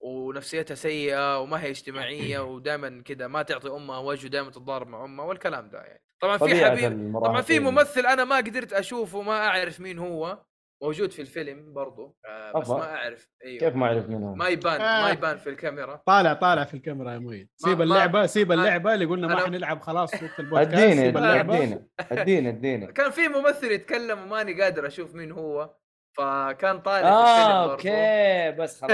ونفسيتها 0.00 0.74
سيئة 0.74 1.40
وما 1.40 1.62
هي 1.62 1.70
اجتماعية 1.70 2.38
ودائما 2.52 3.02
كذا 3.02 3.26
ما 3.26 3.42
تعطي 3.42 3.68
أمها 3.68 3.98
وجه 3.98 4.26
ودائما 4.26 4.50
تتضارب 4.50 4.88
مع 4.88 5.04
أمها 5.04 5.24
والكلام 5.24 5.68
ده 5.68 5.82
يعني 5.82 6.02
طبعا 6.20 6.38
في 6.38 6.64
حبيب 6.64 7.18
طبعا 7.18 7.42
في. 7.42 7.58
ممثل 7.58 8.06
أنا 8.06 8.24
ما 8.24 8.36
قدرت 8.36 8.72
أشوفه 8.72 9.22
ما 9.22 9.32
أعرف 9.32 9.80
مين 9.80 9.98
هو 9.98 10.44
موجود 10.82 11.10
في 11.12 11.22
الفيلم 11.22 11.72
برضو 11.72 12.16
آه 12.26 12.60
بس. 12.60 12.68
ما 12.68 12.94
أعرف 12.96 13.28
أيوه. 13.44 13.60
كيف 13.60 13.76
ما 13.76 13.86
أعرف 13.86 14.08
منهم؟ 14.08 14.38
ما 14.38 14.48
يبان 14.48 14.78
ما 14.78 15.08
آه. 15.08 15.12
يبان 15.12 15.38
في 15.38 15.50
الكاميرا. 15.50 16.02
طالع 16.06 16.32
طالع 16.32 16.64
في 16.64 16.74
الكاميرا 16.74 17.12
يا 17.12 17.18
مؤيد 17.18 17.48
سيب 17.56 17.78
ما- 17.78 17.84
اللعبة 17.84 18.26
سيب 18.26 18.48
ما- 18.48 18.54
اللعبة 18.54 18.94
اللي 18.94 19.04
قلنا 19.04 19.26
ما 19.26 19.36
أنا- 19.40 19.44
حنلعب 19.44 19.80
خلاص 19.80 20.14
وقت 20.14 20.40
البودكاست 20.40 20.72
أديني 20.74 20.96
سيب 21.02 21.16
اللعبة. 21.16 21.56
أديني 21.56 21.88
أديني 22.12 22.48
أديني. 22.48 22.86
كان 22.96 23.10
في 23.10 23.28
ممثل 23.28 23.72
يتكلم 23.72 24.18
وماني 24.22 24.62
قادر 24.62 24.86
أشوف 24.86 25.14
مين 25.14 25.32
هو 25.32 25.74
فكان 26.18 26.80
طالع 26.80 27.08
آه 27.08 27.66
في. 27.66 27.72
okay 27.90 28.56
بس 28.62 28.80
خلاص 28.80 28.92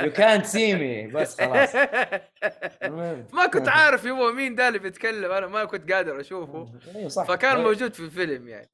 يو 0.00 0.12
كانت 0.12 0.44
سي 0.46 0.74
مي 0.74 1.06
بس 1.06 1.40
خلاص. 1.40 1.74
المهم. 2.82 3.26
ما 3.36 3.46
كنت 3.46 3.68
عارف 3.68 4.06
هو 4.06 4.32
مين 4.32 4.54
ده 4.54 4.68
اللي 4.68 4.78
بيتكلم 4.78 5.30
أنا 5.32 5.46
ما 5.46 5.64
كنت 5.64 5.92
قادر 5.92 6.20
أشوفه. 6.20 6.68
أيوه 6.96 7.08
صح. 7.08 7.24
فكان 7.28 7.56
طيب. 7.56 7.64
موجود 7.66 7.94
في 7.94 8.00
الفيلم 8.00 8.48
يعني. 8.48 8.70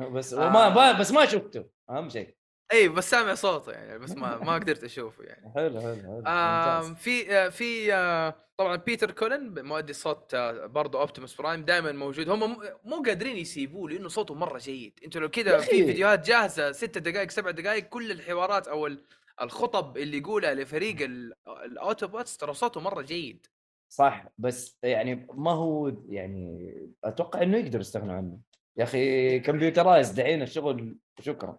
بس 0.00 0.34
آه. 0.34 0.46
وما 0.46 0.68
ما 0.68 0.92
بس 1.00 1.10
ما 1.12 1.26
شفته 1.26 1.64
أهم 1.90 2.08
شيء 2.08 2.36
اي 2.72 2.88
بس 2.88 3.10
سامع 3.10 3.34
صوته 3.34 3.72
يعني 3.72 3.98
بس 3.98 4.10
ما 4.10 4.38
ما 4.38 4.54
قدرت 4.58 4.84
أشوفه 4.84 5.24
يعني 5.24 5.52
حلو 5.54 5.80
حلو 5.80 6.02
حلو 6.02 6.12
ممتاز. 6.16 6.92
في 6.92 7.36
آه، 7.36 7.48
في 7.48 7.94
آه، 7.94 8.34
طبعا 8.56 8.76
بيتر 8.76 9.10
كولين 9.10 9.64
مؤدي 9.64 9.92
صوت 9.92 10.34
آه، 10.34 10.66
برضه 10.66 11.00
اوبتيموس 11.00 11.34
برايم 11.36 11.64
دائما 11.64 11.92
موجود 11.92 12.28
هم 12.28 12.56
مو 12.84 13.02
قادرين 13.06 13.36
يسيبوه 13.36 13.90
لأنه 13.90 14.08
صوته 14.08 14.34
مرة 14.34 14.58
جيد 14.58 15.00
أنتوا 15.04 15.20
لو 15.20 15.28
كذا. 15.30 15.58
في 15.58 15.86
فيديوهات 15.86 16.26
جاهزة 16.26 16.72
ستة 16.72 17.00
دقائق 17.00 17.30
سبع 17.30 17.50
دقائق 17.50 17.84
كل 17.84 18.10
الحوارات 18.10 18.68
أو 18.68 18.86
ال- 18.86 19.04
الخطب 19.42 19.96
اللي 19.96 20.18
يقولها 20.18 20.54
لفريق 20.54 21.00
ال- 21.00 21.32
الأوتوبوتس 21.64 22.36
ترى 22.36 22.54
صوته 22.54 22.80
مرة 22.80 23.02
جيد 23.02 23.46
صح 23.92 24.26
بس 24.38 24.78
يعني 24.82 25.26
ما 25.34 25.50
هو 25.50 25.92
يعني 26.08 26.72
أتوقع 27.04 27.42
إنه 27.42 27.58
يقدر 27.58 27.80
يستغنوا 27.80 28.14
عنه 28.14 28.38
يا 28.78 28.84
أخي 28.84 29.40
computerized 29.40 30.10
دحين 30.10 30.42
الشغل 30.42 30.98
شكرا. 31.20 31.58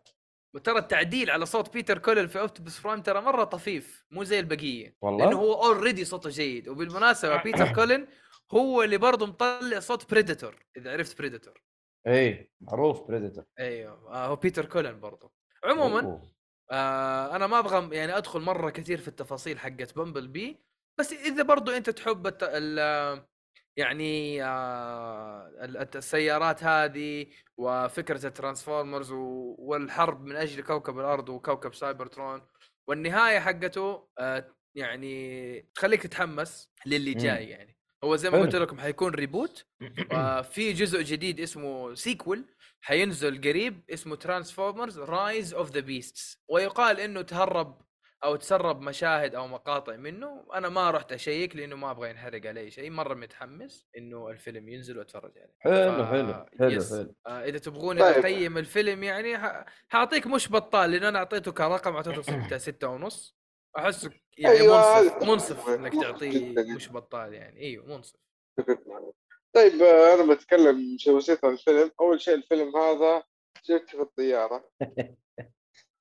وترى 0.56 0.80
التعديل 0.80 1.32
على 1.32 1.46
صوت 1.46 1.74
بيتر 1.74 1.98
كولن 1.98 2.28
في 2.28 2.40
اوبتيموس 2.40 2.82
برايم 2.82 3.02
ترى 3.02 3.22
مرة 3.22 3.44
طفيف 3.44 4.06
مو 4.12 4.24
زي 4.24 4.40
البقية. 4.40 4.96
والله؟ 5.02 5.26
لأنه 5.26 5.38
هو 5.38 5.54
already 5.54 6.06
صوته 6.06 6.30
جيد 6.30 6.68
وبالمناسبة 6.68 7.44
بيتر 7.44 7.74
كولن 7.76 8.08
هو 8.52 8.84
اللي 8.84 8.98
برضه 8.98 9.26
مطلع 9.26 9.80
صوت 9.80 10.12
بريدتور 10.12 10.56
إذا 10.78 10.92
عرفت 10.92 11.18
بريدتور 11.18 11.62
اي 12.08 12.52
معروف 12.62 13.08
بريدتور 13.08 13.44
أيوه 13.60 14.14
آه 14.14 14.28
هو 14.28 14.36
بيتر 14.36 14.66
كولن 14.66 15.00
برضو. 15.00 15.32
عموما 15.64 16.22
آه 16.72 17.36
أنا 17.36 17.48
ما 17.48 17.60
أبغى 17.60 17.96
يعني 17.98 18.18
أدخل 18.18 18.40
مرة 18.40 18.70
كثير 18.70 18.98
في 18.98 19.08
التفاصيل 19.08 19.60
حقت 19.60 19.96
بامبل 19.96 20.28
بي 20.28 20.64
بس 21.00 21.14
إذا 21.14 21.44
برضو 21.44 21.72
أنت 21.72 21.90
تحب 21.90 22.28
الت... 22.28 22.44
ال... 22.44 23.26
يعني 23.78 24.44
آه 24.44 25.48
ال- 25.62 25.96
السيارات 25.96 26.64
هذه 26.64 27.26
وفكرة 27.58 28.26
الترانسفورمرز. 28.28 29.12
والحرب 29.12 30.26
من 30.26 30.36
أجل 30.36 30.64
كوكب 30.64 31.00
الأرض 31.00 31.30
وكوكب 31.30 31.74
سايبرترون 31.74 32.42
والنهاية 32.88 33.40
حقته 33.40 34.08
آه 34.20 34.52
يعني 34.76 35.62
تخليك 35.76 36.04
تتحمس 36.04 36.70
للي 36.86 37.12
مم. 37.12 37.18
جاي 37.18 37.50
يعني 37.50 37.78
هو 38.04 38.16
زي 38.16 38.30
ما. 38.30 38.38
قلت 38.42 38.56
لكم 38.56 38.80
حيكون 38.80 39.12
reboot 39.14 39.66
وفي 40.14 40.74
جزء 40.74 41.02
جديد 41.02 41.40
اسمه 41.40 41.94
sequel 41.96 42.46
حينزل 42.82 43.42
قريب 43.42 43.82
اسمه 43.90 44.16
Transformers 44.16 45.00
Rise 45.00 45.54
of 45.54 45.72
the 45.72 45.80
Beasts 45.80 46.44
ويقال 46.50 47.00
إنه 47.00 47.22
تهرب 47.22 47.82
أو 48.24 48.36
تسرب 48.36 48.82
مشاهد 48.82 49.36
أو 49.36 49.48
مقاطع 49.48 49.96
منه. 49.96 50.46
أنا 50.54 50.70
ما 50.70 50.92
رحت 50.92 51.12
أشيك 51.12 51.56
لأنه 51.56 51.76
ما 51.76 51.92
أبغى 51.92 52.10
ينحرق 52.10 52.46
علي 52.46 52.72
شيء 52.72 52.90
مرة 52.90 53.14
متحمس 53.14 53.88
إنه 53.98 54.30
الفيلم 54.30 54.70
ينزل 54.70 54.98
وأتفرج 54.98 55.38
عليه. 55.38 55.54
حلو 55.60 56.04
ف- 56.06 56.08
حلو 56.10 56.46
حلو 56.60 56.70
yes. 56.70 56.94
حلو. 56.94 57.16
آه 57.28 57.44
إذا 57.44 57.58
تبغوني 57.58 58.02
طيب. 58.02 58.26
أقيم 58.26 58.58
الفيلم 58.58 59.04
يعني 59.04 59.38
ح- 59.38 59.66
حأعطيك 59.88 60.28
مش 60.28 60.52
بطال 60.52 60.92
لأن 60.92 61.04
أنا 61.04 61.20
أعطيته 61.20 61.52
كرقم 61.52 61.96
أعطيته 61.96 62.22
ستة 62.22 62.58
ستة 62.68 62.88
ونص. 62.88 63.38
أحس 63.78 64.10
يعني 64.38 64.56
أيوة، 64.58 64.78
منصف 64.78 65.24
منصف 65.24 65.70
إنك 65.70 65.94
تعطيه. 66.02 66.54
مش 66.76 66.92
بطال 66.92 67.34
يعني. 67.34 67.60
إيوه 67.60 67.86
منصف. 67.86 68.16
طيب 69.56 69.82
آه، 69.82 70.14
أنا 70.14 70.34
بتكلم 70.34 70.98
شيء 70.98 71.18
بسيط 71.18 71.46
عن 71.46 71.54
الفيلم. 71.54 71.92
أول 72.02 72.22
شيء 72.22 72.34
الفيلم 72.36 72.76
هذا 72.78 73.24
شفته 73.64 73.86
في 73.98 74.02
الطيارة. 74.02 74.70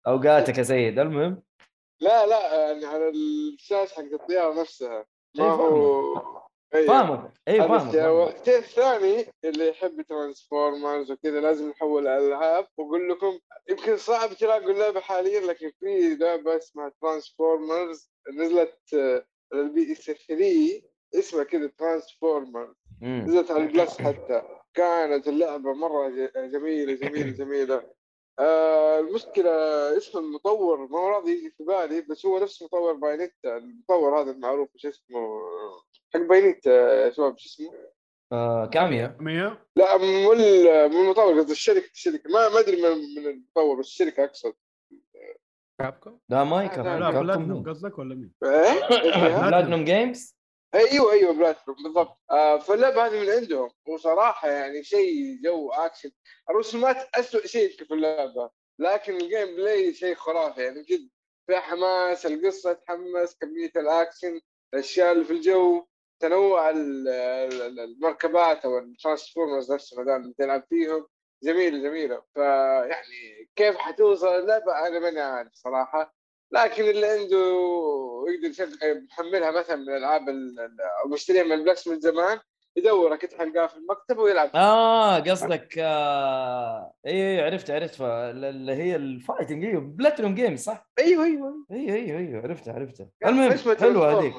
أوقاتك 0.06 0.58
يا 0.58 0.62
سيد. 0.62 0.98
المهم 0.98 1.42
لا 2.00 2.26
لا 2.26 2.68
يعني 2.68 2.86
على 2.86 3.08
الشاشه 3.08 3.94
حق 3.94 4.12
الطياره 4.12 4.60
نفسها. 4.60 5.06
ما 5.36 5.44
إيه، 5.44 5.50
هو. 5.50 6.14
فاهمك. 6.72 7.32
اي 7.48 7.58
فاهمك. 7.58 7.94
الشيء 8.40 8.58
الثاني 8.58 9.26
اللي 9.44 9.68
يحب 9.68 10.02
ترانسفورمرز 10.02 11.10
وكذا 11.10 11.40
لازم 11.40 11.68
نحول 11.68 12.06
الالعاب 12.06 12.66
وأقول 12.76 13.10
لكم 13.10 13.38
يمكن 13.70 13.96
صعب 13.96 14.32
تلاقوا 14.32 14.70
اللعبه 14.70 15.00
حاليا 15.00 15.40
لكن 15.40 15.72
في 15.80 16.16
لعبة 16.20 16.56
اسمها 16.56 16.92
ترانسفورمرز 17.00 18.10
نزلت 18.34 18.78
على 19.52 19.62
ال 19.62 19.92
PS3 19.92 20.82
اسمها 21.14 21.44
كذا 21.44 21.66
ترانسفورمر. 21.78 22.74
نزلت 23.02 23.50
على 23.50 23.62
ال 23.62 23.70
Plus 23.70 23.98
حتى. 24.02 24.42
كانت 24.74 25.28
اللعبة 25.28 25.72
مرة 25.72 26.08
جميلة 26.36 26.92
جميلة 26.92 27.30
جميلة. 27.30 27.95
آه 28.38 29.00
المشكلة 29.00 29.50
اسم 29.96 30.18
المطور 30.18 30.86
ما 30.86 30.98
هو 30.98 31.08
راضي 31.08 31.30
يجي 31.32 31.50
في 31.50 31.64
بالي 31.64 32.00
بس 32.00 32.26
هو 32.26 32.38
نفس 32.38 32.62
مطور 32.62 32.92
بايونيتا 32.92 33.56
المطور 33.56 34.20
هذا 34.22 34.30
المعروف 34.30 34.68
شو 34.76 34.88
اسمه؟ 34.88 35.40
حق 36.14 36.20
بايونيتا 36.20 36.70
يا 37.04 37.10
شباب 37.10 37.38
شو 37.38 37.48
اسمه؟ 37.48 37.72
آه 38.32 38.66
كاميا. 38.66 39.16
مية 39.20 39.66
لا 39.76 39.96
مو 39.96 40.22
مو 40.88 41.02
المطور 41.02 41.38
قصدي 41.38 41.52
الشركة 41.52 41.90
الشركة. 41.92 42.30
ما 42.30 42.48
ما 42.48 42.60
أدري 42.60 42.82
من, 42.82 42.98
من 43.16 43.26
المطور 43.30 43.78
بس 43.80 43.86
الشركة 43.86 44.24
أقصد. 44.24 44.54
كابكم 45.80 46.18
لا 46.28 46.44
ما 46.44 46.62
لا، 46.76 47.10
بلاتينوم؟ 47.10 47.68
قصدك 47.70 47.98
ولا 47.98 48.14
مين؟ 48.14 48.32
إيه 48.44 48.50
إيه؟ 48.50 49.46
Platinum 49.50 49.84
Games؟ 49.84 50.35
أيوه 50.76 51.12
أيوه 51.12 51.32
بلاتينوم 51.32 51.76
بالضبط. 51.82 52.18
آه 52.30 52.58
فاللعبه 52.58 53.06
هذه 53.06 53.20
من 53.20 53.30
عندهم. 53.30 53.70
وصراحة 53.88 54.48
يعني 54.50 54.84
شيء 54.84 55.38
جو 55.44 55.70
اكشن 55.70 56.10
الرسومات 56.50 57.08
اسوء 57.14 57.46
شيء 57.46 57.70
في 57.70 57.94
اللعبة 57.94 58.50
لكن 58.78 59.14
ال 59.16 59.56
gameplay 59.56 59.94
شيء 59.94 60.14
خرافي 60.14 60.62
يعني 60.62 60.82
جد 60.82 61.08
فيها 61.46 61.60
حماس 61.60 62.26
القصة 62.26 62.72
تحمس 62.72 63.36
كمية 63.40 63.70
الاكشن 63.76 64.40
الأشياء 64.74 65.12
اللي 65.12 65.24
في 65.24 65.32
الجو 65.32 65.86
تنوع 66.20 66.70
ال- 66.70 67.08
ال- 67.08 67.80
المركبات 67.80 68.64
أو 68.64 68.78
الترانسفورمرز 68.78 69.72
هذول 69.72 70.10
اللي 70.10 70.34
تلعب 70.38 70.64
فيهم. 70.70 71.06
جميلة 71.42 71.78
جميلة. 71.78 72.22
فيعني 72.34 73.50
كيف 73.56 73.76
حتوصل 73.76 74.28
اللعبة؟ 74.28 74.86
أنا 74.86 74.98
ماني 74.98 75.20
عارف 75.20 75.52
صراحة. 75.54 76.15
لكن 76.64 76.84
اللي 76.84 77.06
عنده 77.06 77.46
يقدر 78.28 78.68
يحملها 79.10 79.50
مثلا 79.50 79.76
من 79.76 79.82
الألعاب 79.88 80.28
ال- 80.28 80.60
ال- 80.60 80.80
أو 81.04 81.08
مشتريها 81.08 81.42
من 81.42 81.52
البلس 81.52 81.88
من 81.88 82.00
زمان 82.00 82.38
يدورها 82.76 83.16
كده 83.16 83.36
حيلقاها 83.38 83.66
في 83.66 83.76
المكتبة 83.76 84.18
ويلعب. 84.18 84.50
آه 84.54 85.18
قصدك 85.18 85.78
آه... 85.78 86.92
اي 87.06 87.40
عرفت 87.40 87.70
عرفت 87.70 88.00
اللي 88.00 88.72
هي 88.72 88.96
ال 88.96 89.04
fighting 89.04 89.64
أيوه 89.64 89.80
Platinum 89.80 90.34
Games 90.34 90.60
صح؟ 90.62 90.90
أيوه 90.98 91.24
أيوه 91.24 91.66
اي 91.70 91.94
اي 91.94 92.18
اي 92.18 92.36
عرفتها 92.36 92.74
عرفتها 92.74 93.08
المهم 93.26 93.52
اسمه 93.52 93.74
حلوة 93.76 94.20
هذيك. 94.20 94.34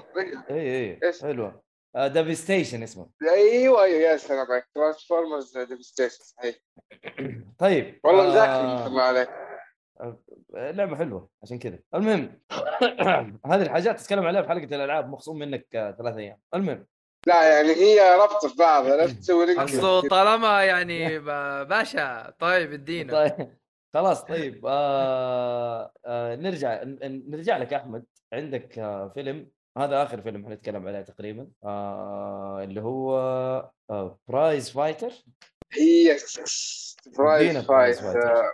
اي 0.52 1.00
اي؟ 1.02 1.12
حلوة. 1.22 1.62
آه 1.96 2.08
Devastation 2.08 2.84
اسمه. 2.84 3.10
أيوه 3.32 3.84
أيوه 3.84 4.00
يا 4.00 4.18
سلام 4.18 4.52
عليك. 4.52 4.66
Transformers 4.76 5.58
Devastation 5.58 6.24
صحيح. 6.24 6.56
طيب 7.60 8.00
والله 8.04 8.24
آه، 8.24 8.30
مذاكر 8.30 8.64
ما 8.68 8.78
شاء 8.78 8.88
الله 8.88 9.02
عليك. 9.04 9.30
لعبة 10.54 10.96
حلوة 10.96 11.30
عشان 11.44 11.60
كذا. 11.60 11.80
المهم 11.96 12.40
هذه 13.52 13.62
الحاجات 13.62 14.00
تتكلم 14.00 14.26
عليها 14.26 14.42
في 14.42 14.50
حلقة 14.50 14.76
الألعاب 14.76 15.10
مخصوم 15.10 15.40
منك 15.40 15.76
آه، 15.76 15.92
ثلاث 15.92 16.16
أيام. 16.16 16.38
المهم. 16.54 16.86
لا 17.28 17.56
يعني 17.58 17.70
هي 17.76 18.16
ربط 18.16 18.46
في 18.46 18.58
بعض 18.58 18.86
عرفت 18.88 19.16
تسوي 19.20 19.46
link 19.46 19.60
أصل 19.60 20.08
طالما 20.08 20.64
يعني 20.64 21.20
ب- 21.20 21.68
باشا 21.68 22.34
طيب 22.40 22.74
ادينا. 22.74 23.14
طيب 23.14 23.58
خلاص 23.94 24.24
طيب. 24.24 24.66
آه 24.68 25.92
آه 26.06 26.36
نرجع 26.36 26.84
نرجع 27.04 27.58
لك 27.58 27.72
يا 27.72 27.78
أحمد. 27.78 28.06
عندك 28.34 28.80
آه 28.80 29.12
فيلم. 29.16 29.50
هذا 29.78 30.04
آخر 30.04 30.22
فيلم 30.22 30.46
حنتكلم 30.46 30.88
عليه 30.88 31.02
تقريبا. 31.02 31.48
آه 31.64 32.64
اللي 32.64 32.82
هو 32.82 33.18
آه 33.90 34.20
Prizefighter 34.28 35.12
هي 35.74 36.18
Prize 37.18 37.58
Prize 37.68 38.00
Fight 38.00 38.00
Fighter. 38.00 38.52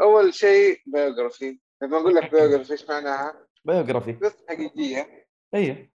أول 0.00 0.34
شيء 0.34 0.80
biography 0.86 1.58
لما 1.82 1.96
أقول 1.96 2.14
لك 2.14 2.30
biography 2.30 2.72
إيش 2.72 2.88
معناها؟ 2.88 3.46
biography 3.64 4.12
قصه 4.12 4.44
حقيقية. 4.48 5.26
أيوه. 5.54 5.90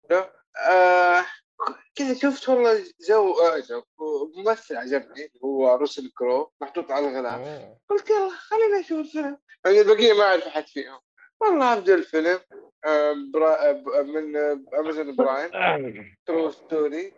آه 0.70 1.26
كذا 1.96 2.14
شفت 2.14 2.50
والله 2.50 2.84
جو 3.10 3.34
عجب 3.34 3.84
وممثل 3.98 4.78
عجبني 4.78 5.32
هو 5.44 5.76
روسل 5.76 6.12
كرو 6.18 6.52
محطوط 6.62 6.92
على 6.92 7.10
الغلاف. 7.10 7.68
قلت 7.90 8.10
يلا 8.10 8.30
خلينا 8.30 8.80
نشوف 8.80 9.00
الفيلم. 9.00 9.38
يعني 9.66 9.82
البقية 9.82 10.14
ما 10.14 10.24
أعرف 10.24 10.44
أحد 10.44 10.68
فيهم. 10.68 11.00
والله 11.42 11.74
أبدأ 11.74 11.96
الفيلم 11.96 12.40
آه، 12.86 13.16
برا... 13.34 13.72
من 14.02 14.38
أمازون 14.80 15.16
برايم. 15.16 15.52
true 16.26 16.52
story 16.52 17.14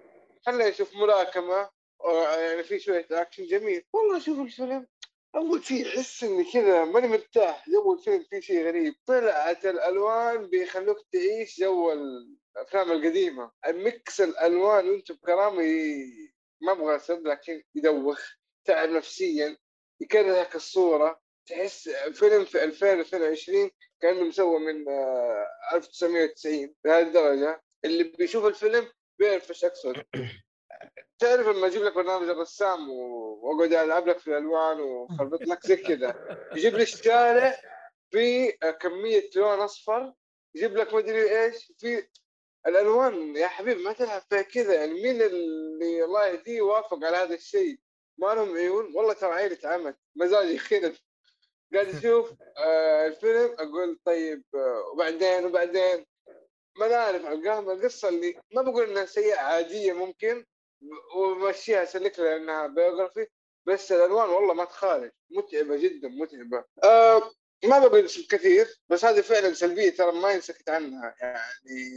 خلينا 0.45 0.69
نشوف 0.69 0.95
ملاكمة 0.95 1.69
آه، 2.05 2.37
يعني 2.39 2.63
في 2.63 2.79
شوية 2.79 3.07
اكشن 3.11 3.45
جميل. 3.45 3.83
والله 3.93 4.19
شوف 4.19 4.39
الفيلم. 4.39 4.87
اول 5.35 5.63
شيء 5.63 5.87
احس 5.87 6.23
إني 6.23 6.43
كذا 6.53 6.85
ماني 6.85 7.07
مرتاح. 7.07 7.69
جو 7.69 7.93
الفيلم 7.93 8.23
فيه 8.29 8.39
شيء 8.39 8.67
غريب. 8.67 8.95
طلعت 9.05 9.65
الألوان 9.65 10.47
بيخلوك 10.49 10.97
تعيش 11.11 11.59
جو 11.59 11.91
الأفلام 11.91 12.91
القديمة. 12.91 13.51
mix 13.67 14.21
الألوان 14.21 14.89
وأنت 14.89 15.11
بكرامة 15.11 15.63
ما 16.61 16.71
أبغى 16.71 16.95
اسب 16.95 17.27
لكن 17.27 17.63
يدوخ 17.75 18.21
تعب 18.65 18.89
نفسيا 18.89 19.57
يكرهك 20.01 20.55
الصورة. 20.55 21.21
تحس 21.45 21.89
فيلم 21.89 22.45
في 22.45 22.63
2022 22.63 23.71
كأنه 24.01 24.23
مسوى 24.23 24.59
من 24.59 24.89
آه، 24.89 25.47
1990 25.73 26.75
لهذه 26.85 27.07
الدرجه 27.07 27.63
اللي 27.85 28.03
بيشوف 28.03 28.45
الفيلم 28.45 28.91
بيعرف 29.19 29.49
إيش 29.49 29.65
أقصد. 29.65 29.95
تعرف 31.19 31.47
لما 31.47 31.67
أجيب 31.67 31.83
لك 31.83 31.93
برنامج 31.93 32.29
الرسام 32.29 32.89
وأقعد 32.89 33.73
ألعب 33.73 34.07
لك 34.07 34.19
في 34.19 34.27
الألوان 34.27 34.79
وخربط 34.79 35.41
لك 35.41 35.67
زي 35.67 35.75
كذا. 35.77 36.37
يجيب 36.55 36.75
لي 36.75 36.83
الشارع 36.83 37.55
في 38.11 38.51
كمية 38.51 39.29
لون 39.35 39.59
أصفر 39.59 40.13
يجيب 40.55 40.77
لك 40.77 40.93
مدري 40.93 41.43
إيش 41.45 41.73
في 41.77 42.07
الألوان 42.67 43.35
يا 43.35 43.47
حبيبي 43.47 43.83
ما 43.83 43.93
تلعب 43.93 44.21
فيها 44.29 44.41
كذا. 44.41 44.73
يعني 44.73 44.93
مين 44.93 45.21
اللي 45.21 46.03
الله 46.03 46.27
يهديه 46.27 46.61
وافق 46.61 47.05
على 47.05 47.17
هذا 47.17 47.33
الشيء؟ 47.35 47.79
ما 48.17 48.27
لهم 48.27 48.57
عيون؟ 48.57 48.95
والله 48.95 49.13
ترى 49.13 49.33
عيني 49.33 49.53
اتعمت 49.53 49.97
مزاجي 50.15 50.57
خرب 50.57 50.93
قاعد 51.73 51.87
أشوف 51.87 52.33
آه 52.57 53.07
الفيلم 53.07 53.55
أقول 53.59 53.99
طيب 54.05 54.43
آه 54.55 54.89
وبعدين 54.93 55.45
وبعدين. 55.45 56.05
ما 56.79 56.87
نعرف 56.87 57.25
القصة 57.25 58.09
اللي 58.09 58.41
ما 58.51 58.61
بقول 58.61 58.89
إنها 58.89 59.05
سيئة 59.05 59.39
عادية 59.39 59.93
ممكن. 59.93 60.45
ومشيها 61.15 61.85
سلك 61.85 62.19
لانها 62.19 62.67
بيوغرافي 62.67 63.27
بس 63.67 63.91
الألوان 63.91 64.29
والله 64.29 64.53
ما 64.53 64.65
تخارج 64.65 65.11
متعبة 65.29 65.75
جدا 65.77 66.07
متعبة. 66.07 66.63
آه 66.83 67.31
ما 67.65 67.79
بقول 67.79 68.07
كثير 68.29 68.67
بس 68.89 69.05
هذه 69.05 69.21
فعلا 69.21 69.53
سلبية 69.53 69.89
ترى 69.89 70.11
ما 70.11 70.31
ينسكت 70.31 70.69
عنها 70.69 71.15
يعني 71.21 71.91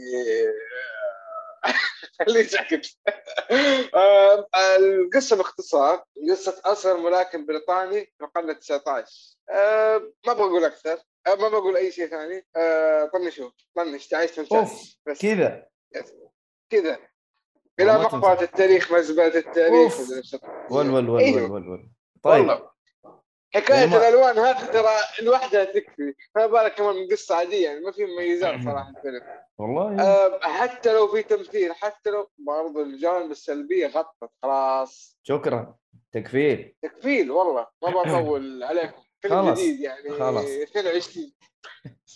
خليه 2.19 2.43
ساكت. 2.43 2.85
آه، 3.93 4.47
القصة 4.77 5.35
باختصار 5.35 6.03
قصة 6.31 6.61
أصغر 6.65 6.97
ملاكم 6.97 7.45
بريطاني 7.45 8.05
في 8.17 8.23
القرن 8.23 8.49
ال 8.49 8.59
19 8.59 9.07
آه، 9.49 10.11
ما 10.27 10.33
بقول 10.33 10.65
أكثر 10.65 10.99
آه، 11.27 11.35
ما 11.35 11.49
بقول 11.49 11.77
أي 11.77 11.91
شيء 11.91 12.07
ثاني. 12.07 12.47
آه، 12.55 13.05
طنشوا 13.05 13.49
طنش 13.75 14.07
تعيش 14.07 14.31
تنتهي. 14.31 14.67
بس. 15.07 15.21
كذا. 15.21 15.67
كذا. 16.69 17.10
إلى 17.79 17.93
مقبره. 17.99 18.41
التاريخ 18.41 18.91
مزبله 18.91 19.27
التاريخ. 19.37 19.99
ول 20.71 20.89
ول 20.89 21.09
ول 21.09 21.19
أيوه. 21.21 21.51
ول 21.51 21.69
ول 21.69 21.89
طيب. 22.23 22.47
والله. 22.47 22.71
حكاية 23.55 23.85
وما- 23.85 23.97
الألوان 23.97 24.37
هذه 24.39 24.65
ترى 24.65 24.89
لوحدها 25.21 25.63
تكفي. 25.63 26.13
ما 26.35 26.45
بالك 26.47 26.75
كمان 26.75 26.95
من 26.95 27.07
قصة 27.11 27.35
عادية 27.35 27.65
يعني 27.65 27.79
ما 27.79 27.91
في 27.91 28.05
مميزات 28.05 28.63
صراحة 28.63 28.89
الفيلم. 28.89 29.21
والله. 29.57 30.01
آه، 30.03 30.39
حتى 30.41 30.93
لو 30.93 31.07
في 31.07 31.23
تمثيل 31.23 31.73
حتى 31.73 32.09
لو 32.09 32.29
برضو 32.37 32.81
الجوانب 32.81 33.31
السلبية 33.31 33.87
غطت 33.87 34.29
خلاص. 34.43 35.17
شكرا. 35.23 35.75
تكفيل. 36.11 36.75
تكفيل 36.81 37.31
والله. 37.31 37.67
ما 37.83 37.89
بطول 38.23 38.63
عليكم. 38.63 39.01
فيلم 39.21 39.33
خلاص. 39.41 39.59
جديد 39.59 39.79
يعني 39.79 40.09
خلاص. 40.09 40.45
22 40.45 41.31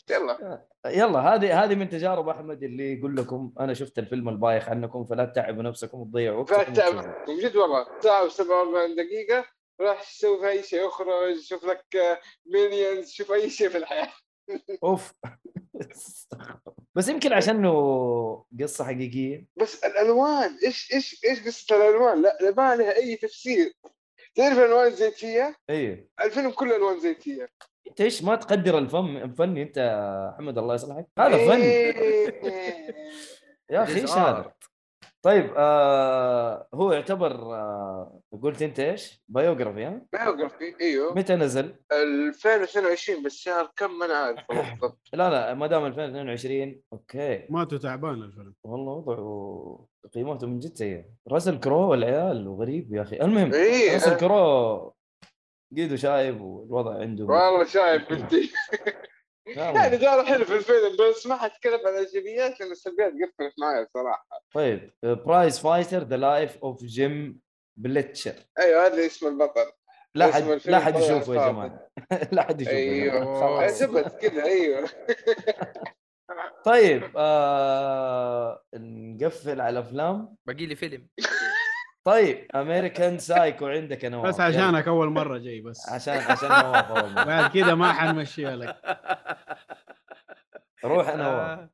يلا. 0.09 0.65
يلا 0.85 1.19
هذه 1.19 1.63
هذه 1.63 1.75
من 1.75 1.89
تجارب 1.89 2.29
أحمد 2.29 2.63
اللي 2.63 2.99
يقول 2.99 3.17
لكم 3.17 3.53
أنا 3.59 3.73
شفت 3.73 3.99
الفيلم 3.99 4.29
البايخ 4.29 4.69
عنكم 4.69 5.05
فلا 5.05 5.25
تتعبوا 5.25 5.63
نفسكم 5.63 5.99
وتضيعوا 5.99 6.39
وقتكم. 6.39 6.71
وتشوفوا. 6.71 7.01
من 7.33 7.39
جد 7.39 7.55
والله. 7.55 7.87
ساعة 7.99 8.27
و47 8.29 8.95
دقيقة 8.97 9.45
راح 9.81 10.03
تسوي 10.03 10.39
في 10.39 10.49
أي 10.49 10.63
شيء 10.63 10.87
اخرج 10.87 11.39
شوف 11.41 11.65
لك 11.65 11.85
مينيونز 12.45 13.11
شوف 13.11 13.31
أي 13.31 13.49
شيء 13.49 13.69
في 13.69 13.77
الحياة. 13.77 14.11
أوف. 14.83 15.13
بس 16.95 17.07
يمكن 17.07 17.33
عشانه 17.33 17.71
قصة 18.61 18.83
حقيقية. 18.85 19.45
بس 19.57 19.83
الألوان 19.83 20.57
إيش 20.63 20.93
إيش 20.93 21.25
إيش 21.25 21.47
قصة 21.47 21.75
الألوان؟ 21.75 22.21
لا 22.21 22.37
لا 22.41 22.51
ما 22.51 22.75
لها 22.75 22.95
أي 22.95 23.15
تفسير. 23.15 23.73
تعرف 24.35 24.57
الألوان 24.57 24.87
الزيتية؟ 24.87 25.55
أيوه 25.69 26.07
الفيلم 26.21 26.51
كله 26.51 26.75
ألوان 26.75 26.99
زيتية. 26.99 27.49
أنت 27.87 28.01
إيش 28.01 28.23
ما 28.23 28.35
تقدر 28.35 28.77
الفن 28.77 29.17
الفني 29.17 29.61
أنت 29.63 29.77
أحمد 30.35 30.57
الله 30.57 30.75
يصلحك؟ 30.75 31.07
هذا 31.19 31.37
فن. 31.37 31.61
إيه. 31.61 32.95
يا 33.69 33.83
أخي 33.83 34.01
إيش 34.01 34.11
هذا؟ 34.11 34.53
طيب 35.25 35.53
آه 35.57 36.67
هو 36.73 36.91
يعتبر 36.91 37.31
آه 37.55 38.21
قلت 38.43 38.61
أنت 38.61 38.79
إيش؟ 38.79 39.23
biography 39.27 39.85
ها؟ 39.85 40.01
biography 40.13 40.75
إيوه. 40.81 41.13
متى 41.15 41.35
نزل؟ 41.35 41.75
2022 41.91 43.23
بس 43.23 43.31
شهر 43.35 43.71
كم 43.77 43.99
ما 43.99 44.05
أنا 44.05 44.13
عارف 44.13 44.39
بالضبط. 44.49 44.99
لا 45.13 45.29
لا 45.29 45.53
ما 45.53 45.67
دام 45.67 45.85
2022 45.85 46.81
okay. 46.93 47.45
ماتوا 47.49 47.77
تعبان 47.77 48.13
الفيلم. 48.21 48.53
والله 48.63 48.93
وضعه 48.93 49.87
تقييماته 50.11 50.47
من 50.47 50.59
جد 50.59 50.73
سيئة. 50.75 51.05
راسل 51.31 51.59
كرو 51.59 51.89
والعيال 51.91 52.47
وغريب 52.47 52.93
يا 52.93 53.01
أخي. 53.01 53.15
المهم 53.21 53.53
إيه 53.53 53.93
راسل 53.93 54.17
كرو 54.17 54.93
قيده 55.75 55.95
شايب 55.95 56.41
والوضع 56.41 56.99
عنده. 56.99 57.23
والله 57.25 57.65
شايف 57.65 58.09
بنتي. 58.09 58.51
يعني 59.47 59.97
دار 59.97 60.25
حلو 60.25 60.45
في 60.45 60.55
الفيلم 60.55 60.95
بس 61.09 61.27
ما 61.27 61.35
حتكلم 61.35 61.79
عن 61.87 61.93
الإيجابيات 61.93 62.59
لأن 62.59 62.71
السلبيات 62.71 63.11
قفلت 63.11 63.53
معي 63.61 63.87
صراحة. 63.93 64.27
طيب 64.53 64.91
Prizefighter 65.03 66.03
The 66.03 66.17
Life 66.17 66.57
of 66.63 66.83
Jem 66.83 67.39
Belcher 67.77 68.33
أيوه 68.59 68.85
هذا 68.87 69.05
اسم 69.05 69.27
البطل. 69.27 69.71
لا 70.15 70.31
حد 70.31 70.43
لا 70.65 70.79
حد 70.79 70.95
يشوفه 70.95 71.33
يا 71.33 71.39
خاطئ. 71.39 71.51
جماعة. 71.51 71.89
لا 72.31 72.41
حد 72.43 72.61
يشوفه 72.61 72.77
أيوه. 72.77 73.63
عجبت 73.63 74.15
كذا 74.21 74.43
أيوه. 74.43 74.89
طيب 76.65 77.03
آه... 77.17 78.63
نقفل 78.75 79.61
على 79.61 79.79
الأفلام. 79.79 80.35
باقي 80.45 80.65
لي 80.65 80.75
فيلم. 80.75 81.07
طيب 82.03 82.47
American 82.55 83.17
Psycho 83.19 83.67
عندك 83.67 84.03
يا 84.03 84.09
نواف. 84.09 84.27
بس. 84.27 84.39
عشانك 84.39 84.87
أول 84.87 85.09
مرة 85.09 85.37
جاي 85.37 85.61
بس. 85.61 85.89
عشان 85.89 86.17
عشان 86.17 86.49
نواف 86.49 86.91
أول 86.91 87.11
مرة. 87.11 87.23
بعد 87.23 87.51
كذا 87.51 87.75
ما 87.75 87.93
حنمشيها 87.93 88.55
لك. 88.55 88.75
روح 90.85 91.09
يا 91.09 91.15
نواف 91.15 91.69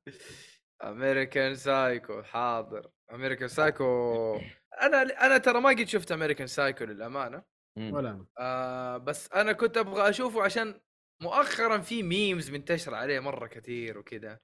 American 0.84 1.56
Psycho 1.56 2.24
حاضر. 2.24 2.92
American 3.12 3.48
Psycho 3.48 4.40
أنا 4.82 5.02
أنا 5.26 5.38
ترى 5.38 5.62
ما 5.62 5.70
قد 5.70 5.84
شفت 5.84 6.12
American 6.12 6.48
Psycho 6.48 6.84
للأمانة. 6.84 7.44
ولا 7.78 8.10
أنا. 8.10 8.26
آه 8.40 8.98
بس 8.98 9.32
أنا 9.32 9.54
كنت 9.54 9.78
أبغى 9.78 10.10
أشوفه 10.10 10.44
عشان 10.44 10.82
مؤخرا 11.22 11.78
في 11.78 12.04
memes 12.04 12.52
منتشرة 12.52 12.96
عليه 12.96 13.20
مرة 13.20 13.48
كثير 13.48 13.98
وكذا. 13.98 14.40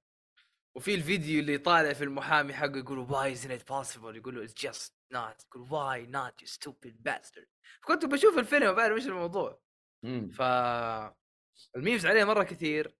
وفي 0.75 0.95
الفيديو 0.95 1.39
اللي 1.39 1.57
طالع 1.57 1.93
في 1.93 2.03
المحامي 2.03 2.53
حقه 2.53 2.77
يقولوا 2.77 3.07
why 3.07 3.37
isn't 3.37 3.51
it 3.51 3.73
possible? 3.73 4.15
يقولوا 4.15 4.47
it's 4.47 4.67
just 4.67 4.91
not. 5.13 5.45
يقول 5.45 5.67
why 5.67 6.07
not 6.11 6.43
you 6.43 6.47
stupid 6.47 6.93
bastard? 7.09 7.47
كنت 7.81 8.05
بشوف 8.05 8.37
الفيلم 8.37 8.73
بعرف 8.73 8.95
إيش 8.95 9.07
الموضوع. 9.07 9.59
ف 10.31 10.41
ال 11.75 11.80
memes 11.80 12.05
عليه 12.05 12.23
مرة 12.23 12.43
كثير. 12.43 12.97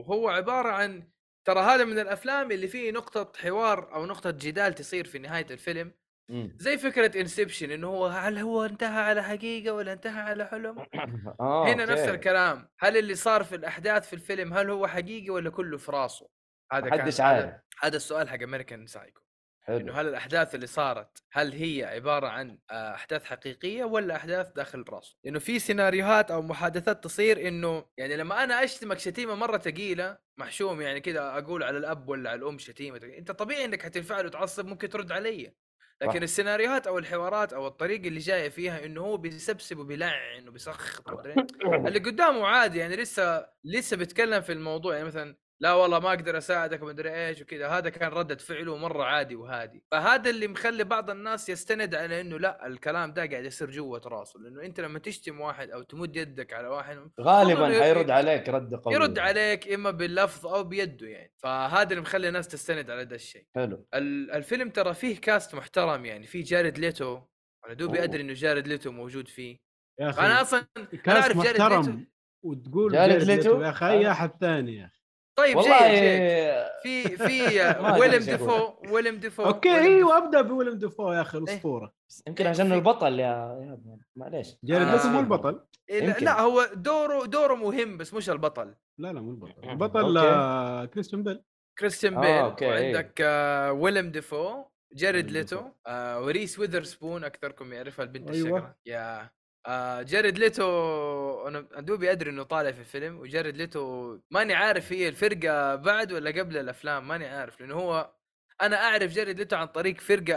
وهو 0.00 0.28
عبارة 0.28 0.68
عن 0.68 1.10
ترى 1.44 1.60
هذا 1.60 1.84
من 1.84 1.98
الأفلام 1.98 2.52
اللي 2.52 2.68
فيه 2.68 2.92
نقطة 2.92 3.32
حوار 3.40 3.94
أو 3.94 4.06
نقطة 4.06 4.30
جدال 4.30 4.74
تصير 4.74 5.06
في 5.06 5.18
نهاية 5.18 5.46
الفيلم. 5.50 5.92
مم. 6.30 6.56
زي 6.60 6.78
فكرة 6.78 7.20
Inception 7.20 7.70
إنه 7.70 7.86
هو 7.88 8.06
هل 8.06 8.38
هو 8.38 8.64
انتهى 8.64 9.02
على 9.02 9.22
حقيقة 9.22 9.74
ولا 9.74 9.92
انتهى 9.92 10.20
على 10.22 10.46
حلم؟ 10.46 10.78
آه، 11.40 11.68
هنا 11.68 11.84
نفس. 11.84 12.08
الكلام. 12.08 12.68
هل 12.80 12.96
اللي 12.96 13.14
صار 13.14 13.44
في 13.44 13.56
الأحداث 13.56 14.06
في 14.08 14.12
الفيلم 14.12 14.54
هل 14.54 14.70
هو 14.70 14.86
حقيقي 14.86 15.30
ولا 15.30 15.50
كله 15.50 15.78
في 15.78 15.92
راسه؟ 15.92 16.28
هذا 16.72 16.86
محدش 16.86 17.18
كان 17.18 17.26
عارف. 17.26 17.54
هذا 17.82 17.96
السؤال 17.96 18.28
حق 18.28 18.42
American 18.42 18.86
Psycho 18.86 19.20
حلو 19.60 19.76
إنه 19.76 19.92
هل 19.92 20.08
الأحداث 20.08 20.54
اللي 20.54 20.66
صارت 20.66 21.22
هل 21.32 21.52
هي 21.52 21.84
عبارة 21.84 22.26
عن 22.26 22.58
آه، 22.70 22.94
أحداث 22.94 23.24
حقيقية 23.24 23.84
ولا 23.84 24.16
أحداث 24.16 24.52
داخل 24.52 24.84
راسه؟ 24.88 25.16
لأنه 25.24 25.38
في 25.38 25.58
سيناريوهات 25.58 26.30
أو 26.30 26.42
محادثات 26.42 27.04
تصير 27.04 27.48
إنه 27.48 27.84
يعني 27.96 28.16
لما 28.16 28.44
أنا 28.44 28.64
أشتمك 28.64 28.98
شتيمة 28.98 29.34
مرة 29.34 29.58
ثقيله 29.58 30.18
محشوم 30.38 30.80
يعني 30.80 31.00
كذا 31.00 31.38
أقول 31.38 31.62
على 31.62 31.78
الأب 31.78 32.08
ولا 32.08 32.30
على 32.30 32.38
الأم 32.38 32.58
شتيمة 32.58 33.00
أنت 33.18 33.30
طبيعي 33.30 33.64
إنك 33.64 33.82
حتنفعل 33.82 34.26
وتعصب 34.26 34.66
ممكن 34.66 34.88
ترد 34.88 35.12
علي 35.12 35.54
لكن 36.02 36.12
صح. 36.12 36.22
السيناريوهات 36.22 36.86
أو 36.86 36.98
الحوارات 36.98 37.52
أو 37.52 37.66
الطريقة 37.66 38.08
اللي 38.08 38.20
جاية 38.20 38.48
فيها 38.48 38.84
إنه 38.84 39.00
هو 39.00 39.16
بيسبسب 39.16 39.78
وبيلعن 39.78 40.48
وبيسخط. 40.48 41.04
اللي 41.86 41.98
قدامه 41.98 42.46
عادي 42.46 42.78
يعني 42.78 42.96
لسه 42.96 43.46
لسه 43.64 43.96
بيتكلم 43.96 44.40
في 44.42 44.52
الموضوع 44.52 44.94
يعني 44.94 45.06
مثلا 45.06 45.36
لا 45.62 45.72
والله 45.72 45.98
ما 45.98 46.08
أقدر 46.08 46.38
أساعدك 46.38 46.82
ومدري 46.82 47.26
إيش 47.28 47.42
وكذا. 47.42 47.68
هذا 47.68 47.88
كان 47.88 48.10
ردة 48.10 48.36
فعله 48.36 48.76
مرة 48.76 49.04
عادي 49.04 49.36
وهادي. 49.36 49.84
فهذا 49.90 50.30
اللي 50.30 50.48
مخلي 50.48 50.84
بعض 50.84 51.10
الناس 51.10 51.48
يستند 51.48 51.94
على 51.94 52.20
إنه 52.20 52.38
لا 52.38 52.66
الكلام 52.66 53.12
ده 53.12 53.26
قاعد 53.26 53.44
يصير 53.44 53.70
جوة 53.70 54.02
راسه. 54.06 54.40
لأنه 54.40 54.62
أنت 54.62 54.80
لما 54.80 54.98
تشتم 54.98 55.40
واحد 55.40 55.70
أو 55.70 55.82
تمد 55.82 56.16
يدك 56.16 56.52
على 56.52 56.68
واحد 56.68 57.10
غالبا 57.20 57.80
حيرد 57.80 58.10
عليك 58.10 58.48
رد 58.48 58.74
قوي. 58.74 58.94
يرد 58.94 59.18
عليك 59.18 59.72
إما 59.72 59.90
باللفظ 59.90 60.46
أو 60.46 60.64
بيده 60.64 61.06
يعني. 61.06 61.32
فهذا 61.38 61.90
اللي 61.90 62.00
مخلي 62.00 62.28
الناس 62.28 62.48
تستند 62.48 62.90
على 62.90 63.04
ده 63.04 63.16
الشيء. 63.16 63.46
حلو. 63.54 63.86
ال- 63.94 64.30
الفيلم 64.30 64.70
ترى 64.70 64.94
فيه 64.94 65.16
cast 65.20 65.54
محترم 65.54 66.04
يعني. 66.04 66.26
في 66.26 66.42
جارد 66.42 66.78
ليتو. 66.78 67.20
أنا 67.66 67.74
دوبي 67.74 67.98
أوه. 67.98 68.04
أدري 68.04 68.22
إنه 68.22 68.32
جارد 68.32 68.68
ليتو 68.68 68.90
موجود 68.92 69.28
فيه. 69.28 69.58
يا 70.00 70.10
أخي 70.10 70.20
أنا 70.26 70.40
أصلا 70.40 70.66
كاس 71.04 71.22
أعرف 71.22 71.44
جارد 71.44 71.60
محترم. 71.60 72.06
وتقول 72.44 72.92
جارد 72.92 73.10
جارد 73.10 73.22
ليتو؟ 73.22 73.50
ليتو؟ 73.50 73.62
يا 73.62 73.70
أخي 73.70 73.90
أي 73.90 74.10
أحد 74.10 74.30
ثاني 74.40 74.76
يا 74.76 74.84
أخي. 74.86 74.99
طيب 75.40 75.56
والله 75.56 75.88
جيد 75.88 76.00
جيد 76.00 76.70
في 76.82 77.16
في 77.16 77.74
ويلم. 78.00 78.24
ديفو 78.24 78.74
ويلم 78.90 79.16
ديفو 79.16 79.44
أوكي 79.44 79.68
ويلم 79.68 79.82
أيوه 79.84 80.16
ابدا 80.16 80.40
بويلم 80.40 80.78
ديفو 80.78 81.12
يا 81.12 81.20
أخي 81.20 81.38
إيه. 81.38 81.44
الأسطورة 81.44 81.94
يمكن 82.26 82.44
إيه، 82.44 82.50
عشان 82.50 82.72
البطل 82.72 83.20
يا 83.20 83.26
يا 83.26 83.98
معليش 84.16 84.56
جارد 84.64 84.86
آه. 84.86 84.92
ليتو 84.96 85.08
مو 85.08 85.20
البطل 85.20 85.60
إيه، 85.90 86.18
لا, 86.18 86.40
هو 86.40 86.68
دوره 86.74 87.26
دوره 87.26 87.54
مهم 87.54 87.96
بس 87.96 88.14
مش 88.14 88.30
البطل 88.30 88.74
لا 88.98 89.12
لا 89.12 89.20
مو 89.20 89.30
البطل 89.30 89.52
أوكي. 89.52 89.70
البطل 89.70 90.18
آه، 90.18 90.84
كريستيان 90.84 91.22
بيل 91.22 91.42
كريستيان 91.78 92.14
آه، 92.14 92.20
بيل 92.20 92.30
أوكي، 92.30 92.64
إيه. 92.64 92.94
وعندك 92.94 93.20
آه 93.20 93.72
ويلم 93.72 94.10
ديفو 94.10 94.64
ويلم 95.02 95.26
ليتو. 95.26 95.62
آه 95.86 96.20
وريس 96.20 96.58
ويذرسبون 96.58 97.24
أكثركم 97.24 97.72
يعرفها 97.72 98.02
البنت 98.02 98.30
أيوة. 98.30 98.58
الشقراء 98.58 98.74
يا 98.86 99.30
آه 99.66 100.02
جارد 100.02 100.38
ليتو 100.38 101.48
أنا 101.48 101.60
دوبي 101.60 102.12
أدري 102.12 102.30
إنه 102.30 102.42
طالع 102.42 102.72
في 102.72 102.80
الفيلم 102.80 103.18
وجارد 103.18 103.56
ليتو 103.56 104.18
ماني 104.30 104.54
عارف 104.54 104.92
هي 104.92 105.08
الفرقة 105.08 105.74
بعد 105.76 106.12
ولا 106.12 106.30
قبل 106.30 106.56
الأفلام 106.56 107.08
ماني 107.08 107.26
عارف 107.26 107.60
لأنه 107.60 107.74
هو 107.74 108.14
أنا 108.62 108.76
أعرف 108.76 109.12
جارد 109.12 109.38
ليتو 109.38 109.56
عن 109.56 109.66
طريق 109.66 110.00
فرقة. 110.00 110.34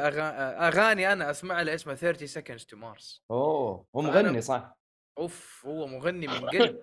أغاني 0.68 1.14
أنا 1.14 1.30
أسمع 1.32 1.62
لها 1.62 1.76
اسمها 1.76 1.96
30 1.96 2.28
seconds 2.28 2.62
to 2.62 2.78
Mars 2.78 3.22
أوه 3.32 3.88
هو 3.96 4.02
مغني 4.02 4.42
صح؟ 4.42 4.78
أوف 5.18 5.66
هو 5.66 5.88
مغني 5.88 6.28
من 6.28 6.50
قلب 6.50 6.80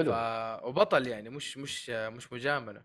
ف... 0.00 0.10
حلو. 0.12 0.12
وبطل 0.64 1.06
يعني 1.06 1.30
مش 1.30 1.58
مش 1.58 1.90
مش 1.90 2.32
مجاملة. 2.32 2.84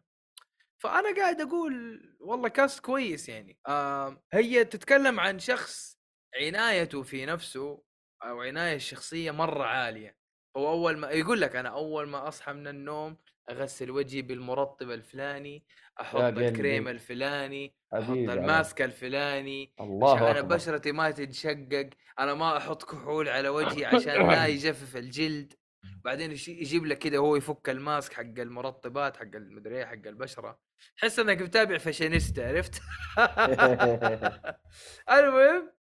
فأنا 0.80 1.16
قاعد 1.16 1.42
أقول 1.42 2.02
والله 2.22 2.50
كاست 2.50 2.80
كويس 2.80 3.30
يعني. 3.30 3.60
آه 3.68 4.24
هي 4.34 4.66
تتكلم 4.66 5.20
عن 5.20 5.40
شخص 5.40 6.00
عنايته 6.42 7.04
في 7.04 7.26
نفسه 7.26 7.84
أو 8.24 8.42
عناية 8.42 8.76
الشخصيه 8.76 9.32
مرة 9.32 9.64
عالية. 9.64 10.18
هو 10.58 10.70
أول 10.70 10.98
ما 10.98 11.10
يقول 11.10 11.42
لك 11.42 11.56
أنا 11.56 11.70
أول 11.70 12.08
ما 12.08 12.28
أصحى 12.28 12.54
من 12.54 12.68
النوم 12.68 13.18
أغسل 13.50 13.92
وجهي 13.92 14.22
بالمرطب 14.22 14.92
الفلاني 14.92 15.66
أحط. 16.02 16.22
الكريم 16.22 16.88
الفلاني 16.88 17.76
أحط 17.94 18.10
الماسك 18.10 18.82
الفلاني 18.82 19.74
الله 19.82 20.16
عشان 20.16 20.28
أنا 20.28 20.42
بشرتي 20.42 20.92
ما 20.92 21.12
تتشقق 21.12 21.90
أنا 22.20 22.34
ما 22.34 22.58
أحط 22.58 22.84
كحول 22.84 23.30
على 23.30 23.50
وجهي 23.50 23.86
عشان 23.96 24.28
لا 24.30 24.48
يجفف 24.48 24.98
الجلد. 24.98 25.54
بعدين 26.06 26.32
يجيب 26.32 26.86
لك 26.86 26.98
كده 27.00 27.18
هو 27.18 27.36
يفك 27.36 27.70
ال 27.70 27.79
mask 27.79 28.14
حق 28.14 28.22
المرطبات 28.22 29.18
حق 29.18 29.36
المدري 29.36 29.78
إيه، 29.78 29.86
حق 29.86 30.08
البشرة. 30.08 30.60
تحس 30.98 31.20
إنك 31.20 31.42
متابع 31.42 31.78
فاشينيستا 31.78 32.48
عرفت؟ 32.48 32.82
المهم 35.18 35.72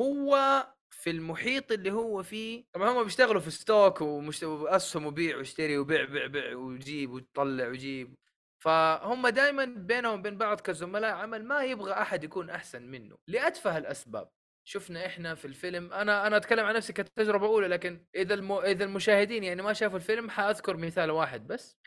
هو 0.00 0.66
في 0.98 1.10
المحيط 1.10 1.72
اللي 1.72 1.92
هو 1.92 2.22
فيه 2.22 2.64
طبعا 2.72 2.90
هم 2.90 3.04
بيشتغلوا 3.04 3.40
في 3.40 3.50
stock 3.50 4.00
ومشت... 4.00 4.44
وأسهم 4.44 5.06
وبيع 5.06 5.36
واشتري 5.36 5.78
وبيع 5.78 6.04
بيع 6.04 6.26
بيع 6.26 6.56
وجيب 6.56 7.10
وتطلع 7.10 7.68
وجيب. 7.68 8.14
فهم 8.58 9.28
دائما 9.28 9.64
بينهم 9.64 10.18
وبين 10.18 10.38
بعض 10.38 10.60
كزملاء 10.60 11.14
عمل 11.14 11.44
ما 11.44 11.64
يبغى 11.64 11.92
أحد 11.92 12.24
يكون 12.24 12.50
أحسن 12.50 12.82
منه 12.82 13.16
لأتفه 13.26 13.78
الأسباب. 13.78 14.30
شفنا 14.64 15.06
إحنا 15.06 15.34
في 15.34 15.44
الفيلم 15.44 15.92
أنا 15.92 16.26
أنا 16.26 16.36
أتكلم 16.36 16.64
عن 16.64 16.74
نفسي 16.74 16.92
كتجربة 16.92 17.46
أولى 17.46 17.68
لكن 17.68 18.06
إذا 18.14 18.34
الم... 18.34 18.52
إذا 18.52 18.84
المشاهدين 18.84 19.44
يعني 19.44 19.62
ما 19.62 19.72
شافوا 19.72 19.96
الفيلم 19.96 20.30
حأذكر 20.30 20.76
مثال 20.76 21.10
واحد 21.10 21.46
بس. 21.46 21.78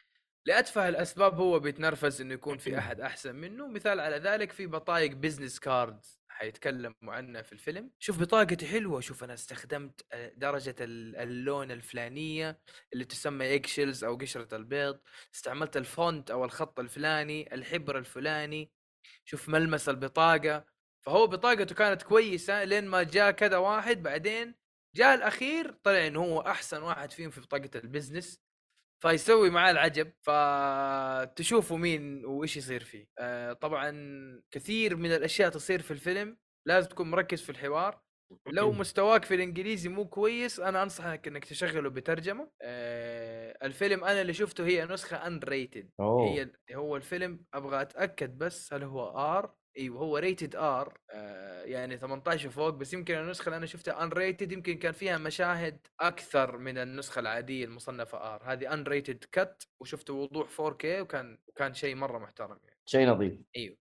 لأتفه 0.45 0.89
الأسباب 0.89 1.36
هو 1.36 1.59
بيتنرفز 1.59 2.22
إنه 2.22 2.34
يكون 2.34 2.57
في 2.57 2.78
أحد 2.78 3.01
أحسن 3.01 3.36
منه. 3.36 3.68
مثال 3.68 3.99
على 3.99 4.18
ذلك 4.18 4.51
في 4.51 4.68
بطايق 4.68 5.12
business 5.11 5.59
cards 5.59 6.20
حيتكلموا 6.41 7.13
عنها 7.13 7.41
في 7.41 7.53
الفيلم. 7.53 7.91
شوف 7.99 8.19
بطاقتي 8.19 8.67
حلوة. 8.67 9.01
شوف 9.01 9.23
أنا 9.23 9.33
استخدمت 9.33 10.05
آه، 10.11 10.31
درجة 10.35 10.75
ال- 10.81 11.15
اللون 11.15 11.71
الفلانية 11.71 12.59
اللي 12.93 13.05
تسمى 13.05 13.45
eggshells 13.45 14.03
أو 14.03 14.15
قشرة 14.17 14.55
البيض. 14.55 14.99
استعملت 15.35 15.77
ال 15.77 15.88
font 15.88 16.32
أو 16.31 16.45
الخط 16.45 16.79
الفلاني 16.79 17.53
الحبر 17.53 17.97
الفلاني. 17.97 18.71
شوف 19.25 19.49
ملمس 19.49 19.89
البطاقة. 19.89 20.65
فهو 21.05 21.27
بطاقته 21.27 21.75
كانت 21.75 22.01
كويسة 22.03 22.63
لين 22.63 22.87
ما 22.87 23.03
جاء 23.03 23.31
كذا 23.31 23.57
واحد 23.57 24.03
بعدين 24.03 24.55
جاء 24.95 25.15
الأخير 25.15 25.71
طلع 25.83 26.07
إنه 26.07 26.19
هو 26.19 26.41
أحسن 26.41 26.81
واحد 26.81 27.11
فيهم 27.11 27.29
في 27.29 27.41
بطاقة 27.41 27.69
ال 27.75 27.83
business 27.83 28.41
فيسوي 29.03 29.49
معاه 29.49 29.71
العجب 29.71 30.13
فتشوفوا 30.21 31.77
مين 31.77 32.25
وإيش 32.25 32.57
يصير 32.57 32.83
فيه. 32.83 33.07
آه 33.19 33.53
طبعا 33.53 33.91
كثير 34.51 34.95
من 34.95 35.11
الأشياء 35.11 35.49
تصير 35.49 35.81
في 35.81 35.91
الفيلم 35.91 36.37
لازم 36.67 36.89
تكون 36.89 37.11
مركز 37.11 37.41
في 37.41 37.49
الحوار. 37.49 38.01
لو 38.47 38.71
مستواك 38.71 39.25
في 39.25 39.35
الإنجليزي 39.35 39.89
مو 39.89 40.07
كويس 40.09 40.59
أنا 40.59 40.83
أنصحك 40.83 41.27
إنك 41.27 41.45
تشغله 41.45 41.89
بترجمة. 41.89 42.51
آه 42.61 43.57
الفيلم 43.63 44.03
أنا 44.03 44.21
اللي 44.21 44.33
شفته 44.33 44.65
هي 44.65 44.85
نسخة 44.85 45.17
unrated. 45.27 45.89
هي 46.35 46.51
هو 46.75 46.95
الفيلم 46.95 47.45
أبغى 47.53 47.81
أتأكد 47.81 48.37
بس 48.37 48.73
هل 48.73 48.83
هو 48.83 49.09
R 49.09 49.55
أيوه 49.78 49.99
هو 49.99 50.17
rated 50.17 50.55
R 50.55 50.93
آه 51.11 51.63
يعني 51.63 51.97
18 51.97 52.47
وفوق 52.47 52.69
بس 52.69 52.93
يمكن 52.93 53.15
النسخة 53.15 53.45
اللي 53.45 53.57
أنا 53.57 53.65
شفتها 53.65 54.03
unrated 54.03 54.51
يمكن 54.51 54.78
كان 54.78 54.91
فيها 54.91 55.17
مشاهد 55.17 55.88
أكثر 55.99 56.57
من 56.57 56.78
النسخة 56.78 57.19
العادية 57.19 57.65
المصنفة 57.65 58.17
R 58.36 58.41
هذه 58.45 58.74
unrated 58.73 59.25
cut 59.32 59.67
وشفته 59.80 60.13
وضوح 60.13 60.49
4K 60.49 60.86
وكان 60.86 61.38
وكان 61.47 61.74
شيء 61.74 61.95
مرة 61.95 62.19
محترم 62.19 62.57
يعني. 62.63 62.78
شيء 62.86 63.07
نظيف. 63.09 63.34
إيوه 63.55 63.78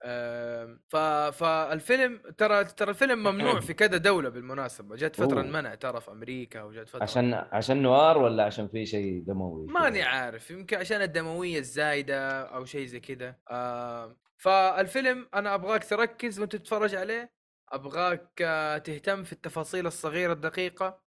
ف 0.88 0.96
فالفيلم 1.36 2.22
ترى 2.38 2.64
ترى 2.64 2.90
الفيلم 2.90 3.18
ممنوع 3.18 3.60
في 3.66 3.74
كذا 3.74 3.96
دولة 3.96 4.28
بالمناسبة. 4.28 4.96
جت 4.96 5.16
فترة 5.16 5.40
أوه. 5.40 5.40
انمنع 5.40 5.74
ترى 5.74 6.00
في 6.00 6.10
أمريكا 6.10 6.62
وجت 6.62 6.88
فترة 6.88 7.02
عشان 7.02 7.34
عشان 7.34 7.82
نوار 7.82 8.18
ولا 8.18 8.44
عشان 8.44 8.68
في 8.68 8.86
شيء 8.86 9.22
دموي 9.26 9.66
ماني 9.66 10.02
عارف. 10.02 10.50
يمكن 10.50 10.76
عشان 10.76 11.02
الدموية 11.02 11.58
الزايدة 11.58 12.42
أو 12.42 12.64
شيء 12.64 12.86
زي 12.86 13.00
كذا. 13.00 13.36
آه 13.50 14.16
فالفيلم 14.38 15.28
أنا 15.34 15.54
أبغاك 15.54 15.84
تركز 15.84 16.40
وأنت 16.40 16.56
تتفرج 16.56 16.94
عليه. 16.94 17.32
أبغاك 17.72 18.28
آه، 18.42 18.78
تهتم 18.78 19.24
في 19.24 19.32
التفاصيل 19.32 19.86
الصغيرة 19.86 20.32
الدقيقة. 20.32 21.02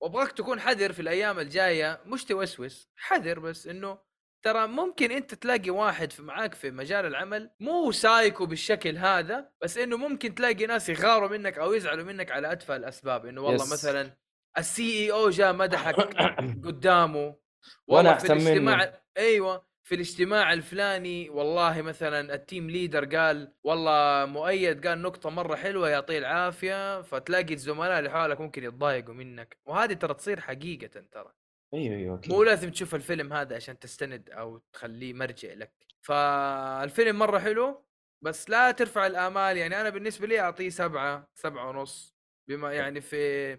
وأبغاك 0.00 0.32
تكون 0.32 0.60
حذر 0.60 0.92
في 0.92 1.02
الأيام 1.02 1.38
الجاية. 1.38 2.00
مش 2.06 2.24
توسوس 2.24 2.90
حذر 2.96 3.38
بس 3.38 3.66
إنه 3.66 3.98
ترى 4.44 4.66
ممكن 4.66 5.10
أنت 5.10 5.34
تلاقي 5.34 5.70
واحد 5.70 6.12
في 6.12 6.22
معاك 6.22 6.54
في 6.54 6.70
مجال 6.70 7.06
العمل 7.06 7.50
مو 7.60 7.92
سايكو 7.92 8.46
بالشكل 8.46 8.96
هذا 8.98 9.50
بس 9.62 9.78
إنه 9.78 9.96
ممكن 9.96 10.34
تلاقي 10.34 10.66
ناس 10.66 10.88
يغاروا 10.88 11.28
منك 11.28 11.58
أو 11.58 11.72
يزعلوا 11.72 12.04
منك 12.04 12.30
على 12.30 12.52
أتفه 12.52 12.76
الأسباب. 12.76 13.26
إنه 13.26 13.40
والله 13.40 13.54
يس. 13.64 13.72
مثلا 13.72 14.16
ال 14.58 14.82
CEO 15.04 15.30
جاء 15.30 15.52
مدحك 15.52 15.94
قدامه. 16.66 17.36
منه. 18.44 18.80
الاجتماع 18.80 19.02
أيوه. 19.18 19.67
في 19.88 19.94
الاجتماع 19.94 20.52
الفلاني 20.52 21.30
والله 21.30 21.82
مثلا 21.82 22.34
ال 22.34 22.41
team 22.41 22.70
leader 22.70 23.16
قال 23.16 23.52
والله 23.64 24.26
مؤيد 24.26 24.86
قال 24.86 25.02
نقطة 25.02 25.30
مرة 25.30 25.56
حلوة 25.56 25.88
يعطيه 25.88 26.18
العافية. 26.18 27.02
فتلاقي 27.02 27.54
الزملاء 27.54 27.98
اللي 27.98 28.10
حولك 28.10 28.40
ممكن 28.40 28.64
يتضايقوا 28.64 29.14
منك. 29.14 29.58
وهذه 29.66 29.92
ترى 29.92 30.14
تصير 30.14 30.40
حقيقة 30.40 31.04
ترى. 31.12 31.32
أيوه 31.74 31.96
أيوه 31.96 32.18
أكيد. 32.18 32.32
مو 32.32 32.42
لازم 32.42 32.70
تشوف 32.70 32.94
الفيلم 32.94 33.32
هذا 33.32 33.56
عشان 33.56 33.78
تستند 33.78 34.30
أو 34.30 34.58
تخليه 34.72 35.12
مرجع 35.12 35.52
لك. 35.52 35.72
فالفيلم 36.00 37.18
مرة 37.18 37.38
حلو 37.38 37.84
بس 38.24 38.50
لا 38.50 38.70
ترفع 38.70 39.06
الآمال. 39.06 39.56
يعني 39.56 39.80
أنا 39.80 39.88
بالنسبة 39.88 40.26
لي 40.26 40.40
أعطيه 40.40 40.68
سبعة 40.68 41.30
سبعة 41.34 41.68
ونص 41.68 42.16
بما 42.48 42.72
يعني 42.72 43.00
في 43.00 43.54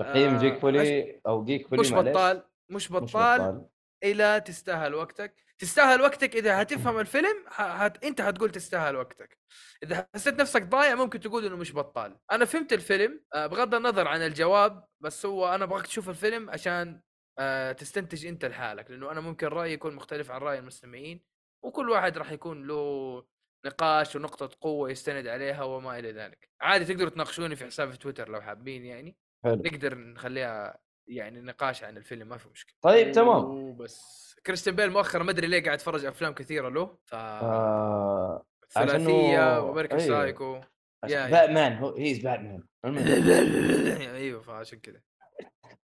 تقييم 0.00 0.34
آه، 0.34 0.40
جيك 0.40 0.58
فولي 0.58 1.20
أو 1.26 1.44
جيك 1.44 1.68
فولي 1.68 1.80
مش. 1.80 1.92
بطال 1.92 2.42
مش 2.70 2.90
مش 2.92 3.16
بطال. 3.16 3.68
إلى 4.04 4.40
تستاهل 4.40 4.94
وقتك. 4.94 5.51
تستاهل 5.62 6.00
وقتك. 6.00 6.36
إذا 6.36 6.62
هتفهم 6.62 6.98
الفيلم 6.98 7.44
ه... 7.48 7.62
هت... 7.62 8.04
أنت 8.04 8.20
حتقول 8.20 8.50
تستاهل 8.50 8.96
وقتك. 8.96 9.38
إذا 9.82 10.08
حسيت 10.14 10.40
نفسك 10.40 10.62
ضايع 10.62 10.94
ممكن 10.94 11.20
تقول 11.20 11.44
إنه 11.44 11.56
مش 11.56 11.74
بطال. 11.74 12.18
أنا 12.32 12.44
فهمت 12.44 12.72
الفيلم 12.72 13.24
آه، 13.34 13.46
بغض 13.46 13.74
النظر 13.74 14.08
عن 14.08 14.22
الجواب 14.22 14.84
بس 15.00 15.26
هو 15.26 15.54
أنا 15.54 15.64
أبغاك 15.64 15.86
تشوف 15.86 16.08
الفيلم 16.08 16.50
عشان 16.50 17.00
آه، 17.38 17.72
تستنتج 17.72 18.26
أنت 18.26 18.44
لحالك. 18.44 18.90
لأنه 18.90 19.10
أنا 19.10 19.20
ممكن 19.20 19.46
رأيي 19.46 19.72
يكون 19.72 19.94
مختلف 19.94 20.30
عن 20.30 20.40
رأي 20.40 20.58
المستمعين 20.58 21.24
وكل 21.64 21.90
واحد 21.90 22.18
راح 22.18 22.32
يكون 22.32 22.66
له 22.66 23.24
نقاش 23.66 24.16
ونقطة 24.16 24.50
قوة 24.60 24.90
يستند 24.90 25.26
عليها 25.26 25.62
وما 25.62 25.98
إلى 25.98 26.12
ذلك. 26.12 26.50
عادي 26.60 26.84
تقدروا 26.84 27.10
تناقشوني 27.10 27.56
في 27.56 27.66
حسابي 27.66 27.92
في 27.92 27.98
تويتر 27.98 28.28
لو 28.28 28.40
حابين 28.40 28.84
يعني. 28.84 29.16
حلو. 29.44 29.54
نقدر 29.54 29.94
نخليها 29.94 30.78
يعني 31.08 31.40
نقاش 31.40 31.84
عن 31.84 31.96
الفيلم 31.96 32.28
ما 32.28 32.36
في 32.36 32.48
مشكلة. 32.48 32.74
طيب 32.82 33.12
تمام. 33.12 33.44
وبس. 33.44 34.31
كريستيان 34.46 34.76
بيل 34.76 34.90
مؤخرا 34.90 35.22
ما 35.22 35.30
أدري 35.30 35.46
ليه 35.46 35.62
قاعد 35.62 35.74
اتفرج 35.78 36.04
أفلام 36.04 36.34
كثيرة 36.34 36.68
له 36.68 36.98
ف 37.04 37.14
آه 37.14 38.44
ثلاثية 38.70 39.60
وامريكان 39.60 40.00
أيوه. 40.00 40.18
Psycho. 40.20 40.60
عشان 41.04 41.30
باتمان 41.30 41.76
هو 41.76 41.96
he's 41.96 42.18
باتمان. 42.18 42.62
أيوه 44.16 44.40
فعشان 44.40 44.78
كذا 44.78 45.00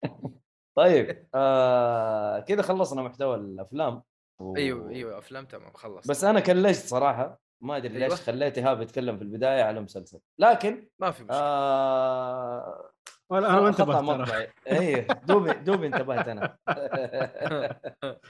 طيب 0.78 1.28
آه 1.34 2.40
كذا 2.40 2.62
خلصنا 2.62 3.02
محتوى 3.02 3.34
الأفلام. 3.36 4.02
و... 4.40 4.56
أيوه 4.56 4.90
أيوه 4.90 5.18
أفلام 5.18 5.46
تمام 5.46 5.72
خلص 5.72 6.06
بس 6.06 6.24
أنا 6.24 6.40
كلجت 6.40 6.86
صراحة 6.86 7.40
ما 7.62 7.76
أدري 7.76 7.96
أيوة. 7.96 8.08
ليش 8.08 8.20
خليت 8.20 8.58
إيهاب 8.58 8.82
يتكلم 8.82 9.16
في 9.16 9.24
البداية 9.24 9.62
على 9.62 9.80
مسلسل. 9.80 10.20
لكن 10.38 10.88
ما 10.98 11.10
في 11.10 11.22
مشكلة. 11.22 11.38
آه 11.38 12.91
ولا 13.32 13.50
أنا 13.50 13.60
ما 13.60 13.68
انتبهت 13.68 14.02
مطبعي 14.02 14.48
إيه 14.66 15.06
دوبي 15.06 15.52
دوبي 15.52 15.86
انتبهت 15.86 16.28
أنا 16.28 16.56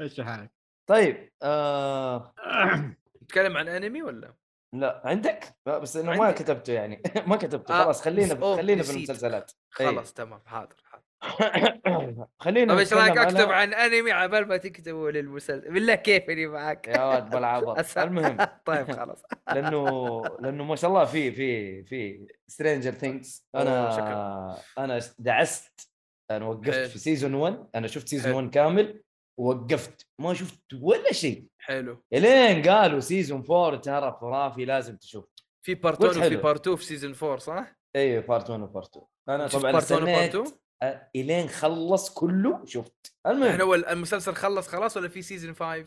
إيش 0.00 0.20
حالك 0.20 0.50
طيب 0.86 1.32
آه 1.42 2.34
نتكلم 3.22 3.56
عن 3.56 3.68
أنمي 3.68 4.02
ولا؟ 4.02 4.34
لا 4.74 5.02
عندك؟ 5.04 5.56
لا 5.66 5.78
بس 5.78 5.96
إنه 5.96 6.16
ما. 6.16 6.32
كتبته 6.32 6.72
يعني 6.72 7.02
ما 7.26 7.36
كتبته 7.36 7.80
آه، 7.80 7.84
خلاص 7.84 8.02
خلينا 8.02 8.56
خلينا 8.56 8.82
في. 8.82 8.90
المسلسلات 8.90 9.52
إيه. 9.80 9.86
خلاص 9.86 10.12
تمام 10.12 10.40
حاضر 10.46 10.76
خلينا 12.38 12.72
طيب 12.72 12.78
إيش 12.78 12.92
رايك 12.92 13.16
أكتب 13.18 13.50
عن 13.52 13.74
أنمي 13.74 14.12
عبال 14.12 14.48
ما 14.48 14.56
تكتبوا 14.56 15.10
للمسلسل؟ 15.10 15.72
بالله 15.72 15.94
كيفني 15.94 16.46
معك 16.46 16.88
يا 16.88 17.04
ولد 17.04 17.30
بالعبط 17.30 17.98
المهم. 17.98 18.36
طيب 18.66 18.92
خلاص. 18.92 19.22
لأنه 19.54 20.22
لأنه 20.40 20.64
ما 20.64 20.76
شاء 20.76 20.90
الله 20.90 21.04
في 21.04 21.32
في 21.32 21.82
في 21.84 22.26
Stranger 22.48 22.90
Things 22.92 23.46
أنا 23.54 23.90
شكراً. 23.90 24.58
أنا 24.84 25.00
دعست 25.18 25.90
أنا 26.30 26.44
وقفت 26.46 26.70
حلو. 26.74 26.88
في 26.88 26.98
season 26.98 27.34
1 27.34 27.66
أنا 27.74 27.86
شفت 27.86 28.08
season 28.08 28.32
حلو. 28.32 28.36
1 28.38 28.50
كامل 28.50 29.02
ووقفت. 29.38 30.06
ما 30.20 30.34
شفت 30.34 30.60
ولا 30.80 31.12
شيء. 31.12 31.46
حلو. 31.58 32.02
إلين 32.12 32.62
قالوا 32.68 33.00
season 33.00 33.44
4 33.50 33.76
ترى 33.80 34.12
خرافي 34.20 34.64
لازم 34.64 34.96
تشوف. 34.96 35.24
في 35.66 35.74
part 35.74 36.02
قلت 36.02 36.16
1 36.16 36.26
وفي. 36.26 36.36
part 36.42 36.60
2 36.60 36.76
في 36.76 36.84
season 36.84 37.14
4 37.22 37.36
صح؟ 37.38 37.76
أيوه 37.96 38.22
part 38.22 38.50
1 38.50 38.60
و 38.62 38.67
part 38.67 38.88
2 38.96 39.06
أنا 39.28 39.46
طبعا 39.48 39.72
part 39.72 39.92
1 39.92 40.02
و 40.02 40.04
part 40.04 40.14
استنيت 40.14 40.34
2 40.34 40.44
أ- 40.46 40.52
إلين 41.16 41.48
خلص 41.48 42.14
كله 42.14 42.64
شفت. 42.66 43.14
المهم 43.26 43.50
يعني 43.50 43.62
هو 43.62 43.74
المسلسل 43.74 44.34
خلص 44.34 44.68
خلاص 44.68 44.96
ولا 44.96 45.08
في 45.08 45.22
season 45.22 45.54
5؟ 45.54 45.86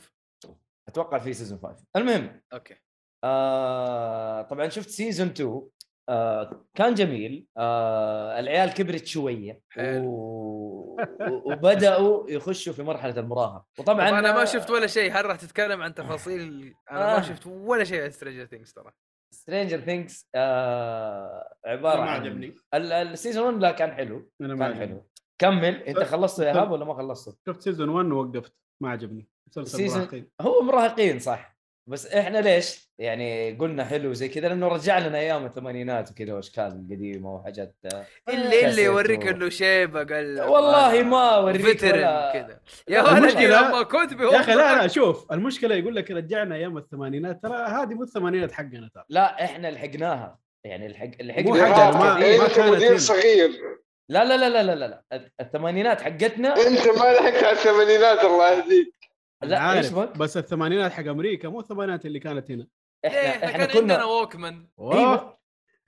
أتوقع 0.88 1.20
في 1.20 1.34
season 1.34 1.60
5 1.60 1.86
المهم 1.96 2.42
okay. 2.54 2.76
آه 3.24 4.42
طبعا 4.42 4.70
شفت 4.70 4.90
season 4.90 5.28
2 5.28 5.62
آه 6.10 6.66
كان 6.76 6.94
جميل. 6.94 7.46
آه 7.58 8.40
العيال 8.40 8.74
كبرت 8.74 9.06
شوية. 9.06 9.62
حلو. 9.70 10.10
و... 10.10 10.98
وبدأوا 11.46 12.30
يخشوا 12.30 12.74
في 12.74 12.84
مرحلة 12.84 13.20
المراهقة. 13.20 13.66
وطبعا 13.80 14.10
طبعا 14.10 14.20
أنا 14.20 14.34
ما 14.34 14.46
شفت 14.46 14.70
ولا 14.70 14.88
شيء. 14.88 15.12
هل 15.12 15.26
راح 15.26 15.38
تتكلم 15.38 15.82
عن 15.82 15.94
تفاصيل؟ 15.94 16.74
أنا 16.92 17.16
آه. 17.16 17.18
ما 17.18 17.22
شفت 17.22 17.48
ولا 17.48 17.84
شيء 17.84 18.04
عن 18.04 18.10
سترينجر 18.12 18.46
ثينكس 18.46 18.74
ترى. 18.74 18.92
سترينجر 19.32 19.80
ثينكس 19.80 20.30
آه 20.36 21.56
عبارة 21.66 22.02
ما 22.02 22.10
عن 22.10 22.22
عجبني. 22.22 22.54
ال- 22.74 22.92
ال 22.94 23.01
season 23.01 23.46
1 23.54 23.58
لا 23.62 23.72
كان 23.72 23.92
حلو 23.92 24.32
ما 24.40 24.48
كان 24.48 24.62
عجبني. 24.62 24.80
حلو 24.88 25.06
كمل 25.40 25.76
أنت. 25.76 26.00
خلصته 26.00 26.44
يا 26.44 26.52
ايهاب 26.54 26.72
ولا 26.72 26.86
ما 26.86 26.94
خلصته؟ 26.94 27.38
شفت 27.48 27.62
season 27.62 27.90
1 27.90 28.06
ووقفت 28.12 28.54
ما 28.82 28.90
عجبني 28.90 29.28
مسلسل 29.48 29.88
مراهقين 29.98 30.30
هو 30.42 30.62
مراهقين 30.62 31.20
صح 31.20 31.55
بس 31.88 32.06
إحنا 32.08 32.38
ليش؟ 32.38 32.90
يعني 33.00 33.52
قلنا 33.52 33.86
حلو 33.86 34.14
زي 34.14 34.28
كذا؟ 34.30 34.48
لأنه 34.48 34.68
رجع 34.68 35.00
لنا 35.00 35.18
أيام 35.18 35.46
الثمانينات 35.46 36.12
وكذا 36.12 36.34
واشكال 36.34 36.88
قديمه 36.92 37.36
وحاجات 37.36 37.76
إللي 37.86 38.06
إللي 38.30 38.62
كاسيت 38.62 38.80
يوريك 38.86 39.26
و- 39.26 39.30
إنه 39.30 39.50
شيبه 39.50 40.00
قال 40.04 40.42
والله 40.42 41.04
ما 41.04 41.30
أوريك 41.36 41.78
كذا. 41.78 42.60
يا 42.88 43.02
ولدي 43.02 43.28
المشكلة- 43.32 43.38
لما 43.42 43.84
كنت 43.84 44.12
يا 44.12 44.40
أخي 44.40 44.54
لا 44.56 44.76
لا 44.82 44.88
شوف 44.88 45.32
المشكلة 45.32 45.76
يقول 45.76 45.96
لك 45.96 46.12
رجعنا 46.12 46.56
أيام 46.56 46.78
الثمانينات 46.78 47.44
ترى 47.44 47.58
هذه 47.58 47.94
مو 47.94 48.04
الثمانينات 48.04 48.52
حقنا 48.52 48.90
ترى. 48.96 49.04
لا 49.10 49.44
إحنا 49.46 49.68
لحقناها. 49.72 50.40
يعني 50.64 50.86
الحق 50.86 51.06
مو 51.06 51.56
لحقنا 51.56 51.66
حاجة، 51.66 51.74
حاجات 51.74 51.96
ما-. 51.96 52.14
ما 52.20 52.46
انت 52.46 52.56
كانت 52.56 52.76
مدير. 52.76 52.98
صغير. 52.98 53.50
لا 54.10 54.24
لا 54.26 54.38
لا 54.38 54.50
لا 54.50 54.64
لا 54.64 54.76
لا 54.76 54.86
لا 55.12 55.30
الثمانينات 55.42 56.02
حقتنا 56.02 56.50
أنت 56.68 56.88
ما 56.88 57.14
لحقت 57.14 57.44
على 57.44 57.52
الثمانينات 57.52 58.24
الله 58.24 58.52
يهديك. 58.52 58.96
لا 59.44 59.60
عارف؟ 59.60 59.96
بس 59.96 60.38
الثمانينات 60.38 60.92
حق 60.92 61.08
أمريكا 61.08 61.50
مو 61.50 61.60
الثمانينات 61.60 62.06
اللي 62.06 62.20
كانت 62.20 62.52
هنا 62.52 62.68
إحنا, 63.06 63.30
إحنا 63.30 63.46
إحنا 63.46 63.66
كان 63.66 63.78
عندنا 63.78 63.96
كنا 63.96 64.06
ووكمان 64.06 64.68
أوه. 64.80 65.38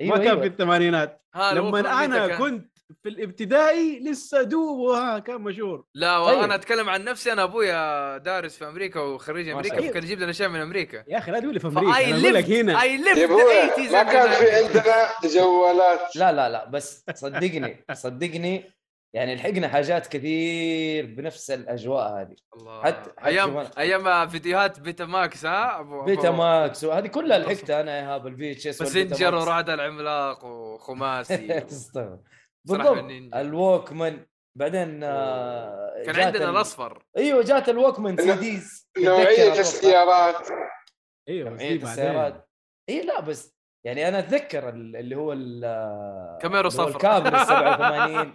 إيوه 0.01 0.17
ما 0.17 0.23
كان 0.23 0.25
في 0.25 0.31
أيوه 0.33 0.45
الثمانينات 0.45 1.21
لما 1.35 2.05
أنا 2.05 2.27
كان؟ 2.27 2.37
كنت 2.37 2.77
في 3.03 3.09
الابتدائي 3.09 3.99
لسه 3.99 4.41
دوب 4.43 4.89
ها 4.89 5.19
كان 5.19 5.41
مشهور 5.41 5.85
لا 5.93 6.25
طيب. 6.25 6.37
وأنا 6.39 6.55
أتكلم 6.55 6.89
عن 6.89 7.03
نفسي 7.03 7.31
أنا 7.33 7.43
أبويا 7.43 8.17
دارس 8.17 8.57
في 8.57 8.67
أمريكا 8.67 8.99
وخريج 8.99 9.49
أمريكا. 9.49 9.81
فكان 9.81 10.03
يجيب 10.03 10.19
لنا 10.19 10.29
أشياء 10.29 10.49
من 10.49 10.59
أمريكا 10.59 11.03
يا 11.07 11.17
أخي 11.17 11.31
لا 11.31 11.39
تقول 11.39 11.53
لي 11.53 11.59
في 11.59 11.67
أمريكا 11.67 11.97
أنا 11.97 12.09
أقول 12.09 12.33
لك 12.33 12.49
ليفت 12.49 12.51
هنا 12.51 12.81
اي 12.81 12.97
ليفت 12.97 13.17
أبويا 13.17 13.67
80 13.67 13.91
ما 13.91 14.03
كان 14.03 14.31
في 14.31 14.51
عندنا 14.51 15.07
جوالات 15.33 16.15
لا 16.15 16.31
لا 16.31 16.49
لا 16.49 16.65
بس 16.69 17.05
صدقني 17.13 17.85
صدقني 17.93 18.76
يعني 19.13 19.35
لحقنا 19.35 19.67
حاجات 19.67 20.07
كثير 20.07 21.05
بنفس 21.05 21.51
الأجواء 21.51 22.21
هذه. 22.21 22.35
الله. 22.57 22.81
حتى- 22.83 22.85
حتى 22.85 23.11
أيام 23.25 23.63
شوف 23.63 23.71
أنا- 23.73 23.77
أيام 23.77 24.27
فيديوهات 24.29 24.79
بيتا 24.79 25.05
ماكس 25.05 25.45
ها؟ 25.45 25.79
أبو 25.79 26.03
بيتا 26.03 26.21
أبو- 26.31 26.35
ماكس 26.35 26.83
وهذه 26.83 27.07
كلها 27.07 27.37
لحقتها 27.37 27.81
أنا 27.81 27.97
يا 27.99 28.15
هاب 28.15 28.27
الفي 28.27 28.51
اتش 28.51 28.67
اس 28.67 28.81
ماسنجر 28.81 29.35
ورعد 29.35 29.69
العملاق 29.69 30.45
وخماسي 30.45 31.47
صراحة 31.69 32.19
بالضبط. 32.65 33.33
الووكمان 33.35 34.25
بعدين 34.55 34.99
آه، 35.03 36.03
كان 36.05 36.15
عندنا 36.19 36.43
ال- 36.45 36.49
الأصفر. 36.49 37.03
أيوه 37.17 37.43
جات 37.43 37.69
الووكمان 37.69 38.17
سي 38.17 38.33
ديز 38.35 38.89
نوعية 38.97 39.51
السيارات 39.59 40.47
أيوه 41.29 41.49
بعدين. 41.49 41.83
السيارات. 41.83 42.49
اي 42.89 43.01
لا 43.01 43.19
بس 43.19 43.57
يعني 43.85 44.07
أنا 44.07 44.19
أتذكر 44.19 44.69
ال- 44.69 44.95
اللي 44.95 45.15
هو 45.15 45.33
ال- 45.33 46.37
كاميرو 46.41 46.67
اللي 46.69 46.81
هو 46.81 46.85
صفر. 46.85 46.95
الكامل 46.95 47.45
87 47.45 48.33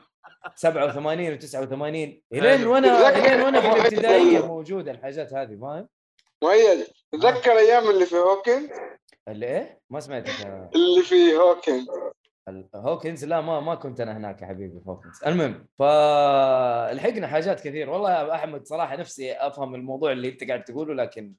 87 0.55 1.39
و89 1.39 1.73
الين. 2.33 2.67
وأنا 2.67 3.09
الين 3.19 3.41
وأنا 3.43 3.61
في 3.61 3.67
الابتدائيه 3.73 4.39
ال- 4.39 4.47
موجودة 4.47 4.91
الحاجات 4.91 5.33
هذه 5.35 5.59
فاهم؟ 5.61 5.89
مؤيد 6.45 6.87
تذكر 7.13 7.53
أيام 7.53 7.91
اللي 7.91 8.07
في 8.07 8.17
هوكن 8.17 8.69
اللي 9.29 9.47
إيه؟ 9.47 9.79
ما 9.91 10.01
سمعتك 10.01 10.31
اللي 10.75 11.03
في 11.03 11.37
هوكن 11.37 11.87
هوكنز؟ 12.75 13.25
لا 13.25 13.41
ما 13.41 13.61
ما 13.61 13.75
كنت 13.75 14.01
أنا 14.01 14.17
هناك 14.17 14.43
يا 14.43 14.47
حبيبي 14.47 14.81
في 14.81 14.89
هوكنز. 14.91 15.25
المهم 15.27 15.67
فلحقنا 15.79 17.27
حاجات 17.27 17.61
كثير. 17.61 17.91
والله 17.91 18.11
يا 18.11 18.35
أحمد 18.35 18.67
صراحة 18.67 18.97
نفسي 18.97 19.33
أفهم 19.33 19.75
الموضوع 19.75 20.13
اللي 20.13 20.29
أنت 20.29 20.45
قاعد 20.49 20.65
تقوله 20.65 20.95
لكن 20.95 21.35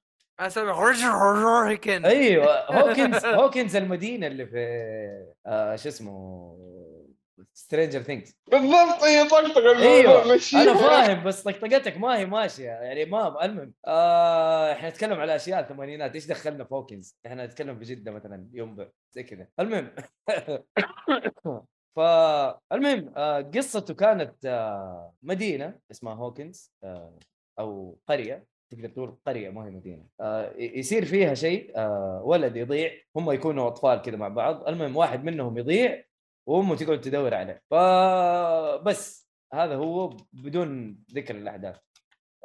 هوريكن 1.09 2.05
أيوه. 2.05 2.59
Hawkins 2.79 3.25
Hawkins 3.25 3.75
المدينة 3.75 4.27
اللي 4.27 4.45
في 4.45 4.57
آه 5.47 5.75
شو 5.75 5.89
اسمه؟ 5.89 6.57
Stranger 7.53 8.01
Things 8.03 8.37
بالضبط 8.51 9.03
هي 9.03 9.27
طقطق 9.29 9.57
الموضوع 9.57 9.83
أيوه 9.83 10.23
أنا 10.53 10.73
فاهم 10.73 11.23
بس 11.23 11.43
طقطقتك 11.43 11.97
ما 11.97 12.17
هي 12.17 12.25
ماشية 12.25 12.69
يعني 12.69 13.05
ما 13.05 13.45
المهم. 13.45 13.73
آه 13.87 14.71
إحنا 14.71 14.89
نتكلم 14.89 15.19
على 15.19 15.35
أشياء 15.35 15.59
الثمانينات 15.59 16.15
إيش 16.15 16.25
دخلنا؟ 16.25 16.63
في 16.63 16.75
Hawkins؟ 16.75 17.17
إحنا 17.25 17.45
نتكلم 17.45 17.79
في 17.79 17.85
جدة 17.85 18.11
مثلا 18.11 18.47
ينبع 18.53 18.87
زي 19.11 19.23
كذا. 19.23 19.47
المهم. 19.59 19.91
فالمهم 21.95 23.13
آه 23.17 23.41
قصته 23.41 23.93
كانت 23.93 24.45
آه 24.45 25.13
مدينة 25.23 25.79
اسمها 25.91 26.13
Hawkins 26.13 26.71
آه 26.83 27.19
أو 27.59 27.97
قرية. 28.07 28.45
تقدر 28.71 28.89
تقول 28.89 29.17
قرية 29.27 29.49
ما 29.49 29.65
هي 29.65 29.69
مدينة. 29.69 30.05
آه 30.21 30.53
يصير 30.57 31.05
فيها 31.05 31.33
شيء 31.33 31.71
آه 31.77 32.21
ولد 32.25 32.55
يضيع 32.55 32.91
هم 33.15 33.31
يكونوا 33.31 33.67
أطفال 33.67 34.01
كذا 34.01 34.15
مع 34.17 34.27
بعض. 34.27 34.67
المهم 34.67 34.97
واحد 34.97 35.23
منهم 35.23 35.57
يضيع 35.57 36.03
وامه 36.45 36.75
تقعد 36.75 37.01
تدور 37.01 37.33
عليه. 37.33 37.61
فبس 37.71 39.29
هذا 39.53 39.75
هو 39.75 40.17
بدون 40.33 40.97
ذكر 41.13 41.35
الأحداث. 41.35 41.75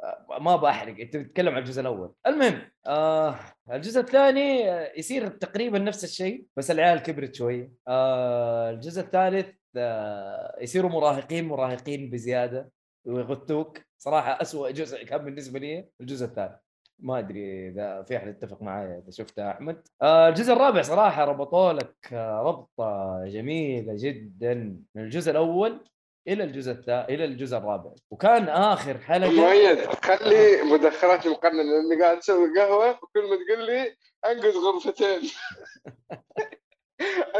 آه، 0.03 0.39
ما 0.39 0.55
بحرق 0.55 0.99
أنت 0.99 1.17
بتتكلم 1.17 1.53
عن 1.55 1.61
الجزء 1.61 1.81
الأول. 1.81 2.13
المهم 2.27 2.61
آه 2.87 3.39
الجزء 3.71 4.01
الثاني 4.01 4.71
آه، 4.71 4.93
يصير 4.97 5.27
تقريبا 5.27 5.79
نفس 5.79 6.03
الشيء 6.03 6.45
بس 6.57 6.71
العيال 6.71 6.99
كبرت 6.99 7.35
شوية 7.35 7.71
آه 7.87 8.69
الجزء 8.69 9.01
الثالث 9.01 9.55
آه 9.77 10.57
يصيروا 10.61 10.89
مراهقين 10.91 11.47
مراهقين 11.47 12.09
بزيادة 12.09 12.71
ويغثوك. 13.05 13.79
صراحة 13.97 14.41
أسوأ 14.41 14.69
جزء 14.71 15.03
كان 15.03 15.25
بالنسبة 15.25 15.59
لي 15.59 15.89
الجزء 16.01 16.25
الثالث. 16.25 16.68
ما 17.01 17.19
أدري 17.19 17.69
إذا 17.69 18.03
في 18.03 18.17
أحد 18.17 18.27
يتفق 18.27 18.61
معي 18.61 18.97
إذا 18.97 19.11
شفتها 19.11 19.51
أحمد. 19.51 19.87
آه 20.01 20.29
الجزء 20.29 20.53
الرابع 20.53 20.81
صراحة 20.81 21.25
ربطوا 21.25 21.73
لك 21.73 21.95
آه، 22.13 22.41
ربطة 22.41 23.19
جميلة 23.25 23.93
جدا 23.97 24.53
من 24.95 25.03
الجزء 25.03 25.31
الأول 25.31 25.85
إلى 26.27 26.43
الجزء 26.43 26.71
الثالث 26.71 27.09
إلى 27.09 27.25
الجزء 27.25 27.57
الرابع. 27.57 27.91
وكان 28.11 28.49
آخر 28.49 28.97
حلقة 28.97 29.31
مؤيد 29.31 29.79
خلي 29.79 30.61
مدخرات 30.61 31.27
مقننة 31.27 31.63
لأني 31.63 32.03
قاعد 32.03 32.17
أسوي 32.17 32.59
قهوة 32.59 32.89
وكل 32.89 33.21
ما 33.29 33.35
تقول 33.45 33.65
لي 33.65 33.95
أنقذ 34.25 34.57
غرفتين. 34.57 35.29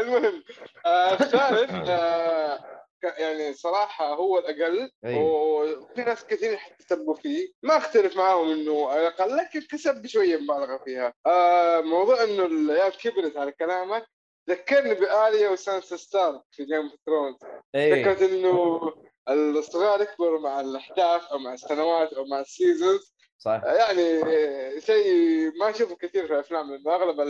المهم 0.00 0.42
آه، 0.86 1.12
الثالث 1.12 1.70
يعني 3.04 3.54
صراحة 3.54 4.14
هو 4.14 4.38
الأقل 4.38 4.90
أيوة. 5.04 5.22
وفي 5.22 6.04
ناس 6.04 6.24
كثير 6.24 6.56
حتسبوا 6.56 7.14
فيه. 7.14 7.52
ما 7.62 7.76
أختلف 7.76 8.16
معاهم 8.16 8.50
إنه 8.50 8.88
على 8.88 9.00
الأقل 9.00 9.36
لكن 9.36 9.60
كسب 9.60 10.06
شوية 10.06 10.36
مبالغة 10.36 10.80
فيها. 10.84 11.14
آه 11.26 11.80
موضوع 11.80 12.24
إنه 12.24 12.46
العيال 12.46 12.92
كبرت 12.92 13.36
على 13.36 13.52
كلامك. 13.52 14.06
ذكرني 14.50 14.94
بآريا 14.94 15.48
وسانسا 15.48 15.96
ستارك 15.96 16.42
في 16.50 16.64
Game 16.64 16.82
of 16.82 17.00
Thrones 17.06 17.36
إيه 17.74 18.04
فكرة 18.04 18.26
إنه 18.26 18.80
الصغار 19.28 20.02
يكبروا 20.02 20.40
مع 20.40 20.60
الأحداث 20.60 21.22
أو 21.32 21.38
مع 21.38 21.54
السنوات 21.54 22.12
أو 22.12 22.24
مع 22.24 22.40
ال 22.40 22.49
seasons 22.49 23.14
صح. 23.38 23.62
يعني 23.64 24.20
شيء 24.80 25.12
ما 25.60 25.70
أشوفه 25.70 25.96
كثير 25.96 26.26
في 26.26 26.32
الأفلام 26.32 26.70
لأنه 26.70 26.94
أغلب 26.94 27.20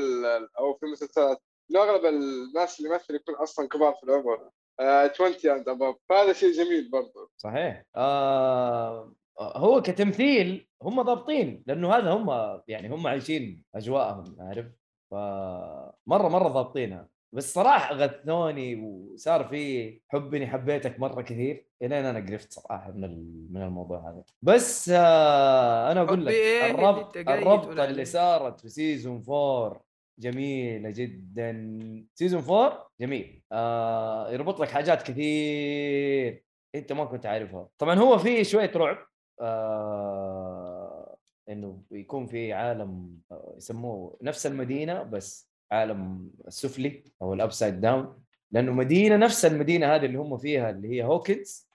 أو 0.59 0.75
في 0.75 0.87
المسلسلات 0.87 1.39
إنه 1.71 1.83
أغلب 1.83 2.07
الناس 2.07 2.81
اللي 2.81 2.91
يمثل 2.91 3.15
يكون 3.15 3.35
أصلا 3.35 3.69
كبار 3.69 3.95
في 3.95 4.05
العمر. 4.05 4.51
20 4.81 5.33
and 5.47 5.69
above 5.69 5.97
فهذا 6.09 6.33
شيء 6.33 6.53
جميل 6.53 6.91
برضو. 6.91 7.31
صحيح. 7.37 7.83
آه 7.97 9.13
هو 9.41 9.83
كتمثيل 9.83 10.69
هم 10.83 11.03
ضابطين 11.03 11.63
لأنه 11.67 11.93
هذا 11.95 12.11
هم 12.11 12.61
يعني 12.69 12.89
هم 12.89 13.07
عايشين 13.07 13.63
أجواءهم 13.75 14.37
عارف؟ 14.41 14.67
فمره 15.11 16.29
مرة 16.29 16.49
ضابطينها 16.49 17.09
بس 17.33 17.55
صراحة 17.55 17.95
غثوني 17.95 18.83
وصار 18.85 19.45
في 19.49 20.01
حب 20.09 20.35
إني 20.35 20.47
حبيتك 20.47 21.01
مرة 21.01 21.23
كثير 21.23 21.67
الين 21.83 22.05
أنا 22.05 22.27
قرفت 22.31 22.53
صراحة 22.53 22.91
من 22.93 23.05
ال- 23.05 23.47
من 23.53 23.63
الموضوع 23.63 23.99
هذا. 24.11 24.23
بس 24.43 24.89
آه 24.95 25.93
أنا 25.93 26.03
أقول 26.03 26.27
لك 26.27 26.33
إيه 26.35 26.61
اللي 26.71 26.75
الربط 26.75 27.17
أنت 27.17 27.29
قايد 27.29 27.43
الربط 27.43 27.67
ولا 27.67 27.73
اللي 27.85 27.93
عليه؟ 27.95 28.05
صارت 28.05 28.61
في 28.61 28.69
season 28.69 29.23
4 29.29 29.81
جميلة 30.21 30.91
جدا. 30.91 31.79
season 32.15 32.43
4 32.43 32.91
جميل. 33.01 33.43
آه 33.53 34.33
يربط 34.33 34.61
لك 34.61 34.69
حاجات 34.69 35.03
كثير 35.03 36.45
أنت 36.75 36.93
ما 36.93 37.05
كنت 37.05 37.27
عارفها. 37.27 37.69
طبعا 37.79 37.95
هو 37.95 38.19
في 38.19 38.45
شوية 38.45 38.73
رعب. 38.77 39.07
آه 39.41 41.17
إنه 41.49 41.83
يكون 41.91 42.27
في 42.27 42.53
عالم 42.53 43.19
آه، 43.33 43.55
يسموه 43.57 44.19
نفس 44.23 44.47
المدينة 44.47 45.03
بس 45.03 45.51
عالم 45.73 46.31
السفلي 46.47 47.05
أو 47.23 47.35
ال 47.35 47.41
Upside 47.41 47.81
Down 47.81 48.23
لأنه 48.51 48.73
مدينة 48.73 49.17
نفس 49.17 49.45
المدينة 49.45 49.95
هذه 49.95 50.07
اللي 50.07 50.19
هم 50.19 50.39
فيها 50.39 50.71
اللي 50.71 50.89
هي 50.89 51.05
Hawkins. 51.05 51.71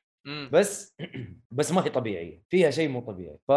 بس 0.51 0.95
بس 1.51 1.71
ما 1.71 1.85
هي 1.85 1.89
طبيعية. 1.89 2.41
فيها 2.49 2.71
شيء 2.71 2.89
مو 2.89 2.99
طبيعي. 3.01 3.37
ف 3.47 3.51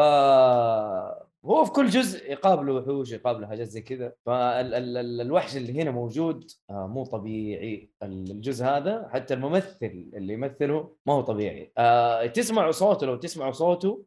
هو 1.44 1.64
في 1.64 1.72
كل 1.72 1.88
جزء 1.88 2.30
يقابلوا 2.30 2.80
وحوش 2.80 3.12
يقابلوا 3.12 3.46
حاجات 3.48 3.68
زي 3.68 3.82
كذا. 3.82 4.12
فالوحش 4.26 5.56
اللي 5.56 5.82
هنا 5.82 5.90
موجود 5.90 6.50
آه، 6.70 6.86
مو 6.86 7.04
طبيعي. 7.04 7.90
الجزء 8.02 8.64
هذا 8.64 9.08
حتى 9.12 9.34
الممثل 9.34 10.10
اللي 10.14 10.34
يمثله 10.34 10.96
ما 11.06 11.12
هو 11.12 11.20
طبيعي. 11.20 11.72
آه، 11.78 12.26
تسمعوا 12.26 12.72
صوته 12.72 13.06
لو 13.06 13.16
تسمعوا 13.16 13.52
صوته 13.52 14.04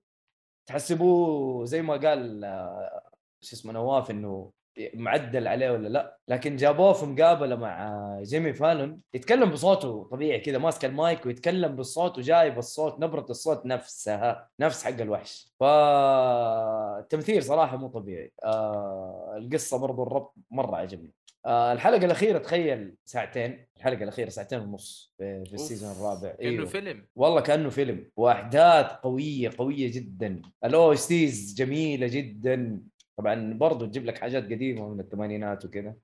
تحسبوه 0.65 1.65
زي 1.65 1.81
ما 1.81 1.93
قال 1.97 2.43
آه، 2.43 3.09
شو 3.41 3.55
اسمه 3.55 3.73
نواف 3.73 4.11
إنه 4.11 4.51
معدل 4.93 5.47
عليه 5.47 5.71
ولا 5.71 5.87
لا. 5.87 6.17
لكن 6.27 6.55
جابوه 6.55 6.93
في 6.93 7.05
مقابلة 7.05 7.55
مع 7.55 8.01
جيمي 8.21 8.53
فالون 8.53 8.99
يتكلم 9.13 9.49
بصوته 9.49 10.03
طبيعي 10.11 10.39
كذا 10.39 10.57
ماسك 10.57 10.85
المايك 10.85 11.25
ويتكلم 11.25 11.75
بالصوت 11.75 12.17
وجايب 12.17 12.57
الصوت 12.57 12.99
نبرة 12.99 13.25
الصوت 13.29 13.65
نفسها 13.65 14.49
نفس 14.59 14.83
حق 14.83 15.01
الوحش. 15.01 15.53
فالتمثيل 15.59 17.43
صراحة 17.43 17.77
مو 17.77 17.87
طبيعي. 17.87 18.33
آه 18.43 19.35
القصة 19.37 19.77
برضو 19.77 20.03
الربط 20.03 20.33
مرة 20.51 20.75
عجبني. 20.75 21.11
آه 21.45 21.73
الحلقة 21.73 22.05
الأخيرة 22.05 22.37
تخيل 22.37 22.95
ساعتين 23.05 23.67
الحلقة 23.77 24.03
الأخيرة 24.03 24.29
ساعتين 24.29 24.59
ونص 24.59 25.13
في, 25.17 25.45
في 25.45 25.53
ال 25.53 25.59
season 25.59 25.91
الرابع. 25.91 26.31
كأنه 26.31 26.65
فيلم. 26.65 27.07
والله 27.15 27.41
كأنه 27.41 27.69
فيلم. 27.69 28.11
وأحداث 28.15 28.85
قوية 28.85 29.51
قوية 29.57 29.91
جدا. 29.91 30.41
ال 30.65 30.93
OSTs 30.93 31.55
جميلة 31.57 32.07
جدا. 32.07 32.81
طبعا 33.21 33.53
برضو 33.53 33.85
تجيب 33.85 34.05
لك 34.05 34.17
حاجات 34.17 34.43
قديمة 34.43 34.89
من 34.89 34.99
الثمانينات 34.99 35.65
وكذا. 35.65 35.95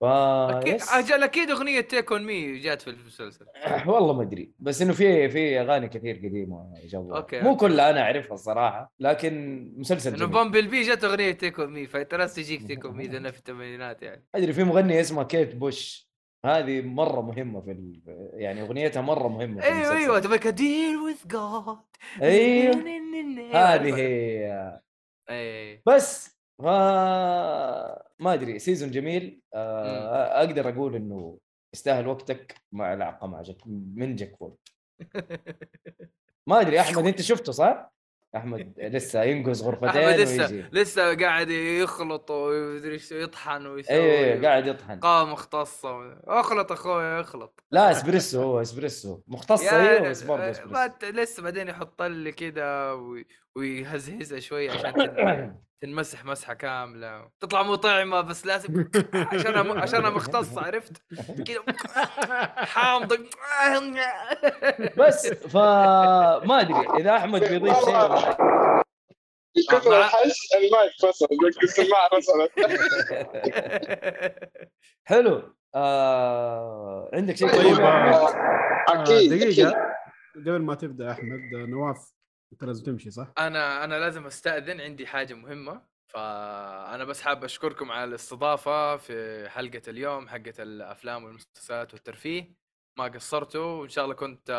ف 0.00 0.04
أكيد. 0.04 0.80
أجل 0.92 1.22
أكيد 1.22 1.50
أغنية 1.50 1.80
Take 1.80 2.12
On 2.12 2.24
Me 2.24 2.58
جات 2.58 2.82
في 2.82 2.90
المسلسل. 2.90 3.46
والله 3.86 4.12
ما 4.12 4.22
أدري 4.22 4.52
بس 4.58 4.82
إنه 4.82 4.92
في 4.92 5.28
في 5.28 5.60
أغاني 5.60 5.88
كثير 5.88 6.16
قديمة 6.16 6.72
جو 6.84 7.16
okay، 7.16 7.40
مو. 7.40 7.56
كلها 7.56 7.90
أنا 7.90 8.02
أعرفها 8.02 8.34
الصراحة 8.34 8.92
لكن 9.00 9.64
مسلسل 9.76 10.14
إنه 10.14 10.26
بامبل 10.26 10.66
بي 10.66 10.82
جات 10.82 11.04
أغنية 11.04 11.32
تيك 11.32 11.60
اون 11.60 11.72
مي 11.72 11.88
لازم 12.12 12.42
تجيك 12.42 12.66
تيك 12.66 12.84
اون 12.84 12.96
مي 12.96 13.06
لأنها 13.06 13.30
في 13.30 13.38
الثمانينات 13.38 14.02
يعني. 14.02 14.24
أدري 14.34 14.52
في 14.52 14.64
مغنية 14.64 15.00
اسمها 15.00 15.24
كيت 15.24 15.54
بوش 15.54 16.10
هذه 16.44 16.80
مرة 16.80 17.20
مهمة 17.20 17.60
في 17.60 17.70
ال... 17.70 18.00
يعني 18.34 18.62
أغنيتها 18.62 19.02
مرة 19.02 19.28
مهمة 19.28 19.60
في 19.60 19.66
أيوه. 19.66 19.96
أيوه 19.96 20.18
تبغى 20.18 20.50
ديل 20.50 20.96
وذ 20.96 21.16
جاد 21.26 21.78
أيوه. 22.22 22.74
هذه 23.60 23.96
هي. 23.96 24.80
إيه 25.30 25.82
بس 25.86 26.33
ما 26.58 28.34
أدري 28.34 28.58
سيزون 28.58 28.90
جميل. 28.90 29.40
آه 29.54 30.38
أقدر 30.40 30.68
أقول 30.68 30.94
إنه 30.96 31.38
يستاهل 31.74 32.06
وقتك 32.06 32.54
مع 32.72 32.92
العقه 32.94 33.26
مع 33.26 33.42
جك 33.42 33.66
من 33.96 34.16
جاك 34.16 34.36
فول 34.36 34.56
ما 36.48 36.60
أدري 36.60 36.80
أحمد 36.80 37.06
أنت 37.06 37.20
شفته 37.22 37.52
صح؟ 37.52 37.94
أحمد 38.36 38.74
لسه 38.94 39.22
ينقز 39.22 39.62
غرفتين 39.62 39.88
أحمد 39.88 40.20
لسه 40.20 40.42
ويجي. 40.42 40.64
لسه 40.72 41.16
قاعد 41.16 41.50
يخلط 41.50 42.30
ويدري 42.30 42.92
إيش 42.92 43.12
يطحن 43.12 43.66
ويسوي 43.66 43.96
أيوه 43.96 44.42
قاعد 44.48 44.66
يطحن. 44.66 45.00
قام 45.00 45.32
مختصه 45.32 46.18
اخلط 46.24 46.72
أخوي 46.72 47.20
اخلط. 47.20 47.64
لا 47.70 47.90
إسبريسو 47.90 48.42
هو 48.42 48.60
إسبريسو. 48.62 49.20
مختصة 49.26 49.64
يا- 49.82 49.90
أيوه 49.98 50.08
بس 50.10 50.22
برضه 50.22 50.50
إسبريسو. 50.50 51.20
لسه 51.20 51.42
بعدين 51.42 51.68
يحط 51.68 52.02
لي 52.02 52.32
كذا 52.32 52.92
وي- 52.92 53.26
ويهزهزها 53.56 54.40
شوي 54.40 54.70
عشان 54.70 54.92
تنمسح 55.84 56.24
مسحة 56.24 56.54
كاملة. 56.54 57.28
تطلع 57.40 57.62
مو 57.62 57.74
طعمه 57.74 58.20
بس 58.20 58.46
لازم 58.46 58.88
عشانها 59.14 59.62
م- 59.62 59.78
عشانها 59.78 60.10
مختصه 60.10 60.62
عرفت؟ 60.62 60.92
كذا 61.46 61.62
حامضه 62.56 63.18
بس 64.98 65.26
فما 65.26 66.60
أدري. 66.60 67.00
إذا 67.00 67.16
أحمد 67.16 67.40
بيضيف 67.40 67.74
شيء 67.84 67.94
كثر 69.70 69.98
الحش 70.00 70.38
المايك 70.54 70.92
فصل. 71.02 71.26
السماعه 71.62 72.08
فصلت 72.12 72.52
حلو. 75.08 75.54
آه... 75.74 77.10
عندك 77.14 77.36
شيء 77.36 77.48
طيب 77.48 77.80
أحمد؟ 77.80 77.82
آه، 77.82 79.02
أكيد 79.02 79.30
دقيقه 79.32 79.68
أكيد. 79.68 79.74
قبل 80.36 80.62
ما 80.62 80.74
تبدأ 80.74 81.10
أحمد 81.12 81.40
آه، 81.54 81.66
نواف. 81.66 82.12
انت 82.54 82.64
لازم 82.64 82.84
تمشي 82.84 83.10
صح؟ 83.10 83.32
أنا 83.38 83.84
أنا 83.84 83.94
لازم 83.94 84.26
أستأذن 84.26 84.80
عندي 84.80 85.06
حاجة 85.06 85.34
مهمة 85.34 85.82
فأنا 86.06 87.04
بس 87.04 87.22
حاب 87.22 87.44
أشكركم 87.44 87.92
على 87.92 88.04
الاستضافة 88.04 88.96
في 88.96 89.48
حلقة 89.48 89.82
اليوم 89.88 90.28
حقة 90.28 90.54
الأفلام 90.58 91.24
والمسلسلات 91.24 91.94
والترفيه. 91.94 92.54
ما 92.98 93.04
قصرتوا 93.04 93.80
وإن 93.80 93.88
شاء 93.88 94.04
الله 94.04 94.14
كنت 94.14 94.50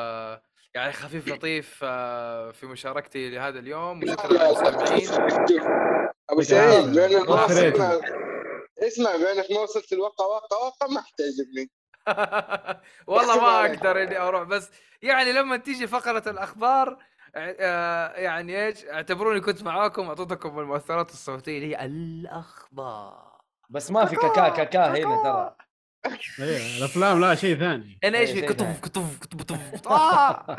يعني 0.74 0.94
خفيف 0.94 1.28
لطيف 1.28 1.80
آه، 1.84 2.52
في 2.52 2.66
مشاركتي 2.66 3.30
لهذا 3.30 3.60
اليوم 3.60 4.04
وشكرا 4.04 4.34
للمستمعين. 4.34 5.10
أبو 6.30 6.42
سعيد 6.42 6.98
اسمع 8.80 9.16
بما 9.16 9.32
انك 9.32 9.52
ما 9.52 9.60
وصلت 9.60 9.94
الوقع 9.94 10.26
وقع 10.26 10.58
وقع 10.58 10.88
ما 10.88 11.02
حتعجبني. 11.02 11.72
والله 13.08 13.42
ما. 13.42 13.66
أقدر 13.66 14.04
إني 14.04 14.18
أروح 14.18 14.44
بس 14.44 14.70
يعني 15.02 15.32
لما 15.32 15.58
تيجي 15.58 15.88
فقرة 15.88 16.30
الأخبار 16.30 16.98
يعني 17.36 18.66
إيش؟ 18.66 18.86
اعتبروني 18.86 19.40
كنت 19.40 19.64
معاكم 19.64 20.08
أعطيتكم 20.08 20.60
المؤثرات 20.60 21.10
الصوتية 21.10 21.58
اللي 21.58 21.76
هي 21.76 21.86
الاخبار 21.86 23.36
بس 23.70 23.92
ما 23.92 24.06
في 24.06 24.16
كاكا 24.16 24.50
كاكا 24.50 24.88
هنا 24.88 25.24
ترى. 25.24 25.56
إيه 26.40 26.78
الأفلام 26.78 27.22
لا 27.22 27.36
شيء 27.36 27.58
ثاني. 27.58 28.00
أنا 28.04 28.18
إيش 28.18 28.30
أي 28.30 28.36
في؟ 28.36 28.42
كتف 28.42 28.66
ثاني. 28.66 28.74
كتف 28.74 29.20
كتف 29.20 29.42
كتف. 29.42 29.88
آه! 29.92 30.58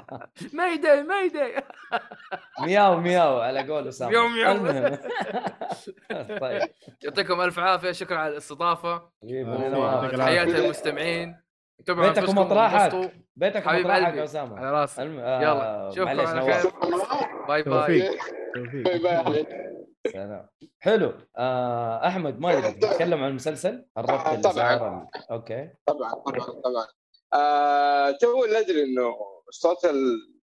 ميداي 0.53 1.03
ميداي 1.03 1.63
مياو 2.61 3.01
مياو 3.01 3.41
على 3.41 3.69
قول 3.73 3.89
أسامة. 3.89 4.11
مياو 4.11 4.29
مياو. 4.29 4.97
طيب. 6.41 6.63
يعطيكم 7.03 7.41
ألف 7.41 7.59
عافية 7.59 7.93
شكرا 7.93 8.19
على 8.19 8.33
الاستضافة. 8.33 9.11
آه،. 9.25 10.17
تحياتي 10.17 10.53
للمستمعين. 10.53 11.46
تابعوا 11.87 12.09
بيتك 12.09 12.29
ومطرحك. 12.29 13.13
بيتك 13.37 13.67
ومطرحك. 13.67 14.15
يا 14.15 14.25
أسامة. 14.25 14.59
على 14.59 14.71
راسي. 14.73 15.03
الم... 15.03 15.19
آه 15.19 15.43
يلا، 15.43 15.91
خير. 15.91 16.73
باي 17.49 17.63
باي. 17.63 18.19
bye 18.83 18.99
bye. 18.99 19.47
سلام. 20.13 20.49
حلو. 20.81 21.13
آه 21.37 22.07
أحمد 22.07 22.41
ما 22.41 22.59
أدري 22.59 22.73
تتكلم 22.73 23.23
عن 23.23 23.31
المسلسل 23.31 23.87
الربط 23.99 24.27
اللي 24.29 24.43
طبعاً. 24.43 25.09
okay. 25.31 25.71
طبعا 25.87 26.11
طبعا 26.15 26.39
طبعا. 26.41 26.87
آه 27.35 28.11
تو 28.11 28.45
ندري 28.47 28.83
إنه 28.83 29.15
صوت 29.51 29.85
ال- 29.85 30.37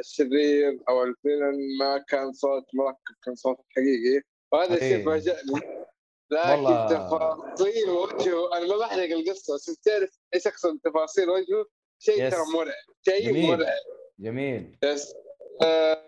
الشرير 0.00 0.80
أو 0.88 1.02
ال 1.04 1.13
villain 1.13 1.78
ما 1.80 2.04
كان 2.08 2.32
صوت 2.32 2.64
مركب 2.74 3.14
كان 3.24 3.34
صوت 3.34 3.56
حقيقي. 3.76 4.22
وهذا 4.52 4.74
الشيء 4.74 4.96
إيه. 5.10 5.83
لكن. 6.30 6.94
تفاصيل 6.94 7.90
وجهه 7.90 8.56
أنا 8.56 8.66
ما 8.66 8.76
بحرق 8.76 9.10
القصة 9.16 9.54
بس 9.54 9.64
تعرف 9.84 10.10
إيش 10.34 10.46
أقصد 10.46 10.78
تفاصيل 10.84 11.30
وجهه 11.30 11.66
شيء 11.98 12.24
yes. 12.26 12.34
ترى 12.34 12.42
مرعب 12.54 12.74
شيء. 13.08 13.46
مرعب 13.56 13.76
جميل 14.18 14.78
بس 14.82 15.14
آه، 15.62 16.02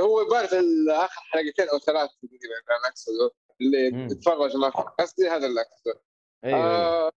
هو 0.00 0.20
يبان 0.20 0.46
في 0.46 0.58
ال- 0.58 0.90
اخر 0.90 1.20
حلقتين 1.32 1.68
أو 1.68 1.78
ثلاث 1.78 2.10
تقريبا 2.10 2.54
أنا 2.70 2.88
اقصده 2.88 3.30
اللي 3.60 3.90
مم. 3.90 4.08
يتفرج 4.10 4.56
ما 4.56 4.68
قصدي 4.68 5.28
هذا 5.28 5.46
اللي 5.46 5.60
أقصده 5.60 6.00
أيوه 6.44 6.58
أيوة. 6.58 6.76
آه، 6.76 7.12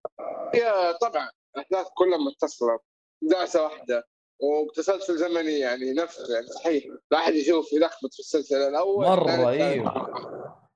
هي 0.54 0.94
طبعا 1.02 1.30
أحداث 1.58 1.88
كلها 1.98 2.18
متصلة 2.18 2.80
دعسه 3.22 3.64
واحدة 3.64 4.08
وتسلسل 4.44 5.18
زمني 5.18 5.60
يعني 5.60 5.94
نفسه 5.94 6.34
يعني 6.34 6.48
صحيح. 6.48 6.84
لا 7.12 7.18
احد 7.18 7.34
يشوف 7.34 7.74
يلخبط 7.74 8.14
في 8.14 8.20
السلسلة 8.20 8.68
الأول 8.68 9.06
الثالث. 9.06 9.46
أيوه. 9.48 10.08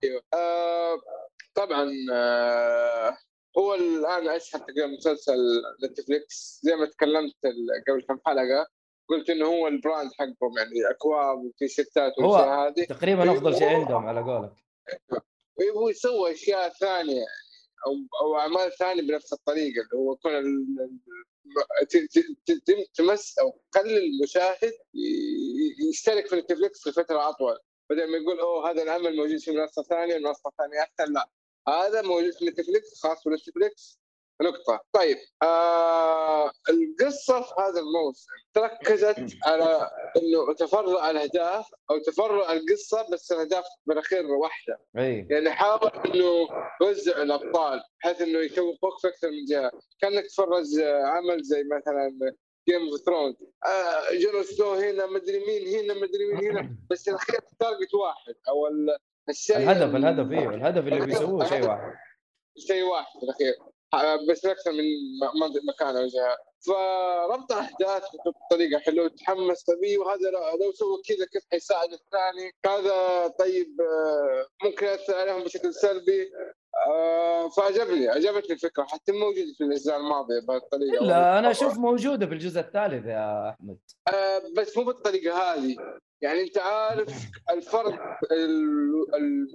أيوه. 0.04 0.22
آه، 0.34 0.98
طبعا 1.56 1.92
آه، 2.14 3.18
هو 3.58 3.74
الآن 3.76 4.28
أشهر 4.30 4.62
تقريبا 4.62 4.88
مسلسل 4.88 5.38
نتفليكس. 5.84 6.60
زي 6.64 6.76
ما 6.76 6.86
تكلمت 6.86 7.36
قبل 7.88 8.02
كم 8.08 8.20
حلقة 8.26 8.68
قلت 9.10 9.30
إنه 9.30 9.46
هو 9.46 9.68
ال 9.68 9.75
brand 9.75 10.12
حقهم 10.20 10.58
يعني 10.58 10.90
أكواب 10.90 11.38
وتيشيرتات 11.38 12.14
هو 12.22 12.32
والاشياء 12.32 12.68
هذه. 12.68 12.86
تقريبا 12.86 13.32
أفضل 13.32 13.58
شيء 13.58 13.68
عندهم 13.68 14.08
على 14.08 14.22
قولك. 14.22 14.54
ويبغوا 15.60 15.90
يسووا 15.90 16.32
أشياء 16.32 16.70
ثانية. 16.70 17.26
أو 17.88 17.94
أو 18.22 18.40
أعمال 18.40 18.72
ثانية 18.78 19.02
بنفس 19.02 19.34
الطريقة 19.34 19.82
اللي 19.82 19.96
هو 19.96 20.14
ت- 21.90 22.96
تمس 22.96 23.40
أو 23.40 23.62
تخلي 23.72 23.98
المشاهد 23.98 24.74
يشترك 25.90 26.28
في 26.28 26.36
نتفلكس 26.36 26.88
لفتره 26.88 27.30
أطول. 27.30 27.58
بدل 27.90 28.12
ما 28.12 28.18
يقول 28.18 28.40
أوه 28.40 28.72
هذا 28.72 28.84
العمل 28.84 29.16
موجود 29.16 29.38
في 29.38 29.52
منصة 29.52 29.84
ثانية 29.84 30.18
منصة 30.18 30.52
ثانية 30.58 30.80
احسن 30.82 31.14
لا 31.14 31.30
هذا 31.68 32.02
موجود 32.02 32.34
في 32.34 32.46
نتفلكس 32.46 33.02
خاص 33.04 33.28
بنتفلكس 33.28 34.00
نقطة. 34.42 34.80
طيب 34.94 35.18
آه 35.44 36.52
القصة 36.70 37.42
في 37.42 37.54
هذا 37.60 37.80
الموسم 37.80 38.28
تركزت 38.54 39.38
على 39.46 39.90
إنه 40.18 40.54
تفرع 40.54 41.10
الأهداف 41.10 41.66
أو 41.92 41.98
تفرع 41.98 42.54
القصة 42.54 43.08
بس 43.14 43.32
الأهداف 43.32 43.66
بالأخير 43.86 44.26
واحدة. 44.26 44.80
إي. 44.98 45.28
يعني 45.30 45.50
حاول 45.50 45.92
إنه 46.06 46.48
يوزع 46.82 47.22
الأبطال 47.22 47.82
بحيث 48.04 48.22
إنه 48.22 48.40
يشوفوك 48.40 49.00
في 49.02 49.08
أكثر 49.08 49.30
من 49.32 49.46
جهة. 49.50 49.72
كأنك 50.02 50.24
تتفرج 50.24 50.80
آه، 50.84 51.04
عمل 51.04 51.44
زي 51.44 51.64
مثلا 51.64 52.34
Game 52.70 52.82
of 52.92 53.02
Thrones 53.06 53.36
جون 54.22 54.44
سنو 54.44 54.74
هنا 54.74 55.06
مدري 55.06 55.40
مين 55.46 55.68
هنا 55.68 55.94
مدري 55.94 56.34
مين 56.34 56.52
هنا 56.52 56.76
بس 56.90 57.10
الأخير 57.10 57.40
ال 57.52 57.58
target 57.58 57.94
واحد 57.94 58.36
أو 58.50 58.68
ال- 58.68 58.98
الشيء 59.30 59.58
الهدف 59.58 59.96
الهدف 59.96 60.32
أيوه 60.32 60.54
الهدف 60.56 60.78
اللي 60.88 61.06
بيسووه 61.06 61.46
شيء 61.46 61.68
واحد. 61.68 61.94
شيء 62.58 62.84
واحد 62.84 63.20
في 63.20 63.24
الأخير. 63.26 63.54
بس 64.30 64.46
أكثر 64.46 64.72
من 64.72 64.84
مكان 65.68 65.98
أو 65.98 66.08
جهة. 66.08 66.38
فربط 66.68 67.52
الأحداث 67.52 68.04
بطريقة 68.52 68.80
حلوة 68.80 69.08
تحمس 69.08 69.64
طبيعي 69.64 69.98
وهذا 69.98 70.30
لو- 70.32 70.72
سووا 70.72 70.98
كذا 71.08 71.26
كيف 71.26 71.44
حيساعد 71.52 71.90
الثاني؟ 71.94 72.52
هذا 72.66 73.28
طيب 73.28 73.82
آه، 73.82 74.46
ممكن 74.66 74.86
يأثر 74.86 75.16
عليهم 75.16 75.44
بشكل 75.44 75.74
سلبي. 75.74 76.32
آه، 76.88 77.50
فعجبني 77.50 78.08
عجبتني 78.10 78.54
الفكرة 78.56 78.84
حتى 78.84 79.12
موجودة 79.12 79.54
في 79.58 79.64
الأجزاء 79.64 79.98
الماضية 79.98 80.40
بهالطريقه 80.48 81.06
لا 81.06 81.40
أنا 81.40 81.52
أشوف 81.52 81.78
موجودة 81.78 82.26
في 82.26 82.34
الجزء 82.34 82.60
الثالث 82.60 83.06
يا 83.06 83.50
أحمد. 83.50 83.78
آه، 84.14 84.42
بس 84.58 84.78
مو 84.78 84.84
بالطريقة 84.84 85.38
هذه. 85.54 85.76
يعني 86.22 86.42
انت 86.42 86.58
عارف 86.58 87.28
الفرق 87.50 88.00
ال- 88.32 89.08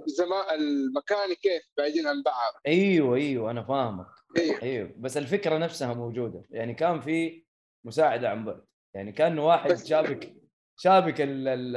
الزمان 0.07 0.55
المكاني 0.61 1.35
كيف 1.35 1.63
بعيدين 1.79 2.07
عن 2.07 2.23
بعض. 2.23 2.53
أيوه 2.67 3.17
أيوه 3.17 3.51
أنا 3.51 3.63
فاهمك. 3.63 4.07
إيه. 4.39 4.63
أيوه 4.63 4.91
بس 4.97 5.17
الفكرة 5.17 5.59
نفسها 5.59 5.95
موجودة. 5.95 6.43
يعني 6.51 6.75
كان 6.75 7.01
في 7.01 7.45
مساعدة 7.85 8.29
عن 8.31 8.45
بعد. 8.45 8.65
يعني 8.95 9.13
كانه 9.13 9.47
واحد 9.47 9.75
شابك 9.75 10.35
شابك 10.79 11.21
ال 11.21 11.49
ال 11.49 11.77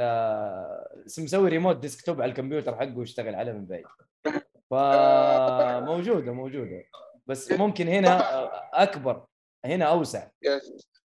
مسوي 1.18 1.48
ريموت 1.48 1.76
ديسكتوب 1.76 2.22
على 2.22 2.30
الكمبيوتر 2.30 2.76
حقه 2.76 2.98
ويشتغل 2.98 3.34
عليه 3.34 3.52
من 3.52 3.66
بعيد. 3.66 3.84
فموجوده 4.70 6.32
موجودة 6.42 6.84
بس 7.26 7.52
ممكن 7.52 7.88
هنا 7.88 8.20
أكبر 8.82 9.26
هنا 9.64 9.84
أوسع. 9.84 10.28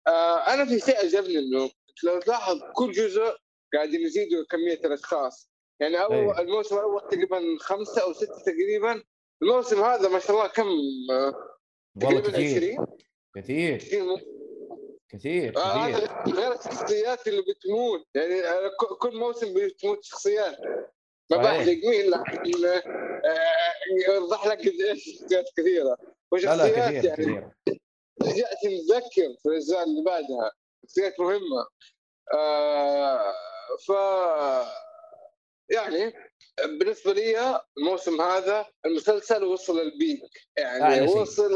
آه 0.08 0.38
أنا 0.54 0.66
في 0.66 0.80
شيء 0.80 0.98
عجبني 0.98 1.40
إنه 1.40 1.70
لو 2.04 2.20
تلاحظ 2.20 2.60
كل 2.74 2.92
جزء 2.92 3.36
قاعدين 3.74 4.02
يزيدوا 4.02 4.46
كمية 4.50 4.80
الاشخاص 4.86 5.50
يعني 5.80 6.02
أول 6.04 6.16
أيوة. 6.16 6.40
الموسم 6.42 6.76
الأول 6.76 7.02
تقريبا 7.02 7.42
خمسة 7.60 8.02
أو 8.04 8.14
ستة 8.14 8.42
تقريبا. 8.46 9.04
الموسم 9.42 9.84
هذا 9.84 10.10
ما 10.10 10.20
شاء 10.20 10.32
الله 10.32 10.48
كم؟ 10.48 10.68
والله 12.04 12.22
كثير. 12.22 12.58
20 12.74 12.88
كثير. 13.36 13.76
20 13.76 14.08
مو- 14.08 14.20
كثير 15.10 15.58
آه، 15.58 15.92
كثير. 15.92 16.10
غير 16.36 16.52
الشخصيات 16.60 17.28
اللي 17.28 17.42
بتموت. 17.42 18.06
يعني 18.16 18.42
آه، 18.42 18.72
كل 19.00 19.18
موسم 19.18 19.54
بتموت 19.54 20.04
شخصيات. 20.04 20.58
ما. 21.32 21.38
بحرق 21.38 21.66
مين 21.66 22.10
لكن 22.10 22.66
آه، 22.66 22.82
يوضح 24.08 24.48
لك 24.48 24.60
قد 24.60 24.82
إيش 24.90 25.20
شخصيات 25.22 25.46
كثيرة. 25.58 25.84
لا 25.84 25.98
وشخصيات 26.32 26.60
لا 26.78 26.90
كثير 27.00 27.04
يعني 27.06 27.18
كثير. 27.18 27.50
رجعت 28.24 28.66
نتذكر 28.66 29.36
في 29.44 29.46
الأجزاء 29.50 29.84
اللي 29.84 30.04
بعدها. 30.04 30.52
شخصيات 30.86 31.20
مهمة. 31.20 31.68
ف 33.88 33.92
يعني 35.72 36.14
بالنسبة 36.66 37.14
لي 37.14 37.62
الموسم 37.78 38.22
هذا 38.22 38.66
المسلسل 38.86 39.44
وصل 39.44 39.80
البيك 39.80 40.22
يعني 40.58 40.84
أعلى. 40.84 41.02
وصل 41.22 41.54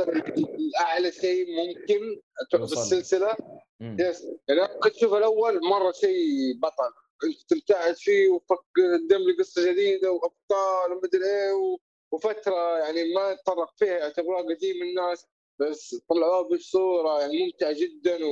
لأعلى 0.73 1.11
شيء 1.11 1.45
ممكن 1.57 2.21
في. 2.51 2.73
السلسلة. 2.73 3.35
يس 3.81 4.23
يعني 4.47 4.67
كنت 4.79 4.95
أشوف 4.95 5.13
الأول 5.13 5.59
مرة 5.69 5.91
شيء 5.91 6.27
بطل 6.61 6.93
أنت 7.23 7.35
استمتعت 7.35 7.97
فيه 7.97 8.29
وقدم 8.29 9.17
لي 9.27 9.33
قصه 9.39 9.71
جديدة 9.71 10.11
وأبطال 10.11 10.91
ومدري 10.91 11.25
إيه 11.25 11.51
و- 11.53 11.77
وفترة 12.11 12.77
يعني 12.79 13.13
ما 13.13 13.33
تطرق 13.33 13.71
فيها 13.77 13.97
يعتبروها 13.97 14.41
قديم 14.41 14.81
الناس 14.83 15.25
بس 15.59 15.95
طلعوها 16.09 16.41
بالصورة 16.41 17.21
يعني 17.21 17.45
ممتع 17.45 17.71
جدا 17.71 18.25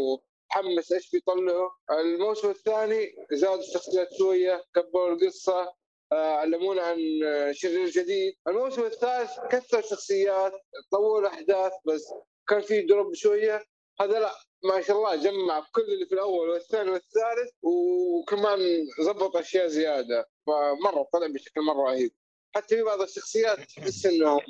وحمس 0.52 0.92
إيش 0.92 1.12
بيطلعوا 1.12 1.70
الموسم 1.92 2.50
الثاني 2.50 3.16
زادوا 3.32 3.64
الشخصيات 3.64 4.14
شوية 4.18 4.64
كبروا 4.76 5.16
القصة 5.16 5.74
آه، 6.12 6.36
علمونا 6.36 6.82
عن 6.82 7.24
آه، 7.26 7.52
شرير 7.52 7.90
جديد. 7.90 8.34
الموسم 8.48 8.86
الثالث 8.86 9.32
كثر 9.52 9.80
الشخصيات 9.80 10.54
طولوا 10.92 11.20
الاحداث 11.20 11.72
بس 11.86 12.14
كان 12.48 12.62
في 12.62 12.82
دروب 12.82 13.14
شوية. 13.14 13.64
هذا 14.02 14.20
لا 14.20 14.32
ما 14.64 14.82
شاء 14.82 14.98
الله 14.98 15.16
جمع 15.16 15.66
كل 15.72 15.82
اللي 15.82 16.06
في 16.06 16.16
الأول 16.16 16.50
والثاني 16.50 16.90
والثالث 16.90 17.52
وكمان 17.62 18.60
ضبط 19.06 19.38
أشياء 19.38 19.68
زيادة. 19.68 20.30
فمرة 20.48 21.08
طلع 21.14 21.28
بشكل 21.28 21.62
مرة 21.62 21.90
رهيب. 21.90 22.12
حتى 22.56 22.76
في 22.76 22.84
بعض 22.84 23.02
الشخصيات 23.02 23.58
تحس 23.60 24.06
إنهم 24.06 24.42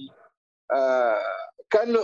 آه 0.73 1.23
كأنه 1.69 1.99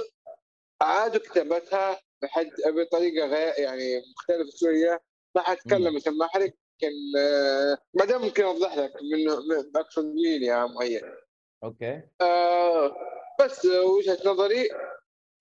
أعادوا 0.82 1.22
كتابتها 1.22 2.07
بحد 2.22 2.50
بطريقه 2.68 3.28
غير 3.28 3.54
يعني 3.58 4.02
مختلفة 4.16 4.58
شوية. 4.60 5.02
ما 5.36 5.42
حتكلم 5.42 5.96
عشان 5.96 6.18
ما 6.18 6.26
أحرق 6.26 6.44
لكن 6.84 6.94
آه 7.18 7.78
ما 7.94 8.06
دام 8.06 8.22
ممكن 8.22 8.44
أوضح 8.44 8.78
لك 8.78 8.94
من 9.12 9.26
من- 9.26 9.72
اقصد 9.76 10.06
مين 10.06 10.44
يا 10.44 10.66
مؤيد. 10.66 11.02
okay. 11.64 12.02
آه 12.22 12.96
بس 13.42 13.66
وجهة 13.66 14.18
نظري 14.26 14.70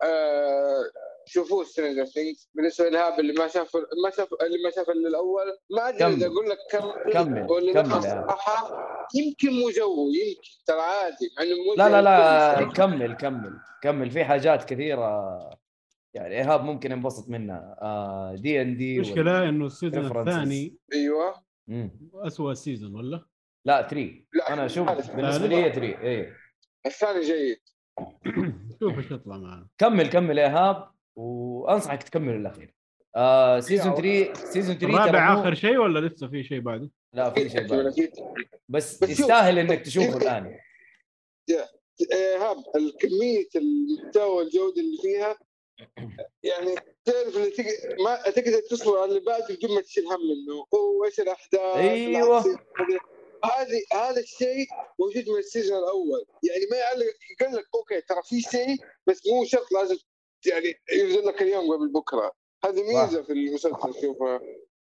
آه 0.03 0.83
شوفوه 1.27 1.65
Stranger 1.65 2.05
Things 2.05 2.49
بالنسبة 2.55 2.89
لإيهاب 2.89 3.21
اللي 3.21 3.33
ما 3.33 3.49
شاف 3.49 3.77
ما 3.77 4.11
شاف 4.17 4.29
اللي 4.43 4.63
ما 4.65 4.71
شاف 4.71 4.91
إلا 4.91 5.09
الأول 5.09 5.59
ما 5.71 5.89
أدري. 5.89 6.05
إذا 6.15 6.27
أقول 6.27 6.51
لك 6.51 6.59
كمل. 6.71 7.13
كمل، 7.13 7.51
ولا 7.53 7.73
كمل. 7.83 8.03
صراحة 8.03 8.87
يمكن 9.15 9.51
مو 9.61 9.71
جو 9.71 10.09
يمكن 10.11 10.51
ترى 10.67 10.81
عادي. 10.81 11.31
مو 11.67 11.75
لا 11.75 11.89
لا 11.89 12.03
لا 12.03 12.73
كمل 12.77 13.17
كمل 13.17 13.59
كمل. 13.83 14.11
في 14.11 14.25
حاجات 14.25 14.65
كثيرة 14.65 15.37
يعني 16.17 16.35
إيهاب 16.35 16.65
ممكن 16.65 16.93
ينبسط 16.93 17.29
منها 17.29 17.77
آه 17.83 18.35
D 18.35 18.63
and 18.63 18.77
D 18.77 18.97
المشكلة 18.97 19.49
إنه 19.49 19.67
ال 19.67 19.73
season. 19.73 20.19
الثاني 20.29 20.77
أيوه 20.93 21.35
اسوء 22.15 22.55
season 22.55 22.95
ولا؟ 22.95 23.25
لا 23.67 23.83
3 23.83 24.25
لا، 24.33 24.53
أنا 24.53 24.67
أشوف. 24.67 24.91
بالنسبة 25.17 25.47
لي 25.47 25.73
3 25.73 25.83
إيه 25.83 26.37
الثاني 26.87 27.21
جيد 27.21 27.59
شوف 28.81 28.99
إيش 28.99 29.11
يطلع 29.11 29.37
معنا 29.37 29.69
كمل 29.79 30.09
كمل 30.09 30.39
إيهاب 30.39 30.91
وأنصحك 31.17 32.03
تكمل 32.03 32.35
الأخير 32.35 32.75
آه 33.17 33.61
season 33.61 33.95
3 33.95 34.35
season 34.35 34.75
3 34.75 34.79
ترى 34.79 35.11
الرابع 35.11 35.35
آخر 35.35 35.55
شيء 35.55 35.77
ولا 35.77 36.07
لسه 36.09 36.29
في 36.29 36.43
شيء 36.43 36.61
بعده؟ 36.61 36.91
لا 37.13 37.31
في 37.31 37.49
شيء 37.49 37.69
بعد. 37.69 37.87
أكيد. 37.87 38.11
بس. 38.69 39.03
يستاهل 39.03 39.59
إنك 39.59 39.81
تشوفه 39.81 40.17
الآن 40.17 40.59
إيهاب 42.13 42.57
كميه 43.01 43.49
المحتوى 43.57 44.37
والجوده 44.37 44.81
اللي 44.81 44.99
فيها 45.03 45.37
يعني 46.43 46.75
تعرف 47.05 47.37
اللي 47.37 47.51
تق... 47.51 47.65
ما 48.05 48.31
تقدر 48.31 48.61
تصبر 48.71 48.99
على 48.99 49.09
اللي 49.09 49.21
بعد 49.21 49.43
بدون 49.53 49.75
ما 49.75 49.81
تشيل 49.81 50.07
هم 50.07 50.21
منه 50.21 50.67
هو 50.75 51.05
إيش 51.05 51.21
الاحداث. 51.21 51.77
حتصير. 51.77 52.59
هذه 53.45 53.83
هذا 53.93 54.21
الشيء 54.21 54.67
موجود 54.99 55.29
من 55.29 55.39
ال 55.39 55.45
season 55.45 55.79
الأول. 55.79 56.27
يعني 56.43 56.67
ما 56.71 56.77
يعلق 56.77 57.07
يقول 57.41 57.57
لك 57.57 57.65
okay 57.75 58.01
ترى 58.01 58.23
في 58.25 58.41
شيء 58.41 58.77
بس 59.07 59.27
مو 59.27 59.45
شرط 59.45 59.73
لازم 59.73 59.97
يعني 60.47 60.75
ينزل 60.93 61.27
لك 61.27 61.43
اليوم 61.43 61.73
قبل 61.73 61.89
بكرة. 61.89 62.33
هذه 62.65 62.83
ميزة 62.83 63.23
في 63.23 63.33
المسلسل 63.33 64.01
شوفها 64.03 64.41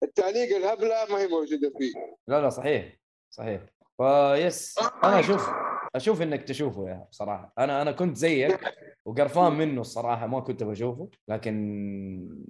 التعليق 0.03 0.55
الهبلة 0.55 1.05
ما 1.09 1.19
هي 1.19 1.27
موجودة 1.27 1.73
فيه. 1.77 1.93
لا 2.27 2.41
لا 2.41 2.49
صحيح. 2.49 2.99
صحيح. 3.30 3.61
فيس 3.97 4.80
أنا 5.03 5.19
أشوف 5.19 5.49
أشوف 5.95 6.22
إنك 6.22 6.43
تشوفه 6.43 6.89
يا 6.89 7.07
بصراحه 7.11 7.53
أنا 7.57 7.81
أنا 7.81 7.91
كنت 7.91 8.18
زيك. 8.18 8.59
وقرفان 9.07 9.53
منه 9.53 9.81
الصراحة 9.81 10.27
ما 10.27 10.39
كنت 10.39 10.63
بشوفه 10.63 11.09
لكن 11.27 11.55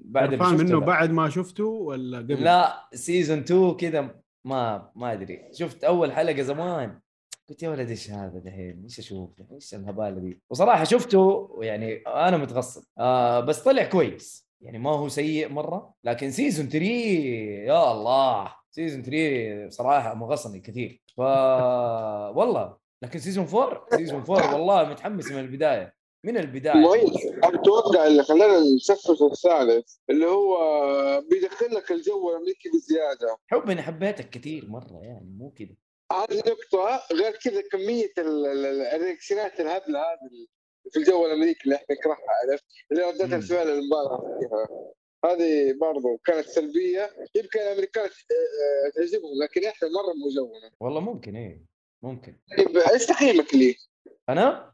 بعد 0.05 0.35
شفته 0.35 0.57
منه. 0.57 0.79
بعد 0.79 1.11
ما 1.11 1.29
شفته 1.29 1.63
ولا 1.63 2.17
قبل؟ 2.17 2.43
لا 2.43 2.89
season 2.93 3.37
2 3.37 3.73
كذا 3.73 4.15
ما 4.45 4.91
ما 4.95 5.13
أدري. 5.13 5.49
شفت 5.53 5.83
أول 5.83 6.11
حلقة 6.11 6.41
زمان. 6.41 6.99
قلت 7.49 7.63
يا 7.63 7.69
ولد 7.69 7.89
إيش 7.89 8.11
هذا 8.11 8.39
دحين 8.39 8.83
إيش 8.83 8.99
أشوف 8.99 9.29
إيش 9.51 9.75
الهباله 9.75 10.19
دي 10.19 10.41
وصراحة 10.49 10.83
شفته 10.83 11.49
يعني 11.61 11.95
أنا 12.07 12.37
متغصب. 12.37 12.83
آه 12.97 13.39
بس 13.39 13.63
طلع 13.63 13.83
كويس. 13.83 14.47
يعني 14.61 14.79
ما 14.79 14.89
هو 14.89 15.09
سيء 15.09 15.49
مرة 15.49 15.93
لكن 16.03 16.31
season 16.31 16.69
3 16.69 16.85
يا 16.85 17.91
الله. 17.91 18.53
season 18.71 19.03
3 19.03 19.69
صراحة 19.69 20.13
مغصني 20.13 20.59
كثير. 20.59 21.01
ف 21.17 21.19
والله. 21.19 22.77
لكن 23.03 23.19
season 23.19 23.45
4 23.45 23.85
season 23.95 24.21
4 24.29 24.53
والله 24.53 24.89
متحمس 24.89 25.31
من 25.31 25.39
البداية. 25.39 25.96
من 26.23 26.37
البداية. 26.37 27.05
أتوقع 27.43 28.07
اللي 28.07 28.23
خلانا 28.23 28.59
نسخف 28.75 29.23
الثالث 29.23 29.95
اللي 30.09 30.25
هو 30.25 30.57
بيدخل 31.21 31.75
لك 31.75 31.91
الجو 31.91 32.29
الامريكي 32.29 32.69
بزيادة. 32.69 33.37
حب 33.47 33.69
اني 33.69 33.81
حبيتك 33.81 34.29
كثير 34.29 34.65
مرة 34.69 34.99
يعني 35.03 35.29
مو 35.37 35.51
كذا. 35.51 35.75
هذه 36.11 36.37
نقطة 36.37 37.03
غير 37.13 37.31
كذا 37.31 37.61
كمية 37.71 38.11
ال- 38.17 38.45
ال- 38.45 38.65
ال- 38.65 38.81
الرياكشنات 38.81 39.59
الهبلة 39.59 39.99
هذه 39.99 40.47
في 40.91 40.99
الجو 40.99 41.25
الأمريكي 41.25 41.63
اللي 41.63 41.75
إحنا 41.75 41.95
نكرهها 41.95 42.17
عرفت؟ 42.51 42.63
اللي 42.91 43.03
ردات 43.03 43.27
مم. 43.27 43.33
الفعل 43.33 43.69
المبالغ 43.69 44.17
فيها. 44.39 44.67
هذه 45.25 45.73
برضو 45.81 46.17
كانت 46.25 46.47
سلبية 46.47 47.09
يمكن 47.35 47.59
الأمريكان 47.59 48.03
آه، 48.05 48.89
تعجبهم 48.95 49.31
لكن 49.43 49.65
إحنا 49.65 49.87
مرة 49.89 50.13
مزونة 50.27 50.71
والله 50.79 50.99
ممكن 50.99 51.35
إيه 51.35 51.65
ممكن. 52.03 52.35
طيب 52.57 52.77
إيش 52.77 53.05
تقييمك 53.05 53.53
لي؟ 53.55 53.75
أنا؟ 54.29 54.73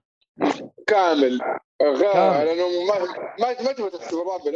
كامل. 0.88 1.40
غير. 1.82 2.44
لأنه 2.46 2.68
ما 2.88 3.00
ما 3.40 3.62
ما 3.64 3.72
تبغى 3.72 3.90
تحسب 3.90 4.14
لوحده 4.18 4.52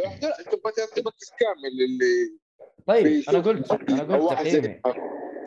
تبغى 0.50 0.72
تبغى 0.96 1.12
كامل 1.40 1.84
اللي 1.84 2.38
طيب 2.86 3.22
أنا 3.28 3.38
قلت 3.38 3.72
أنا 3.90 4.16
قلت 4.16 4.32
تقييمي. 4.32 4.80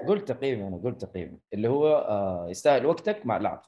قلت 0.07 0.31
تقييمي 0.31 0.67
أنا 0.67 0.81
قلت 0.83 1.01
تقييمي. 1.05 1.39
اللي 1.53 1.67
هو 1.69 1.87
آه 1.87 2.47
يستاهل 2.49 2.85
وقتك 2.85 3.25
مع 3.25 3.37
لعب 3.37 3.61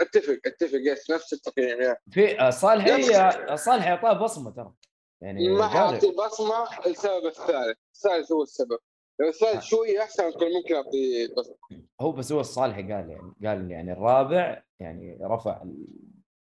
أتفق 0.00 0.38
أتفق 0.46 0.78
يس 0.86 1.10
نفس 1.10 1.32
التقييم 1.32 1.80
يا. 1.82 1.96
في 2.10 2.40
آه 2.40 2.50
نفس- 2.98 3.10
آه، 3.10 3.54
صالحي 3.54 3.90
أعطاه 3.90 4.12
بصمة 4.12 4.50
ترى. 4.50 4.72
يعني 5.20 5.48
ما 5.48 5.66
حاعطي 5.68 6.10
بصمة 6.10 6.86
السبب 6.86 7.26
الثالث، 7.26 7.78
الثالث 7.94 8.32
هو 8.32 8.42
السبب. 8.42 8.78
لو 9.20 9.28
الثالث 9.28 9.62
شوي 9.64 10.00
أحسن 10.02 10.30
كان 10.30 10.52
ممكن 10.52 10.74
أعطيه 10.74 11.34
بصمه. 11.36 11.56
هو 12.00 12.12
بس 12.12 12.32
هو 12.32 12.40
الصالحي 12.40 12.82
قال 12.82 12.90
يعني 13.10 13.32
قال 13.44 13.70
يعني 13.70 13.92
الرابع 13.92 14.62
يعني 14.80 15.18
رفع 15.22 15.62
ال- 15.62 15.86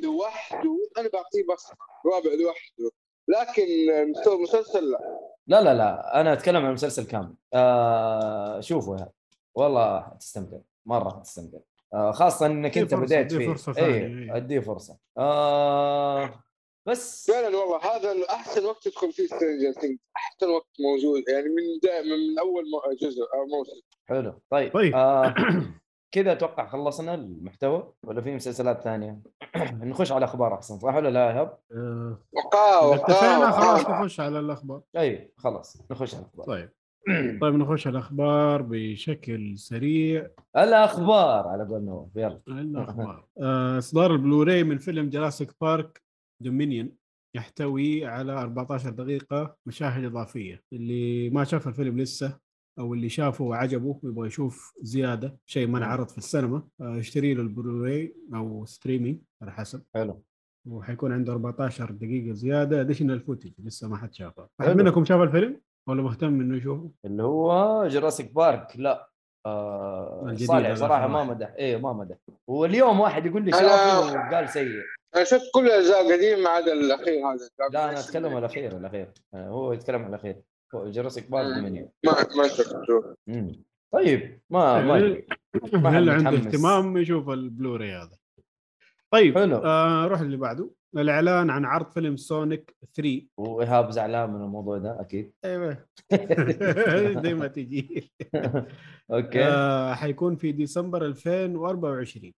لوحده 0.03 0.77
أنا 0.97 1.09
بعطيه 1.09 1.45
بصمه، 1.53 1.77
رابع 2.13 2.29
لوحده. 2.41 2.91
لكن 3.27 3.63
المس- 4.01 4.27
المسلسل 4.27 4.91
لا. 4.91 5.19
لا 5.47 5.61
لا 5.61 5.73
لا 5.73 6.21
أنا 6.21 6.33
أتكلم 6.33 6.57
عن 6.61 6.65
المسلسل 6.67 7.05
كامل 7.07 7.33
آه 7.53 8.59
شوفوا 8.59 8.97
يا 8.97 9.09
والله 9.55 10.01
حتستمتع 10.01 10.57
مرة 10.85 11.09
حتستمتع 11.09 11.57
آه 11.93 12.11
خاصة 12.11 12.45
إنك 12.45 12.77
أنت 12.77 12.93
بديت 12.93 13.27
دي 13.27 13.37
فيه 13.37 13.47
فرصة 13.47 13.73
ثانية، 13.73 13.93
إيه 13.95 14.05
إيه. 14.07 14.35
اديه 14.37 14.59
فرصة 14.59 14.97
آه 15.17 16.43
بس 16.87 17.31
فعلا 17.31 17.57
والله 17.57 17.95
هذا 17.95 18.15
أحسن 18.29 18.65
وقت 18.65 18.87
تدخل 18.87 19.11
فيه 19.11 19.25
Stranger 19.27 19.72
Things، 19.81 19.99
أحسن 20.17 20.49
وقت 20.49 20.67
موجود 20.79 21.23
يعني 21.29 21.49
من 21.49 21.79
دائما 21.83 22.15
من 22.15 22.39
أول 22.39 22.63
جزء 23.01 23.21
أو 23.21 23.45
موسم. 23.45 23.81
حلو. 24.09 24.41
طيب, 24.49 24.73
طيب. 24.73 24.95
آه 24.95 25.33
كذا 26.15 26.31
أتوقع 26.31 26.67
خلصنا 26.67 27.13
المحتوى 27.13 27.93
ولا 28.03 28.21
في 28.21 28.35
مسلسلات 28.35 28.81
ثانية؟ 28.81 29.19
نخش 29.83 30.11
على 30.11 30.25
أخبار 30.25 30.53
أحسن 30.53 30.79
صح 30.79 30.95
ولا 30.95 31.09
لا 31.09 31.25
يا 31.29 31.41
إيهاب؟ 31.41 31.57
آه، 31.73 32.95
اتفقنا 32.95 33.51
خلاص. 33.51 33.89
نخش 33.89 34.19
على 34.19 34.39
الأخبار. 34.39 34.81
اي 34.97 35.31
خلاص 35.37 35.77
نخش 35.91 36.15
على 36.15 36.23
الأخبار. 36.23 36.45
طيب. 36.45 36.69
طيب 37.41 37.55
نخش 37.55 37.87
على 37.87 37.97
الأخبار 37.97 38.61
بشكل 38.61 39.57
سريع. 39.57 40.27
الأخبار 40.57 41.47
على 41.47 41.63
قول 41.63 41.81
نواف 41.81 42.09
يلا. 42.15 42.41
الأخبار. 42.47 43.27
آه، 43.41 43.77
إصدار 43.77 44.11
البلوراي 44.11 44.63
من 44.63 44.77
فيلم 44.77 45.09
Jurassic 45.09 45.51
Park 45.61 46.05
Dominion 46.41 46.91
يحتوي 47.35 48.05
على 48.05 48.31
14 48.31 48.89
دقيقة 48.89 49.55
مشاهد 49.65 50.03
إضافية. 50.03 50.63
اللي 50.73 51.29
ما 51.29 51.43
شاف 51.43 51.67
الفيلم 51.67 51.99
لسه 51.99 52.39
أو 52.79 52.93
اللي 52.93 53.09
شافه 53.09 53.43
وعجبه 53.43 53.99
ويبغى 54.03 54.27
يشوف 54.27 54.73
زيادة. 54.81 55.37
شيء 55.45 55.67
ما 55.67 55.77
انعرض 55.77 56.07
في 56.09 56.17
السينما. 56.17 56.63
آه، 56.81 56.95
يشتري 56.97 57.33
له 57.33 57.41
البلوراي 57.41 58.15
أو 58.33 58.65
streaming 58.65 59.19
على 59.41 59.51
حسب. 59.51 59.83
حلو. 59.95 60.23
وحيكون 60.69 61.11
عنده 61.11 61.33
14 61.33 61.91
دقيقة 61.91 62.33
زيادة. 62.33 62.81
additional 62.81 63.19
footage 63.19 63.51
لسه 63.59 63.87
ما 63.87 63.97
حد 63.97 64.13
شافه. 64.13 64.49
أحد. 64.61 64.77
منكم 64.77 65.05
شاف 65.05 65.21
الفيلم؟ 65.21 65.61
ولا 65.89 66.01
مهتم 66.03 66.41
إنه 66.41 66.57
يشوفه؟ 66.57 66.91
اللي 67.05 67.23
هو 67.23 67.87
Jurassic 67.88 68.34
Park 68.34 68.67
لا. 68.75 69.09
آه 69.45 70.25
الجديد 70.29 70.47
صالح 70.47 70.73
صراحة 70.73 71.07
ما. 71.07 71.23
مدح. 71.23 71.53
إيه 71.57 71.77
ما 71.77 71.93
مدح. 71.93 72.17
واليوم 72.47 72.99
واحد 72.99 73.25
يقول 73.25 73.45
لي 73.45 73.51
شافه 73.51 73.99
وقال 73.99 74.49
سيء. 74.49 74.81
أنا 75.15 75.23
شفت 75.23 75.51
كل 75.53 75.65
الأجزاء 75.65 76.07
القديمة 76.07 76.41
ما 76.41 76.49
عدا 76.49 76.73
الأخير 76.73 77.27
هذا. 77.27 77.49
لا 77.71 77.89
أنا 77.89 77.99
أتكلم 77.99 78.31
عن 78.31 78.37
الأخير 78.37 78.77
الأخير. 78.77 79.11
آه، 79.33 79.47
هو 79.47 79.73
يتكلم 79.73 80.01
عن 80.01 80.09
الأخير. 80.09 80.41
Jurassic 80.76 81.31
Park. 81.31 81.55
Dominion 81.55 81.89
ما 82.05 82.13
ما 82.37 82.47
شفته. 82.47 83.15
طيب 83.93 84.39
ما 84.49 84.81
ما 85.73 85.97
اللي 85.97 86.11
عنده. 86.11 86.29
اهتمام 86.29 86.97
يشوف 86.97 87.29
البلوراي 87.29 87.91
هذا؟ 87.91 88.17
طيب 89.11 89.37
حلو. 89.37 89.57
آه 89.57 90.07
روح 90.07 90.19
اللي 90.19 90.37
بعده. 90.37 90.69
الإعلان 90.97 91.49
عن 91.49 91.65
عرض 91.65 91.91
فيلم 91.91 92.17
سونيك 92.17 92.75
3 92.95 93.21
وإيهاب 93.37 93.91
زعلان 93.91 94.29
من 94.29 94.41
الموضوع 94.41 94.77
ده 94.77 95.01
أكيد. 95.01 95.33
أيوه. 95.45 95.85
زي 97.23 97.33
ما 97.33 97.47
تجي. 97.47 98.13
okay. 99.13 99.43
آه 99.43 99.93
حيكون 99.93 100.35
في 100.35 100.51
ديسمبر 100.51 101.05
2024 101.05 102.33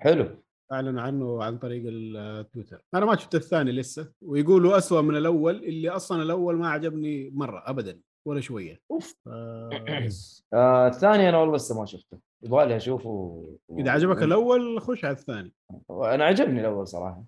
حلو. 0.00 0.43
اعلنوا 0.72 1.02
عنه 1.02 1.44
عن 1.44 1.58
طريق 1.58 1.82
التويتر. 1.86 2.82
أنا 2.94 3.06
ما 3.06 3.16
شفت 3.16 3.34
الثاني 3.34 3.72
لسه 3.72 4.12
ويقولوا 4.22 4.78
أسوأ 4.78 5.00
من 5.00 5.16
الأول 5.16 5.56
اللي 5.56 5.90
أصلا 5.90 6.22
الأول 6.22 6.56
ما 6.56 6.68
عجبني 6.68 7.30
مرة 7.34 7.62
ابدا 7.66 8.00
ولا 8.26 8.40
شوية. 8.40 8.80
أوف. 8.90 9.14
آه. 9.26 10.08
آه 10.54 10.88
الثاني 10.88 11.28
أنا 11.28 11.38
والله 11.38 11.56
لسه 11.56 11.80
ما 11.80 11.86
شفته. 11.86 12.18
يبغى 12.42 12.66
لي 12.66 12.76
أشوفه 12.76 13.08
و... 13.10 13.56
إذا 13.78 13.90
عجبك 13.90 14.22
الأول 14.22 14.80
خش 14.80 15.04
على 15.04 15.14
الثاني. 15.14 15.52
أنا 15.90 16.24
عجبني 16.24 16.60
الأول 16.60 16.88
صراحة. 16.88 17.24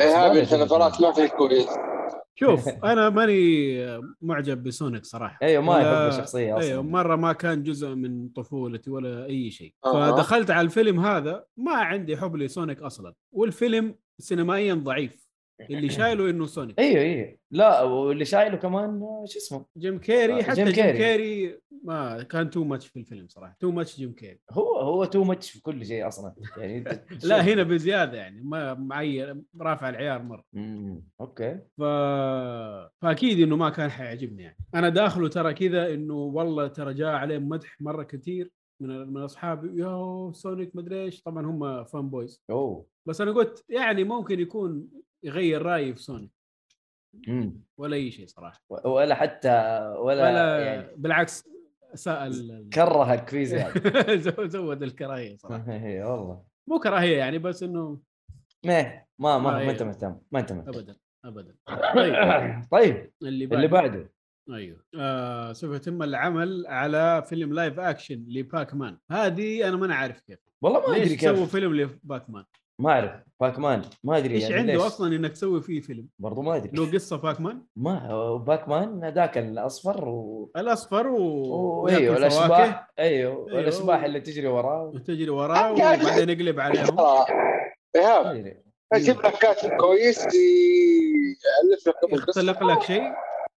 إيه 0.00 0.32
لي 0.32 0.42
أشوف 0.42 0.60
نظرات 0.60 1.00
ما 1.00 1.12
في 1.12 1.28
كويس. 1.28 1.68
شوف 2.34 2.68
أنا 2.84 3.10
ماني 3.10 4.02
معجب 4.22 4.62
بسونيك 4.62 5.04
صراحة. 5.04 5.38
أيوه 5.42 5.62
ما 5.62 5.78
يحب 5.78 6.08
الشخصيه 6.08 6.58
أصلا 6.58 6.68
أيوه 6.68 6.82
مرة 6.82 7.16
ما 7.16 7.32
كان 7.32 7.62
جزء 7.62 7.94
من 7.94 8.28
طفولتي 8.28 8.90
ولا 8.90 9.24
أي 9.26 9.50
شيء. 9.50 9.74
أها. 9.84 10.12
فدخلت 10.12 10.50
على 10.50 10.64
الفيلم 10.64 11.00
هذا 11.00 11.44
ما 11.56 11.72
عندي 11.72 12.16
حب 12.16 12.36
لسونيك 12.36 12.82
أصلا. 12.82 13.14
والفيلم 13.32 13.94
سينمائيا 14.18 14.74
ضعيف. 14.74 15.23
اللي 15.60 15.88
شايله 15.88 16.30
إنه 16.30 16.46
سونيك 16.46 16.78
أيوه 16.78 17.02
أيوه 17.02 17.36
لا 17.50 17.82
واللي 17.82 18.24
شايله 18.24 18.56
كمان 18.56 19.00
شو 19.26 19.38
اسمه؟ 19.38 19.66
جيم 19.78 19.98
كيري 19.98 20.40
آه، 20.40 20.42
حتى 20.42 20.54
جيم 20.54 20.68
جيم 20.68 20.84
كيري. 20.84 20.98
كيري, 20.98 21.60
ما 21.84 22.22
كان 22.22 22.50
too 22.50 22.64
much 22.64 22.86
في 22.86 22.98
الفيلم 22.98 23.28
صراحة. 23.28 23.56
too 23.60 23.70
much 23.70 23.96
جيم 23.96 24.12
كيري. 24.12 24.40
هو 24.50 24.76
هو 24.76 25.04
too 25.04 25.24
much 25.24 25.50
في 25.50 25.62
كل 25.62 25.86
شيء 25.86 26.08
أصلا. 26.08 26.34
يعني 26.56 26.84
لا. 27.24 27.40
هنا 27.42 27.62
بزيادة 27.62 28.18
يعني 28.18 28.40
ما 28.42 28.74
معي 28.74 29.42
رافع 29.60 29.88
العيار 29.88 30.22
مرة. 30.22 30.44
مم. 30.52 31.02
okay. 31.20 31.58
ف... 31.78 31.82
فأكيد 33.02 33.40
إنه 33.40 33.56
ما 33.56 33.70
كان 33.70 33.90
حيعجبني 33.90 34.42
يعني. 34.42 34.58
أنا 34.74 34.88
داخله 34.88 35.28
ترى 35.28 35.54
كذا 35.54 35.94
إنه 35.94 36.14
والله 36.14 36.66
ترى 36.66 36.94
جاء 36.94 37.14
عليه 37.14 37.38
مدح 37.38 37.80
مرة 37.80 38.02
كثير 38.02 38.50
من 38.80 39.12
من 39.12 39.22
أصحابي. 39.22 39.80
يا 39.82 40.30
سونيك 40.34 40.76
مدري 40.76 41.02
إيش. 41.04 41.22
طبعا 41.22 41.46
هم 41.46 41.84
fanboys 41.84 42.44
أوه. 42.50 42.86
بس 43.06 43.20
أنا 43.20 43.32
قلت 43.32 43.64
يعني 43.68 44.04
ممكن 44.04 44.40
يكون 44.40 44.88
يغير 45.24 45.62
رأيي 45.62 45.94
في 45.94 46.02
سونيك 46.02 46.30
مم. 47.28 47.60
ولا 47.78 47.96
أي 47.96 48.10
شيء 48.10 48.26
صراحة. 48.26 48.62
ولا 48.84 49.14
حتى 49.14 49.48
ولا, 49.98 50.22
ولا 50.30 50.58
يعني 50.64 50.96
بالعكس 50.96 51.48
زاد 51.94 52.68
كرهك 52.72 53.28
في 53.28 53.44
زيادة. 53.44 54.16
زود- 54.46 54.82
الكراهية 54.82 55.36
صراحة. 55.36 55.72
اي 55.72 56.02
والله. 56.02 56.42
مو 56.68 56.78
كراهية 56.78 57.16
يعني 57.18 57.38
بس 57.38 57.62
إنه 57.62 58.00
ما 58.64 59.04
ما, 59.18 59.38
ما 59.38 59.58
إيه. 59.58 59.70
انت 59.70 59.82
مهتم 59.82 60.16
ما 60.32 60.40
أنت 60.40 60.52
مهتم. 60.52 60.68
ابدا 60.70 60.96
ابدا. 61.24 61.54
طيب. 61.96 62.62
طيب 62.70 63.12
اللي 63.22 63.44
اللي 63.44 63.68
بعده. 63.68 63.88
بعده. 63.88 64.10
أيوه. 64.50 64.84
آه 64.98 65.52
سوف 65.52 65.74
يتم 65.76 66.02
العمل 66.02 66.66
على 66.66 67.22
فيلم 67.28 67.52
live 67.52 67.80
action 67.80 68.24
لباك 68.28 68.74
مان 68.74 68.98
هذه 69.10 69.68
أنا 69.68 69.76
ما 69.76 69.86
أنا 69.86 69.94
عارف 69.94 70.20
كيف. 70.20 70.38
والله 70.62 70.80
ما 70.80 70.86
أدري 70.96 71.00
ليش 71.08 71.20
سووا 71.20 71.34
كيف 71.36 71.50
فيلم 71.52 71.74
لباك 71.74 72.30
مان 72.30 72.44
ما 72.80 72.90
أعرف 72.90 73.12
باك 73.40 73.58
مان 73.58 73.82
ما 74.04 74.16
أدري 74.18 74.34
إيش 74.34 74.42
يعني 74.42 74.54
عنده 74.54 74.72
ليش. 74.72 74.82
أصلا 74.82 75.16
إنك 75.16 75.32
تسوي 75.32 75.62
فيه 75.62 75.80
فيلم؟ 75.80 76.08
برضو 76.18 76.42
ما 76.42 76.56
أدري. 76.56 76.70
له 76.72 76.92
قصة 76.92 77.16
باك 77.16 77.40
مان 77.40 77.62
ما 77.76 78.06
هو 78.12 78.38
باك 78.38 78.68
مان 78.68 79.08
ذاك 79.08 79.38
الأصفر 79.38 80.08
و... 80.08 80.50
الأصفر 80.56 81.06
و... 81.06 81.16
و... 81.18 81.82
وياكل 81.84 82.02
أيوه 82.02 82.16
الأشباح. 82.16 82.90
أيوه 82.98 83.48
أيوه. 83.48 83.60
الأشباح 83.60 84.04
اللي 84.04 84.20
تجري 84.20 84.46
وراه. 84.46 84.82
وتجري 84.94 85.30
وراه 85.30 85.72
وبعدين 85.72 86.28
يقلب 86.30 86.60
عليهم. 86.60 86.96
ما 86.96 87.24
ايهاب 87.96 88.26
أدري. 88.26 88.56
أجيب 88.92 89.16
لك 89.18 89.32
كاتب 89.32 89.70
كويس 89.70 90.18
يألف 90.24 91.88
لك 91.88 92.12
يختلق 92.12 92.64
لك 92.64 92.82
شيء؟ 92.82 93.02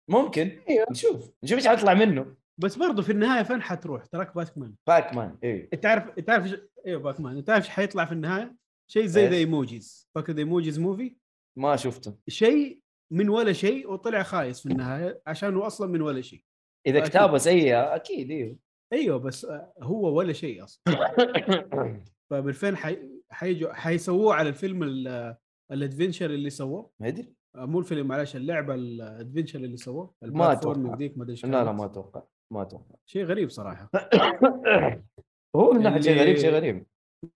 ممكن. 0.10 0.52
أيوه. 0.70 0.86
نشوف 0.92 1.30
نشوف 1.44 1.58
إيش 1.58 1.68
حيطلع 1.68 1.94
منه. 1.94 2.26
بس 2.58 2.76
برضه 2.76 3.02
في 3.02 3.12
النهاية 3.12 3.44
فين 3.44 3.62
حتروح؟ 3.62 4.06
ترى 4.06 4.36
باك 4.36 4.58
مان 4.58 4.74
باك 4.88 5.14
مان 5.14 5.36
أيوه 5.44 5.68
انت 5.74 5.86
عارف 5.86 6.04
انت 6.20 6.30
عارف 6.30 6.52
إيش- 6.52 6.60
إيوه 6.88 7.02
باك 7.02 7.20
مان 7.20 7.38
انت 7.38 7.50
عارف 7.50 7.64
إيش 7.66 7.70
حيطلع 7.74 8.06
في 8.06 8.12
النهاية؟ 8.12 8.56
شيء 8.92 9.06
زي؟ 9.06 9.28
The 9.28 9.36
Emojis. 9.36 10.10
فاكر 10.16 10.34
The 10.34 10.40
Emojis 10.40 10.80
Movie 10.80 11.16
ما 11.58 11.76
شفته. 11.76 12.16
شيء 12.28 12.80
من 13.14 13.30
ولا 13.30 13.54
شيء 13.54 13.92
وطلع 13.92 14.24
خايس 14.24 14.60
في 14.62 14.66
النهاية 14.72 15.22
عشان 15.28 15.56
هو 15.56 15.62
أصلا 15.62 15.88
من 15.88 16.02
ولا 16.02 16.22
شيء. 16.22 16.44
إذا. 16.88 17.00
كتابه 17.00 17.38
سيئه 17.38 17.96
أكيد 17.96 18.32
إيوه. 18.32 18.58
أيوه 18.94 19.18
بس 19.18 19.48
هو 19.82 20.18
ولا 20.18 20.34
شيء 20.34 20.64
أصلا. 20.64 20.84
فبالفين 22.30 22.78
حي... 22.78 22.98
حيجوا 23.30 23.74
حيسووه 23.74 24.36
على 24.36 24.50
الفيلم 24.50 24.84
ال- 24.84 25.36
ال 25.72 25.78
adventure 25.78 26.30
اللي 26.30 26.50
سووه. 26.50 26.92
ما 27.00 27.08
أدري. 27.08 27.34
آه، 27.56 27.66
مو 27.66 27.80
الفيلم 27.80 28.08
معلش 28.08 28.36
اللعبة 28.36 28.76
ال 28.76 28.84
adventure 28.84 29.60
اللي 29.60 29.78
سووه. 29.78 30.14
ما. 30.22 30.60
ذيك 30.98 31.18
ما 31.18 31.24
أدري 31.24 31.36
لا 31.44 31.64
لا. 31.64 31.72
ما 31.72 31.86
أتوقع. 31.86 32.24
ما 32.54 32.62
أتوقع. 32.62 32.96
شيء 33.06 33.24
غريب 33.24 33.50
صراحة. 33.50 33.90
هو 35.56 35.72
من 35.74 35.82
ناحية 35.84 36.02
شيء 36.02 36.20
غريب 36.20 36.38
شيء 36.38 36.50
غريب. 36.52 36.86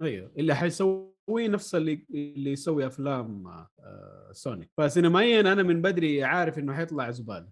أيوه 0.02 0.32
اللي 0.38 0.56
حيسويه 0.56 1.14
نفس 1.48 1.76
اللي 1.76 2.06
اللي 2.10 2.52
يسوي 2.52 2.88
أفلام 2.88 3.48
آه، 3.48 4.30
سوني 4.32 4.70
فسينمائيا 4.78 5.40
أنا 5.42 5.64
من 5.64 5.82
بدري 5.82 6.24
عارف 6.24 6.60
إنه 6.60 6.74
حيطلع 6.74 7.12
زبالة. 7.12 7.50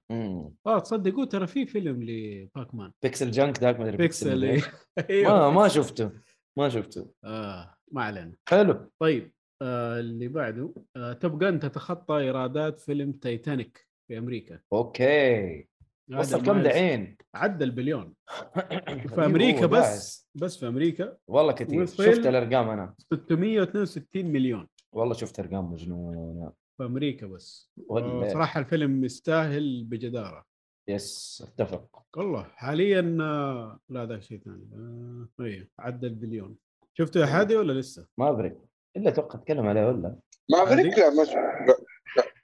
آه 0.68 0.80
تصدقوا 0.80 1.26
ترى 1.26 1.48
في 1.48 1.66
فيلم 1.66 2.04
لباك 2.04 2.76
مان 2.76 2.91
Pixels 3.03 3.32
جانك 3.32 3.60
ذاك 3.60 3.80
ما 3.80 3.86
أدري 3.86 3.98
Pixels. 3.98 4.44
أيوه. 5.10 5.34
ما 5.34 5.49
ما 5.49 5.68
شفته 5.68 6.12
ما 6.58 6.70
شفته. 6.70 7.12
آه 7.24 7.76
ما 7.91 8.04
علينا. 8.04 8.36
حلو. 8.49 8.91
طيب 9.02 9.34
آه 9.62 9.99
اللي 9.99 10.28
بعده 10.28 10.74
آه 10.95 11.14
Top 11.14 11.40
Gun 11.44 11.60
تتخطى 11.60 12.18
إيرادات 12.18 12.80
فيلم 12.80 13.12
تايتانيك 13.12 13.88
في 14.08 14.18
أمريكا. 14.18 14.60
okay. 14.74 15.68
وصل 16.14 16.44
كم 16.46 16.64
دحين 16.64 17.18
عدى 17.36 17.64
البليون. 17.64 18.14
في 19.16 19.26
أمريكا 19.26 19.66
بس 19.66 20.30
بس 20.36 20.58
في 20.58 20.68
أمريكا. 20.68 21.18
والله 21.28 21.52
كثير. 21.52 21.86
شفت 21.86 22.28
الأرقام 22.28 22.70
أنا. 22.70 22.94
662 23.14 24.26
مليون. 24.26 24.68
والله 24.92 25.14
شفت 25.14 25.40
ارقام 25.40 25.72
مجنونة. 25.72 26.52
في 26.78 26.84
أمريكا 26.86 27.28
بس. 27.28 27.72
ولا 27.90 28.30
صراحة 28.30 28.60
الفيلم 28.60 29.04
يستاهل 29.06 29.84
بجدارة. 29.84 30.44
يس 30.90 31.44
أتفق. 31.48 32.04
والله 32.18 32.44
حاليا 32.44 33.18
آه، 33.22 33.80
لا 33.90 34.06
ذاك 34.06 34.22
شيء 34.22 34.40
ثاني. 34.40 34.70
آه، 34.74 35.44
أيوه 35.44 35.68
عدى 35.80 36.08
البليون 36.08 36.56
شفته 36.98 37.20
يا 37.20 37.26
حادي 37.26 37.56
ولا 37.56 37.74
لسه؟ 37.80 38.08
ما 38.18 38.30
ادري 38.30 38.56
إلا 38.98 39.10
أتوقع 39.10 39.40
اتكلم 39.40 39.66
عليه 39.68 39.86
ولا؟ 39.88 40.16
ما 40.52 40.58
هذه؟ 40.58 40.64
افريق 40.64 40.98
لا. 41.00 41.10
ما. 41.10 41.26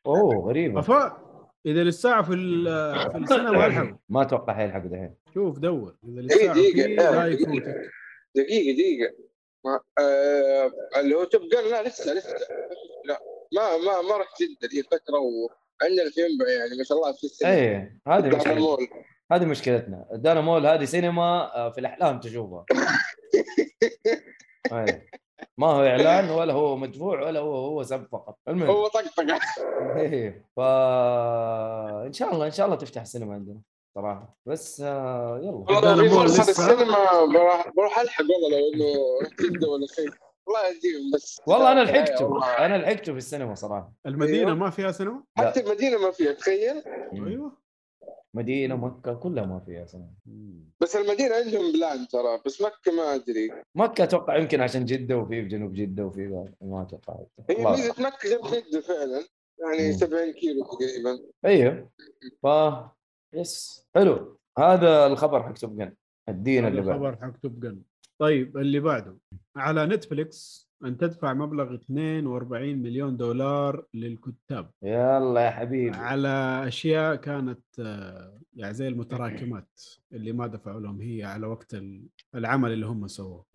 أوه 0.06 0.36
غريبة. 0.36 0.80
إذا 1.66 1.84
للساعة 1.84 2.24
في 2.24 2.34
ال- 2.34 3.12
في 3.12 3.18
السينما 3.18 3.66
الحق 3.66 3.98
ما 4.10 4.22
أتوقع 4.22 4.54
حيلحق 4.54 4.80
دحين 4.86 5.16
شوف 5.34 5.60
دور. 5.60 5.96
إذا 6.04 6.22
للساعة 6.22 6.54
فيه 6.54 6.72
دقيقة 6.74 7.12
لا 7.12 7.28
يفوتك. 7.28 7.76
دقيقة 8.36 8.74
دقيقة. 8.74 9.14
ما 9.66 9.80
آه 10.00 10.72
اللي 11.00 11.16
هو 11.16 11.24
توب 11.24 11.42
جن 11.42 11.72
لا 11.72 11.84
لسه 11.88 12.14
لسه. 12.14 12.36
لا 13.06 13.20
ما 13.54 13.78
ما 13.78 14.02
ما 14.02 14.18
رحت 14.18 14.42
جدة 14.44 14.68
لي 14.74 14.84
فترة 14.84 15.20
وعندنا 15.20 16.04
الفيلم 16.08 16.38
يعني 16.60 16.78
ما 16.78 16.84
شاء 16.84 16.98
الله 16.98 17.12
في 17.12 17.24
السينما 17.24 17.54
إيه 17.56 17.98
هذه 18.08 18.36
مشكلة. 18.38 18.54
المول 18.54 18.88
هذه 19.32 19.46
مشكلتنا. 19.46 20.08
دانا 20.14 20.42
مول 20.42 20.68
هذه 20.68 20.86
سينما 20.86 21.56
آه، 21.56 21.70
في 21.72 21.80
الأحلام 21.80 22.20
تشوفها. 22.20 22.66
أيه. 24.74 25.08
ما 25.58 25.68
هو 25.68 25.84
إعلان 25.86 26.30
ولا 26.30 26.54
هو 26.54 26.76
مدفوع 26.78 27.22
ولا 27.22 27.40
هو 27.40 27.56
هو 27.56 27.84
سب 27.84 28.08
فقط. 28.12 28.38
المهم. 28.48 28.70
هو 28.70 28.88
طقطقة 28.88 29.40
إيه 29.98 30.46
ف 30.56 30.60
إن 32.08 32.14
شاء 32.14 32.34
الله 32.34 32.46
إن 32.46 32.52
شاء 32.52 32.66
الله 32.66 32.78
تفتح 32.78 33.02
السينما 33.02 33.34
عندنا 33.34 33.58
صراحة. 33.96 34.36
بس 34.46 34.82
آه 34.86 35.40
يلا. 35.44 35.52
والله 35.52 36.26
لسه. 36.26 36.42
السينما 36.50 36.96
بروح 37.78 38.00
ألحق 38.00 38.24
والله 38.24 38.50
لو 38.60 38.74
إنه 38.74 38.94
رحت 39.24 39.42
جدة 39.42 39.68
ولا 39.70 39.88
شيء. 39.88 40.10
الله 40.48 40.60
يهديهم 40.68 41.12
بس. 41.14 41.42
والله 41.48 41.72
أنا 41.72 41.82
لحقته. 41.82 42.46
أنا 42.66 42.78
لحقته 42.78 43.12
في 43.12 43.18
السينما 43.18 43.56
صراحة. 43.56 43.92
المدينة 44.06 44.38
أيوه. 44.48 44.54
ما 44.56 44.70
فيها 44.70 44.92
سينما؟ 44.92 45.24
حتى 45.38 45.60
المدينة 45.60 45.98
ما 45.98 46.12
فيها 46.12 46.34
تخيل. 46.34 46.84
أيوه. 47.14 47.63
مدينة 48.36 48.76
مكة 48.76 49.14
كلها 49.14 49.46
ما 49.46 49.60
فيها 49.60 49.86
سينما 49.86 50.14
بس 50.82 50.96
المدينة 50.96 51.36
عندهم 51.36 51.72
plan 51.74 52.08
ترى 52.08 52.40
بس 52.46 52.62
مكة 52.62 52.92
ما 52.92 53.16
أدري. 53.16 53.52
مكة 53.76 54.04
أتوقع 54.04 54.38
يمكن 54.38 54.62
عشان 54.62 54.86
جدة 54.86 55.18
وفي 55.18 55.42
في 55.42 55.48
جنوب 55.48 55.74
جدة 55.74 56.06
وفي. 56.06 56.46
ما 56.62 56.82
أتوقع. 56.82 57.20
هي 57.50 57.66
ميزة 57.66 57.94
مكة 58.00 58.30
جنب 58.30 58.64
جدة 58.70 58.82
فعلا 58.82 59.24
يعني 59.60 59.88
مم. 59.88 59.98
70 59.98 60.32
كيلو 60.34 60.64
تقريبا. 60.64 61.20
أيوه. 61.46 61.90
ف 62.44 62.48
yes. 63.34 63.86
حلو. 63.96 64.40
هذا 64.60 65.08
الخبر 65.08 65.44
حق 65.44 65.54
Top 65.54 65.78
Gun. 65.78 65.94
ادينا 66.30 66.68
هذا 66.68 66.72
اللي 66.72 66.82
بعد 66.82 66.98
خبر 66.98 67.16
حق 67.16 67.38
Top 67.38 67.60
Gun. 67.60 67.82
طيب 68.20 68.58
اللي 68.58 68.80
بعده. 68.80 69.18
على 69.56 69.86
نتفليكس 69.86 70.70
أن 70.86 70.98
تدفع 70.98 71.34
مبلغ 71.34 71.74
42 71.74 72.78
مليون 72.78 73.18
دولار 73.18 73.86
للكتاب 73.94 74.70
يلا 74.84 75.42
يا 75.46 75.50
حبيبي 75.50 75.96
على 75.98 76.64
أشياء 76.68 77.16
كانت 77.16 77.60
آه، 77.80 78.40
يعني 78.56 78.74
زي 78.74 78.88
المتراكمات 78.88 79.82
اللي 80.14 80.32
ما 80.32 80.48
دفعوا 80.48 80.80
لهم 80.80 81.02
هي 81.02 81.24
على 81.24 81.48
وقت 81.48 81.74
ال- 81.74 82.06
العمل 82.36 82.72
اللي 82.74 82.86
هم 82.86 83.08
سووه. 83.08 83.46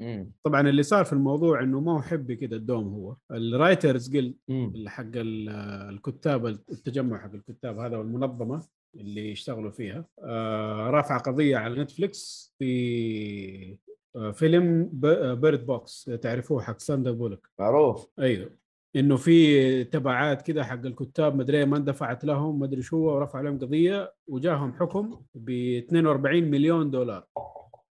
طبعا 0.45 0.69
اللي 0.69 0.83
صار 0.83 1.05
في 1.05 1.13
الموضوع 1.13 1.63
إنه 1.63 1.81
ما 1.81 1.93
هو 1.93 2.03
حبي 2.03 2.37
كده 2.37 2.57
الدوم 2.57 2.85
هو 2.95 3.17
ال 3.31 3.40
Writers 3.40 4.09
Guild. 4.11 4.35
اللي 4.75 4.91
حق 4.91 5.05
ال- 5.15 5.49
الكتاب 5.95 6.47
التجمع 6.47 7.19
حق 7.23 7.35
الكتاب 7.35 7.79
هذا 7.79 7.97
والمنظمة 7.97 8.63
اللي 8.95 9.31
يشتغلوا 9.31 9.71
فيها 9.71 10.05
آه، 10.23 10.91
رافعة 10.91 11.19
قضية 11.21 11.57
على 11.57 11.83
نتفليكس 11.83 12.55
في 12.59 12.69
آه، 13.73 13.77
فيلم 14.33 14.91
Bird 15.41 15.67
Box 15.67 16.05
تعرفوه 16.05 16.63
حق 16.63 16.79
ساندرا 16.79 17.13
بولوك 17.13 17.47
معروف. 17.59 18.07
أيوه. 18.19 18.51
إنه 18.97 19.17
في 19.17 19.85
تبعات 19.85 20.43
كده 20.43 20.65
حق 20.65 20.87
الكتاب 20.87 21.37
مدري 21.37 21.65
ما 21.65 21.77
اندفعت 21.77 22.25
لهم 22.25 22.59
مدري 22.59 22.83
شو 22.83 22.97
ورفع 22.97 23.41
لهم 23.41 23.59
قضية 23.59 24.15
وجاهم 24.29 24.73
حكم 24.73 25.21
ب 25.35 25.51
42 25.51 26.45
مليون 26.51 26.91
دولار. 26.91 27.25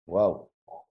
wow. 0.07 0.49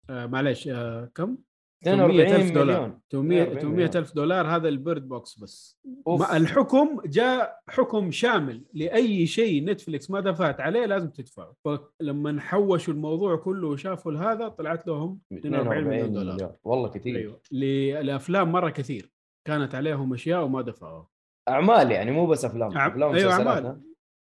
آه 0.09 0.25
معلش 0.25 0.67
آه 0.67 1.11
كم؟ 1.15 1.37
42 1.83 2.27
800,000 2.27 2.51
دولار. 2.53 2.79
مليون. 2.81 2.99
800 3.11 3.41
42 3.41 3.61
800 3.61 3.91
ألف 3.95 4.13
دولار 4.15 4.47
هذا 4.47 4.67
ال 4.69 4.77
Bird 4.77 5.07
Box 5.07 5.39
بس. 5.39 5.79
أوف. 6.07 6.21
ما 6.21 6.37
الحكم 6.37 7.01
جاء 7.05 7.59
حكم 7.67 8.11
شامل 8.11 8.65
لأي 8.73 9.27
شيء 9.27 9.65
نتفليكس 9.65 10.11
ما 10.11 10.19
دفعت 10.19 10.59
عليه 10.61 10.85
لازم 10.85 11.09
تدفع 11.09 11.51
فلما 11.65 12.41
حوشوا 12.41 12.93
الموضوع 12.93 13.35
كله 13.35 13.67
وشافوا 13.67 14.13
هذا 14.13 14.47
طلعت 14.47 14.87
لهم 14.87 15.19
42 15.33 15.83
مليون 15.83 16.13
دولار. 16.13 16.55
والله 16.63 16.89
كثير. 16.89 17.15
أيوه. 17.17 17.41
لأفلام 18.01 18.51
مرة 18.51 18.69
كثير 18.69 19.11
كانت 19.47 19.75
عليهم 19.75 20.13
أشياء 20.13 20.43
وما 20.43 20.61
دفعوها. 20.61 21.07
أعمال 21.49 21.91
يعني 21.91 22.11
مو 22.11 22.27
بس 22.27 22.45
أفلام. 22.45 22.71
أع- 22.71 22.77
أفلام 22.77 23.13
أيوة، 23.15 23.31
أعمال. 23.33 23.65
ها؟ 23.65 23.81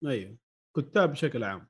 أيوه. 0.06 0.36
كتاب 0.78 1.12
بشكل 1.12 1.44
عام. 1.44 1.68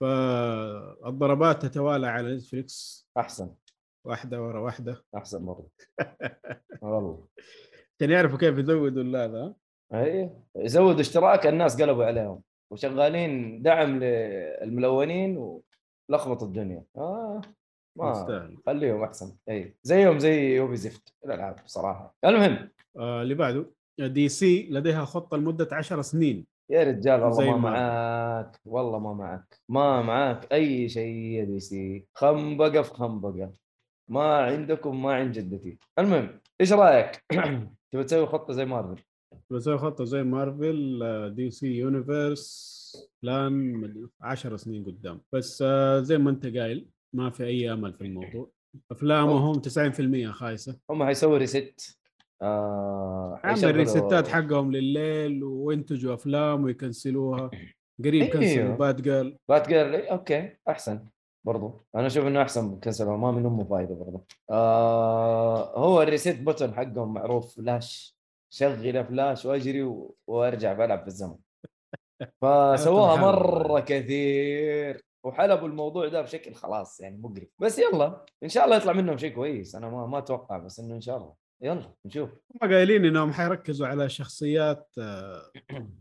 فالضربات 0.00 1.62
تتوالى 1.66 2.06
على 2.06 2.34
نتفليكس. 2.36 3.08
أحسن. 3.18 3.54
واحدة 4.04 4.42
ورا 4.42 4.60
واحدة. 4.60 5.04
أحسن 5.16 5.42
مرة. 5.42 5.66
والله. 6.82 7.26
عشان 8.00 8.10
يعرفوا 8.10 8.38
كيف 8.38 8.58
يزودوا 8.58 9.02
هذا 9.24 9.54
اي 9.94 10.30
زودوا 10.56 11.00
اشتراك 11.00 11.46
الناس 11.46 11.82
قلبوا 11.82 12.04
عليهم. 12.04 12.42
وشغالين 12.72 13.62
دعم 13.62 13.98
للملونين 14.04 15.60
ولخبطوا 16.10 16.46
الدنيا. 16.46 16.84
آه. 16.96 17.40
ما 17.98 18.10
يستاهل 18.10 18.56
خليهم 18.66 19.02
أحسن. 19.02 19.36
اي 19.48 19.74
زيهم 19.82 20.18
زي 20.18 20.56
يوبي 20.56 20.76
زفت 20.76 21.14
الألعاب 21.24 21.56
بصراحه 21.64 22.14
المهم. 22.24 22.70
آه 22.98 23.22
اللي 23.22 23.34
بعده. 23.34 23.66
دي 24.00 24.28
سي 24.28 24.68
لديها 24.70 25.04
خطة 25.04 25.36
لمدة 25.36 25.68
10 25.72 26.02
سنين. 26.02 26.46
يا 26.70 26.82
رجال 26.84 27.22
والله 27.22 27.44
ما 27.50 27.56
ما- 27.56 27.70
معاك. 27.70 28.60
والله 28.64 28.98
ما 28.98 29.12
معاك. 29.12 29.60
ما 29.68 30.02
معاك 30.02 30.52
أي 30.52 30.88
شيء 30.88 31.16
يا 31.16 31.44
دي 31.44 31.60
سي 31.60 32.06
خنبقة 32.14 32.82
في 32.82 32.90
خنبقة. 32.94 33.52
ما 34.08 34.36
عندكم 34.36 35.02
ما 35.02 35.14
عند 35.14 35.32
جدتي. 35.32 35.78
المهم 35.98 36.40
إيش 36.60 36.72
رأيك؟ 36.72 37.24
تبي 37.92 38.04
تسوي 38.04 38.26
خطة 38.26 38.52
زي 38.52 38.64
مارفل؟ 38.64 39.02
بسوي 39.50 39.78
خطة 39.78 40.04
زي 40.04 40.22
مارفل 40.22 41.00
دي 41.34 41.50
سي 41.50 41.66
Universe 41.66 42.82
plan 43.22 44.08
10 44.20 44.56
سنين 44.56 44.84
قدام. 44.84 45.20
بس 45.32 45.62
آه، 45.66 46.00
زي 46.00 46.18
ما 46.18 46.30
أنت 46.30 46.46
قايل 46.56 46.88
ما 47.12 47.30
في 47.30 47.44
أي 47.44 47.72
أمل 47.72 47.92
في 47.92 48.00
الموضوع. 48.00 48.50
أفلامهم 48.90 49.60
90% 49.60 50.30
خايسة. 50.32 50.78
هم 50.90 51.04
حيسووا 51.04 51.38
reset 51.38 51.98
آه 52.42 53.40
عمل 53.44 53.64
ال 53.64 53.73
resets 53.73 54.28
حقهم 54.28 54.72
لليل 54.72 55.44
وينتجوا 55.44 56.14
أفلام 56.14 56.64
ويكنسلوها. 56.64 57.50
قريب 58.04 58.22
أيوه. 58.22 58.32
كنسلوا 58.32 58.76
بات 58.76 59.00
جيرل. 59.00 59.36
بات 59.48 59.68
جيرل 59.68 59.94
أوكي 59.94 60.56
أحسن. 60.68 61.06
برضو. 61.44 61.80
أنا 61.94 62.06
أشوف 62.06 62.26
إنه 62.26 62.42
أحسن 62.42 62.64
من 62.64 62.80
كسر 62.80 63.16
ما 63.16 63.30
من 63.30 63.46
امه 63.46 63.64
فايده 63.64 63.94
برضو. 63.94 64.26
آه 64.50 65.78
هو 65.78 66.02
ال 66.02 66.08
reset 66.08 66.40
button 66.40 66.74
حقهم 66.74 67.14
معروف 67.14 67.56
فلاش 67.56 68.18
شغل 68.54 69.04
فلاش 69.04 69.46
وأجري 69.46 69.82
و... 69.82 70.16
وأرجع 70.26 70.72
بلعب 70.72 71.00
في 71.00 71.06
الزمن. 71.06 71.36
فسووها. 72.42 73.16
مرة 73.16 73.80
كثير 73.80 75.04
وحلبوا 75.24 75.68
الموضوع 75.68 76.08
ده 76.08 76.22
بشكل 76.22 76.54
خلاص 76.54 77.00
يعني 77.00 77.18
مقرف 77.18 77.48
بس 77.58 77.78
يلا 77.78 78.24
إن 78.42 78.48
شاء 78.48 78.64
الله 78.64 78.76
يطلع 78.76 78.92
منهم 78.92 79.16
شيء 79.16 79.34
كويس. 79.34 79.74
أنا 79.74 79.88
ما 79.88 80.06
ما 80.06 80.18
أتوقع 80.18 80.58
بس 80.58 80.80
إنه 80.80 80.94
إن 80.94 81.00
شاء 81.00 81.16
الله. 81.16 81.34
يلا 81.62 81.94
نشوف. 82.04 82.30
هم 82.30 82.70
قايلين 82.70 83.04
إنهم 83.04 83.32
حيركزوا 83.32 83.86
على 83.86 84.08
شخصيات 84.08 84.88
آه، 84.98 85.42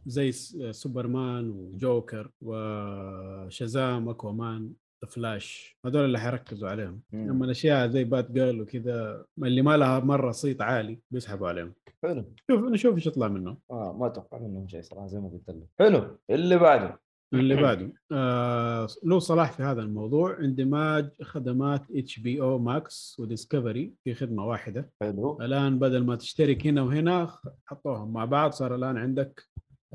زي 0.06 0.32
سوبرمان 0.72 1.50
وجوكر 1.50 2.32
وشازام 2.42 4.10
أكوامان. 4.10 4.74
فلاش 5.08 5.78
هذول 5.86 6.06
اللي 6.06 6.20
حيركزوا 6.20 6.70
عليهم. 6.70 7.02
مم. 7.14 7.30
اما 7.30 7.46
الأشياء 7.46 7.88
زي 7.88 8.04
بات 8.04 8.32
جيرل 8.32 8.62
وكذا 8.62 9.26
اللي 9.44 9.62
ما 9.62 9.78
لها 9.78 10.00
مرة 10.00 10.32
صيت 10.32 10.62
عالي 10.62 11.00
بيسحبوا 11.12 11.48
عليهم. 11.48 11.74
حلو. 12.04 12.26
شوف 12.52 12.62
نشوف 12.62 12.96
إيش 12.96 13.08
يطلع 13.08 13.28
منهم. 13.28 13.58
آه 13.72 13.98
ما 14.00 14.08
أتوقع 14.08 14.38
منهم 14.38 14.68
شيء 14.68 14.82
صراحة 14.82 15.08
زي 15.08 15.20
ما 15.20 15.30
قلت 15.30 15.50
لك. 15.50 15.68
حلو. 15.80 16.18
اللي 16.30 16.58
بعده. 16.58 17.00
اللي 17.34 17.56
بعده. 17.56 17.94
آه 18.12 18.88
له 19.04 19.20
صلاح 19.20 19.52
في 19.52 19.64
هذا 19.64 19.82
الموضوع. 19.82 20.40
اندماج 20.40 21.10
خدمات 21.22 21.92
HBO 21.96 22.42
Max 22.42 23.18
وديسكفري 23.20 23.94
في 24.04 24.14
خدمة 24.14 24.46
واحدة. 24.46 24.92
حلو. 25.02 25.42
الآن 25.42 25.80
بدل 25.80 26.06
ما 26.06 26.16
تشترك 26.16 26.68
هنا 26.68 26.82
وهنا 26.82 27.38
حطوهم 27.66 28.14
مع 28.14 28.26
بعض. 28.26 28.52
صار 28.52 28.76
الآن 28.76 28.98
عندك 28.98 29.44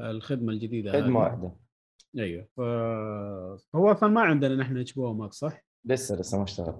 الخدمة 0.01 0.53
الجديدة 0.53 0.93
خدمة 0.93 1.07
هذه. 1.07 1.17
واحدة. 1.17 1.66
أيوه. 2.19 2.49
هو 3.75 3.93
أصلا 3.93 4.09
ما 4.09 4.21
عندنا 4.21 4.57
نحن 4.57 4.77
HBO 4.79 5.01
Max 5.01 5.37
صح؟ 5.37 5.65
لسه 5.85 6.17
لسه 6.17 6.39
ما 6.39 6.45
اشتغل 6.45 6.75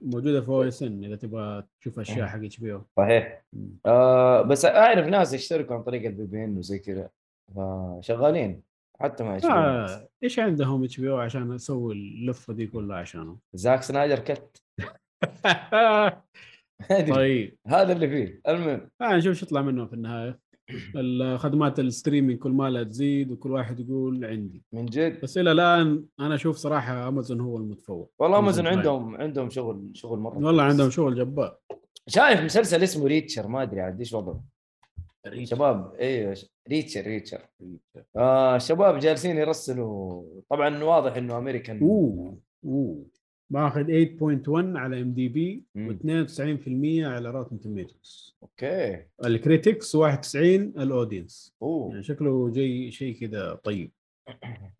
موجودة 0.00 0.40
في 0.40 0.48
OSN 0.48 1.04
إذا 1.04 1.16
تبغى 1.16 1.64
تشوف. 1.80 1.98
أشياء 2.00 2.26
حق 2.26 2.38
HBO 2.38 2.82
صحيح 2.96 3.44
آه 3.86 4.42
بس 4.42 4.64
أعرف 4.64 5.06
ناس 5.06 5.32
يشتركوا 5.32 5.76
عن 5.76 5.82
طريق 5.82 6.06
ال 6.06 6.26
VPN 6.26 6.58
وزي 6.58 6.78
كذا 6.78 7.10
فشغالين 7.56 8.62
حتى 9.00 9.24
مع 9.24 9.38
HBO. 9.38 9.44
آه 9.44 10.08
إيش 10.22 10.38
عندهم 10.38 10.84
HBO 10.84 11.16
عشان 11.16 11.52
أسوي 11.52 11.94
اللفة 11.94 12.52
دي 12.52 12.66
كلها 12.66 12.96
عشانهم؟ 12.96 13.38
زاك 13.54 13.82
سنايدر 13.82 14.18
cut. 14.18 14.62
طيب 17.14 17.58
هذا 17.66 17.92
اللي 17.92 18.08
فيه 18.08 18.40
المهم 18.48 18.90
آه 19.00 19.16
نشوف 19.16 19.28
إيش 19.28 19.42
يطلع 19.42 19.62
منهم 19.62 19.86
في 19.86 19.92
النهاية 19.92 20.38
الخدمات 20.96 21.80
ال 21.80 21.86
streaming 21.86 22.38
كل 22.38 22.50
ما 22.50 22.70
لا 22.70 22.82
تزيد 22.82 23.30
وكل 23.30 23.50
واحد 23.50 23.80
يقول 23.80 24.24
عندي. 24.24 24.62
من 24.72 24.86
جد؟ 24.86 25.20
بس 25.20 25.38
إلى 25.38 25.52
الآن 25.52 26.04
أنا 26.20 26.34
أشوف 26.34 26.56
صراحة 26.56 27.08
امازون 27.08 27.40
هو 27.40 27.56
المتفوق. 27.56 28.12
والله 28.18 28.38
امازون. 28.38 28.66
عندهم 28.66 29.16
عندهم 29.16 29.50
شغل 29.50 29.90
شغل 29.94 30.18
مرة 30.18 30.38
والله. 30.38 30.62
عندهم 30.62 30.90
شغل 30.90 31.14
جبار. 31.14 31.56
شايف 32.08 32.40
مسلسل 32.40 32.82
اسمه 32.82 33.06
ريتشر 33.06 33.48
ما 33.48 33.62
أدري 33.62 33.80
عاد 33.80 33.98
إيش 33.98 34.12
وضعه. 34.12 34.44
شباب 35.42 35.94
إيوه 35.94 36.36
ريتشر 36.68 37.00
ريتشر 37.00 37.40
آه 38.16 38.56
الشباب 38.56 38.98
جالسين 38.98 39.36
يرسلوا. 39.36 40.24
طبعا 40.50 40.84
واضح 40.84 41.16
إنه 41.16 41.38
امريكان 41.38 41.80
أوه 41.80 42.38
أوه. 42.64 43.04
ماخذ 43.52 43.84
8.1 43.84 44.76
على 44.76 45.02
IMDb 45.02 45.64
مم. 45.74 45.98
و92% 45.98 47.06
على 47.06 47.30
Rotten 47.30 47.60
Tomatoes 47.60 48.36
okay. 48.42 49.06
ال 49.24 49.33
critics 49.33 49.94
91 49.94 50.54
ال 50.54 50.65
audience 50.65 51.56
أوه. 51.62 51.90
يعني 51.90 52.02
شكله 52.02 52.50
جاي 52.50 52.90
شيء 52.90 53.20
كذا 53.20 53.54
طيب. 53.54 53.92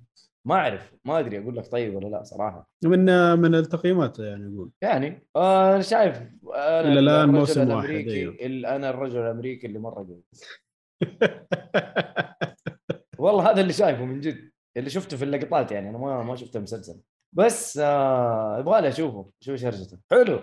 ما 0.49 0.55
أعرف 0.55 0.95
ما 1.05 1.19
أدري 1.19 1.39
أقول 1.39 1.57
لك 1.57 1.67
طيب 1.67 1.95
ولا 1.95 2.09
لا 2.09 2.23
صراحة. 2.23 2.71
من 2.85 3.05
من 3.39 3.55
التقييمات 3.55 4.19
يعني 4.19 4.55
يقول. 4.55 4.71
يعني 4.83 5.27
آه 5.37 5.75
أنا 5.75 5.83
شايف 5.83 6.23
أنا 6.55 6.93
الآن 6.93 7.09
الرجل 7.09 7.39
موسم 7.39 7.71
واحد، 7.71 7.91
أيوه. 7.91 8.37
أنا 8.77 8.91
الرجل 8.91 9.21
الأمريكي 9.21 9.67
اللي 9.67 9.79
مرة 9.79 9.95
قوي 9.95 10.23
والله 13.19 13.51
هذا 13.51 13.61
اللي 13.61 13.73
شايفه 13.73 14.05
من 14.05 14.21
جد 14.21 14.53
اللي 14.77 14.91
شفته 14.91 15.17
في 15.17 15.25
اللقطات 15.25 15.73
يعني 15.73 15.91
أنا 15.91 15.99
ما 15.99 16.23
ما 16.23 16.37
شفت 16.37 16.57
المسلسل 16.57 17.01
بس 17.33 17.79
آه 17.79 18.59
يبغى 18.61 18.81
لي 18.81 18.89
أشوفه 18.89 19.31
شوف 19.41 19.53
إيش 19.53 19.65
هرجته 19.65 19.99
حلو. 20.11 20.41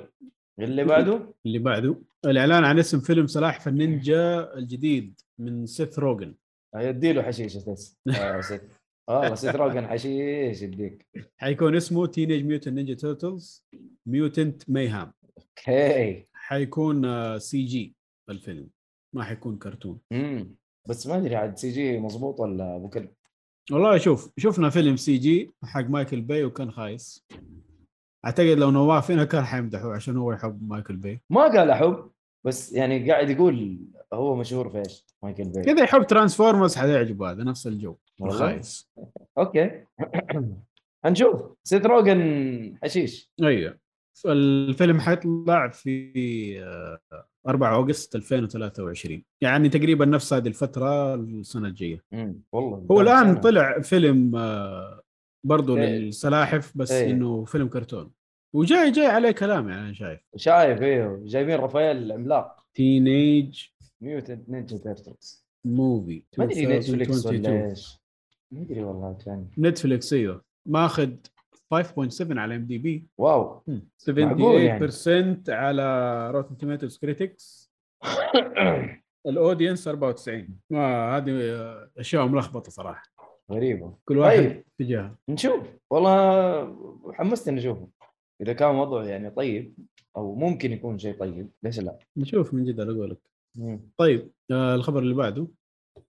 اللي 0.60 0.84
بعده؟ 0.84 1.34
اللي 1.46 1.60
بعده. 1.60 2.02
الإعلان 2.26 2.64
عن 2.64 2.80
اسم 2.80 3.00
فيلم 3.00 3.28
سلاحف 3.28 3.68
النينجا 3.68 4.54
الجديد 4.54 5.22
من 5.40 5.66
سيث 5.66 6.00
روجن 6.00 6.36
يدي 6.76 7.14
له 7.14 7.22
حشيشه 7.22 7.72
بس 7.72 7.98
آه 8.10 8.42
والله 9.10 9.36
سيث 9.36 9.56
روجن 9.56 9.88
حشيش 9.88 10.62
يديك. 10.62 11.08
حيكون 11.38 11.76
اسمه 11.76 12.08
Teenage 12.08 12.46
Mutant 12.46 12.74
Ninja 12.76 12.94
Turtles 12.94 13.66
Mutant 14.06 14.70
Mayhem 14.70 15.14
okay. 15.38 16.26
حيكون 16.34 17.06
آه، 17.06 17.38
CG 17.38 17.96
الفيلم 18.30 18.70
ما 19.16 19.24
حيكون 19.24 19.58
كرتون. 19.58 20.00
امم 20.12 20.56
بس 20.90 21.08
ما 21.08 21.18
أدري 21.18 21.36
عاد 21.36 21.58
CG 21.58 21.98
مضبوط 22.00 22.40
ولا 22.40 22.76
ابو 22.76 22.90
كلب 22.90 23.10
والله 23.72 23.98
شوف 23.98 24.32
شفنا 24.38 24.70
فيلم 24.70 24.96
CG 24.96 25.52
حق 25.64 25.82
مايكل 25.82 26.22
باي 26.22 26.46
وكان 26.46 26.72
خايس. 26.72 27.26
أعتقد 28.26 28.48
لو 28.48 28.72
نواف 28.72 29.12
هنا 29.12 29.26
كان 29.26 29.44
حيمدحه 29.44 29.94
عشان 29.94 30.18
هو 30.18 30.32
يحب 30.32 30.70
مايكل 30.70 30.96
باي. 30.96 31.22
ما 31.30 31.42
قال 31.42 31.70
أحب 31.70 32.10
بس 32.46 32.74
يعني 32.74 33.12
قاعد 33.12 33.30
يقول 33.30 33.80
هو 34.14 34.36
مشهور 34.36 34.70
في 34.70 34.78
إيش؟ 34.78 35.06
مايكل 35.24 35.44
باي. 35.44 35.64
كذا 35.64 35.84
يحب 35.84 36.04
Transformers 36.04 36.76
حيعجبه 36.76 37.32
هذا 37.32 37.44
نفس 37.44 37.68
الجو؟ 37.68 37.96
الخايس 38.22 38.92
okay. 39.38 39.84
هنشوف. 41.06 41.42
سيث 41.64 41.86
روجن 41.86 42.78
حشيش. 42.84 43.32
أيوه. 43.44 43.80
الفيلم 44.26 45.00
حيطلع 45.00 45.68
في 45.70 46.64
آه، 46.64 47.00
4 47.50 47.76
August 47.76 48.16
2023 48.16 49.24
يعني 49.42 49.70
تقريبا 49.70 50.06
نفس 50.06 50.34
هذه 50.34 50.48
الفترة 50.48 51.16
السنة 51.16 51.68
الجاية. 51.68 52.04
والله 52.52 52.86
هو 52.92 53.02
الآن 53.02 53.26
سنة. 53.34 53.42
طلع 53.42 53.80
فيلم 53.82 54.36
آه، 54.36 55.02
برضو 55.46 55.78
إيه. 55.78 55.98
للسلاحف 55.98 56.78
بس 56.78 56.92
إيه. 56.92 57.12
إنه 57.12 57.46
فيلم 57.46 57.68
كرتون. 57.68 58.12
وجاي 58.56 58.92
جاي 58.92 59.06
عليه 59.06 59.32
كلام 59.32 59.70
يعني 59.70 59.82
أنا 59.82 59.94
شايف. 59.94 60.20
شايف 60.36 60.82
أيوه 60.82 61.22
جايبين 61.26 61.56
رافائيل 61.56 61.98
العملاق. 61.98 62.66
Teenage 62.74 63.64
Mutant 64.02 64.50
Ninja 64.50 64.78
Turtles 64.78 65.46
movie 65.66 66.24
ما 66.38 66.44
أدري 66.46 66.66
نتفلكس 66.66 67.26
2022. 67.26 67.56
ولا 67.56 67.70
إيش. 67.70 67.98
ما 68.52 68.62
أدري 68.62 68.84
والله 68.84 69.18
كان. 69.26 69.48
نتفليكس 69.58 70.14
إيوه. 70.14 70.42
ماخذ 70.68 71.12
5.7 71.76 72.38
على 72.38 72.56
IMDb 72.56 73.08
wow. 73.18 73.64
78% 73.68 74.10
يعني. 74.10 75.38
على 75.50 76.32
Rotten 76.32 76.58
Tomatoes 76.58 76.98
critics 76.98 77.72
ال 79.28 79.35
audience 79.35 79.88
94 79.88 80.60
ما 80.70 81.18
هذه 81.18 81.32
أشياء 81.98 82.28
ملخبطة 82.28 82.72
صراحة. 82.72 83.04
غريبة. 83.52 83.98
كل 84.06 84.18
واحد 84.18 84.38
طيب. 84.38 84.66
في 84.78 84.84
جهه 84.84 85.18
نشوف. 85.30 85.68
والله 85.90 87.14
حمستني 87.14 87.60
أشوفه. 87.60 87.88
إذا 88.42 88.54
كان 88.54 88.76
وضعه 88.76 89.04
يعني 89.04 89.30
طيب 89.30 89.74
أو 90.18 90.36
ممكن 90.36 90.72
يكون 90.72 90.98
شيء 90.98 91.20
طيب 91.20 91.50
ليش 91.64 91.80
لا؟ 91.80 92.00
نشوف 92.18 92.54
من 92.54 92.66
جد 92.66 92.80
أقول 92.80 93.10
لك. 93.10 93.20
طيب 93.98 94.32
آه 94.52 94.76
الخبر 94.76 95.00
اللي 95.00 95.14
بعده. 95.14 95.48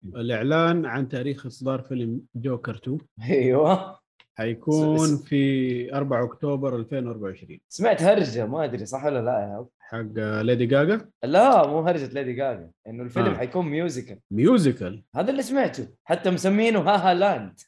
الإعلان 0.04 0.86
عن 0.86 1.08
تاريخ 1.08 1.46
إصدار 1.46 1.82
فيلم 1.82 2.20
جوكر 2.34 2.74
2 2.74 2.98
أيوه. 3.30 3.98
حيكون 4.38 5.16
في 5.16 5.94
4 5.94 6.24
أكتوبر 6.24 6.76
2024 6.76 7.58
سمعت 7.68 8.02
هرجة 8.02 8.46
ما 8.46 8.64
أدري 8.64 8.86
صح 8.86 9.04
ولا 9.04 9.18
لا 9.18 9.32
يا 9.40 9.58
هب. 9.58 9.68
حق 9.78 10.40
ليدي 10.42 10.66
جاجا؟ 10.66 11.08
لا 11.24 11.66
مو 11.66 11.80
هرجة 11.80 12.06
ليدي 12.14 12.32
جاجا 12.32 12.70
إنه 12.86 13.02
الفيلم 13.02 13.26
آه. 13.26 13.34
حيكون 13.36 13.66
musical. 13.66 14.18
musical؟ 14.30 15.04
هذا 15.14 15.30
اللي 15.30 15.42
سمعته 15.42 15.88
حتى 16.04 16.30
مسمينه 16.30 16.80
Ha 16.80 17.10
Ha 17.10 17.14
Land. 17.14 17.60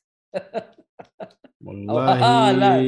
أو 1.68 1.98
ها 1.98 2.14
ها 2.14 2.46
والله 2.50 2.80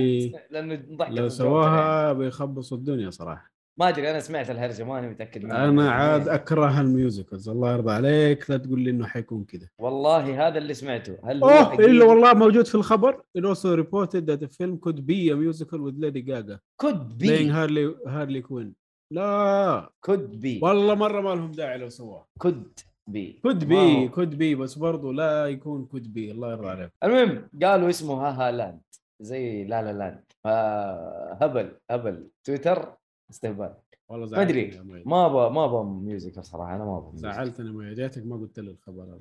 لاند 0.51 0.87
لأنه 0.99 1.09
لو. 1.09 1.29
سواها 1.29 2.13
بيخبصوا 2.13 2.79
الدنيا 2.79 3.11
صراحة. 3.11 3.53
ما 3.81 3.89
أدري 3.89 4.11
أنا 4.11 4.21
سمعت 4.21 4.51
الهرجة 4.51 4.85
ماني 4.85 5.09
متأكد 5.09 5.45
منها. 5.45 5.69
أنا 5.69 5.91
عاد 5.91 6.29
أكره 6.29 6.81
الميوزيكلز 6.81 7.49
الله 7.49 7.73
يرضى 7.73 7.93
عليك 7.93 8.51
لا 8.51 8.57
تقول 8.57 8.81
لي 8.81 8.91
إنه 8.91 9.07
حيكون 9.07 9.45
كذا. 9.45 9.69
والله 9.79 10.49
هذا 10.49 10.59
اللي 10.59 10.75
سمعته. 10.75 11.19
هل 11.25 11.43
أوه؟ 11.43 11.75
إلا 11.75 12.05
والله 12.05 12.35
موجود 12.35 12.67
في 12.67 12.75
الخبر 12.75 13.23
it 13.39 13.43
also 13.43 13.77
reported 13.77 14.27
that 14.27 14.41
the 14.41 14.49
film 14.49 14.79
could 14.79 15.07
be 15.07 15.31
a 15.31 15.37
musical 15.37 15.79
with 15.79 15.97
Lady 15.99 16.23
Gaga. 16.23 16.59
كود 16.81 17.23
playing 17.23 17.27
بي 17.27 17.53
Harley 17.53 18.09
Harley 18.09 18.49
Quinn. 18.49 18.73
لا. 19.13 19.91
كود 20.01 20.41
بي 20.41 20.61
والله 20.63 20.95
مرة 20.95 21.21
ما 21.21 21.35
لهم 21.35 21.53
داعي 21.53 21.79
لو 21.79 21.89
سواه. 21.89 22.27
كود 22.39 22.79
بي 23.09 23.41
كود 23.43 23.65
بي. 23.65 24.09
كود 24.09 24.39
بي 24.39 24.55
بس 24.55 24.75
برضو 24.75 25.13
لا 25.13 25.47
يكون 25.47 25.85
كود 25.85 26.13
بي 26.13 26.31
الله 26.31 26.53
يرضى 26.53 26.69
عليك. 26.69 26.91
المهم 27.05 27.49
قالوا 27.63 27.89
اسمه 27.89 28.15
ها 28.15 28.49
ها 28.49 28.53
لاند 28.53 28.81
زي 29.21 29.65
لا 29.65 29.83
لا 29.83 29.93
Land. 29.93 30.25
آه، 30.47 31.39
هبل 31.41 31.73
هبل. 31.91 32.29
تويتر 32.45 32.97
استهبال. 33.31 33.75
والله 34.09 34.37
ما 34.37 34.43
أدري. 34.43 34.81
ما 35.07 35.27
أبغى 35.27 35.51
ما 35.51 35.65
أبغى 35.65 35.85
music 35.85 36.39
بصراحة 36.39 36.77
أنا 36.77 36.85
ما 36.85 36.99
أبغى. 36.99 37.11
زعلتني 37.17 37.95
ريتك 37.95 38.27
ما 38.27 38.37
قلت 38.37 38.59
لي 38.59 38.71
الخبر 38.71 39.03
هذا. 39.03 39.21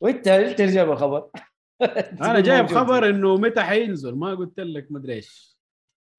وانت 0.00 0.28
أنت 0.28 0.60
اللي 0.60 0.72
جايب 0.72 0.90
الخبر؟ 0.90 1.30
أنا 2.28 2.40
جايب. 2.40 2.66
خبر 2.66 3.08
إنه 3.08 3.36
متى 3.36 3.60
حينزل. 3.62 4.14
ما 4.14 4.34
قلت 4.34 4.60
لك 4.60 4.92
ما 4.92 4.98
أدري 4.98 5.14
إيش. 5.14 5.58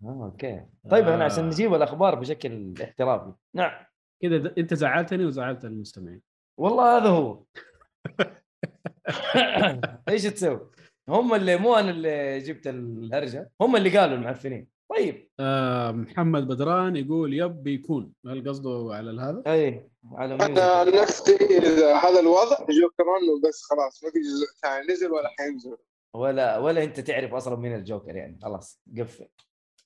آه 0.03 0.25
okay. 0.25 0.65
طيب 0.89 1.07
أنا 1.07 1.25
عشان 1.25 1.43
آه. 1.43 1.47
نجيب 1.47 1.73
الأخبار 1.73 2.15
بشكل 2.15 2.73
احترافي. 2.83 3.33
نعم. 3.55 3.85
كذا 4.21 4.37
د- 4.37 4.59
أنت 4.59 4.73
زعلتني 4.73 5.25
وزعلت 5.25 5.65
المستمعين. 5.65 6.21
والله 6.59 6.97
هذا 6.97 7.09
هو. 7.09 7.43
إيش 10.09 10.23
تسوي؟ 10.23 10.69
هم 11.09 11.33
اللي 11.35 11.57
مو 11.57 11.75
أنا 11.75 11.89
اللي 11.91 12.39
جبت 12.39 12.67
الهرجة 12.67 13.51
هم 13.61 13.75
اللي 13.75 13.97
قالوا 13.97 14.17
المعفنين. 14.17 14.67
طيب. 14.89 15.29
آه 15.39 15.91
محمد 15.91 16.47
بدران 16.47 16.95
يقول 16.95 17.33
يب 17.33 17.63
بيكون 17.63 18.13
هل 18.25 18.49
قصده 18.49 18.89
على 18.91 19.21
هذا؟ 19.21 19.43
اي 19.47 19.89
على 20.13 20.35
أنا 20.35 20.47
ميوزك 20.47 20.61
عن 20.61 21.01
نفسي 21.01 21.35
إذا 21.35 21.95
هذا 21.95 22.19
الوضع 22.19 22.57
جوكرون 22.59 23.29
وبس 23.29 23.63
خلاص 23.63 24.03
ما 24.03 24.11
في 24.11 24.19
جزء 24.19 24.45
ثاني 24.61 24.93
نزل 24.93 25.11
ولا 25.11 25.29
حينزل. 25.39 25.77
ولا 26.15 26.57
ولا 26.57 26.83
أنت 26.83 26.99
تعرف 26.99 27.33
أصلا 27.33 27.55
مين 27.55 27.75
الجوكر 27.75 28.15
يعني 28.15 28.39
خلاص 28.43 28.81
قفل. 28.99 29.27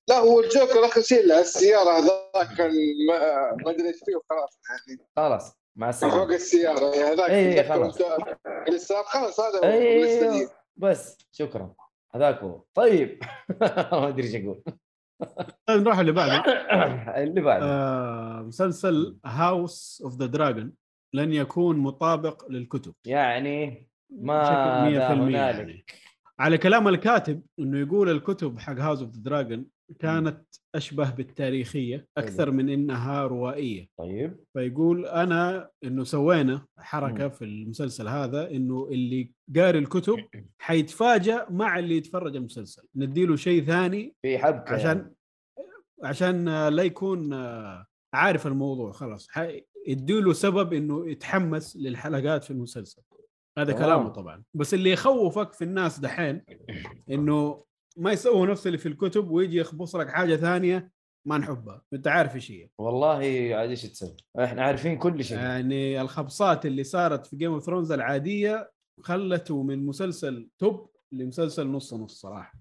لا 0.09 0.17
هو 0.19 0.39
الجوكر 0.39 0.85
اخر 0.85 1.01
شيء 1.01 1.39
السيارة 1.39 1.89
هذاك 1.89 2.57
كان 2.57 2.71
ما 3.07 3.19
ما 3.65 3.71
أدري 3.71 3.87
إيش 3.87 3.99
فيه 4.05 4.15
وخلاص 4.15 4.59
يعني. 4.69 5.09
خلاص 5.17 5.51
مع 5.75 5.89
السلامة. 5.89 6.17
فوق 6.17 6.31
السيارة 6.33 6.95
يعني 6.95 7.13
هذاك 7.13 7.29
إيه، 7.29 7.61
تذكر 7.61 7.73
خلاص. 7.73 8.01
أنت 8.01 8.37
اللي 8.67 8.79
صار 8.79 9.03
خلاص 9.03 9.39
هذا 9.39 9.57
هو 9.57 9.63
أيوه 9.63 10.33
جديد. 10.33 10.49
بس 10.77 11.17
شكرا. 11.31 11.73
هذاك 12.15 12.39
هو. 12.39 12.63
طيب. 12.73 13.23
ما 13.91 14.07
أدري 14.07 14.27
إيش 14.27 14.35
أقول. 14.35 14.63
نروح 15.69 15.99
اللي 15.99 16.11
بعده. 16.11 16.43
اللي 17.23 17.41
بعده. 17.41 17.65
آه 17.65 18.41
مسلسل 18.41 19.17
House 19.25 20.01
of 20.05 20.15
the 20.15 20.25
Dragon 20.25 20.73
لن 21.13 21.33
يكون 21.33 21.77
مطابق 21.77 22.51
للكتب. 22.51 22.93
يعني 23.05 23.89
ما 24.09 24.41
بشكل 24.41 24.99
100% 24.99 25.11
هنالك. 25.11 25.57
يعني. 25.59 25.85
على 26.39 26.57
كلام 26.57 26.87
الكاتب 26.87 27.41
إنه 27.59 27.79
يقول 27.79 28.09
الكتب 28.09 28.59
حق 28.59 28.77
House 28.77 29.01
of 29.01 29.11
the 29.11 29.21
Dragon 29.21 29.65
كانت 29.99 30.45
أشبه 30.75 31.09
بالتاريخية 31.09 32.07
أكثر 32.17 32.51
من 32.51 32.69
إنها 32.69 33.23
روائية. 33.23 33.87
طيب. 33.99 34.39
فيقول 34.53 35.05
أنا 35.05 35.69
إنه 35.83 36.03
سوينا 36.03 36.65
حركة 36.77 37.29
في 37.29 37.45
المسلسل 37.45 38.07
هذا 38.07 38.51
إنه 38.51 38.87
اللي 38.91 39.31
قاري 39.55 39.79
الكتب 39.79 40.17
حيتفاجأ 40.59 41.47
مع 41.49 41.79
اللي 41.79 41.97
يتفرج 41.97 42.35
المسلسل. 42.35 42.83
نديله 42.95 43.35
شيء 43.35 43.63
ثاني 43.63 44.15
في 44.21 44.37
حبكة 44.37 44.75
يعني. 44.75 44.81
عشان 44.81 45.11
عشان 46.03 46.67
لا 46.67 46.83
يكون 46.83 47.33
آه، 47.33 47.85
عارف 48.13 48.47
الموضوع 48.47 48.91
خلاص. 48.91 49.27
يديله 49.87 50.33
سبب 50.33 50.73
إنه 50.73 51.09
يتحمس 51.09 51.77
للحلقات 51.77 52.43
في 52.43 52.51
المسلسل. 52.51 53.01
هذا. 53.57 53.73
كلامه 53.73 54.09
طبعا. 54.09 54.43
بس 54.53 54.73
اللي 54.73 54.91
يخوفك 54.91 55.53
في 55.53 55.63
الناس 55.63 55.99
دحين 55.99 56.41
إنه 57.11 57.63
ما 57.99 58.11
يسووا 58.11 58.47
نفس 58.47 58.67
اللي 58.67 58.77
في 58.77 58.85
الكتب 58.85 59.31
ويجي 59.31 59.57
يخبص 59.57 59.95
لك 59.95 60.09
حاجة 60.09 60.35
ثانية 60.35 60.91
ما 61.27 61.37
نحبها. 61.37 61.81
أنت 61.93 62.07
عارف 62.07 62.35
إيش 62.35 62.51
هي. 62.51 62.69
والله 62.77 63.15
عاد 63.55 63.69
إيش 63.69 63.81
تسوي؟ 63.81 64.17
إحنا 64.43 64.63
عارفين 64.63 64.97
كل 64.97 65.23
شيء. 65.23 65.37
يعني 65.37 66.01
الخبصات 66.01 66.65
اللي 66.65 66.83
صارت 66.83 67.25
في 67.25 67.35
Game 67.35 67.53
of 67.53 67.63
Thrones 67.63 67.91
العادية 67.91 68.71
خلته 69.01 69.63
من 69.63 69.85
مسلسل 69.85 70.49
top 70.59 70.89
لمسلسل 71.11 71.67
نص 71.67 71.93
نص 71.93 72.21
صراحة. 72.21 72.53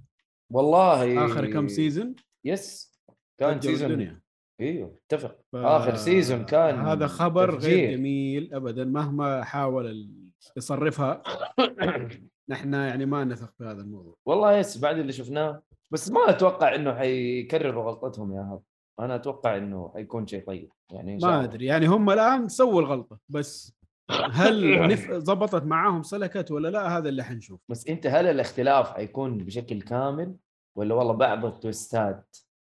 والله. 0.52 1.24
آخر 1.26 1.52
كم 1.52 1.68
season 1.68 2.14
بس 2.44 2.98
كان 3.40 3.60
season 3.60 3.90
الدنيا. 3.90 4.20
إيوه 4.60 4.98
اتفق. 5.06 5.38
ف- 5.52 5.56
آخر 5.56 5.96
season 5.96 6.44
كان 6.44 6.78
هذا 6.80 7.06
خبر 7.06 7.52
تفجير. 7.52 7.78
غير 7.78 7.96
جميل 7.96 8.54
ابدا 8.54 8.84
مهما 8.84 9.44
حاول 9.44 10.10
يصرفها. 10.56 11.22
نحن 12.50 12.74
يعني 12.74 13.06
ما 13.06 13.24
نثق 13.24 13.52
في 13.58 13.64
هذا 13.64 13.80
الموضوع 13.80 14.16
والله 14.26 14.56
بس 14.56 14.78
بعد 14.78 14.98
اللي 14.98 15.12
شفناه 15.12 15.62
بس 15.90 16.10
ما 16.10 16.30
أتوقع 16.30 16.74
إنه 16.74 16.94
حيكرروا 16.94 17.84
غلطتهم 17.84 18.32
يا 18.32 18.40
هذا 18.40 18.60
أنا 19.00 19.14
أتوقع 19.14 19.56
إنه 19.56 19.90
حيكون 19.94 20.26
شيء 20.26 20.44
طيب 20.46 20.70
يعني 20.92 21.18
ما. 21.22 21.44
أدري 21.44 21.66
يعني 21.66 21.86
هم 21.86 22.10
الآن 22.10 22.48
سووا 22.48 22.80
الغلطة 22.80 23.18
بس 23.28 23.78
هل 24.32 24.88
نف... 24.88 25.10
ضبطت 25.10 25.62
معاهم 25.62 26.02
سلكت 26.02 26.50
ولا 26.50 26.68
لا 26.68 26.98
هذا 26.98 27.08
اللي 27.08 27.24
حنشوف 27.24 27.60
بس 27.68 27.88
أنت 27.88 28.06
هل 28.06 28.26
الاختلاف 28.26 28.90
حيكون 28.90 29.38
بشكل 29.38 29.82
كامل 29.82 30.36
ولا 30.78 30.94
والله 30.94 31.12
بعض 31.12 31.44
التويستات 31.44 32.36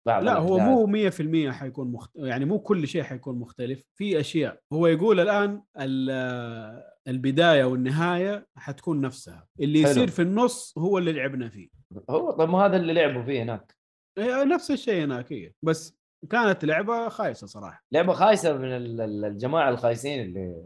بعض 0.07 0.23
لا 0.23 0.37
هو 0.37 0.55
الأحداث؟ 0.55 1.21
مو 1.23 1.49
100% 1.49 1.53
حيكون 1.53 1.91
مخت... 1.91 2.11
يعني 2.15 2.45
مو 2.45 2.59
كل 2.59 2.87
شيء 2.87 3.03
حيكون 3.03 3.39
مختلف 3.39 3.83
في 3.95 4.19
أشياء 4.19 4.59
هو 4.73 4.87
يقول 4.87 5.19
الآن 5.19 5.61
ال- 5.79 6.83
البداية 7.09 7.63
والنهاية 7.63 8.47
حتكون 8.55 9.01
نفسها. 9.01 9.47
اللي 9.59 9.81
حلو. 9.83 9.91
يصير 9.91 10.07
في 10.07 10.21
النص 10.21 10.77
هو 10.77 10.97
اللي 10.97 11.11
لعبنا 11.11 11.49
فيه. 11.49 11.69
هو 12.09 12.31
طيب 12.31 12.49
ما 12.49 12.65
هذا 12.65 12.77
اللي 12.77 12.93
لعبوا 12.93 13.23
فيه 13.23 13.43
هناك؟ 13.43 13.75
إيه، 14.17 14.43
نفس 14.43 14.71
الشيء 14.71 15.03
هناك 15.03 15.33
هي 15.33 15.51
بس 15.65 15.99
كانت 16.29 16.65
لعبة 16.65 17.09
خايسة 17.09 17.47
صراحة. 17.47 17.83
لعبة 17.91 18.13
خايسة 18.13 18.57
من 18.57 18.65
ال- 18.65 19.01
ال- 19.01 19.25
الجماعة 19.25 19.69
الخايسين 19.69 20.21
اللي 20.25 20.63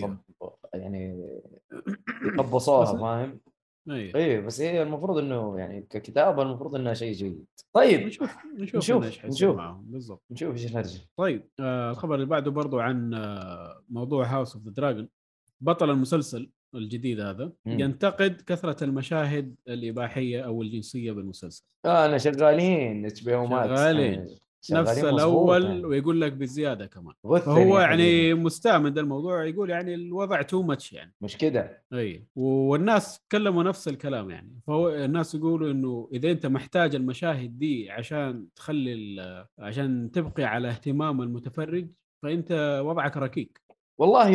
خب- 0.00 0.18
يعني 0.74 1.28
خبصوها 2.38 2.84
فاهم؟ 2.84 3.40
أيوه. 3.90 4.14
إيه 4.14 4.40
بس 4.40 4.60
هي 4.60 4.82
المفروض 4.82 5.18
إنه 5.18 5.58
يعني 5.58 5.82
ككتابه 5.90 6.42
المفروض 6.42 6.74
إنها 6.74 6.94
شيء 6.94 7.12
جيد. 7.12 7.46
طيب 7.72 8.06
نشوف 8.06 8.36
نشوف 8.58 8.76
نشوف- 9.04 9.24
نشوف. 9.26 9.56
معاهم 9.56 9.82
بالضبط. 9.86 10.22
نشوف 10.30 10.52
إيش 10.52 10.66
الهرجه 10.66 11.00
طيب 11.18 11.48
آه 11.60 11.90
الخبر 11.90 12.14
اللي 12.14 12.26
بعده 12.26 12.50
برضو 12.50 12.78
عن 12.78 13.14
آه 13.14 13.82
موضوع 13.88 14.26
House 14.26 14.56
of 14.56 14.64
the 14.64 14.70
Dragon 14.70 15.08
بطل 15.60 15.90
المسلسل 15.90 16.50
الجديد 16.74 17.20
هذا 17.20 17.52
مم. 17.66 17.80
ينتقد 17.80 18.42
كثرة 18.46 18.84
المشاهد 18.84 19.54
الإباحية 19.68 20.40
أو 20.40 20.62
الجنسية 20.62 21.12
بالمسلسل. 21.12 21.64
آه 21.84 22.06
أنا 22.06 22.18
شغالين 22.18 23.06
HBO 23.06 23.30
شغالين. 23.30 24.26
نفس 24.72 25.04
الأول 25.04 25.86
ويقول 25.86 26.20
لك 26.20 26.32
بزيادة 26.32 26.86
كمان. 26.86 27.14
فهو 27.24 27.78
يعني 27.78 28.34
مستاء 28.34 28.78
من 28.78 28.98
الموضوع 28.98 29.44
يقول 29.44 29.70
يعني 29.70 29.94
الوضع 29.94 30.42
تو 30.42 30.62
ماتش 30.62 30.92
يعني. 30.92 31.14
مش 31.20 31.36
كده؟ 31.36 31.82
إي. 31.92 32.26
والناس 32.36 33.20
تكلموا 33.20 33.62
نفس 33.62 33.88
الكلام 33.88 34.30
يعني. 34.30 34.60
فهو 34.66 34.88
الناس 34.88 35.34
يقولوا 35.34 35.72
إنه 35.72 36.08
إذا 36.12 36.30
أنت 36.30 36.46
محتاج 36.46 36.94
المشاهد 36.94 37.58
دي 37.58 37.90
عشان 37.90 38.46
تخلي 38.56 39.46
عشان 39.58 40.10
تبقي 40.10 40.44
على 40.44 40.68
اهتمام 40.68 41.22
المتفرج 41.22 41.88
فأنت 42.22 42.80
وضعك 42.84 43.16
ركيك. 43.16 43.67
والله 44.00 44.30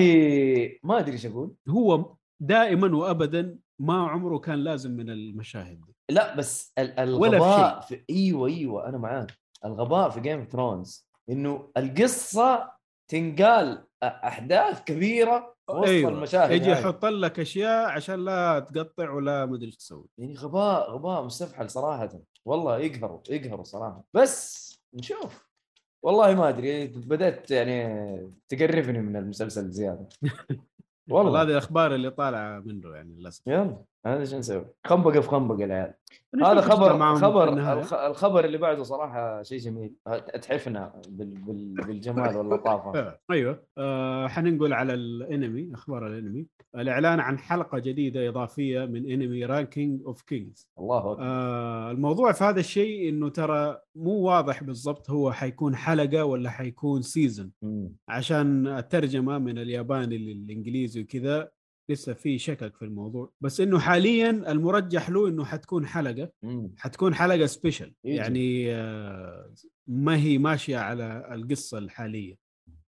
ما 0.83 0.99
أدري 0.99 1.11
إيش 1.13 1.25
أقول. 1.25 1.55
هو 1.69 2.15
دائما 2.41 2.97
وابدا 2.97 3.57
ما 3.79 4.07
عمره 4.07 4.37
كان 4.37 4.59
لازم 4.59 4.91
من 4.91 5.09
المشاهد 5.09 5.81
دي. 5.85 5.95
لا 6.11 6.35
بس 6.35 6.73
ال- 6.79 7.13
ولا 7.13 7.31
في 7.31 7.35
الغباء 7.37 7.79
في 7.81 8.03
أيوه 8.09 8.47
أيوه 8.47 8.89
أنا 8.89 8.97
معاك. 8.97 9.31
الغباء 9.65 10.09
في 10.09 10.19
Game 10.21 10.39
of 10.39 10.49
Thrones 10.49 11.07
إنه 11.29 11.71
القصة 11.77 12.71
تنقال 13.11 13.87
أحداث 14.03 14.83
كبيرة 14.83 15.55
وسط 15.69 15.83
أيوه 15.87 16.09
المشاهد 16.11 16.51
يجي. 16.51 16.69
يحط 16.71 17.05
لك 17.05 17.39
أشياء 17.39 17.89
عشان 17.89 18.25
لا 18.25 18.59
تقطع 18.59 19.09
ولا 19.09 19.45
مدري 19.45 19.65
إيش 19.65 19.75
تسوي. 19.77 20.05
يعني 20.17 20.33
غباء 20.35 20.91
غباء 20.91 21.23
مستفحل 21.25 21.69
صراحة. 21.69 22.09
والله 22.45 22.79
يقهروا 22.79 23.19
يقهروا 23.29 23.63
صراحة. 23.63 24.03
بس 24.13 24.63
نشوف. 24.93 25.52
والله 26.03 26.35
ما 26.35 26.49
أدري 26.49 26.87
بدأت 26.87 27.51
يعني 27.51 27.83
تقرفني 28.49 28.99
من 29.01 29.15
المسلسل 29.15 29.71
زيادة. 29.71 30.09
والله. 31.09 31.41
هذه 31.41 31.47
الأخبار 31.47 31.95
اللي 31.95 32.09
طالعة 32.09 32.59
منه 32.59 32.95
يعني 32.95 33.13
للأسف. 33.13 33.47
يلا. 33.47 33.83
هذا 34.05 34.19
إيش 34.19 34.33
نسوي؟ 34.33 34.65
خنبقة 34.87 35.21
في 35.21 35.27
خنبقة 35.27 35.65
العيال. 35.65 35.93
هذا 36.43 36.61
خبر 36.61 37.15
خبر 37.15 37.53
الخبر 38.07 38.45
اللي 38.45 38.57
بعده 38.57 38.83
صراحة 38.83 39.43
شيء 39.43 39.57
جميل. 39.57 39.93
اتحفنا 40.07 41.01
بال 41.09 41.27
بال 41.27 41.73
بالجمال 41.73 42.37
واللطافة. 42.37 43.17
أيوه. 43.31 43.63
آه 43.77 44.27
حننقل 44.27 44.73
على 44.73 44.93
الانمي 44.93 45.73
أخبار 45.73 46.07
الانمي. 46.07 46.47
الإعلان 46.75 47.19
عن 47.19 47.39
حلقة 47.39 47.79
جديدة 47.79 48.29
إضافية 48.29 48.85
من 48.85 49.11
انمي 49.11 49.45
Ranking 49.45 50.01
of 50.05 50.21
Kings 50.21 50.69
الله 50.79 51.11
أكبر. 51.11 51.23
آه 51.23 51.91
الموضوع 51.91 52.31
في 52.31 52.43
هذا 52.43 52.59
الشيء 52.59 53.09
إنه 53.09 53.29
ترى 53.29 53.79
مو 53.95 54.11
واضح 54.11 54.63
بالضبط 54.63 55.09
هو 55.09 55.31
حيكون 55.31 55.75
حلقة 55.75 56.25
ولا 56.25 56.49
حيكون 56.49 57.01
season. 57.01 57.51
عشان 58.09 58.67
الترجمة 58.67 59.37
من 59.37 59.57
الياباني 59.57 60.17
للإنجليزي 60.17 61.01
وكذا 61.01 61.49
لسه 61.89 62.13
في 62.13 62.37
شكك 62.37 62.75
في 62.75 62.85
الموضوع 62.85 63.31
بس 63.41 63.61
إنه 63.61 63.79
حاليا 63.79 64.29
المرجح 64.29 65.09
له 65.09 65.27
إنه 65.27 65.45
حتكون 65.45 65.85
حلقة 65.85 66.31
مم. 66.43 66.71
حتكون 66.77 67.15
حلقة 67.15 67.45
special. 67.45 67.93
يعني 68.03 68.75
آه، 68.75 69.53
ما 69.87 70.17
هي 70.17 70.37
ماشية 70.37 70.77
على 70.77 71.27
القصة 71.31 71.77
الحالية 71.77 72.43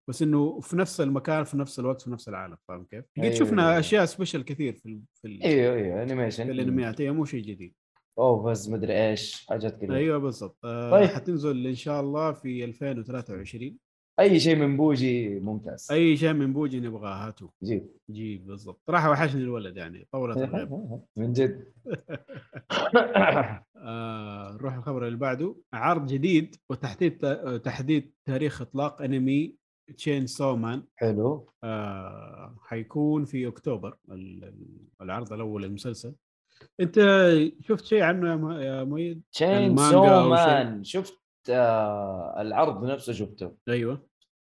بس 0.08 0.22
إنه 0.22 0.60
في 0.60 0.76
نفس 0.76 1.00
المكان 1.00 1.44
في 1.44 1.56
نفس 1.56 1.78
الوقت 1.78 2.02
في 2.02 2.10
نفس 2.10 2.28
العالم 2.28 2.56
فاهم 2.68 2.84
كيف؟ 2.84 3.04
قد 3.18 3.22
أيوة. 3.22 3.34
شفنا 3.34 3.78
أشياء 3.78 4.04
special 4.04 4.42
كثير 4.42 4.72
في 4.72 4.86
ال 4.86 5.00
في, 5.14 5.28
ال 5.28 5.42
أيوه 5.42 5.74
أيوه 5.74 5.96
في 5.96 6.02
animation 6.02 6.50
الأنميات 6.50 7.00
هي 7.00 7.10
مو 7.10 7.24
شيء 7.24 7.42
جديد 7.42 7.74
OVAs 8.18 8.70
مدري 8.70 9.08
إيش 9.08 9.46
حاجات 9.46 9.80
كذا 9.80 9.94
أيوه 9.94 10.18
بالضبط 10.18 10.58
آه 10.64 10.90
طيب. 10.90 11.08
حتنزل 11.08 11.66
إن 11.66 11.74
شاء 11.74 12.00
الله 12.00 12.32
في 12.32 12.64
2023 12.64 13.76
أي 14.20 14.40
شيء 14.40 14.56
من 14.56 14.76
بوجي 14.76 15.40
ممتاز. 15.40 15.88
أي 15.92 16.16
شيء 16.16 16.32
من 16.32 16.52
بوجي 16.52 16.80
نبغاه 16.80 17.26
هاتوا 17.26 17.48
جيب 17.62 17.86
جيب 18.10 18.46
بالضبط. 18.46 18.80
راح 18.90 19.06
وحشني 19.06 19.42
الولد 19.42 19.76
يعني 19.76 20.08
طولت 20.12 20.36
الغيب 20.54 21.00
من 21.16 21.32
جد. 21.32 21.64
آه 23.76 24.52
نروح 24.52 24.74
الخبر 24.74 25.06
اللي 25.06 25.18
بعده. 25.18 25.56
عرض 25.72 26.06
جديد 26.06 26.56
وتحديد 26.70 27.18
تحديد 27.64 28.12
تاريخ 28.24 28.62
إطلاق 28.62 29.02
أنمي 29.02 29.56
Chainsaw 29.96 30.26
Man 30.26 30.82
حلو. 30.96 31.50
آه 31.64 32.56
حيكون 32.62 33.24
في 33.24 33.48
أكتوبر 33.48 33.96
ال- 34.10 34.44
ال- 34.44 34.86
العرض 35.02 35.32
الأول 35.32 35.62
للمسلسل. 35.62 36.14
أنت 36.80 36.94
شفت 37.60 37.84
شيء 37.84 38.02
عنه 38.02 38.60
يا 38.62 38.84
مؤيد؟ 38.84 39.22
Chain 39.32 39.48
المانجا 39.48 39.90
saw 39.90 40.04
أو 40.04 40.36
شيء. 40.36 40.46
Man 40.46 40.84
شفت 40.84 41.14
آه 41.50 42.40
العرض 42.40 42.84
نفسه 42.84 43.12
شفته. 43.12 43.52
أيوه. 43.68 44.06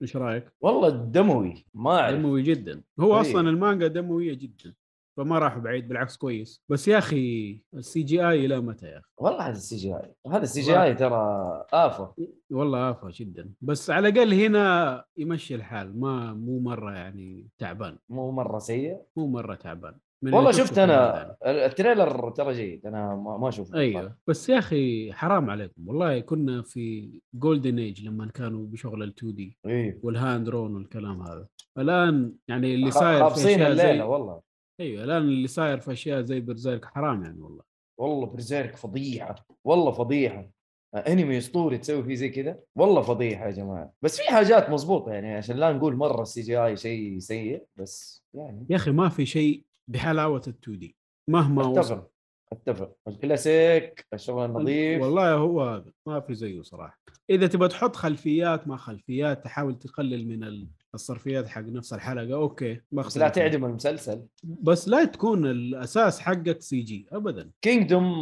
إيش 0.01 0.17
رأيك؟ 0.17 0.53
والله 0.61 0.89
دموي 0.89 1.65
ما 1.73 1.99
أعرف. 1.99 2.15
دموي 2.15 2.41
جدا. 2.41 2.81
هو 2.99 3.15
إيه. 3.15 3.21
أصلا 3.21 3.49
المانجا 3.49 3.87
دموية 3.87 4.33
جدا 4.33 4.73
فما 5.17 5.39
راحوا 5.39 5.61
بعيد 5.61 5.87
بالعكس 5.87 6.17
كويس. 6.17 6.63
بس 6.69 6.87
يا 6.87 6.97
أخي 6.97 7.61
ال 7.73 8.03
CGI 8.03 8.45
إلى 8.45 8.59
متى 8.59 8.85
يا 8.85 8.97
أخي؟ 8.97 9.07
والله 9.17 9.47
هذا 9.47 9.51
السي 9.51 9.75
جي 9.75 9.95
اي 9.95 10.15
هذا 10.27 10.43
السي 10.43 10.61
جي 10.61 10.83
اي 10.83 10.93
ترى 10.93 11.65
آفة. 11.73 12.13
والله 12.51 12.91
آفة 12.91 13.09
جدا. 13.11 13.53
بس 13.61 13.89
على 13.89 14.09
الأقل 14.09 14.33
هنا 14.33 15.05
يمشي 15.17 15.55
الحال 15.55 15.99
ما 15.99 16.33
مو 16.33 16.59
مرة 16.59 16.91
يعني 16.91 17.47
تعبان. 17.57 17.97
مو 18.09 18.31
مرة 18.31 18.59
سيء. 18.59 18.97
مو 19.15 19.27
مرة 19.27 19.55
تعبان. 19.55 19.95
والله 20.23 20.51
شفت 20.51 20.77
أنا 20.77 21.21
البداية. 21.21 21.65
ال 21.65 21.73
trailer 21.73 22.29
ترى 22.29 22.53
جيد 22.53 22.85
أنا 22.85 23.15
ما 23.39 23.49
أشوفه 23.49 23.77
أيوه. 23.79 24.17
بس 24.27 24.49
يا 24.49 24.57
أخي 24.57 25.13
حرام 25.13 25.49
عليكم. 25.49 25.87
والله 25.87 26.19
كنا 26.19 26.61
في 26.61 27.11
golden 27.33 27.79
age 27.79 28.05
لما 28.07 28.27
كانوا 28.27 28.67
بشغل 28.67 29.03
ال 29.03 29.13
2D 29.17 29.57
أيوه 29.65 29.99
وال 30.03 30.19
hand 30.19 30.49
drawn 30.49 30.75
والكلام 30.75 31.21
هذا. 31.21 31.47
الآن 31.77 32.33
يعني 32.47 32.75
اللي 32.75 32.91
صاير 32.91 33.17
في 33.17 33.23
خابصين 33.23 33.53
أشياء 33.61 33.71
الليلة 33.71 33.93
زي 33.93 34.01
والله. 34.01 34.41
أيوه. 34.79 35.03
الآن 35.03 35.21
اللي 35.21 35.47
صاير 35.47 35.79
في 35.79 35.91
أشياء 35.91 36.21
زي 36.21 36.39
Berserk 36.39 36.85
حرام 36.85 37.23
يعني 37.23 37.41
والله. 37.41 37.63
والله 37.99 38.25
Berserk 38.25 38.75
فضيحه 38.75 39.35
والله 39.65 39.91
فضيحه 39.91 40.49
أنمي 40.95 41.37
أسطوري 41.37 41.77
تسوي 41.77 42.03
فيه 42.03 42.15
زي 42.15 42.29
كذا. 42.29 42.59
والله 42.75 43.01
فضيحه 43.01 43.45
يا 43.45 43.51
جماعة. 43.51 43.93
بس 44.01 44.21
في 44.21 44.31
حاجات 44.31 44.69
مضبوطة 44.69 45.11
يعني 45.11 45.33
عشان 45.35 45.55
لا 45.57 45.73
نقول 45.73 45.95
مرة 45.95 46.21
ال 46.21 46.41
CGI 46.41 46.77
شيء 46.77 47.19
سيء 47.19 47.63
بس 47.75 48.23
يعني. 48.33 48.65
يا 48.69 48.75
أخي 48.75 48.91
ما 48.91 49.09
في 49.09 49.25
شيء 49.25 49.65
بحلاوه 49.91 50.41
ال 50.47 50.53
2D 50.63 50.95
مهما 51.29 51.65
وصل. 51.65 51.79
أتفق. 51.79 52.11
اتفق 52.53 52.91
الكلاسيك 53.07 54.05
الشغل 54.13 54.45
النظيف. 54.45 55.01
والله 55.01 55.33
هو 55.33 55.61
هذا 55.63 55.91
ما 56.07 56.19
في 56.19 56.33
زيه 56.35 56.61
صراحة. 56.61 56.99
إذا 57.29 57.47
تبغى 57.47 57.67
تحط 57.67 57.95
خلفيات 57.95 58.67
ما 58.67 58.77
خلفيات 58.77 59.43
تحاول 59.43 59.79
تقلل 59.79 60.27
من 60.27 60.43
ال- 60.43 60.67
الصرفيات 60.95 61.47
حق 61.47 61.61
نفس 61.61 61.93
الحلقة 61.93 62.33
okay 62.33 62.81
بس 62.91 63.17
لا. 63.17 63.29
تعدم 63.29 63.65
المسلسل. 63.65 64.23
بس 64.43 64.87
لا 64.89 65.05
تكون 65.05 65.45
الأساس 65.45 66.19
حقك 66.19 66.61
CG 66.61 67.07
ابدا. 67.11 67.49
Kingdom 67.61 68.21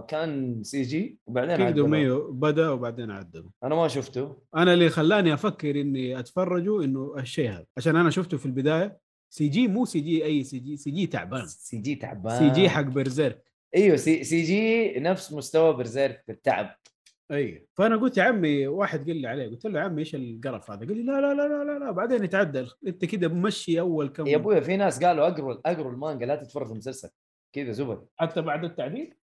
كان 0.00 0.62
CG 0.62 1.18
وبعدين 1.26 1.56
Kingdom. 1.56 1.94
إيوه 1.94 2.32
بدأ 2.32 2.70
وبعدين 2.70 3.10
عدلوا 3.10 3.50
أنا 3.64 3.74
ما 3.74 3.88
شفته. 3.88 4.36
أنا 4.56 4.72
اللي 4.74 4.88
خلاني 4.88 5.34
أفكر 5.34 5.80
إني 5.80 6.18
أتفرجه 6.18 6.84
إنه 6.84 7.14
الشيء 7.18 7.50
هذا 7.50 7.66
عشان 7.76 7.96
أنا 7.96 8.10
شفته 8.10 8.36
في 8.36 8.46
البداية. 8.46 9.05
سي 9.30 9.48
جي 9.48 9.68
مو 9.68 9.84
سي 9.84 10.00
جي 10.00 10.24
أي 10.24 10.44
سي 10.44 10.58
جي 10.58 10.76
سي 10.76 10.90
جي 10.90 11.06
تعبان. 11.06 11.46
سي 11.46 11.76
جي 11.78 11.94
تعبان. 11.94 12.38
سي 12.38 12.50
جي 12.60 12.68
حق 12.68 12.82
برزيرك. 12.82 13.42
أيوه 13.76 13.96
سي, 13.96 14.24
سي 14.24 14.42
جي 14.42 15.00
نفس 15.00 15.32
مستوى 15.32 15.72
Berserk 15.72 16.22
في 16.26 16.32
التعب. 16.32 16.76
أي 17.30 17.66
فأنا 17.74 17.96
قلت 17.96 18.16
يا 18.16 18.22
عمي 18.22 18.66
واحد 18.66 19.06
قال 19.06 19.16
لي 19.16 19.28
عليه 19.28 19.48
قلت 19.48 19.64
له 19.66 19.78
يا 19.80 19.84
عمي 19.84 20.00
إيش 20.00 20.14
القرف 20.14 20.70
هذا؟ 20.70 20.86
قال 20.86 20.96
لي 20.96 21.02
لا 21.02 21.20
لا 21.20 21.34
لا 21.34 21.48
لا 21.48 21.64
لا, 21.64 21.78
لا. 21.84 21.90
بعدين 21.90 22.24
يتعدل 22.24 22.70
أنت 22.86 23.04
كده 23.04 23.28
ممشي 23.28 23.80
أول 23.80 24.08
كم 24.08 24.26
يا 24.26 24.36
أبويا 24.36 24.60
في 24.60 24.76
ناس 24.76 25.04
قالوا 25.04 25.26
أقروا 25.28 25.56
أقروا 25.66 25.92
المانجا 25.92 26.26
لا 26.26 26.36
تتفرج 26.36 26.66
في 26.66 26.72
المسلسل 26.72 27.08
كذا 27.52 27.72
زبد. 27.72 28.06
حتى 28.20 28.40
بعد 28.42 28.64
التعديل؟ 28.64 29.14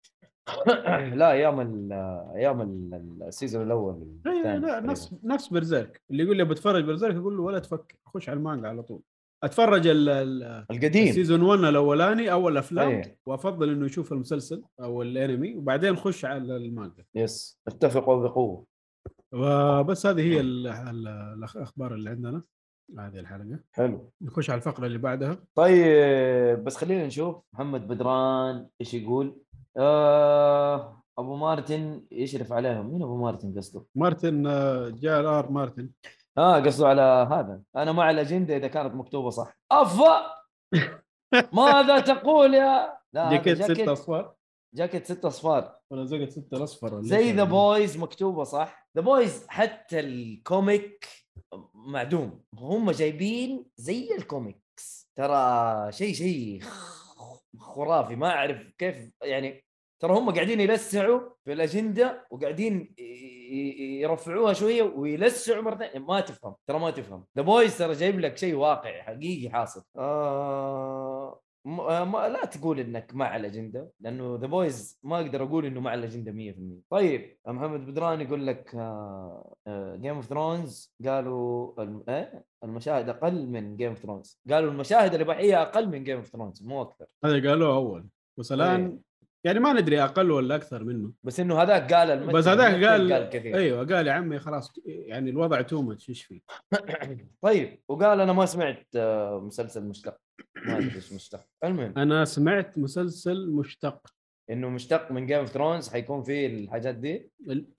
لا 1.14 1.32
أيام 1.32 1.60
ال 1.62 1.94
أيام 2.36 2.62
ال- 2.62 3.24
ال 3.28 3.33
season 3.33 3.64
الأول 3.64 4.08
لا. 4.26 4.80
نفس 4.80 5.16
نفس 5.24 5.48
Berserk. 5.48 6.02
اللي 6.12 6.24
يقول 6.24 6.38
لي 6.38 6.46
بتفرج 6.46 6.84
Berserk 6.84 7.16
أقول 7.16 7.38
له 7.38 7.44
ولا 7.44 7.60
تفكر 7.60 7.96
خش 8.06 8.30
على 8.30 8.38
المانجا 8.38 8.68
على 8.68 8.84
طول. 8.84 9.02
أتفرج 9.44 9.88
ال- 9.88 10.10
ال- 10.10 10.66
القديم. 10.72 11.08
ال 11.08 11.13
season 11.13 11.42
1 11.42 11.64
الأولاني 11.64 12.32
أول 12.32 12.58
أفلام 12.58 12.90
أيه. 12.90 13.18
وأفضل 13.26 13.70
إنه 13.70 13.86
يشوف 13.86 14.14
المسلسل 14.14 14.64
أو 14.80 15.02
الأنمي 15.02 15.56
وبعدين 15.56 15.96
خش 15.96 16.26
على 16.26 16.58
المانجا. 16.58 17.06
yes 17.16 17.60
اتفقوا 17.68 18.28
بقوه 18.28 18.66
وبس 19.34 20.06
هذه 20.06 20.22
هي 20.22 20.40
ال- 20.40 20.68
ال- 20.68 21.08
الأخبار 21.38 21.94
اللي 21.96 22.10
عندنا 22.10 22.44
هذه 23.00 23.20
الحلقة. 23.20 23.60
حلو. 23.72 24.12
نخش 24.22 24.50
على 24.50 24.58
الفقرة 24.58 24.86
اللي 24.86 24.98
بعدها. 24.98 25.38
طيب 25.56 26.64
بس 26.64 26.76
خلينا 26.78 27.08
نشوف. 27.08 27.36
محمد 27.54 27.88
بدران 27.88 28.68
إيش 28.82 28.94
يقول؟ 28.94 29.42
آه 29.78 31.04
أبو 31.20 31.36
مارتن 31.36 32.02
يشرف 32.12 32.52
عليهم. 32.54 32.92
مين 32.94 33.04
أبو 33.04 33.18
مارتن 33.18 33.54
قصده؟ 33.58 33.86
مارتن 33.96 34.48
آه، 34.48 34.90
G 34.90 35.26
R 35.40 35.52
Martin. 35.52 35.90
آه 36.38 36.60
قصده 36.60 36.88
على 36.88 37.28
هذا. 37.32 37.62
أنا 37.76 37.92
مع 37.92 38.10
الأجندة 38.10 38.58
إذا 38.58 38.68
كانت 38.68 38.96
مكتوبة 38.96 39.30
صح. 39.30 39.58
افا 39.72 40.36
ماذا 41.54 42.00
تقول 42.00 42.54
يا 42.54 42.98
لا 43.14 43.30
جاكيت 43.32 43.62
ستة 43.62 43.94
أصفار. 43.94 44.36
جاكيت 44.76 45.06
ست 45.06 45.26
أصفار. 45.26 45.76
ولا 45.92 46.06
جاكيت 46.06 46.54
الأصفر 46.54 46.94
ولا 46.94 47.04
زي 47.04 47.32
ذا؟ 47.32 47.44
Boys 47.44 47.98
مكتوبة 47.98 48.44
صح. 48.44 48.90
The 48.96 49.02
Boys 49.02 49.46
حتى 49.48 50.00
ال 50.00 50.18
comic 50.18 51.08
معدوم. 51.74 52.44
هم 52.54 52.92
جايبين 52.92 53.66
زي 53.78 54.16
الكوميكس. 54.16 55.10
ترى 55.16 55.92
شيء 55.92 56.14
شيء 56.14 56.64
خرافي. 57.60 58.16
ما 58.16 58.30
أعرف 58.30 58.58
كيف 58.78 59.12
يعني 59.24 59.64
ترى 60.04 60.14
هم 60.18 60.32
قاعدين 60.32 60.60
يلسعوا 60.60 61.20
في 61.46 61.54
الأجندة 61.54 62.28
وقاعدين 62.32 62.96
يرفعوها 64.02 64.54
شوية 64.54 64.84
ويلسعوا 64.84 65.62
مرة 65.62 65.76
ثانية. 65.76 66.06
ما 66.06 66.20
تفهم 66.20 66.56
ترى 66.68 66.80
ما 66.80 66.92
تفهم. 66.92 67.26
The 67.38 67.44
Boys 67.44 67.78
ترى 67.78 67.94
جايب 67.94 68.20
لك 68.20 68.38
شيء 68.38 68.56
واقعي 68.56 69.04
حقيقي 69.04 69.50
حاصل. 69.50 69.84
آه 69.98 71.40
آه، 71.66 72.04
ما 72.04 72.30
لا 72.30 72.46
تقول 72.46 72.80
إنك 72.80 73.16
مع 73.16 73.36
الأجندة 73.36 73.92
لأنه 74.00 74.38
The 74.42 74.48
Boys 74.48 75.00
ما 75.04 75.16
أقدر 75.16 75.44
أقول 75.44 75.66
إنه 75.66 75.80
مع 75.80 75.94
الأجندة 75.94 76.32
100% 76.32 76.82
طيب 76.90 77.38
محمد 77.48 77.86
بدران 77.86 78.22
يقول 78.22 78.48
لك 78.48 78.70
Game 80.02 80.16
of 80.16 80.26
Thrones 80.26 80.94
قالوا 81.06 81.74
إيه؟ 82.10 82.46
المشاهد 82.64 83.10
أقل 83.10 83.48
من 83.48 83.78
Game 83.78 83.90
of 83.90 83.98
Thrones 84.00 84.42
قالوا 84.50 84.72
المشاهد 84.72 85.14
الإباحية 85.14 85.62
أقل 85.62 85.90
من 85.90 86.04
Game 86.04 86.18
of 86.18 86.28
Thrones 86.28 86.64
مو 86.64 86.82
أكثر. 86.82 87.06
هذا 87.26 87.50
قالوه 87.50 87.76
أول. 87.76 88.08
بس 88.40 88.52
الان 88.52 89.00
يعني 89.46 89.60
ما 89.60 89.74
ندري 89.74 90.04
أقل 90.04 90.32
ولا 90.32 90.56
أكثر 90.56 90.84
منه. 90.84 91.12
بس 91.24 91.40
إنه 91.40 91.62
هذاك 91.62 91.94
قال 91.94 92.28
بس 92.28 92.48
هذاك 92.48 92.84
قال, 92.84 93.14
قال 93.14 93.30
كثير. 93.30 93.58
أيوه 93.58 93.86
قال 93.86 94.08
يا 94.08 94.12
عمي 94.12 94.40
خلاص 94.40 94.74
يعني 94.86 95.30
الوضع 95.30 95.62
too 95.62 95.82
much 95.82 96.10
إيش 96.10 96.24
فيه؟ 96.24 96.42
طيب 97.46 97.80
وقال 97.88 98.22
أنا 98.22 98.34
ما 98.34 98.46
سمعت 98.46 98.88
آه، 98.96 99.40
مسلسل 99.40 99.84
مشتق. 99.84 100.18
ما 100.66 100.78
أدري 100.78 100.96
إيش 100.96 101.14
مشتق. 101.14 101.46
المهم. 101.64 101.94
أنا 101.98 102.26
سمعت 102.26 102.78
مسلسل 102.78 103.50
مشتق. 103.50 104.14
إنه 104.50 104.70
مشتق 104.70 105.12
من 105.12 105.26
Game 105.26 105.40
of 105.40 105.50
Thrones 105.50 105.90
حيكون 105.90 106.24
فيه 106.24 106.48
الحاجات 106.48 106.96
دي؟ 106.96 107.32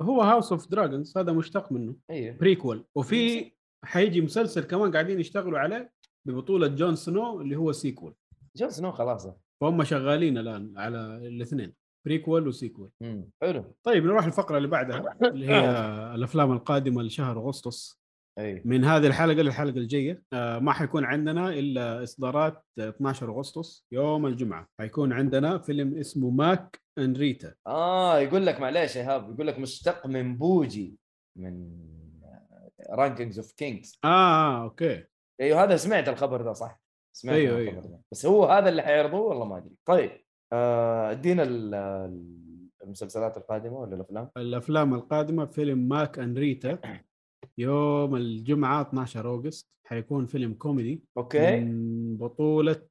هو 0.03 0.23
House 0.23 0.53
of 0.53 0.71
Dragons 0.71 1.19
هذا 1.19 1.33
مشتق 1.33 1.73
منه. 1.73 1.97
أيوه. 2.11 2.37
prequel 2.37 2.85
وفي 2.95 3.53
حيجي 3.85 4.21
مسلسل 4.21 4.65
كمان 4.65 4.93
قاعدين 4.93 5.21
يشتغلوا 5.21 5.59
عليه 5.59 5.93
ببطولة 6.27 6.67
جون 6.67 6.97
سنو 6.97 7.41
اللي 7.41 7.57
هو 7.57 7.73
sequel 7.73 8.15
جون 8.57 8.71
سنو 8.71 8.93
خلاص. 8.93 9.29
فهم 9.65 9.85
شغالين 9.85 10.39
الآن 10.39 10.75
على 10.77 11.17
الاثنين 11.17 11.75
prequel 12.07 12.49
و 12.49 12.55
sequel 12.55 12.91
حلو. 13.43 13.75
طيب 13.83 14.05
نروح 14.05 14.25
الفقرة 14.25 14.57
اللي 14.57 14.69
بعدها 14.69 15.17
اللي 15.33 15.47
هي 15.47 15.71
الأفلام 16.15 16.53
القادمة 16.53 17.03
لشهر 17.03 17.39
أغسطس. 17.39 18.05
أي. 18.39 18.63
من 18.65 18.85
هذه 18.85 19.07
الحلقة 19.07 19.43
للحلقة 19.43 19.77
الجاية 19.77 20.23
آه، 20.33 20.59
ما 20.59 20.73
حيكون 20.73 21.05
عندنا 21.05 21.49
إلا 21.49 22.03
إصدارات 22.03 22.65
آه، 22.79 22.89
12 22.89 23.31
أغسطس 23.31 23.87
يوم 23.93 24.27
الجمعة. 24.27 24.69
حيكون 24.81 25.13
عندنا 25.13 25.59
فيلم 25.59 25.99
اسمه 25.99 26.31
Mack 26.31 26.81
and 26.99 27.19
Rita. 27.19 27.55
آه 27.67 28.19
يقول 28.19 28.47
لك 28.47 28.61
معليش 28.61 28.97
ايهاب 28.97 29.35
يقول 29.35 29.47
لك 29.47 29.59
مشتق 29.59 30.07
من 30.07 30.37
Bojji 30.37 30.99
من 31.39 31.71
Rankings 32.91 33.39
of 33.39 33.53
Kings 33.53 33.99
آه 34.05 34.63
okay. 34.63 35.05
أيوه 35.41 35.65
هذا 35.65 35.77
سمعت 35.77 36.09
الخبر 36.09 36.43
ده 36.43 36.53
صح؟ 36.53 36.84
سمعت 37.17 37.35
أيوه، 37.37 37.59
أيوه. 37.59 37.71
الخبر 37.73 37.87
ده. 37.91 38.01
بس 38.13 38.27
هو 38.27 38.45
هذا 38.45 38.69
اللي 38.69 38.83
حيعرضوه 38.83 39.21
والله 39.21 39.45
ما 39.45 39.59
أدري. 39.59 39.75
طيب 39.85 40.11
آه، 40.53 41.11
ادينا 41.11 41.43
ال- 41.43 41.75
المسلسلات 42.85 43.37
القادمة 43.37 43.79
ولا 43.81 43.95
الأفلام؟ 43.97 44.31
الأفلام 44.37 44.95
القادمة 44.95 45.45
فيلم 45.47 45.79
Mack 45.89 46.19
and 46.19 46.39
Rita. 46.39 46.79
يوم 47.59 48.17
الجمعة 48.17 48.81
12 48.83 49.27
August 49.29 49.69
حيكون 49.87 50.27
فيلم 50.27 50.55
كوميدي 50.55 51.03
okay. 51.17 51.61
من 51.61 52.17
بطولة 52.17 52.83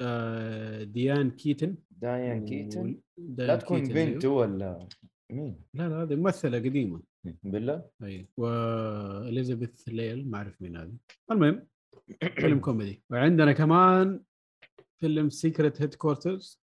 آه، 0.00 0.82
ديان 0.84 1.30
كيتن. 1.30 1.76
دايان 1.90 2.44
كيتن؟ 2.44 3.00
ديان 3.18 3.48
لا 3.48 3.56
تكون 3.56 3.78
كيتن، 3.86 3.96
أيوه. 3.96 4.12
بنته 4.12 4.28
ولا 4.28 4.88
مين؟ 5.32 5.56
لا 5.74 5.88
لا 5.88 6.02
هذه 6.02 6.14
ممثلة 6.14 6.58
قديمة. 6.58 7.00
بالله؟ 7.42 7.84
اي 8.02 8.28
واليزابيث 8.36 9.88
ليل 9.88 10.30
ما 10.30 10.38
أعرف 10.38 10.62
مين 10.62 10.76
هذه. 10.76 10.92
المهم 11.30 11.66
فيلم 12.40 12.58
كوميدي. 12.66 13.02
وعندنا 13.10 13.52
كمان 13.52 14.20
فيلم 15.00 15.30
Secret 15.30 15.82
Headquarters 15.82 16.60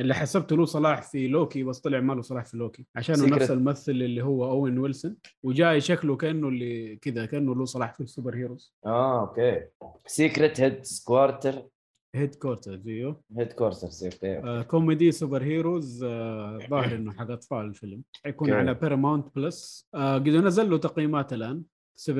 اللي 0.00 0.14
حسبته 0.14 0.56
له 0.56 0.64
صلة 0.64 1.02
في 1.02 1.28
لوكي 1.28 1.62
بس 1.62 1.80
طلع 1.80 2.00
ما 2.00 2.12
له 2.12 2.22
صلة 2.22 2.44
في 2.44 2.56
Loki 2.56 2.86
Secret- 2.98 3.10
نفس 3.32 3.50
الممثل 3.50 3.92
اللي 3.92 4.22
هو 4.22 4.50
اوين 4.50 4.78
ويلسون 4.78 5.16
وجاي 5.42 5.80
شكله 5.80 6.16
كأنه 6.16 6.48
اللي 6.48 6.96
كذا 6.96 7.26
كأنه 7.26 7.54
له 7.54 7.64
صلة 7.64 7.94
في 7.94 8.00
ال 8.00 8.36
superheroes. 8.36 8.74
آه 8.86 9.20
Okay. 9.20 9.62
Secret 10.06 10.60
Headsquarter 10.60 11.62
Headquarters 12.14 12.88
أيوه. 12.88 13.22
Headquarter 13.38 13.88
okay 14.04 14.38
آه 14.38 14.62
كوميدي 14.62 15.12
superheroes 15.12 16.02
آه 16.04 16.58
ظاهر 16.70 16.94
إنه 16.96 17.12
حق 17.12 17.30
أطفال 17.30 17.66
الفيلم. 17.66 18.02
حيكون. 18.24 18.50
على 18.52 18.74
Paramount 18.74 19.26
Plus 19.36 19.88
آه 19.94 20.14
قد 20.14 20.28
نزل 20.28 20.70
له 20.70 20.78
تقييمات 20.78 21.32
الآن 21.32 21.62
7.7 22.00 22.10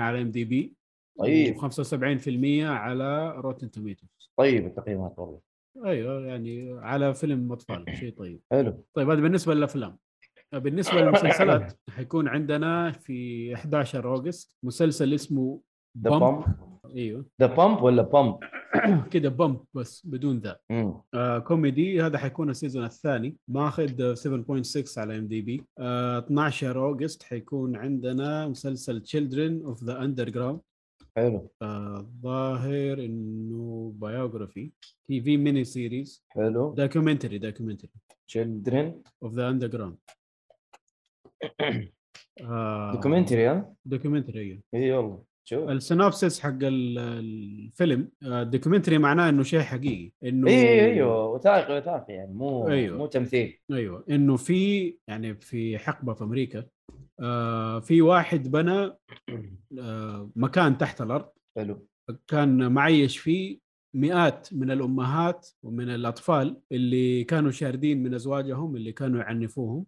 على 0.00 0.22
IMDb 0.22 0.74
طيب. 1.18 1.56
و75% 1.56 2.64
على 2.64 3.34
Rotten 3.36 3.70
Tomatoes 3.70 4.08
طيب 4.36 4.66
التقييمات 4.66 5.18
والله. 5.18 5.40
أيوه 5.84 6.26
يعني 6.26 6.72
على 6.78 7.14
فيلم 7.14 7.52
أطفال 7.52 7.84
شيء 7.98 8.14
طيب. 8.14 8.40
حلو. 8.50 8.84
طيب 8.94 9.10
هذا 9.10 9.20
بالنسبة 9.20 9.54
للأفلام. 9.54 9.98
بالنسبة 10.52 11.00
للمسلسلات 11.00 11.72
حيكون 11.90 12.28
عندنا 12.28 12.92
في 12.92 13.54
11 13.54 14.08
August 14.08 14.56
مسلسل 14.62 15.14
اسمه 15.14 15.60
The 15.98 16.10
Bump 16.10 16.44
أيوه. 16.96 17.26
The 17.40 17.46
Bump 17.46 17.82
ولا 17.82 18.02
Bump 18.02 18.38
كده 19.12 19.28
Bump 19.28 19.60
بس 19.74 20.06
بدون 20.06 20.38
The. 20.38 20.58
آه 21.14 21.38
كوميدي 21.38 22.02
هذا 22.02 22.18
حيكون 22.18 22.50
ال 22.50 22.55
season 22.55 22.84
الثاني. 22.84 23.36
ماخذ 23.48 24.14
7.6 24.14 24.98
على 24.98 25.18
IMDb 25.18 25.64
12 25.78 26.78
August 26.78 27.22
حيكون 27.22 27.76
عندنا 27.76 28.48
مسلسل 28.48 29.02
Children 29.02 29.66
of 29.66 29.84
the 29.84 30.04
Under 30.04 30.30
حلو. 31.16 31.50
الظاهر 31.62 32.98
إنه 32.98 33.92
biography 33.96 34.70
TV 35.08 35.36
mini 35.36 35.64
series 35.64 36.24
حلو. 36.28 36.74
documentary 36.74 37.38
documentary 37.38 37.90
Children 38.28 39.02
of 39.22 39.32
the 39.34 39.48
Underground 39.48 39.96
documentary 42.94 43.46
ها؟ 43.48 43.74
documentary 43.84 44.40
أيوه. 44.40 44.60
اي 44.74 44.92
والله 44.92 45.22
شوف. 45.44 45.68
ال 45.68 45.76
synopsis 45.76 46.40
حق 46.40 46.58
ال- 46.62 46.98
الفيلم 46.98 48.08
آه، 48.22 48.42
ال 48.42 48.47
documentary 48.47 48.98
معناه 48.98 49.28
إنه 49.28 49.42
شيء 49.42 49.60
حقيقي 49.60 50.12
إنه 50.24 50.48
اي 50.50 50.84
أيوه 50.92 51.26
وثائقي 51.26 51.78
وثائقي 51.78 52.12
يعني 52.12 52.34
مو 52.34 52.68
أيوه. 52.68 52.98
مو 52.98 53.06
تمثيل. 53.06 53.58
أيوه 53.72 54.04
إنه 54.10 54.36
في 54.36 54.94
يعني 55.08 55.34
في 55.34 55.78
حقبة 55.78 56.14
في 56.14 56.24
أمريكا 56.24 56.64
آه 57.20 57.80
في 57.80 58.02
واحد 58.02 58.50
بنى 58.50 58.90
آه 59.80 60.30
مكان 60.36 60.78
تحت 60.78 61.00
الأرض. 61.02 61.28
حلو. 61.56 61.86
كان 62.28 62.72
معيش 62.72 63.18
فيه 63.18 63.58
مئات 63.94 64.48
من 64.52 64.70
الأمهات 64.70 65.48
ومن 65.62 65.88
الأطفال 65.94 66.60
اللي 66.72 67.24
كانوا 67.24 67.50
شاردين 67.50 68.02
من 68.02 68.14
أزواجهم 68.14 68.76
اللي 68.76 68.92
كانوا 68.92 69.20
يعنفوهم 69.20 69.86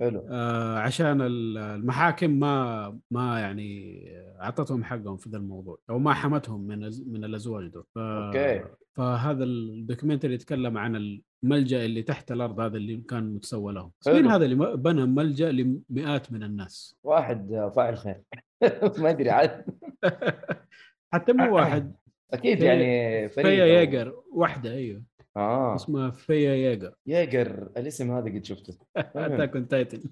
حلو. 0.00 0.26
آه 0.30 0.78
عشان 0.78 1.20
ال- 1.20 1.58
المحاكم 1.58 2.30
ما 2.30 2.98
ما 3.10 3.40
يعني 3.40 4.02
أعطتهم 4.40 4.84
حقهم 4.84 5.16
في 5.16 5.30
ذا 5.30 5.38
الموضوع 5.38 5.78
أو 5.90 5.98
ما 5.98 6.14
حمتهم 6.14 6.60
من 6.60 6.78
من 7.06 7.24
الأزواج 7.24 7.66
دول. 7.68 7.84
ف... 7.94 7.98
Okay. 7.98 8.64
فهذا 8.96 9.44
ال 9.44 9.52
documentary 9.52 10.34
يتكلم 10.34 10.78
عن 10.78 11.20
الملجا 11.44 11.84
اللي 11.84 12.02
تحت 12.02 12.32
الأرض 12.32 12.60
هذا 12.60 12.76
اللي 12.76 12.96
كان 12.96 13.34
متسوى 13.34 13.72
لهم. 13.72 13.92
مين 14.06 14.26
هذا 14.26 14.44
اللي 14.44 14.76
بنى 14.76 15.06
ملجأ 15.06 15.52
لمئات 15.52 16.32
من 16.32 16.42
الناس؟ 16.42 16.96
واحد 17.04 17.70
فاعل 17.76 17.96
خير 17.98 18.22
ما 19.02 19.10
أدري 19.10 19.30
عاد. 19.30 19.64
حتى 21.12 21.32
مو 21.32 21.54
واحد. 21.56 21.94
أكيد 22.34 22.58
في- 22.58 22.64
يعني 22.64 23.28
فريق 23.28 23.46
فيا 23.46 23.64
ياجر. 23.66 24.22
واحدة 24.32 24.72
أيوه. 24.72 25.02
آه. 25.36 25.74
اسمها 25.74 26.10
فيا 26.10 26.54
ياجر. 26.54 26.94
ياجر. 27.06 27.70
الاسم 27.76 28.10
هذا 28.12 28.24
قد 28.34 28.44
شفته. 28.44 28.78
Attack 28.96 29.56
on 29.56 29.68
Titan 29.68 30.02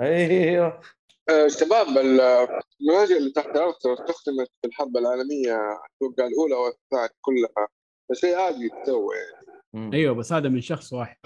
أيوه. 0.00 0.80
آه، 1.30 1.48
شباب 1.48 1.86
ال- 1.88 2.20
التكنولوجيا 2.20 3.16
اللي 3.16 3.30
تحت 3.30 3.46
الأرض 3.46 3.74
ترى 3.74 3.92
استخدمت 3.92 4.48
في 4.62 4.68
الحرب 4.68 4.96
العالمية 4.96 5.56
أتوقع 5.96 6.26
الأولى 6.26 6.54
والثانية 6.54 7.08
كلها. 7.20 7.68
فشيء 8.10 8.36
عادي 8.36 8.64
يتسوى 8.64 9.14
يعني. 9.16 9.43
أيوه 9.74 10.14
بس 10.14 10.32
هذا 10.32 10.48
من 10.48 10.60
شخص 10.60 10.92
واحد 10.92 11.16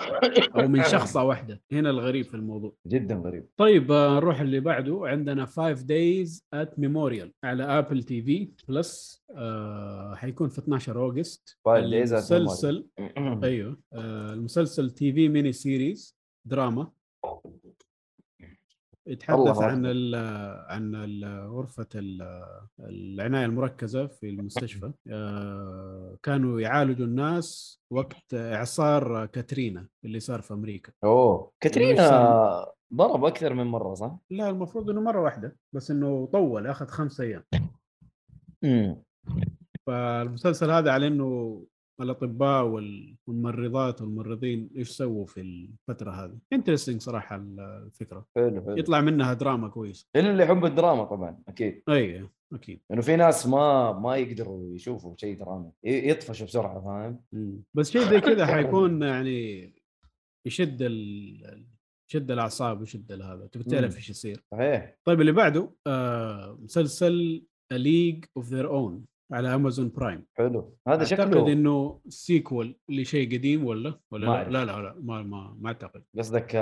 أو 0.56 0.68
من 0.68 0.82
شخصة 0.82 1.22
واحدة. 1.22 1.62
هنا 1.72 1.90
الغريب 1.90 2.24
في 2.24 2.34
الموضوع. 2.34 2.74
جدا 2.86 3.14
غريب. 3.14 3.46
طيب 3.56 3.92
آه، 3.92 4.14
نروح 4.14 4.40
اللي 4.40 4.60
بعده. 4.60 5.00
عندنا 5.04 5.46
5 5.46 5.82
Days 5.82 6.46
at 6.54 6.78
Memorial 6.78 7.32
على 7.44 7.64
Apple 7.64 8.02
TV 8.02 8.48
Plus 8.68 9.22
آه 9.36 10.14
حيكون 10.14 10.48
في 10.48 10.58
12 10.58 10.98
August. 10.98 11.58
5 11.66 11.80
days 11.80 12.08
at 12.08 12.32
المسلسل 12.32 12.86
أيوه 13.44 13.78
آه 13.92 14.32
المسلسل 14.32 14.90
TV 14.90 15.28
mini 15.28 15.52
series 15.52 16.16
دراما 16.44 16.90
يتحدث 19.08 19.58
عن. 19.58 19.86
ال 19.86 20.14
عن 20.68 20.94
ال 20.94 21.48
غرفة 21.50 21.86
ال- 21.94 22.44
العناية 22.80 23.44
المركزة 23.46 24.06
في 24.06 24.30
المستشفى. 24.30 24.92
آه، 25.10 26.16
كانوا 26.22 26.60
يعالجوا 26.60 27.06
الناس 27.06 27.80
وقت 27.92 28.34
إعصار 28.34 29.26
كاترينا 29.26 29.88
اللي 30.04 30.20
صار 30.20 30.40
في 30.42 30.54
أمريكا. 30.54 30.92
أوه. 31.04 31.50
كاترينا 31.60 32.66
ضرب 32.94 33.24
أكثر 33.24 33.54
من 33.54 33.64
مرة 33.64 33.94
صح؟ 33.94 34.18
لا 34.30 34.50
المفروض 34.50 34.90
إنه 34.90 35.00
مرة 35.00 35.20
واحدة 35.22 35.56
بس 35.74 35.90
إنه 35.90 36.26
طول 36.32 36.66
أخذ 36.66 36.86
خمسة 36.86 37.24
أيام. 37.24 37.44
امم 38.64 39.02
فالمسلسل 39.86 40.70
هذا 40.70 40.90
على 40.92 41.06
إنه 41.06 41.62
الأطباء 42.00 42.64
وال- 42.64 43.16
والممرضات 43.26 44.00
والممرضين 44.02 44.70
إيش 44.76 44.88
سووا 44.88 45.26
في 45.26 45.40
الفترة 45.40 46.10
هذه؟ 46.10 46.38
interesting 46.52 47.00
صراحة 47.00 47.36
الفكرة. 47.58 48.26
حلو 48.36 48.62
حلو. 48.62 48.76
يطلع 48.76 49.00
منها 49.00 49.34
دراما 49.34 49.68
كويس. 49.68 50.08
إلا 50.16 50.30
اللي 50.30 50.42
يحب 50.42 50.64
الدراما 50.64 51.04
طبعا 51.04 51.38
أكيد. 51.48 51.82
أي 51.88 52.28
أكيد. 52.54 52.80
لأنه 52.90 53.02
في 53.02 53.16
ناس 53.16 53.46
ما 53.46 53.92
ما 53.92 54.16
يقدروا 54.16 54.74
يشوفوا 54.74 55.14
شيء 55.16 55.38
دراما 55.38 55.70
يطفشوا 55.84 56.46
بسرعة 56.46 56.80
فاهم؟ 56.80 57.20
بس 57.74 57.90
شيء 57.90 58.02
زي 58.02 58.20
كذا 58.20 58.46
حيكون 58.54 59.02
يعني 59.02 59.72
يشد 60.46 60.82
ال... 60.82 61.66
يشد 62.10 62.30
الأعصاب 62.30 62.80
ويشد 62.80 63.12
هذا. 63.12 63.46
تبي 63.52 63.64
تعرف. 63.64 63.96
إيش 63.96 64.10
يصير؟ 64.10 64.44
صحيح. 64.52 64.96
طيب 65.04 65.20
اللي 65.20 65.32
بعده 65.32 65.70
آه 65.86 66.58
مسلسل 66.62 67.42
League 67.72 68.24
of 68.36 68.46
Their 68.48 68.68
Own 68.70 69.04
على 69.32 69.54
Amazon 69.54 69.92
Prime 69.96 70.24
حلو. 70.34 70.76
هذا 70.88 71.02
أعتقد 71.02 71.04
شكله 71.04 71.52
إنه 71.52 72.00
sequel 72.08 72.76
لشيء 72.88 73.34
قديم 73.38 73.64
ولا؟ 73.66 74.00
ولا 74.10 74.26
ما 74.26 74.32
لا. 74.44 74.48
لا 74.50 74.64
لا, 74.64 74.82
لا 74.82 74.94
ما 75.00 75.22
ما, 75.22 75.56
ما 75.60 75.68
أعتقد. 75.68 76.02
قصدك 76.18 76.54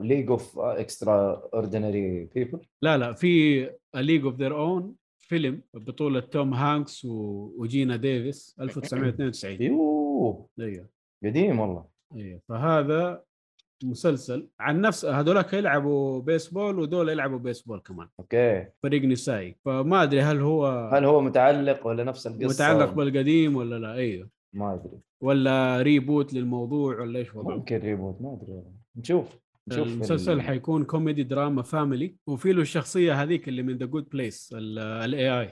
League 0.00 0.30
of 0.30 0.58
Extraordinary 0.58 2.24
People 2.24 2.60
لا 2.82 2.98
لا 2.98 3.12
في 3.12 3.62
League 3.96 4.24
of 4.24 4.34
Their 4.34 4.58
Own 4.58 4.94
فيلم 5.18 5.62
بطولة 5.74 6.20
توم 6.20 6.54
هانكس 6.54 7.04
و... 7.04 7.10
وجينا 7.58 7.96
ديفيس 7.96 8.56
1992 8.60 9.62
يوه. 9.62 10.48
أيوه. 10.60 10.88
قديم 11.24 11.60
والله. 11.60 11.84
أيوه. 12.16 12.40
فهذا 12.48 13.22
مسلسل 13.84 14.48
عن 14.60 14.80
نفس 14.80 15.04
هذولاك 15.04 15.52
يلعبوا 15.52 16.20
بيسبول 16.22 16.78
ودول 16.78 17.08
يلعبوا 17.08 17.38
بيسبول 17.38 17.80
كمان. 17.80 18.08
okay. 18.20 18.66
فريق 18.82 19.04
نسائي. 19.04 19.56
فما 19.64 20.02
أدري 20.02 20.20
هل 20.20 20.40
هو 20.40 20.66
هل 20.92 21.04
هو 21.04 21.20
متعلق 21.20 21.86
ولا 21.86 22.04
نفس 22.04 22.26
القصة؟ 22.26 22.46
متعلق 22.46 22.92
بالقديم 22.92 23.56
ولا 23.56 23.78
لا؟ 23.78 23.94
أيوه. 23.94 24.28
ما 24.52 24.74
أدري. 24.74 24.98
ولا 25.22 25.82
reboot 25.82 26.34
للموضوع 26.34 27.00
ولا 27.00 27.18
إيش 27.18 27.34
وضعه؟ 27.34 27.56
ممكن 27.56 27.76
reboot 27.76 28.16
ما 28.22 28.32
أدري. 28.42 28.62
نشوف. 28.96 29.38
نشوف 29.68 29.86
المسلسل 29.88 30.32
ال- 30.32 30.42
حيكون 30.42 30.84
كوميدي 30.84 31.22
دراما 31.22 31.62
family 31.62 32.16
وفي 32.26 32.52
له 32.52 32.62
الشخصية 32.62 33.22
هذيك 33.22 33.48
اللي 33.48 33.62
من 33.62 33.76
The 33.78 33.86
Good 33.86 34.08
Place 34.08 34.54
ال 34.58 35.40
AI 35.40 35.50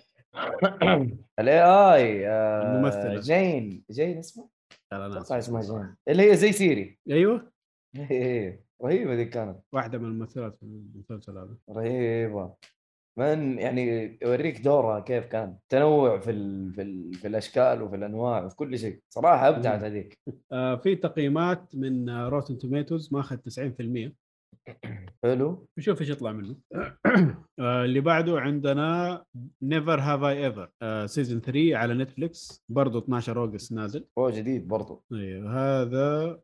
ال 1.40 1.62
AI 1.62 2.28
الممثلة. 2.62 3.20
جين 3.20 3.82
جين 3.90 4.18
اسمه؟ 4.18 4.48
لا 4.92 5.08
لا 5.08 5.38
اسمها 5.38 5.60
جين 5.60 5.94
اللي 6.08 6.30
هي 6.30 6.36
زي 6.36 6.52
Siri 6.52 6.98
أيوه. 7.10 7.50
إيه، 7.96 8.64
رهيبة 8.82 9.14
ذي 9.14 9.24
كانت. 9.24 9.58
واحدة 9.72 9.98
من 9.98 10.04
الممثلات 10.04 10.56
في 10.56 10.62
المسلسل 10.62 11.38
هذا. 11.38 11.56
رهيبة. 11.70 12.54
من 13.18 13.58
يعني 13.58 14.18
يوريك 14.22 14.60
دورها 14.60 15.00
كيف 15.00 15.26
كان. 15.26 15.56
تنوع 15.68 16.18
في 16.18 16.30
ال... 16.30 16.72
في, 16.74 16.82
ال... 16.82 17.14
في 17.14 17.28
الأشكال 17.28 17.82
وفي 17.82 17.96
الأنواع 17.96 18.44
وفي 18.44 18.56
كل 18.56 18.78
شيء. 18.78 19.00
صراحة 19.14 19.48
ابدعت 19.48 19.78
مم. 19.78 19.84
هذيك 19.84 20.18
آه 20.52 20.76
في 20.76 20.96
تقييمات 20.96 21.76
من 21.76 22.10
Rotten 22.10 22.58
Tomatoes 22.58 23.12
ماخذ 23.12 23.36
90% 23.36 24.10
حلو. 25.24 25.68
نشوف 25.78 26.00
إيش 26.00 26.10
يطلع 26.10 26.32
منه. 26.32 26.56
آه 27.60 27.84
اللي 27.84 28.00
بعده 28.00 28.40
عندنا 28.40 29.24
Never 29.62 30.00
Have 30.00 30.22
I 30.22 30.46
Ever 30.46 30.70
season 31.06 31.40
3 31.40 31.76
على 31.76 31.94
Netflix 31.94 32.64
برضه 32.68 32.98
12 32.98 33.38
August 33.38 33.72
نازل. 33.72 34.06
هو 34.18 34.30
جديد 34.30 34.68
برضو. 34.68 35.04
أيوه 35.12 35.50
هذا 35.82 36.40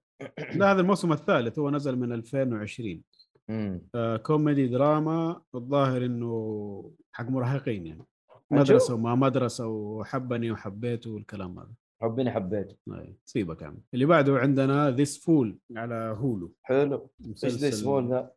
لا 0.54 0.72
هذا 0.72 0.80
الموسم 0.80 1.12
الثالث 1.12 1.58
هو 1.58 1.70
نزل 1.70 1.96
من 1.96 2.12
2020 2.12 3.02
امم 3.50 3.80
آه 3.94 4.16
كوميدي 4.16 4.66
دراما 4.66 5.42
الظاهر 5.54 6.04
إنه 6.04 6.92
حق 7.12 7.28
مراهقين 7.30 7.86
يعني. 7.86 8.04
مدرسة 8.50 8.94
وما 8.94 9.14
مدرسة 9.14 9.66
وحبني 9.66 10.50
وحبيته 10.50 11.10
والكلام 11.10 11.58
هذا. 11.58 11.70
حبني 12.02 12.30
حبيته. 12.30 12.76
أي، 12.88 13.16
سيبك 13.24 13.62
يعني. 13.62 13.82
اللي 13.94 14.04
بعده 14.06 14.38
عندنا 14.38 14.90
This 14.90 15.24
Fool 15.24 15.58
على 15.76 16.16
Hulu 16.18 16.52
حلو. 16.62 17.10
إيش 17.44 17.54
This 17.54 17.70
Fool 17.70 18.08
ذا 18.08 18.30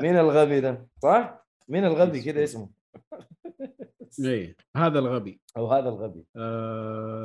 مين 0.00 0.16
الغبي 0.16 0.60
ده؟ 0.60 0.86
صح؟ 1.02 1.46
مين 1.68 1.84
الغبي 1.84 2.22
كذا 2.22 2.44
اسمه؟ 2.44 2.70
إيه 4.24 4.56
هذا 4.76 4.98
الغبي. 4.98 5.40
أو 5.56 5.66
هذا 5.66 5.88
الغبي. 5.88 6.24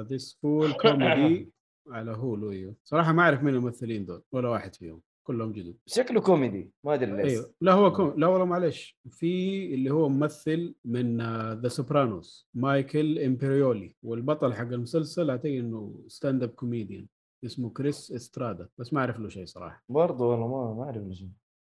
This 0.10 0.40
Fool 0.42 0.74
كوميدي. 0.74 1.52
على 1.90 2.12
Hulu 2.12 2.52
أيوه. 2.52 2.76
صراحة 2.84 3.12
ما 3.12 3.22
أعرف 3.24 3.44
مين 3.44 3.56
الممثلين 3.56 4.06
دول 4.06 4.24
ولا 4.32 4.50
واحد 4.50 4.76
فيهم 4.76 5.02
كلهم 5.24 5.52
جدد. 5.52 5.76
شكله 5.86 6.22
كوميدي 6.22 6.72
ما 6.84 6.94
أدري 6.94 7.12
ليش. 7.12 7.32
أيوه. 7.32 7.54
لا 7.62 7.72
هو 7.74 7.94
كوم... 7.94 8.14
لا 8.18 8.28
والله 8.28 8.46
معلش. 8.46 8.98
في 9.10 9.74
اللي 9.74 9.90
هو 9.90 10.10
ممثل 10.10 10.76
من 10.86 11.18
The 11.62 11.68
Sopranos 11.68 12.48
مايكل 12.54 13.20
إمبريولي 13.20 13.96
والبطل 14.04 14.54
حق 14.54 14.62
المسلسل 14.62 15.30
أعتقد 15.30 15.46
إنه 15.46 16.04
stand 16.08 16.44
up 16.44 16.50
comedian 16.50 17.08
اسمه 17.46 17.70
كريس 17.70 18.12
إسترادا. 18.12 18.70
بس 18.78 18.94
ما 18.94 19.00
أعرف 19.00 19.20
له 19.20 19.30
شيء 19.30 19.46
صراحة. 19.46 19.84
برضه 19.90 20.26
والله 20.26 20.48
ما 20.48 20.74
ما 20.74 20.84
أعرف 20.84 21.04
ليش 21.04 21.26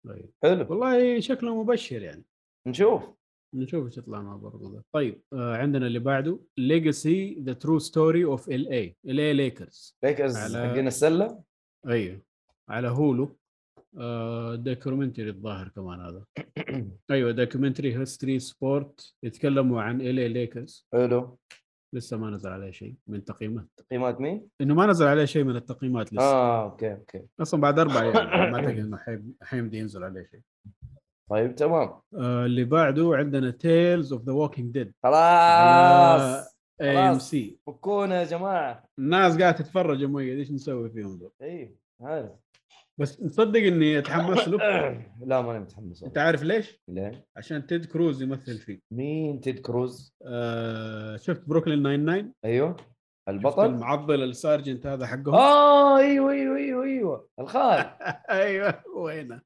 طيب. 0.07 0.31
حلو. 0.43 0.67
والله 0.71 1.21
شكله 1.21 1.63
مبشر 1.63 2.03
يعني. 2.03 2.25
نشوف. 2.67 3.03
نشوف 3.55 3.87
إيش 3.87 3.99
يطلع 3.99 4.23
مع 4.23 4.37
برضه 4.37 4.73
ده. 4.73 4.85
طيب 4.93 5.23
آه 5.33 5.57
عندنا 5.57 5.87
اللي 5.87 5.99
بعده 5.99 6.41
Legacy 6.59 7.41
The 7.41 7.53
True 7.53 7.79
Story 7.79 8.25
of 8.25 8.49
LA 8.49 8.69
LA 8.69 9.21
Lakers 9.21 9.97
Lakers 10.05 10.57
حقين 10.57 10.87
السلة؟ 10.87 11.43
أيوه 11.89 12.23
على 12.69 12.89
Hulu 12.89 13.37
آه 13.99 14.55
documentary 14.55 15.31
الظاهر 15.31 15.69
كمان 15.69 16.01
هذا. 16.01 16.25
أيوه 17.11 17.33
documentary 17.33 17.99
history 17.99 18.39
sport 18.39 19.15
يتكلموا 19.23 19.83
عن 19.83 20.01
LA 20.01 20.19
Lakers 20.19 20.87
حلو. 20.93 21.39
لسه 21.95 22.17
ما 22.17 22.31
نزل 22.31 22.51
عليه 22.51 22.71
شيء 22.71 22.95
من 23.07 23.25
تقييمات. 23.25 23.67
تقييمات 23.77 24.21
مين؟ 24.21 24.49
إنه 24.61 24.75
ما 24.75 24.87
نزل 24.87 25.07
عليه 25.07 25.25
شيء 25.25 25.45
من 25.45 25.57
التقييمات 25.57 26.13
لسه. 26.13 26.23
آه 26.23 26.65
okay 26.65 26.93
okay. 26.93 27.23
أصلا 27.41 27.61
بعد 27.61 27.79
أربع 27.79 28.01
أيام 28.03 28.53
ما 28.53 28.57
أعتقد 28.59 28.79
إنه 28.79 28.99
حيمدي 29.43 29.79
ينزل 29.79 30.05
عليه 30.05 30.29
شيء. 30.31 30.41
طيب 31.31 31.55
تمام. 31.55 32.01
آه 32.19 32.47
اللي 32.47 32.65
بعده 32.65 33.11
عندنا 33.15 33.51
Tales 33.51 34.13
of 34.13 34.23
the 34.23 34.33
Walking 34.33 34.73
Dead 34.73 34.93
خلاص 35.03 36.57
AMC 36.81 37.59
فكونا 37.67 38.21
يا 38.21 38.25
جماعة. 38.25 38.85
الناس 38.99 39.39
قاعدة 39.39 39.57
تتفرج 39.57 40.01
يا 40.01 40.07
مؤيد 40.07 40.39
إيش 40.39 40.51
نسوي 40.51 40.91
فيهم 40.91 41.19
دول 41.19 41.31
اي 41.43 41.77
عارف 42.01 42.31
بس 43.01 43.17
تصدق 43.17 43.61
إني 43.61 43.99
أتحمس 43.99 44.49
له؟ 44.49 44.59
لا 45.27 45.43
ماني 45.43 45.59
متحمس. 45.61 46.03
أنت 46.05 46.19
عارف 46.19 46.43
ليش؟ 46.43 46.81
ليه؟ 46.89 47.27
عشان 47.37 47.67
تيد 47.67 47.85
كروز 47.85 48.23
يمثل 48.23 48.59
فيه. 48.59 48.81
مين 48.93 49.41
تيد 49.41 49.59
كروز؟ 49.59 50.15
آه 50.27 51.17
شفت 51.17 51.49
بروكلين 51.49 51.83
99 51.83 52.33
أيوه. 52.45 52.77
البطل؟ 53.29 53.67
المعضل 53.67 54.23
ال 54.23 54.30
sergeant 54.30 54.87
هذا 54.87 55.07
حقهم؟ 55.07 55.35
آه 55.35 55.99
أيوه 55.99 56.33
أيوه 56.33 56.57
أيوه 56.57 56.85
أيوه. 56.85 57.29
الخال. 57.41 57.91
أيوه 58.31 58.83
وينه؟ 58.97 59.41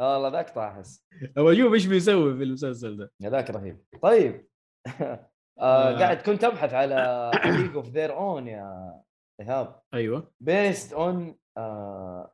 والله 0.00 0.28
ذاك 0.28 0.50
طاحس 0.54 1.04
أبغى 1.36 1.52
أشوف 1.60 1.72
إيش 1.74 1.86
بيسوي 1.86 2.36
في 2.36 2.42
المسلسل 2.42 2.96
ده. 2.96 3.12
هذاك 3.22 3.50
رهيب. 3.50 3.78
طيب. 4.02 4.46
آه 4.90 5.26
آه. 5.60 5.98
قاعد 5.98 6.16
كنت 6.16 6.44
أبحث 6.44 6.74
على 6.74 7.30
League 7.44 7.76
of 7.76 7.88
Their 7.88 8.16
Own 8.16 8.48
يا 8.48 8.94
إيهاب. 9.40 9.80
أيوه. 9.94 10.32
based 10.40 10.92
on 10.92 11.36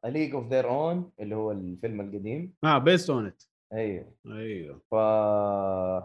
League 0.04 0.34
of 0.34 0.46
Their 0.48 0.68
Own 0.70 1.10
اللي 1.20 1.34
هو 1.36 1.52
الفيلم 1.52 2.00
القديم. 2.00 2.54
آه 2.64 2.78
based 2.78 3.10
on 3.10 3.26
it 3.26 3.42
أيوه. 3.72 4.12
أيوه. 4.26 4.80
ف 4.90 4.94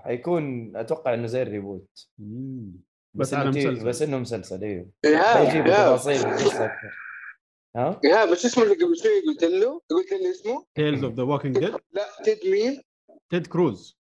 حيكون 0.05 0.75
أتوقع 0.77 1.13
إنه 1.13 1.27
زي 1.27 1.41
ال 1.41 1.49
reboot. 1.50 2.07
مم. 2.19 2.73
بس, 3.15 3.33
بس 3.35 3.53
تي- 3.53 3.59
مسلسل. 3.69 3.85
بس 3.87 4.01
إنه 4.01 4.17
مسلسل 4.17 4.63
أيوه. 4.63 4.85
إيهاب. 5.05 5.65
تفاصيل 5.67 6.15
القصة 6.15 6.65
أكثر 6.65 6.91
ها؟ 7.77 7.99
ايهاب 8.05 8.29
بس 8.29 8.45
اسمه 8.45 8.63
اللي 8.63 8.75
قبل 8.75 8.97
شوي 8.97 9.21
قلت 9.27 9.43
له 9.43 9.81
قلت 9.89 10.11
لي 10.11 10.31
اسمه؟ 10.31 10.65
Tales 10.75 11.03
of 11.03 11.13
the 11.13 11.23
Walking 11.23 11.59
Dead 11.59 11.75
لا 11.91 12.05
تيد 12.23 12.39
مين؟ 12.45 12.81
تيد 13.29 13.47
كروز 13.47 13.97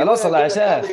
الاصل 0.00 0.34
يا 0.34 0.48
شيخ. 0.48 0.90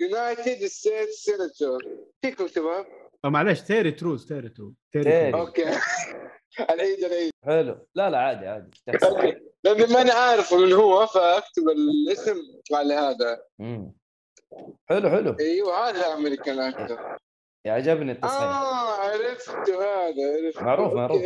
United 0.00 0.66
States 0.66 1.08
Senator. 1.08 1.82
فيكم 2.22 2.48
شباب؟ 2.48 2.86
معلش 3.24 3.60
تيري 3.60 3.92
كروز 3.92 4.26
تيري 4.26 4.48
كروز 4.48 4.74
تيري. 4.92 5.34
okay. 5.34 5.62
العيد 6.70 7.04
العيد. 7.04 7.30
حلو. 7.44 7.86
لا 7.94 8.10
لا 8.10 8.18
عادي 8.18 8.46
عادي. 8.46 8.70
لأني 9.64 9.94
ماني 9.94 10.10
عارف 10.10 10.54
من 10.54 10.72
هو 10.72 11.06
فأكتب 11.06 11.62
الاسم 11.68 12.36
على 12.72 12.94
هذا. 12.94 13.42
مم. 13.58 13.92
حلو 14.88 15.10
حلو. 15.10 15.36
أيوه 15.40 15.88
هذا 15.88 16.14
أمريكان 16.14 16.58
أكتر. 16.58 17.18
يعجبني 17.68 18.12
التصحيح. 18.12 18.42
آه 18.42 19.00
عرفته 19.00 19.74
هذا 19.74 20.44
عرفته 20.46 20.64
معروف- 20.64 20.94
معروف. 20.94 21.22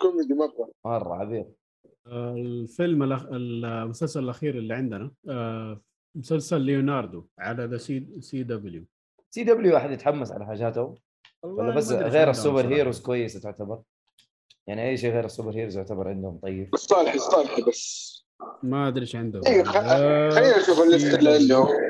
كوميدي 0.00 0.34
مرة. 0.34 0.70
مرة 0.84 1.14
عبيط 1.14 1.46
آه 2.06 2.34
الفيلم 2.34 3.02
الأخ... 3.02 3.26
المسلسل 3.32 4.24
الأخير 4.24 4.58
اللي 4.58 4.74
عندنا 4.74 5.10
آه 5.28 5.80
مسلسل 6.16 6.60
ليوناردو 6.60 7.24
على 7.38 7.64
ذا 7.64 7.76
سي 7.76 8.06
سي 8.20 8.42
دبليو. 8.42 8.84
سي 9.30 9.44
دبليو 9.44 9.76
احد 9.76 9.90
يتحمس 9.90 10.32
على 10.32 10.46
حاجاته؟ 10.46 10.94
ولا 11.42 11.74
بس 11.74 11.92
غير 11.92 12.30
ال 12.30 12.68
superheroes 12.68 13.00
كويسه 13.00 13.40
تعتبر؟ 13.40 13.82
يعني 14.66 14.88
أي 14.88 14.96
شيء 14.96 15.12
غير 15.12 15.24
ال 15.24 15.52
superheroes 15.54 15.76
يعتبر 15.76 16.08
عندهم 16.08 16.38
طيب. 16.38 16.74
الصالح 16.74 17.14
الصالح 17.14 17.60
بس. 17.68 18.14
ما 18.62 18.88
أدري 18.88 19.00
إيش 19.00 19.16
عندهم. 19.16 19.42
أيوه 19.46 19.64
خلينا 20.30 20.58
نشوف 20.58 20.80
ال 20.82 20.88
list 20.88 21.14
اللي 21.18 21.34
عندهم. 21.34 21.66
آه 21.66 21.83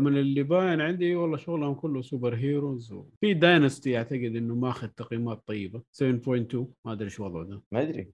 من 0.00 0.16
اللي 0.18 0.42
باين 0.42 0.80
عندي 0.80 1.14
والله 1.14 1.36
شغلهم 1.36 1.74
كله 1.74 2.02
superheroes. 2.02 2.94
في 3.20 3.34
Dynasty 3.34 3.98
أعتقد 3.98 4.36
إنه 4.36 4.54
ماخذ 4.54 4.88
تقييمات 4.88 5.42
طيبة 5.46 5.82
7.2 5.92 6.56
ما 6.84 6.92
أدري 6.92 7.04
إيش 7.04 7.20
وضعه 7.20 7.44
ده 7.44 7.62
ما 7.72 7.82
أدري 7.82 8.10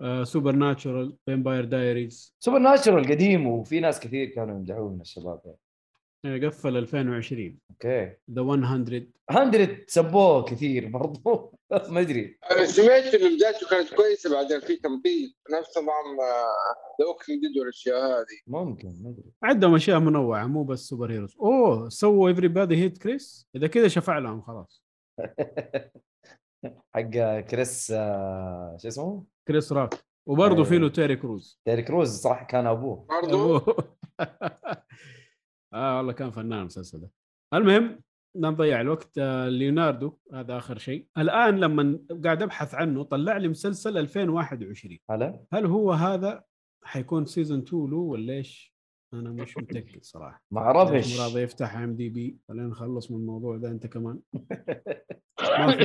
آه 0.00 0.24
Supernatural 0.24 1.16
Vampire 1.26 1.64
Diaries 1.64 2.34
Supernatural 2.38 3.06
قديم 3.06 3.46
وفي 3.46 3.80
ناس 3.80 4.00
كثير 4.00 4.28
كانوا 4.28 4.56
يمدحوه 4.56 4.92
من 4.94 5.00
الشباب 5.00 5.40
يعني. 5.44 5.58
آه 6.24 6.38
قفل 6.38 6.76
2020 6.76 7.58
okay. 7.70 8.16
The 8.30 8.42
100 8.42 8.56
100 9.30 9.84
سبوه 9.86 10.44
كثير 10.44 10.88
برضو. 10.88 11.58
ما 11.88 12.00
أدري. 12.00 12.38
أنا 12.50 12.66
سمعت 12.66 13.14
انه 13.14 13.36
بدايته 13.36 13.68
كانت 13.70 13.94
كويسة 13.94 14.30
بعدين 14.30 14.60
في 14.60 14.76
تنبيذ 14.76 15.34
نفس 15.58 15.78
نظام 15.78 16.16
The 17.00 17.06
Walking 17.06 17.40
Dead 17.42 17.58
والأشياء 17.58 17.96
هذه. 18.06 18.40
ممكن 18.46 18.88
ما 19.02 19.10
أدري. 19.10 19.32
عندهم 19.42 19.74
أشياء 19.74 19.98
منوعة 20.00 20.46
مو 20.46 20.64
بس 20.64 20.80
superheroes. 20.80 21.36
أوه 21.40 21.88
سووا 21.88 22.28
Everybody 22.28 22.76
Hates 22.76 22.98
Chris 22.98 23.48
إذا 23.56 23.66
كذا 23.66 23.88
شفع 23.88 24.18
لهم 24.18 24.42
خلاص. 24.42 24.84
حق 26.94 27.40
كريس 27.40 27.90
آه، 27.96 28.76
شو 28.82 28.88
اسمه؟ 28.88 29.24
كريس 29.48 29.72
راك. 29.72 29.94
وبرضه 30.26 30.64
في 30.64 30.74
له 30.74 30.80
أيوه. 30.80 30.92
تيري 30.92 31.16
كروز. 31.16 31.60
تيري 31.64 31.82
كروز 31.82 32.20
صراحة 32.20 32.46
كان 32.46 32.66
أبوه. 32.66 33.06
برضو 33.10 33.56
أوه. 33.56 33.76
آه 35.74 35.96
والله 35.96 36.12
كان 36.12 36.30
فنان 36.30 36.60
المسلسل 36.60 37.00
ده. 37.00 37.10
المهم 37.54 38.00
لا 38.36 38.50
نضيع 38.50 38.80
الوقت 38.80 39.18
آه، 39.18 39.48
ليوناردو 39.48 40.16
هذا 40.32 40.56
آخر 40.56 40.78
شيء. 40.78 41.06
الآن 41.18 41.60
لما 41.60 41.98
قاعد 42.24 42.42
أبحث 42.42 42.74
عنه 42.74 43.02
طلع 43.02 43.36
لي 43.36 43.48
مسلسل 43.48 43.98
2021 43.98 44.98
هلا 45.10 45.44
هل 45.52 45.66
هو 45.66 45.92
هذا؟ 45.92 46.44
حيكون 46.84 47.24
season 47.24 47.58
2 47.58 47.86
له 47.90 47.96
ولا 47.96 48.32
إيش؟ 48.32 48.74
أنا 49.14 49.30
مش 49.30 49.58
متأكد 49.58 50.04
صراحة. 50.04 50.42
ما 50.50 50.60
أعرفش. 50.60 51.20
راضي 51.20 51.40
يفتح 51.40 51.76
IMDb 51.76 52.38
خلينا 52.48 52.66
نخلص 52.66 53.10
من 53.10 53.16
الموضوع 53.16 53.56
ده 53.56 53.68
أنت 53.70 53.86
كمان. 53.86 54.20
ماخذ 55.40 55.84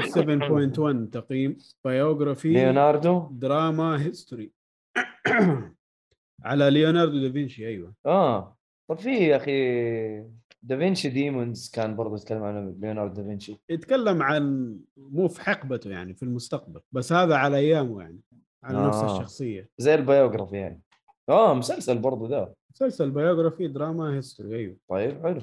7.1 1.05 1.09
تقييم. 1.09 1.57
biography 1.85 2.53
ليوناردو؟ 2.53 3.27
drama 3.31 4.05
history 4.05 4.51
على 6.45 6.69
ليوناردو 6.69 7.27
دافنشي 7.27 7.67
أيوه. 7.67 7.93
آه. 8.05 8.58
طب 8.89 8.97
في 8.97 9.09
يا 9.09 9.35
أخي 9.35 10.39
Da 10.63 10.74
Vinci's 10.74 11.09
Demons 11.09 11.69
كان 11.69 11.95
برضه 11.95 12.15
يتكلم 12.15 12.43
عن 12.43 12.75
ليوناردو 12.79 13.21
دافنشي 13.21 13.57
يتكلم 13.69 14.23
عن 14.23 14.75
مو 14.97 15.27
في 15.27 15.41
حقبته 15.41 15.89
يعني 15.89 16.13
في 16.13 16.23
المستقبل 16.23 16.81
بس 16.91 17.13
هذا 17.13 17.35
على 17.35 17.57
أيامه 17.57 18.01
يعني 18.01 18.19
على 18.63 18.87
نفس 18.87 18.97
آه. 18.97 19.15
الشخصية. 19.15 19.69
زي 19.77 19.95
ال 19.95 20.02
biography 20.02 20.57
يعني. 20.57 20.81
آه 21.29 21.53
مسلسل 21.53 21.97
برضو 21.97 22.27
ذا 22.27 22.53
مسلسل 22.71 23.11
biography 23.11 23.67
drama 23.67 24.17
history 24.17 24.57
أيوه. 24.57 24.77
طيب 24.89 25.23
حلو. 25.23 25.41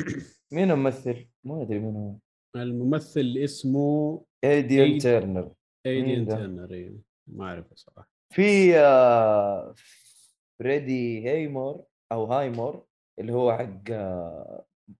مين 0.52 0.70
الممثل؟ 0.70 1.26
ما 1.44 1.62
أدري 1.62 1.78
مين 1.78 1.96
هو 1.96 2.14
الممثل 2.56 3.34
اسمه 3.38 4.22
إيدان 4.44 4.98
تيرنر. 4.98 5.52
إيدان 5.86 6.24
ده؟ 6.24 6.36
تيرنر 6.36 6.70
أيوه. 6.74 7.00
ما 7.26 7.44
أعرفه 7.44 7.74
صراحة. 7.74 8.08
في 8.34 8.78
آه، 8.78 9.74
فريدي 10.58 11.28
هيمور. 11.28 11.84
أو 12.12 12.24
هايمور 12.24 12.84
اللي 13.20 13.32
هو 13.32 13.52
حق 13.52 13.90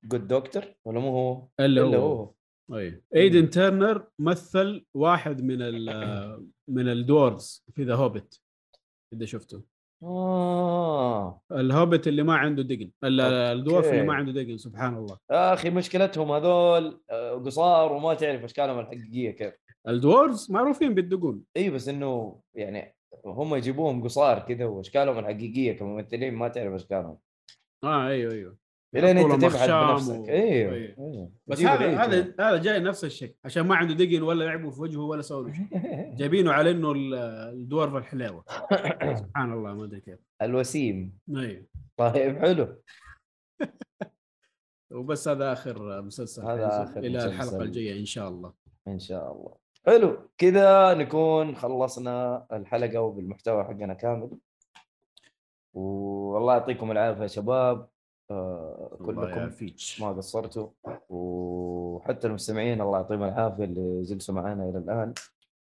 Good 0.04 0.28
Doctor 0.28 0.62
ولا 0.84 1.00
مو 1.00 1.08
هو؟ 1.10 1.46
الا 1.60 1.82
هو, 1.82 1.94
هو 1.94 2.34
أيوه. 2.78 3.02
ايدن 3.14 3.50
تيرنر 3.50 4.06
مثل 4.18 4.86
واحد 4.94 5.42
من 5.42 5.62
ال 5.62 6.46
من 6.68 6.88
ال 6.88 6.98
dwarves 6.98 7.64
في 7.74 7.84
The 7.84 7.94
Hobbit 7.94 8.40
إذا 9.14 9.24
شفته. 9.26 9.62
آه. 10.02 11.40
الهوبت 11.52 12.08
اللي 12.08 12.22
ما 12.22 12.36
عنده 12.36 12.62
دقن. 12.62 12.90
ال- 13.04 13.20
dwarf 13.20 13.86
اللي 13.86 14.02
ما. 14.02 14.14
عنده 14.14 14.32
دقن 14.42 14.56
سبحان 14.56 14.96
الله. 14.96 15.18
يا 15.30 15.52
أخي 15.54 15.70
مشكلتهم 15.70 16.32
هذول 16.32 17.00
آه، 17.10 17.32
قصار 17.32 17.92
وما 17.92 18.14
تعرف 18.14 18.44
اشكالهم 18.44 18.78
الحقيقيه 18.78 19.30
كيف. 19.30 19.54
ال 19.88 19.96
dwarves 19.96 20.50
معروفين 20.50 20.94
بالدقون 20.94 21.42
اي 21.56 21.70
بس 21.70 21.88
إنه 21.88 22.40
يعني 22.54 22.95
هم 23.26 23.54
يجيبوهم 23.54 24.02
قصار 24.04 24.38
كذا 24.38 24.64
وأشكالهم 24.64 25.18
الحقيقية 25.18 25.72
كممثلين 25.78 26.34
ما 26.34 26.48
تعرف 26.48 26.72
أشكالهم. 26.74 27.18
آه 27.84 28.08
أيوه 28.08 28.32
أيوه. 28.32 28.56
الين 28.96 29.18
أنت 29.18 29.42
تبحث 29.42 29.70
بنفسك. 29.70 30.18
و- 30.18 30.28
أيوه 30.28 30.74
أيوه. 30.74 30.94
أيوه. 30.98 31.30
بس 31.46 31.58
جيبوا 31.58 31.72
هذا 31.74 31.84
العيد 31.84 31.98
هذا 31.98 32.34
هذا 32.50 32.62
جاي 32.62 32.78
نفس 32.78 33.04
الشيء 33.04 33.34
عشان 33.44 33.66
ما 33.66 33.76
عنده 33.76 33.94
دقن 33.94 34.22
ولا 34.22 34.44
لعبوا 34.44 34.70
في 34.70 34.80
وجهه 34.80 35.00
ولا 35.00 35.22
سووا 35.22 35.52
شيء. 35.52 35.66
جايبينه 36.18 36.52
على 36.52 36.70
إنه 36.70 36.92
ال- 36.92 37.14
الدورف 37.54 37.94
الحلاوة. 37.96 38.44
سبحان 39.20 39.52
الله 39.52 39.74
ما 39.74 39.84
أدري 39.84 40.00
كيف. 40.00 40.18
الوسيم. 40.42 41.18
أيوه. 41.36 41.66
طيب 41.96 42.38
حلو. 42.38 42.76
وبس 44.92 45.28
هذا 45.28 45.52
آخر 45.52 46.02
مسلسل 46.02 46.42
هذا 46.42 46.82
آخر 46.82 47.00
إلى 47.00 47.08
مسلسل. 47.18 47.28
الحلقة 47.28 47.62
الجاية 47.62 48.00
إن 48.00 48.04
شاء 48.04 48.28
الله. 48.28 48.52
إن 48.88 48.98
شاء 48.98 49.32
الله. 49.32 49.65
حلو. 49.86 50.18
كذا 50.38 50.94
نكون 50.94 51.56
خلصنا 51.56 52.46
الحلقة 52.52 53.00
وبالمحتوى 53.00 53.64
حقنا 53.64 53.94
كامل. 53.94 54.30
والله 55.74 56.52
يعطيكم 56.52 56.90
العافية 56.90 57.22
يا 57.22 57.26
شباب. 57.26 57.88
آه 58.30 58.98
كلكم 58.98 59.50
ما 60.00 60.12
قصرتوا. 60.12 60.68
وحتى 61.08 62.26
المستمعين 62.26 62.80
الله 62.80 62.98
يعطيهم 62.98 63.22
العافية 63.22 63.64
اللي 63.64 64.02
جلسوا 64.02 64.34
معنا 64.34 64.68
إلى 64.68 64.78
الآن. 64.78 65.14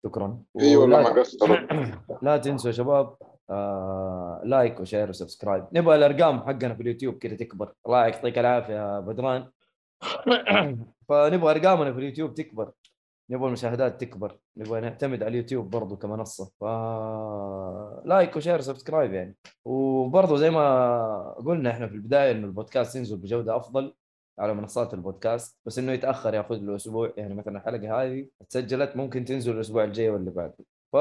شكرا. 0.06 0.42
إي 0.60 0.76
والله 0.76 1.02
ما 1.02 1.20
قصروا. 1.20 1.56
لا 2.22 2.36
تنسوا 2.36 2.70
يا 2.70 2.76
شباب 2.76 3.16
آه 3.50 4.40
like 4.44 4.80
و 4.80 4.85
share 4.85 5.08
و 5.08 5.13
subscribe. 5.13 5.64
نبغى 5.72 5.96
الأرقام 5.96 6.40
حقنا 6.40 6.74
في 6.74 6.82
اليوتيوب 6.82 7.14
كذا 7.14 7.36
تكبر. 7.36 7.72
الله 7.86 8.06
يعطيك 8.06 8.38
العافية 8.38 8.74
يا 8.74 9.00
بدران. 9.00 9.50
فنبغى 11.08 11.50
أرقامنا 11.50 11.92
في 11.92 11.98
اليوتيوب 11.98 12.34
تكبر. 12.34 12.72
نبغى 13.30 13.46
المشاهدات 13.46 14.00
تكبر 14.00 14.38
نبغى 14.56 14.80
نعتمد 14.80 15.22
على 15.22 15.30
اليوتيوب 15.30 15.70
برضو 15.70 15.96
كمنصة. 15.96 16.52
ف 16.60 16.64
like 18.04 18.36
و 18.36 18.40
share 18.40 18.58
و 18.58 18.64
subscribe 18.64 19.12
يعني. 19.12 19.36
وبرضو 19.64 20.36
زي 20.36 20.50
ما 20.50 21.34
قلنا 21.46 21.70
إحنا 21.70 21.86
في 21.88 21.94
البداية 21.94 22.30
انه 22.32 22.46
البودكاست 22.46 22.96
ينزل 22.96 23.16
بجودة 23.16 23.56
أفضل 23.56 23.94
على 24.38 24.54
منصات 24.54 24.94
البودكاست. 24.94 25.58
بس 25.66 25.78
إنه 25.78 25.92
يتأخر 25.92 26.34
ياخذ 26.34 26.56
له 26.56 26.76
أسبوع 26.76 27.12
يعني 27.16 27.34
مثلا 27.34 27.58
الحلقة 27.58 28.02
هذه 28.02 28.26
تسجلت 28.48 28.96
ممكن 28.96 29.24
تنزل 29.24 29.54
الأسبوع 29.54 29.84
الجاي 29.84 30.10
واللي 30.10 30.30
بعده. 30.30 30.64
ف 30.92 30.96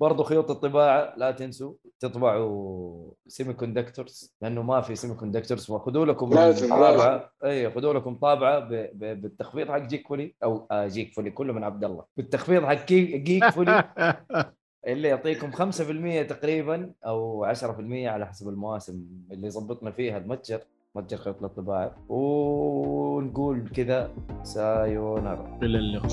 برضو 0.00 0.22
خيوط 0.22 0.50
الطباعة 0.50 1.14
لا 1.16 1.30
تنسوا 1.30 1.72
تطبعوا 2.00 3.10
semiconductors 3.26 4.34
لأنه 4.42 4.62
ما 4.62 4.80
في 4.80 4.94
semiconductors 4.94 5.66
فخذوا 5.66 6.06
لكم 6.06 6.30
لازم، 6.34 6.68
طابعة 6.68 7.30
اي 7.44 7.70
خذوا 7.70 7.94
لكم 7.94 8.14
طابعة 8.14 8.58
ب... 8.58 8.68
ب... 8.72 9.20
بالتخفيض 9.22 9.68
حق 9.68 9.78
جيك 9.78 10.08
فولي 10.08 10.34
أو 10.44 10.66
آه 10.70 10.86
جيك 10.86 11.14
فولي 11.14 11.30
كله 11.30 11.52
من 11.52 11.64
عبد 11.64 11.84
الله. 11.84 12.04
بالتخفيض 12.16 12.64
حق 12.64 12.86
جيك 12.86 13.48
فولي 13.48 13.84
اللي 14.86 15.08
يعطيكم 15.08 15.52
5% 15.52 16.26
تقريبا 16.28 16.92
أو 17.06 17.46
10% 17.54 17.64
على 17.90 18.26
حسب 18.26 18.48
المواسم 18.48 19.06
اللي 19.32 19.50
ظبطنا 19.50 19.90
فيها 19.90 20.18
المتجر 20.18 20.60
متجر 20.94 21.16
خيط 21.16 21.44
الطباعة. 21.44 21.96
ونقول 22.08 23.68
كذا 23.76 24.14
سايونارا 24.42 25.58
إلى 25.62 25.78
اللقاء. 25.78 26.10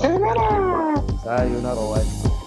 سايونارا 1.24 1.80
واجب 1.80 2.43